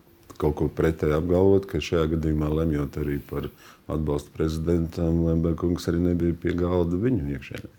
kaut 0.41 0.57
ko 0.59 0.67
pretēji 0.67 1.15
apgalvot, 1.17 1.69
ka 1.71 1.83
šajā 1.83 2.09
gadījumā 2.17 2.51
lemjot 2.51 2.99
arī 3.01 3.21
par 3.29 3.49
atbalstu 3.91 4.33
prezidentam, 4.35 5.25
Lembergs 5.29 5.89
arī 5.91 6.01
nebija 6.03 6.37
pie 6.41 6.55
galda 6.57 6.99
viņu 7.01 7.33
iekšēnē. 7.35 7.73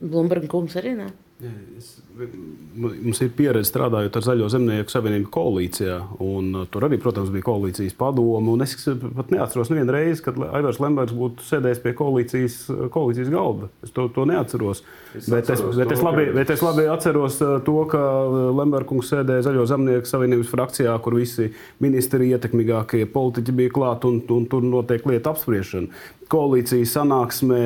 Blūmberga 0.00 0.48
kungs 0.50 0.76
arī 0.80 0.94
ne. 0.98 1.10
Mums 1.40 3.20
ir 3.24 3.30
pieredze 3.32 3.70
strādājot 3.70 4.16
ar 4.18 4.24
Zaļo 4.26 4.48
zemnieku 4.52 4.92
savienību 4.92 5.30
koalīcijā. 5.32 5.96
Un, 6.20 6.50
uh, 6.52 6.66
tur 6.68 6.84
arī, 6.84 6.98
protams, 7.00 7.30
bija 7.32 7.46
koalīcijas 7.46 7.96
padome. 7.96 8.58
Es 8.66 8.74
pat 9.16 9.32
neatceros 9.32 9.70
nevienu 9.72 9.94
reizi, 9.94 10.24
kad 10.26 10.36
Aivars 10.50 10.80
Lembergs 10.82 11.16
būtu 11.16 11.46
sēdējis 11.46 11.80
pie 11.84 11.94
koalīcijas, 11.96 12.58
koalīcijas 12.92 13.32
galda. 13.32 13.70
Es 13.86 13.94
to, 13.96 14.08
to 14.12 14.26
neatceros. 14.28 14.84
Es 15.16 15.30
bet, 15.32 15.48
es, 15.54 15.64
bet, 15.78 15.96
es 15.96 16.04
labi, 16.04 16.28
bet 16.36 16.52
es 16.52 16.64
labi 16.66 16.86
atceros 16.92 17.40
uh, 17.44 17.56
to, 17.64 17.78
ka 17.90 18.04
uh, 18.04 18.38
Lembergs 18.60 19.14
sēdēja 19.14 19.48
Zaļo 19.48 19.66
zemnieku 19.70 20.10
savienības 20.10 20.52
frakcijā, 20.52 20.98
kur 21.00 21.16
visi 21.16 21.48
ministri 21.80 22.34
ietekmīgākie 22.34 23.06
politiķi 23.10 23.56
bija 23.62 23.76
klāt 23.80 24.04
un, 24.08 24.20
un 24.36 24.48
tur 24.50 24.66
notiek 24.66 25.08
lieta 25.08 25.32
apspriešana 25.32 26.18
koalīcijas 26.30 26.94
sanāksmē 26.96 27.62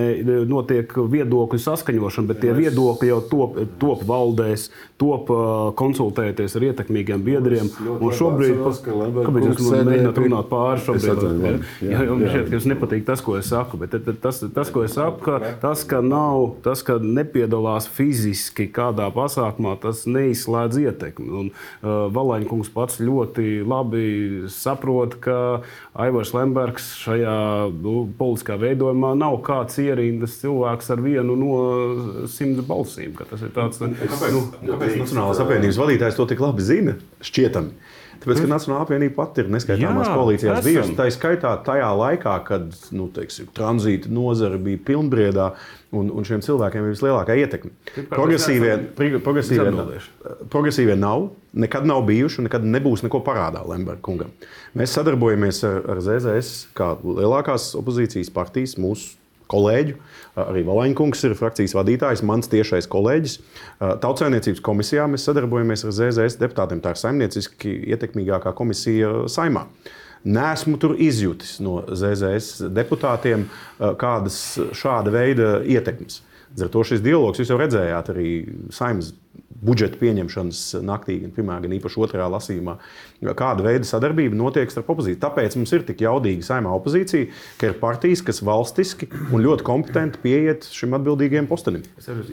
notiek 0.48 0.90
viedokļu 1.10 1.60
saskaņošana, 1.60 2.30
bet 2.30 2.42
tie 2.44 2.54
viedokļi 2.56 3.10
jau 3.10 3.20
top, 3.30 3.58
top 3.80 4.04
valdēs, 4.08 4.68
top 5.00 5.30
konsultēties 5.78 6.56
ar 6.58 6.66
ietekmīgiem 6.70 7.24
biedriem. 7.26 7.70
Un 7.94 8.14
šobrīd, 8.14 8.60
kāpēc 8.84 9.48
jūs 9.50 9.62
man 9.68 9.90
mēģināt 9.90 10.20
runāt 10.22 10.50
pāri 10.52 10.84
šobrīd? 10.86 11.66
Jā, 11.84 12.04
jums 12.08 12.26
šķiet, 12.30 12.48
ka 12.48 12.58
jums 12.58 12.68
nepatīk 12.72 13.06
tas, 13.08 13.24
ko 13.24 13.36
es 13.40 13.50
saku, 13.52 13.80
bet 13.82 13.96
tas, 14.22 14.40
tas 14.54 14.72
ko 14.74 14.84
es 14.86 14.96
saku, 14.96 15.20
ka 15.26 15.54
tas, 15.62 15.84
ka 15.88 16.00
nav, 16.04 16.56
tas, 16.64 16.84
ka 16.86 16.98
nepiedalās 17.02 17.88
fiziski 17.90 18.68
kādā 18.72 19.10
pasākumā, 19.14 19.76
tas 19.82 20.04
neizslēdz 20.08 20.80
ietekmi. 20.86 21.28
Un 21.42 21.50
uh, 21.52 22.06
Valaņkungs 22.14 22.72
pats 22.74 23.00
ļoti 23.02 23.60
labi 23.66 24.06
saprot, 24.52 25.18
ka 25.24 25.38
Aivars 25.94 26.34
Lembergs 26.36 26.90
šajā 27.02 27.36
nu, 27.74 28.04
politiskā 28.18 28.53
politiskā 28.54 28.58
veidojumā 28.60 29.14
nav 29.16 29.40
kāds 29.42 29.78
ierindas 29.78 30.38
cilvēks 30.40 30.90
ar 30.90 31.02
vienu 31.02 31.36
no 31.36 32.26
simts 32.28 32.64
balsīm. 32.66 33.14
Tas 33.16 33.42
ir 33.42 33.52
tāds, 33.54 33.78
kāpēc, 33.78 34.32
nu, 34.32 34.44
kāpēc 34.64 34.98
Nacionālās 35.00 35.40
apvienības 35.40 35.78
vadītājs 35.78 36.16
to 36.16 36.26
tik 36.26 36.40
labi 36.40 36.62
zina? 36.62 36.96
Šķietami. 37.20 37.72
Tāpēc, 38.22 38.42
ka 38.44 38.50
Nacionālā 38.50 38.84
apvienība 38.84 39.16
pati 39.18 39.42
ir 39.42 39.50
neskaitāmās 39.52 40.10
koalīcijās 40.10 40.60
bijusi. 40.64 40.94
Tā 40.98 41.08
ir 41.08 41.14
skaitā 41.16 41.54
tajā 41.66 41.88
laikā, 41.98 42.34
kad 42.46 42.76
nu, 42.96 43.08
teiksim, 43.14 43.48
tranzīta 43.56 44.12
nozara 44.12 44.60
bija 44.60 44.80
pilnbriedā 44.86 45.50
un, 45.94 46.12
un 46.14 46.26
šiem 46.26 46.44
cilvēkiem 46.44 46.86
ir 46.86 46.94
vislielākā 46.94 47.36
ietekme. 47.42 47.72
Progresīvie, 48.12 48.76
progresīvie, 49.24 49.74
progresīvie 50.52 50.96
nav, 51.00 51.28
nekad 51.66 51.88
nav 51.88 52.04
bijuši 52.08 52.42
un 52.42 52.48
nekad 52.48 52.66
nebūs 52.68 53.04
neko 53.06 53.22
parādā 53.26 53.64
Lemberga 53.68 54.02
kungam. 54.04 54.32
Mēs 54.78 54.94
sadarbojamies 54.98 55.62
ar, 55.68 55.82
ar 55.94 56.02
ZZS 56.04 56.74
kā 56.78 56.94
lielākās 57.02 57.72
opozīcijas 57.78 58.32
partijas, 58.34 58.78
mūsu 58.80 59.14
kolēģu. 59.54 59.96
Arī 60.44 60.64
Valaņkungs 60.66 61.24
ir 61.28 61.36
frakcijas 61.38 61.76
vadītājs, 61.78 62.24
mans 62.26 62.50
tiešais 62.50 62.90
kolēģis. 62.90 63.38
Tautsēmniecības 64.02 64.62
komisijā 64.66 65.06
mēs 65.10 65.26
sadarbojamies 65.28 65.86
ar 65.86 65.94
ZZS 65.94 66.40
deputātiem. 66.42 66.82
Tā 66.82 66.94
ir 66.94 67.00
saimnieciski 67.00 67.76
ietekmīgākā 67.94 68.52
komisija 68.58 69.28
saimā. 69.30 69.68
Nesmu 70.24 70.78
tur 70.80 70.96
izjutis 70.98 71.58
no 71.62 71.82
ZZS 71.86 72.70
deputātiem 72.74 73.46
kādas 74.00 74.38
šāda 74.74 75.12
veida 75.14 75.58
ietekmes. 75.62 76.22
Ar 76.54 76.70
to 76.70 76.84
šis 76.86 77.02
dialogs, 77.02 77.40
jūs 77.42 77.50
jau 77.50 77.58
redzējāt, 77.58 78.10
arī 78.14 78.28
saimnes 78.74 79.12
budžeta 79.64 79.98
pieņemšanas 79.98 80.60
naktī, 80.86 81.18
gan 81.24 81.32
pirmā, 81.34 81.56
gan 81.62 81.74
īpaši 81.76 82.00
otrajā 82.06 82.28
lasījumā, 82.30 82.76
kāda 83.32 83.64
veida 83.64 83.88
sadarbība 83.88 84.36
notiek 84.38 84.72
starp 84.72 84.90
opozīciju. 84.92 85.20
Tāpēc 85.22 85.56
mums 85.58 85.72
ir 85.74 85.86
tik 85.88 86.04
jaudīga 86.04 86.44
saimā 86.44 86.72
opozīcija, 86.76 87.30
ka 87.60 87.70
ir 87.70 87.78
partijas, 87.80 88.22
kas 88.26 88.42
valstiski 88.44 89.08
un 89.30 89.42
ļoti 89.44 89.66
kompetenti 89.66 90.20
pieiet 90.22 90.68
šim 90.68 90.96
atbildīgajam 90.98 91.48
postenim. 91.50 91.84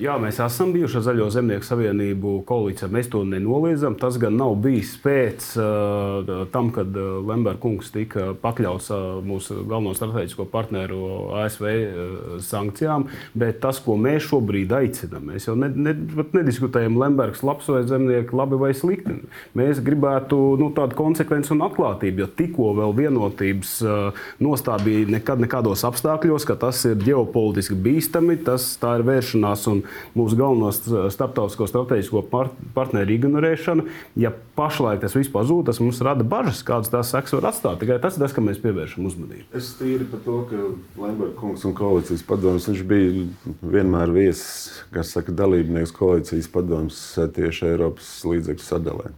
Jā, 0.02 0.18
mēs 0.22 0.42
esam 0.44 0.74
bijuši 0.76 1.00
ar 1.00 1.06
Zaļo 1.08 1.30
zemnieku 1.34 1.68
savienību 1.68 2.36
koalīcijā. 2.50 2.90
Mēs 2.92 3.12
to 3.14 3.24
nenoliedzam. 3.28 3.96
Tas 4.02 4.18
gan 4.22 4.36
nav 4.40 4.58
bijis 4.64 4.94
pēc 5.04 5.48
uh, 5.62 6.46
tam, 6.54 6.72
kad 6.76 6.92
uh, 6.98 7.22
Lemberga 7.28 7.62
kungs 7.64 7.92
tika 7.94 8.32
pakļauts 8.42 8.92
uh, 8.94 9.08
mūsu 9.26 9.62
galveno 9.70 9.94
strateģisko 9.98 10.48
partneru 10.52 11.02
ASV 11.42 11.68
uh, 11.68 12.36
sankcijām, 12.44 13.08
bet 13.38 13.62
tas, 13.64 13.80
ko 13.84 13.98
mēs 14.00 14.28
šobrīd 14.30 14.74
aicinām, 14.82 15.30
mēs 15.32 15.48
jau 15.50 15.56
ne, 15.60 15.72
ne, 15.72 15.96
nediskutējam 16.36 16.98
Lemberga 17.02 17.40
labs 17.48 17.70
vai 17.72 17.84
zemnieki, 17.88 18.36
labi 18.38 18.60
vai 18.62 18.72
slikti. 18.78 19.18
Mēs 19.58 19.82
gribētu 19.84 20.40
nu, 20.62 20.72
tādu 20.82 20.98
konsekvenci 20.98 21.54
un 21.56 21.64
atklātību, 21.68 22.24
jo 22.24 22.30
tikko 22.42 22.72
vēl 22.78 22.96
vienotības 22.98 23.74
uh, 23.86 24.26
nostāja 24.44 25.06
nekad 25.12 25.42
nekādos 25.44 25.86
apstākļos, 25.88 26.46
ka 26.48 26.58
tas 26.60 26.84
ir 26.90 27.00
ģeopolitiski 27.02 27.78
bīstami, 27.78 28.38
tas 28.46 28.74
ir 28.82 29.06
vēršanās 29.08 29.68
un 29.72 29.84
mūsu 30.18 30.38
galveno 30.40 30.72
starptautisko 30.74 31.68
strateģisko 31.70 32.24
par 32.32 32.52
partneru 32.76 33.16
ignorēšana. 33.18 33.86
Ja 34.20 34.34
pašlaik 34.58 35.04
tas 35.04 35.16
viss 35.18 35.32
pazūd, 35.32 35.66
tas 35.70 35.82
mums 35.84 36.02
rada 36.06 36.26
bažas, 36.28 36.64
kādas 36.68 36.92
tās 36.92 37.12
sekas 37.14 37.36
var 37.38 37.52
atstāt. 37.52 37.80
Tikai 37.82 38.00
tas 38.04 38.18
ir 38.18 38.26
tas, 38.26 38.36
ka 38.36 38.44
mēs 38.46 38.62
pievēršam 38.64 39.08
uzmanību. 39.10 39.48
Es 39.58 39.74
tīri 39.80 40.08
par 40.12 40.24
to, 40.26 40.40
ka 40.50 40.62
Lemberga 41.02 41.36
kungs 41.40 41.66
un 41.68 41.76
koalīcijas 41.78 42.26
padomus 42.28 42.70
bija 42.88 43.28
vienmēr 43.62 44.14
viesis, 44.16 44.82
kas 44.96 45.14
saka, 45.16 45.36
dalībnieks 45.36 45.94
koalīcijas 45.98 46.50
padomus 46.54 47.04
tieši 47.36 47.72
Eiropas 47.74 48.14
līdzekļu 48.28 48.68
sadalē. 48.68 49.14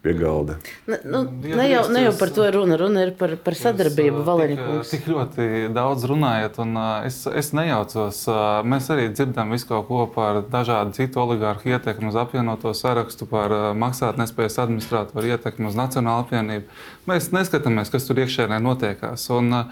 Pie 0.00 0.14
galda. 0.16 0.54
Ne, 0.88 0.96
nu, 1.04 1.18
ne, 1.44 1.64
jau, 1.68 1.82
ne 1.92 2.06
jau 2.06 2.12
par 2.16 2.30
to 2.32 2.46
runa, 2.54 2.78
runa 2.80 3.02
ir 3.04 3.10
par, 3.20 3.34
par 3.44 3.56
sadarbību. 3.58 4.22
Jūs 4.24 4.94
tik, 4.94 5.02
tik 5.02 5.10
ļoti 5.12 5.48
daudz 5.76 6.06
runājat, 6.08 6.56
un 6.64 6.72
es, 7.04 7.18
es 7.28 7.52
nejaucos. 7.56 8.22
Mēs 8.64 8.88
arī 8.94 9.10
dzirdam 9.12 9.52
visu 9.52 9.68
kaut 9.68 9.88
ko 9.90 10.06
par 10.14 10.40
dažādu 10.48 10.96
citu 10.96 11.20
oligārhu 11.20 11.74
ietekmi 11.74 12.08
uz 12.08 12.16
apvienoto 12.16 12.72
sarakstu, 12.76 13.28
par 13.28 13.52
maksātnespējas 13.76 14.56
administrātoru 14.64 15.34
ietekmi 15.34 15.68
uz 15.68 15.76
Nacionālo 15.76 16.24
apvienību. 16.24 16.80
Mēs 17.10 17.28
neskatāmies, 17.36 17.92
kas 17.92 18.08
tur 18.08 18.24
iekšēnē 18.24 18.62
notiekās. 18.64 19.28
Un, 19.36 19.66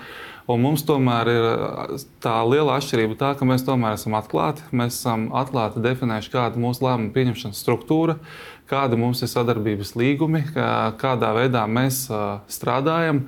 Un 0.48 0.62
mums 0.64 0.80
tomēr 0.88 1.28
ir 1.28 1.46
tā 2.24 2.38
liela 2.48 2.78
atšķirība, 2.78 3.18
tā, 3.20 3.34
ka 3.36 3.44
mēs 3.44 3.66
tomēr 3.66 3.98
esam 3.98 4.14
atklāti. 4.16 4.64
Mēs 4.72 4.94
esam 4.96 5.26
atklāti 5.36 5.82
definējuši, 5.84 6.30
kāda 6.32 6.56
ir 6.56 6.62
mūsu 6.62 6.86
lēmuma 6.86 7.12
pieņemšanas 7.12 7.60
struktūra, 7.60 8.16
kāda 8.68 8.98
mums 9.00 9.22
ir 9.24 9.30
sadarbības 9.32 9.94
līgumi, 9.98 10.44
kādā 10.52 11.32
veidā 11.36 11.64
mēs 11.70 12.04
strādājam. 12.52 13.24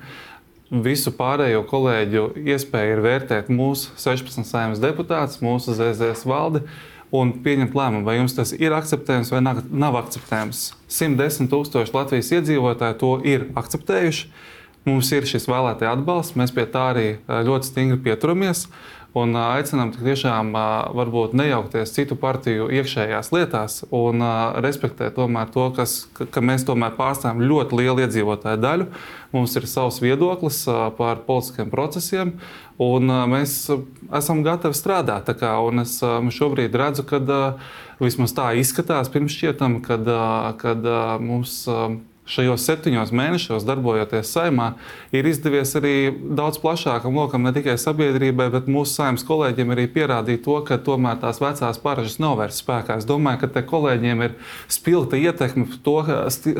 Visu 0.71 1.11
pārējo 1.11 1.65
kolēģu 1.67 2.29
iespēju 2.53 2.93
ir 2.95 3.01
vērtēt 3.03 3.49
mūsu 3.51 3.91
16 3.99 4.47
saimnes 4.47 4.79
deputātus, 4.79 5.41
mūsu 5.43 5.75
ZZS 5.75 6.23
valdi 6.29 6.63
un 7.11 7.33
pieņemt 7.43 7.75
lēmumu, 7.75 8.05
vai 8.07 8.15
jums 8.21 8.37
tas 8.37 8.53
ir 8.55 8.71
akceptējams 8.77 9.33
vai 9.33 9.41
nav 9.43 9.97
akceptējams. 9.99 10.61
110 10.87 11.51
tūkstoši 11.51 11.91
Latvijas 11.97 12.31
iedzīvotāji 12.37 12.99
to 13.01 13.11
ir 13.27 13.49
akceptējuši. 13.59 14.31
Mums 14.87 15.11
ir 15.13 15.27
šis 15.29 15.43
vēlētāja 15.51 15.91
atbalsts, 15.97 16.37
mēs 16.39 16.55
pie 16.55 16.63
tā 16.71 16.87
arī 16.93 17.09
ļoti 17.27 17.67
stingri 17.67 17.99
pieturamies. 18.07 18.63
Un 19.11 19.35
aicinām 19.35 19.89
tiešām 19.91 20.53
varbūt 20.95 21.33
nejaukties 21.35 21.91
citu 21.91 22.15
partiju 22.15 22.69
iekšējās 22.71 23.33
lietās 23.35 23.81
un 23.91 24.23
respektēt 24.63 25.17
tomēr 25.17 25.49
to, 25.51 25.65
kas, 25.75 26.05
ka 26.15 26.39
mēs 26.39 26.63
tomēr 26.63 26.93
pārstāvam 26.95 27.43
ļoti 27.43 27.75
lielu 27.81 28.05
iedzīvotāju 28.05 28.61
daļu. 28.63 28.85
Mums 29.35 29.55
ir 29.59 29.67
savs 29.67 29.99
viedoklis 30.03 30.61
par 30.95 31.25
politiskiem 31.27 31.67
procesiem, 31.73 32.37
un 32.79 33.11
mēs 33.33 33.57
esam 34.15 34.45
gatavi 34.47 34.79
strādāt. 34.79 35.33
Kā, 35.39 35.57
es 35.83 35.97
šobrīd 36.37 36.79
redzu, 36.79 37.03
ka 37.03 37.19
vismaz 37.99 38.31
tā 38.37 38.53
izskatās 38.63 39.11
pirms 39.11 39.35
šķietam, 39.35 39.81
kad, 39.83 40.07
kad 40.63 40.87
mums 41.19 41.65
šajos 42.29 42.63
septiņos 42.67 43.11
mēnešos, 43.15 43.65
darbojoties 43.65 44.29
saimā, 44.29 44.71
ir 45.15 45.25
izdevies 45.27 45.73
arī 45.77 45.93
daudz 46.37 46.59
plašākam 46.61 47.15
lokam, 47.17 47.43
ne 47.43 47.53
tikai 47.55 47.75
sabiedrībai, 47.81 48.47
bet 48.53 48.69
mūsu 48.71 48.93
saimnes 48.93 49.25
kolēģiem 49.27 49.73
arī 49.73 49.87
pierādīt 49.91 50.43
to, 50.45 50.59
ka 50.67 50.77
tomēr 50.81 51.17
tās 51.21 51.41
vecās 51.41 51.79
paražas 51.81 52.19
nav 52.21 52.37
vairs 52.39 52.61
spēkā. 52.61 52.99
Es 53.01 53.07
domāju, 53.09 53.41
ka 53.41 53.49
te 53.55 53.63
kolēģiem 53.67 54.21
ir 54.27 54.35
spilgta 54.71 55.19
ietekme, 55.19 55.65
to, 55.85 55.97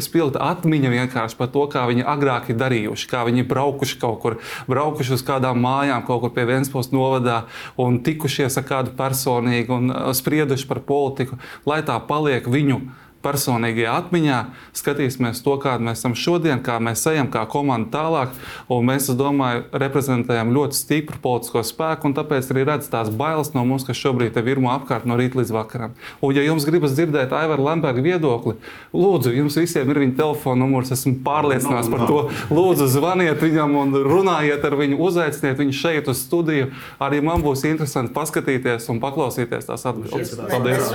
spilgta 0.04 0.42
atmiņa 0.50 0.94
vienkārši 0.96 1.38
par 1.40 1.52
to, 1.54 1.68
kā 1.72 1.86
viņi 1.92 2.08
agrāk 2.10 2.52
ir 2.52 2.60
darījuši, 2.62 3.12
kā 3.12 3.24
viņi 3.30 3.46
braukuši 3.52 4.02
kaut 4.02 4.20
kur, 4.24 4.40
braukuši 4.72 5.16
uz 5.20 5.26
kādām 5.28 5.62
mājām, 5.64 6.04
kaut 6.08 6.26
kur 6.26 6.34
pie 6.36 6.48
Vēncpils 6.50 6.92
novadā 6.92 7.44
un 7.80 8.02
tikušies 8.04 8.58
ar 8.60 8.68
kādu 8.68 8.98
personīgu 8.98 9.78
un 9.78 9.96
sprieduši 10.18 10.68
par 10.68 10.82
politiku, 10.84 11.40
lai 11.70 11.80
tā 11.86 11.96
paliek 12.10 12.50
viņu 12.50 12.82
personīgajā 13.24 13.94
atmiņā, 14.02 14.40
skatīsimies 14.78 15.42
to, 15.46 15.56
kāda 15.62 15.86
mēs 15.88 16.02
esam 16.02 16.16
šodien, 16.18 16.62
kā 16.66 16.78
mēs 16.84 17.04
ejam, 17.12 17.30
kā 17.32 17.46
komanda 17.50 17.92
tālāk. 17.94 18.36
Mēs, 18.70 19.10
es 19.12 19.18
domāju, 19.20 19.64
reprezentējam 19.84 20.54
ļoti 20.56 20.78
stipru 20.78 21.20
politisko 21.22 21.64
spēku, 21.68 22.10
un 22.10 22.16
tāpēc 22.18 22.50
arī 22.54 22.66
redz 22.68 22.90
tās 22.92 23.12
bailes 23.14 23.54
no 23.56 23.64
mums, 23.68 23.86
kas 23.88 24.00
šobrīd 24.00 24.38
ir 24.38 24.48
virmo 24.48 24.72
apkārt 24.74 25.08
no 25.10 25.18
rīta 25.20 25.40
līdz 25.40 25.54
vakaram. 25.56 25.96
Un, 26.22 26.36
ja 26.36 26.46
jums 26.46 26.66
gribas 26.68 26.96
dzirdēt 26.98 27.34
Aivara 27.36 27.72
Lemberga 27.72 28.04
viedokli, 28.06 28.58
lūdzu, 28.96 29.34
jums 29.38 29.58
visiem 29.60 29.90
ir 29.92 30.02
viņa 30.04 30.18
telefona 30.20 30.64
numurs, 30.66 30.94
esmu 30.96 31.20
pārliecināts 31.26 31.92
par 31.92 32.06
to. 32.10 32.22
Lūdzu, 32.54 32.90
zvaniet 32.92 33.42
viņam 33.44 33.76
un 33.84 33.98
runājiet 34.06 34.66
ar 34.68 34.78
viņu, 34.80 35.00
uzaiciniet 35.08 35.60
viņu 35.62 35.78
šeit 35.78 36.12
uz 36.12 36.24
studiju. 36.26 36.72
Arī 37.02 37.22
man 37.26 37.44
būs 37.46 37.66
interesanti 37.70 38.16
paskatīties 38.16 38.90
un 38.94 39.02
paklausīties 39.04 39.70
tās 39.70 39.86
atbildes. 39.90 40.38
Paldies! 40.42 40.90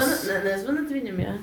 Nezvanat 0.47 0.91
viņam, 0.93 1.21
jā. 1.23 1.37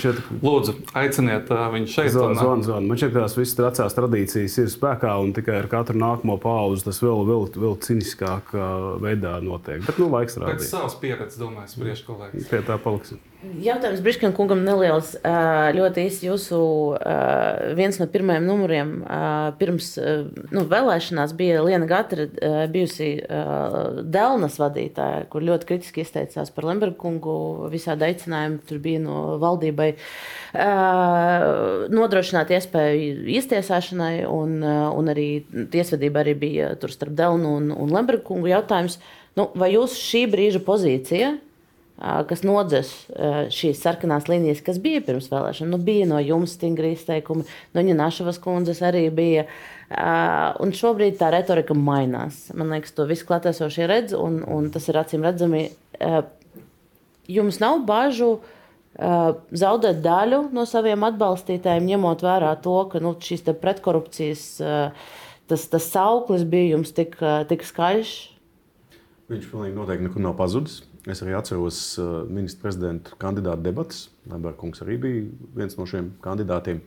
Šeit, 0.00 0.20
Lūdzu, 0.40 0.72
aiciniet 0.96 1.50
uh, 1.52 1.66
viņu 1.74 1.90
šeit. 1.92 2.12
Zvan, 2.14 2.32
zvan, 2.38 2.62
zvan. 2.64 2.86
Man 2.88 3.00
šķiet, 3.00 3.12
ka 3.12 3.24
tās 3.24 3.36
visas 3.36 3.58
vecās 3.60 3.96
tradīcijas 3.98 4.56
ir 4.62 4.70
spēkā 4.72 5.12
un 5.20 5.34
tikai 5.36 5.58
ar 5.60 5.68
katru 5.72 6.00
nākamo 6.00 6.38
pauzi 6.40 6.86
tas 6.86 7.02
vēl, 7.04 7.24
vēl, 7.28 7.46
vēl 7.60 7.76
ciniskākā 7.84 8.70
veidā 9.04 9.36
notiek. 9.44 9.84
Bet 9.84 10.00
nu, 10.00 10.08
laiks 10.14 10.40
rādīs. 10.40 10.64
Pēc 10.64 10.72
savas 10.72 10.96
pieredzes, 11.02 11.40
domāju, 11.42 11.74
spriež 11.76 12.04
kolēģis. 12.08 12.48
Pie 12.48 12.62
tā 12.64 12.80
paliksim. 12.80 13.20
Jautājums 13.64 14.00
Briškam 14.04 14.32
kungam 14.36 14.62
neliels. 14.64 15.14
Ļoti 15.76 16.04
īsi 16.08 16.28
jūsu 16.28 16.58
viens 17.76 17.98
no 18.00 18.06
pirmajiem 18.10 18.46
numuriem 18.48 18.92
pirms 19.60 19.90
nu, 20.54 20.64
vēlēšanās 20.70 21.34
bija 21.36 21.62
Liena 21.66 21.88
Gatra, 21.90 22.26
bijusi 22.72 23.10
Delnas 24.16 24.58
vadītāja, 24.60 25.26
kur 25.32 25.44
ļoti 25.44 25.68
kritiski 25.70 26.04
izteicās 26.04 26.52
par 26.54 26.68
Lembergu 26.70 26.96
kungu. 27.04 27.36
Visādi 27.72 28.08
aicinājumi 28.08 28.62
tur 28.68 28.80
bija 28.84 29.02
no 29.04 29.20
valdībai 29.42 29.90
nodrošināt 31.94 32.52
iespēju 32.56 33.24
iztiesāšanai, 33.40 34.14
un, 34.30 34.60
un 34.64 35.12
arī 35.12 35.28
tiesvedība 35.74 36.24
arī 36.24 36.38
bija 36.46 36.74
tur 36.80 36.94
starp 36.94 37.16
Delnu 37.18 37.58
un, 37.58 37.72
un 37.74 37.92
Lembergu 37.92 38.24
kungu 38.30 38.52
jautājums. 38.52 39.00
Nu, 39.34 39.50
vai 39.58 39.74
jūs 39.74 39.98
šī 39.98 40.28
brīža 40.30 40.62
pozīcija 40.64 41.34
kas 42.00 42.42
nodzes 42.42 42.90
šīs 43.54 43.82
sarkanās 43.84 44.26
līnijas, 44.30 44.62
kas 44.66 44.80
bija 44.82 45.02
pirms 45.04 45.28
vēlēšanām. 45.30 45.76
Nu, 45.76 45.78
bija 45.82 46.08
no 46.10 46.18
jums 46.22 46.56
stingri 46.58 46.94
izteikumi, 46.96 47.46
no 47.74 47.84
Ņanašavas 47.86 48.40
kundzes 48.42 48.82
arī 48.84 49.06
bija. 49.14 49.46
Un 50.64 50.74
šobrīd 50.74 51.20
tā 51.20 51.30
retorika 51.34 51.76
mainās. 51.78 52.48
Man 52.56 52.72
liekas, 52.74 52.96
to 52.96 53.06
visu 53.06 53.28
klātesošie 53.28 53.86
redz, 53.90 54.16
un, 54.18 54.40
un 54.42 54.72
tas 54.74 54.88
ir 54.90 54.98
acīm 54.98 55.22
redzami. 55.26 55.68
Jums 57.30 57.60
nav 57.62 57.84
bažu 57.86 58.36
zaudēt 58.94 60.00
daļu 60.02 60.48
no 60.54 60.64
saviem 60.70 61.06
atbalstītājiem, 61.06 61.86
ņemot 61.94 62.24
vērā 62.26 62.52
to, 62.62 62.76
ka 62.90 63.02
nu, 63.02 63.14
šīs 63.22 63.46
pretkorupcijas 63.62 64.44
tas, 65.50 65.68
tas 65.70 65.88
sauklis 65.90 66.46
bija 66.48 66.74
jums 66.74 66.94
tik, 66.96 67.16
tik 67.50 67.66
skaļš. 67.66 68.16
Viņš 69.30 69.46
pilnīgi 69.50 69.78
noteikti 69.78 70.08
nekur 70.08 70.26
nav 70.26 70.36
pazudis. 70.38 70.82
Es 71.10 71.20
arī 71.20 71.34
atceros 71.36 71.78
uh, 72.00 72.22
ministra 72.32 72.64
prezidenta 72.64 73.16
kandidātu 73.20 73.66
debatas. 73.66 74.06
Lembergs 74.30 74.80
arī 74.84 74.96
bija 75.00 75.24
viens 75.56 75.76
no 75.76 75.84
šiem 75.88 76.14
kandidātiem. 76.24 76.80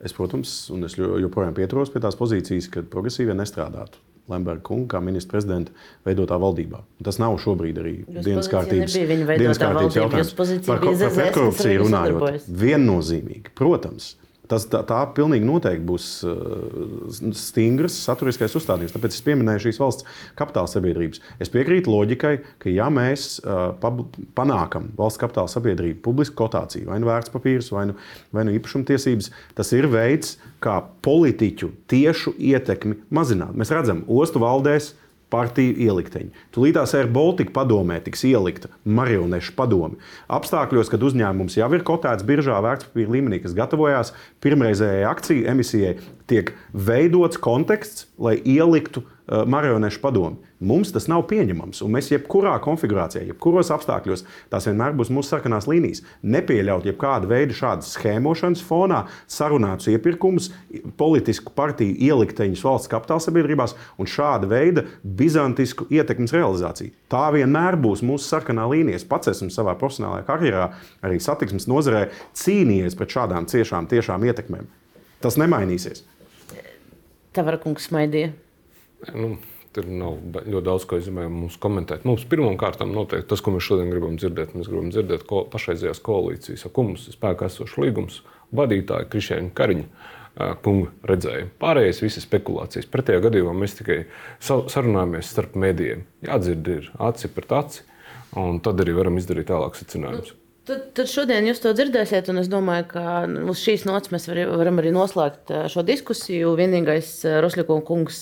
Es, 0.00 0.14
protams, 0.16 0.54
un 0.72 0.86
es 0.88 0.96
joprojām 0.96 1.54
pieturos 1.54 1.92
pie 1.92 2.00
tās 2.02 2.16
pozīcijas, 2.18 2.70
ka 2.72 2.82
progresīvie 2.82 3.36
nestrādātu. 3.36 4.00
Lemberga 4.30 4.62
kunga 4.64 4.94
kā 4.94 5.00
ministra 5.02 5.34
prezidenta 5.34 5.74
veidotā 6.06 6.38
valdībā. 6.40 6.80
Tas 7.04 7.18
nav 7.22 7.36
šobrīd 7.42 7.80
arī 7.82 7.94
Jūs 8.00 8.26
dienas 8.26 8.50
kārtības, 8.50 8.94
dienas 8.94 9.60
kārtības 9.60 9.98
jautājums. 9.98 10.32
Par, 10.38 10.82
par 10.86 11.14
pretkorupciju 11.16 11.84
runājot. 11.84 12.46
Viennozīmīgi, 12.62 13.54
protams, 13.58 14.12
Tas, 14.50 14.66
tā, 14.70 14.80
tā 14.86 14.98
pilnīgi 15.14 15.46
noteikti 15.46 15.86
būs 15.86 16.06
uh, 16.26 17.32
stingrs 17.38 17.94
saturiskais 18.02 18.56
uzstādījums. 18.58 18.94
Tāpēc 18.96 19.14
es 19.14 19.24
pieminēju 19.26 19.64
šīs 19.66 19.80
valsts 19.80 20.06
kapitāla 20.38 20.70
sabiedrības. 20.70 21.22
Es 21.42 21.52
piekrītu 21.54 21.92
loģikai, 21.92 22.32
ka 22.62 22.72
ja 22.72 22.88
mēs 22.92 23.36
uh, 23.44 23.76
panākam 24.38 24.90
valsts 24.98 25.22
kapitāla 25.22 25.52
sabiedrību 25.52 26.02
publisku 26.04 26.38
kotāciju, 26.42 26.88
vai 26.90 26.98
nu 27.02 27.10
vērtspapīrus, 27.10 27.70
vai 27.76 27.86
nu, 27.92 27.98
vai 28.34 28.46
nu 28.48 28.56
īpašumtiesības, 28.58 29.30
tas 29.58 29.70
ir 29.76 29.86
veids, 29.92 30.36
kā 30.64 30.80
politiķu 31.06 31.70
tiešu 31.90 32.34
ietekmi 32.36 32.98
mazināt. 33.14 33.54
Mēs 33.56 33.72
redzam, 33.74 34.02
ostu 34.10 34.42
valdēs 34.42 34.92
partiju 35.30 35.76
ielikteņi. 35.86 36.30
Tūlītās 36.54 36.94
Air 36.98 37.10
Baltica 37.12 37.54
padomē 37.60 38.00
tiks 38.04 38.24
ielikta 38.28 38.70
marionešu 38.84 39.54
padome. 39.58 40.00
Apstākļos, 40.30 40.90
kad 40.92 41.04
uzņēmums 41.06 41.58
jau 41.60 41.70
ir 41.76 41.86
kotēts 41.86 42.26
biržā 42.26 42.58
vērtspapīra 42.64 43.16
līmenī, 43.16 43.40
kas 43.44 43.56
gatavojās 43.58 44.14
pirmreizējai 44.44 45.06
akciju 45.10 45.46
emisijai, 45.54 45.96
tiek 46.30 46.54
veidots 46.72 47.40
konteksts, 47.42 48.06
lai 48.20 48.38
ieliktu 48.38 49.02
uh, 49.02 49.42
marionešu 49.50 50.00
padomu. 50.02 50.38
Mums 50.60 50.90
tas 50.92 51.06
nav 51.08 51.22
pieņemams, 51.30 51.78
un 51.86 51.94
mēs 51.94 52.10
jebkurā 52.10 52.52
konfigurācijā, 52.60 53.22
jebkuros 53.30 53.70
apstākļos, 53.72 54.26
tās 54.52 54.66
vienmēr 54.68 54.92
būs 54.98 55.08
mūsu 55.08 55.32
sarkanās 55.32 55.64
līnijas. 55.70 56.02
Nepieļaut 56.20 56.84
jebkādu 56.84 57.30
veidu 57.30 57.56
šādas 57.56 57.94
schēmošanas 57.94 58.60
fonā, 58.68 58.98
sarunātus 59.24 59.88
iepirkumus, 59.94 60.50
politisku 61.00 61.54
partiju 61.56 61.96
ielikteņus 62.10 62.66
valsts 62.66 62.92
kapitāla 62.92 63.24
sabiedrībās 63.24 63.72
un 63.96 64.10
šāda 64.10 64.52
veida 64.52 64.84
bizantisku 65.00 65.88
ietekmes 65.88 66.36
realizāciju. 66.36 66.92
Tā 67.08 67.24
vienmēr 67.32 67.80
būs 67.80 68.04
mūsu 68.04 68.28
sarkanā 68.28 68.68
līnija. 68.68 69.00
Es 69.00 69.08
pats 69.08 69.32
esmu 69.32 69.48
savā 69.54 69.78
profesionālajā 69.80 70.28
karjerā, 70.28 70.70
arī 71.00 71.24
satiksmes 71.24 71.70
nozarē, 71.72 72.10
cīnījies 72.36 73.00
pret 73.00 73.16
šādām 73.16 73.48
ciešām, 73.48 73.88
tiešām 73.88 74.28
ietekmēm. 74.28 74.68
Tas 75.24 75.40
nemainīsies. 75.40 76.04
Tavara 77.36 77.60
kungs 77.62 77.88
smaidīja. 77.90 78.32
Nu, 79.14 79.36
Tur 79.70 79.86
nav 79.86 80.16
ļoti 80.34 80.64
daudz 80.66 80.84
ko 80.90 80.98
mums 81.30 81.54
komentēt. 81.62 82.02
Mums 82.02 82.24
pirmkārt 82.26 82.80
noteikti 82.90 83.28
tas, 83.30 83.38
ko 83.38 83.52
mēs 83.54 83.68
šodien 83.68 83.92
gribam 83.92 84.16
dzirdēt, 84.18 84.56
mēs 84.58 84.66
gribam 84.66 84.88
dzirdēt 84.90 85.22
ko, 85.28 85.44
pašreizējās 85.52 86.02
koalīcijas, 86.02 86.64
ko 86.74 86.88
mums 86.88 87.04
ir 87.06 87.14
spēkā 87.14 87.46
esošs 87.46 87.76
līgums, 87.78 88.16
vadītāja 88.50 89.06
Krišēna 89.12 89.54
Kariņa 89.54 89.86
kunga 90.64 90.90
redzējumu. 91.06 91.54
Pārējais 91.62 92.02
visas 92.02 92.26
spekulācijas. 92.26 92.90
Pretējā 92.90 93.22
gadījumā 93.28 93.54
mēs 93.62 93.78
tikai 93.78 94.00
sarunājamies 94.42 95.30
starp 95.30 95.54
mēdījiem. 95.62 96.02
Jādzird 96.26 96.74
ir 96.74 96.90
aci 97.06 97.30
pret 97.34 97.54
aci, 97.60 97.86
un 98.42 98.58
tad 98.64 98.82
arī 98.82 98.98
varam 98.98 99.22
izdarīt 99.22 99.52
tālākus 99.52 99.84
secinājumus. 99.84 100.34
Tad, 100.68 100.82
tad 100.92 101.08
šodien 101.08 101.46
jūs 101.48 101.58
to 101.62 101.70
dzirdēsiet, 101.72 102.28
un 102.28 102.42
es 102.42 102.48
domāju, 102.52 102.84
ka 102.90 103.02
uz 103.48 103.62
šīs 103.62 103.86
nots 103.88 104.10
mēs 104.12 104.26
var, 104.28 104.42
varam 104.60 104.76
arī 104.82 104.92
noslēgt 104.92 105.50
šo 105.72 105.82
diskusiju. 105.88 106.52
Vienīgais 106.58 107.08
Rosļako 107.40 107.78
kungs 107.88 108.18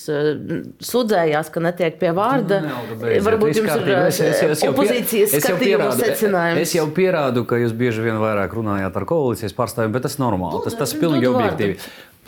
sūdzējās, 0.86 1.50
ka 1.50 1.62
netiek 1.66 1.98
pie 1.98 2.12
vārda. 2.16 2.60
Nu, 2.62 2.78
ne, 3.02 3.18
Varbūt 3.26 3.58
jums 3.58 3.74
ir 3.74 3.92
es, 3.96 4.22
es, 4.22 4.42
es 4.54 4.64
opozīcijas 4.70 5.34
skatījuma 5.34 5.90
secinājums. 5.98 6.62
Es 6.62 6.76
jau 6.78 6.86
pierādu, 6.94 7.42
ka 7.48 7.58
jūs 7.58 7.74
bieži 7.76 8.06
vien 8.06 8.22
vairāk 8.22 8.54
runājāt 8.54 9.02
ar 9.02 9.10
koalīcijas 9.10 9.58
pārstāvjiem, 9.58 9.98
bet 9.98 10.06
tas 10.06 10.16
ir 10.16 10.24
normāli. 10.28 10.62
Tas, 10.68 10.78
tas 10.78 10.94
ir 10.94 11.02
pilnīgi 11.02 11.32
objektīvi. 11.34 11.78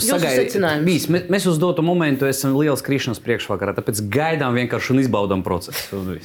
Sagaidiet, 0.01 1.29
mēs 1.31 1.47
uz 1.47 1.59
dotu 1.61 1.85
momentu 1.87 2.27
esam 2.27 2.57
liels 2.59 2.83
krišanas 2.83 3.21
priekšvakarā, 3.23 3.79
tāpēc 3.79 4.03
gaidām 4.11 4.57
vienkārši 4.59 4.97
un 4.97 5.05
izbaudām 5.05 5.47
procesu. 5.47 6.01
Un 6.01 6.17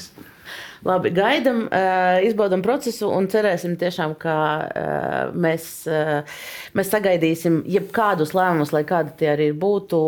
Labi, 0.86 1.10
gaidām, 1.16 1.64
uh, 1.66 2.20
izbaudām 2.28 2.62
procesu 2.66 3.10
un 3.10 3.26
cerēsim, 3.32 3.74
tiešām, 3.82 4.14
ka 4.22 4.36
uh, 4.38 5.32
mēs, 5.34 5.66
uh, 5.90 6.38
mēs 6.78 6.92
sagaidīsim 6.94 7.64
jebkādus 7.74 8.36
lēmumus, 8.38 8.74
lai 8.76 8.84
kādi 8.86 9.16
tie 9.18 9.32
arī 9.34 9.50
būtu 9.58 10.02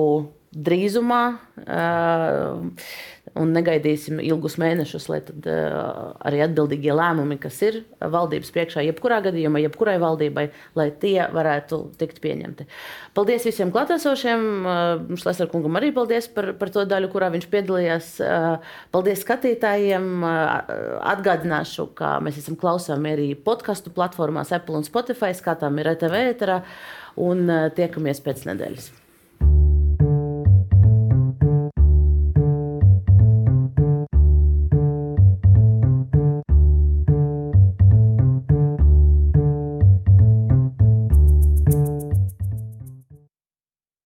drīzumā. 0.54 1.24
Un 3.38 3.54
negaidīsim 3.56 4.22
ilgus 4.24 4.58
mēnešus, 4.62 5.08
lai 5.12 5.20
tad, 5.26 5.46
uh, 5.50 6.12
arī 6.28 6.42
atbildīgie 6.46 6.94
lēmumi, 6.96 7.40
kas 7.42 7.60
ir 7.66 7.82
valdības 8.02 8.54
priekšā, 8.56 8.84
jebkurā 8.88 9.20
gadījumā, 9.28 9.62
jebkurai 9.66 9.98
valdībai, 10.02 10.48
lai 10.80 10.88
tie 11.02 11.28
varētu 11.34 11.82
tikt 12.00 12.22
pieņemti. 12.24 12.68
Paldies 13.18 13.48
visiem 13.48 13.74
klātesošiem. 13.76 14.46
Uh, 14.62 15.16
Šlesner 15.22 15.52
kungam 15.52 15.80
arī 15.80 15.94
paldies 15.96 16.30
par, 16.34 16.52
par 16.60 16.74
to 16.74 16.86
daļu, 16.90 17.12
kurā 17.14 17.32
viņš 17.34 17.50
piedalījās. 17.54 18.12
Uh, 18.24 18.78
paldies 18.96 19.24
skatītājiem. 19.26 20.12
Uh, 20.22 20.98
atgādināšu, 21.14 21.90
ka 21.98 22.18
mēs 22.24 22.40
esam 22.42 22.58
klausāmi 22.60 23.14
arī 23.14 23.32
podkastu 23.36 23.94
platformās 23.96 24.54
Apple 24.56 24.82
un 24.82 24.88
Spotify, 24.88 25.34
skatām 25.38 25.80
ir 25.82 25.94
RTV 25.96 26.24
ēterā 26.34 26.62
un 27.28 27.46
uh, 27.48 27.68
tiekamies 27.76 28.24
pēc 28.26 28.48
nedēļas. 28.52 28.94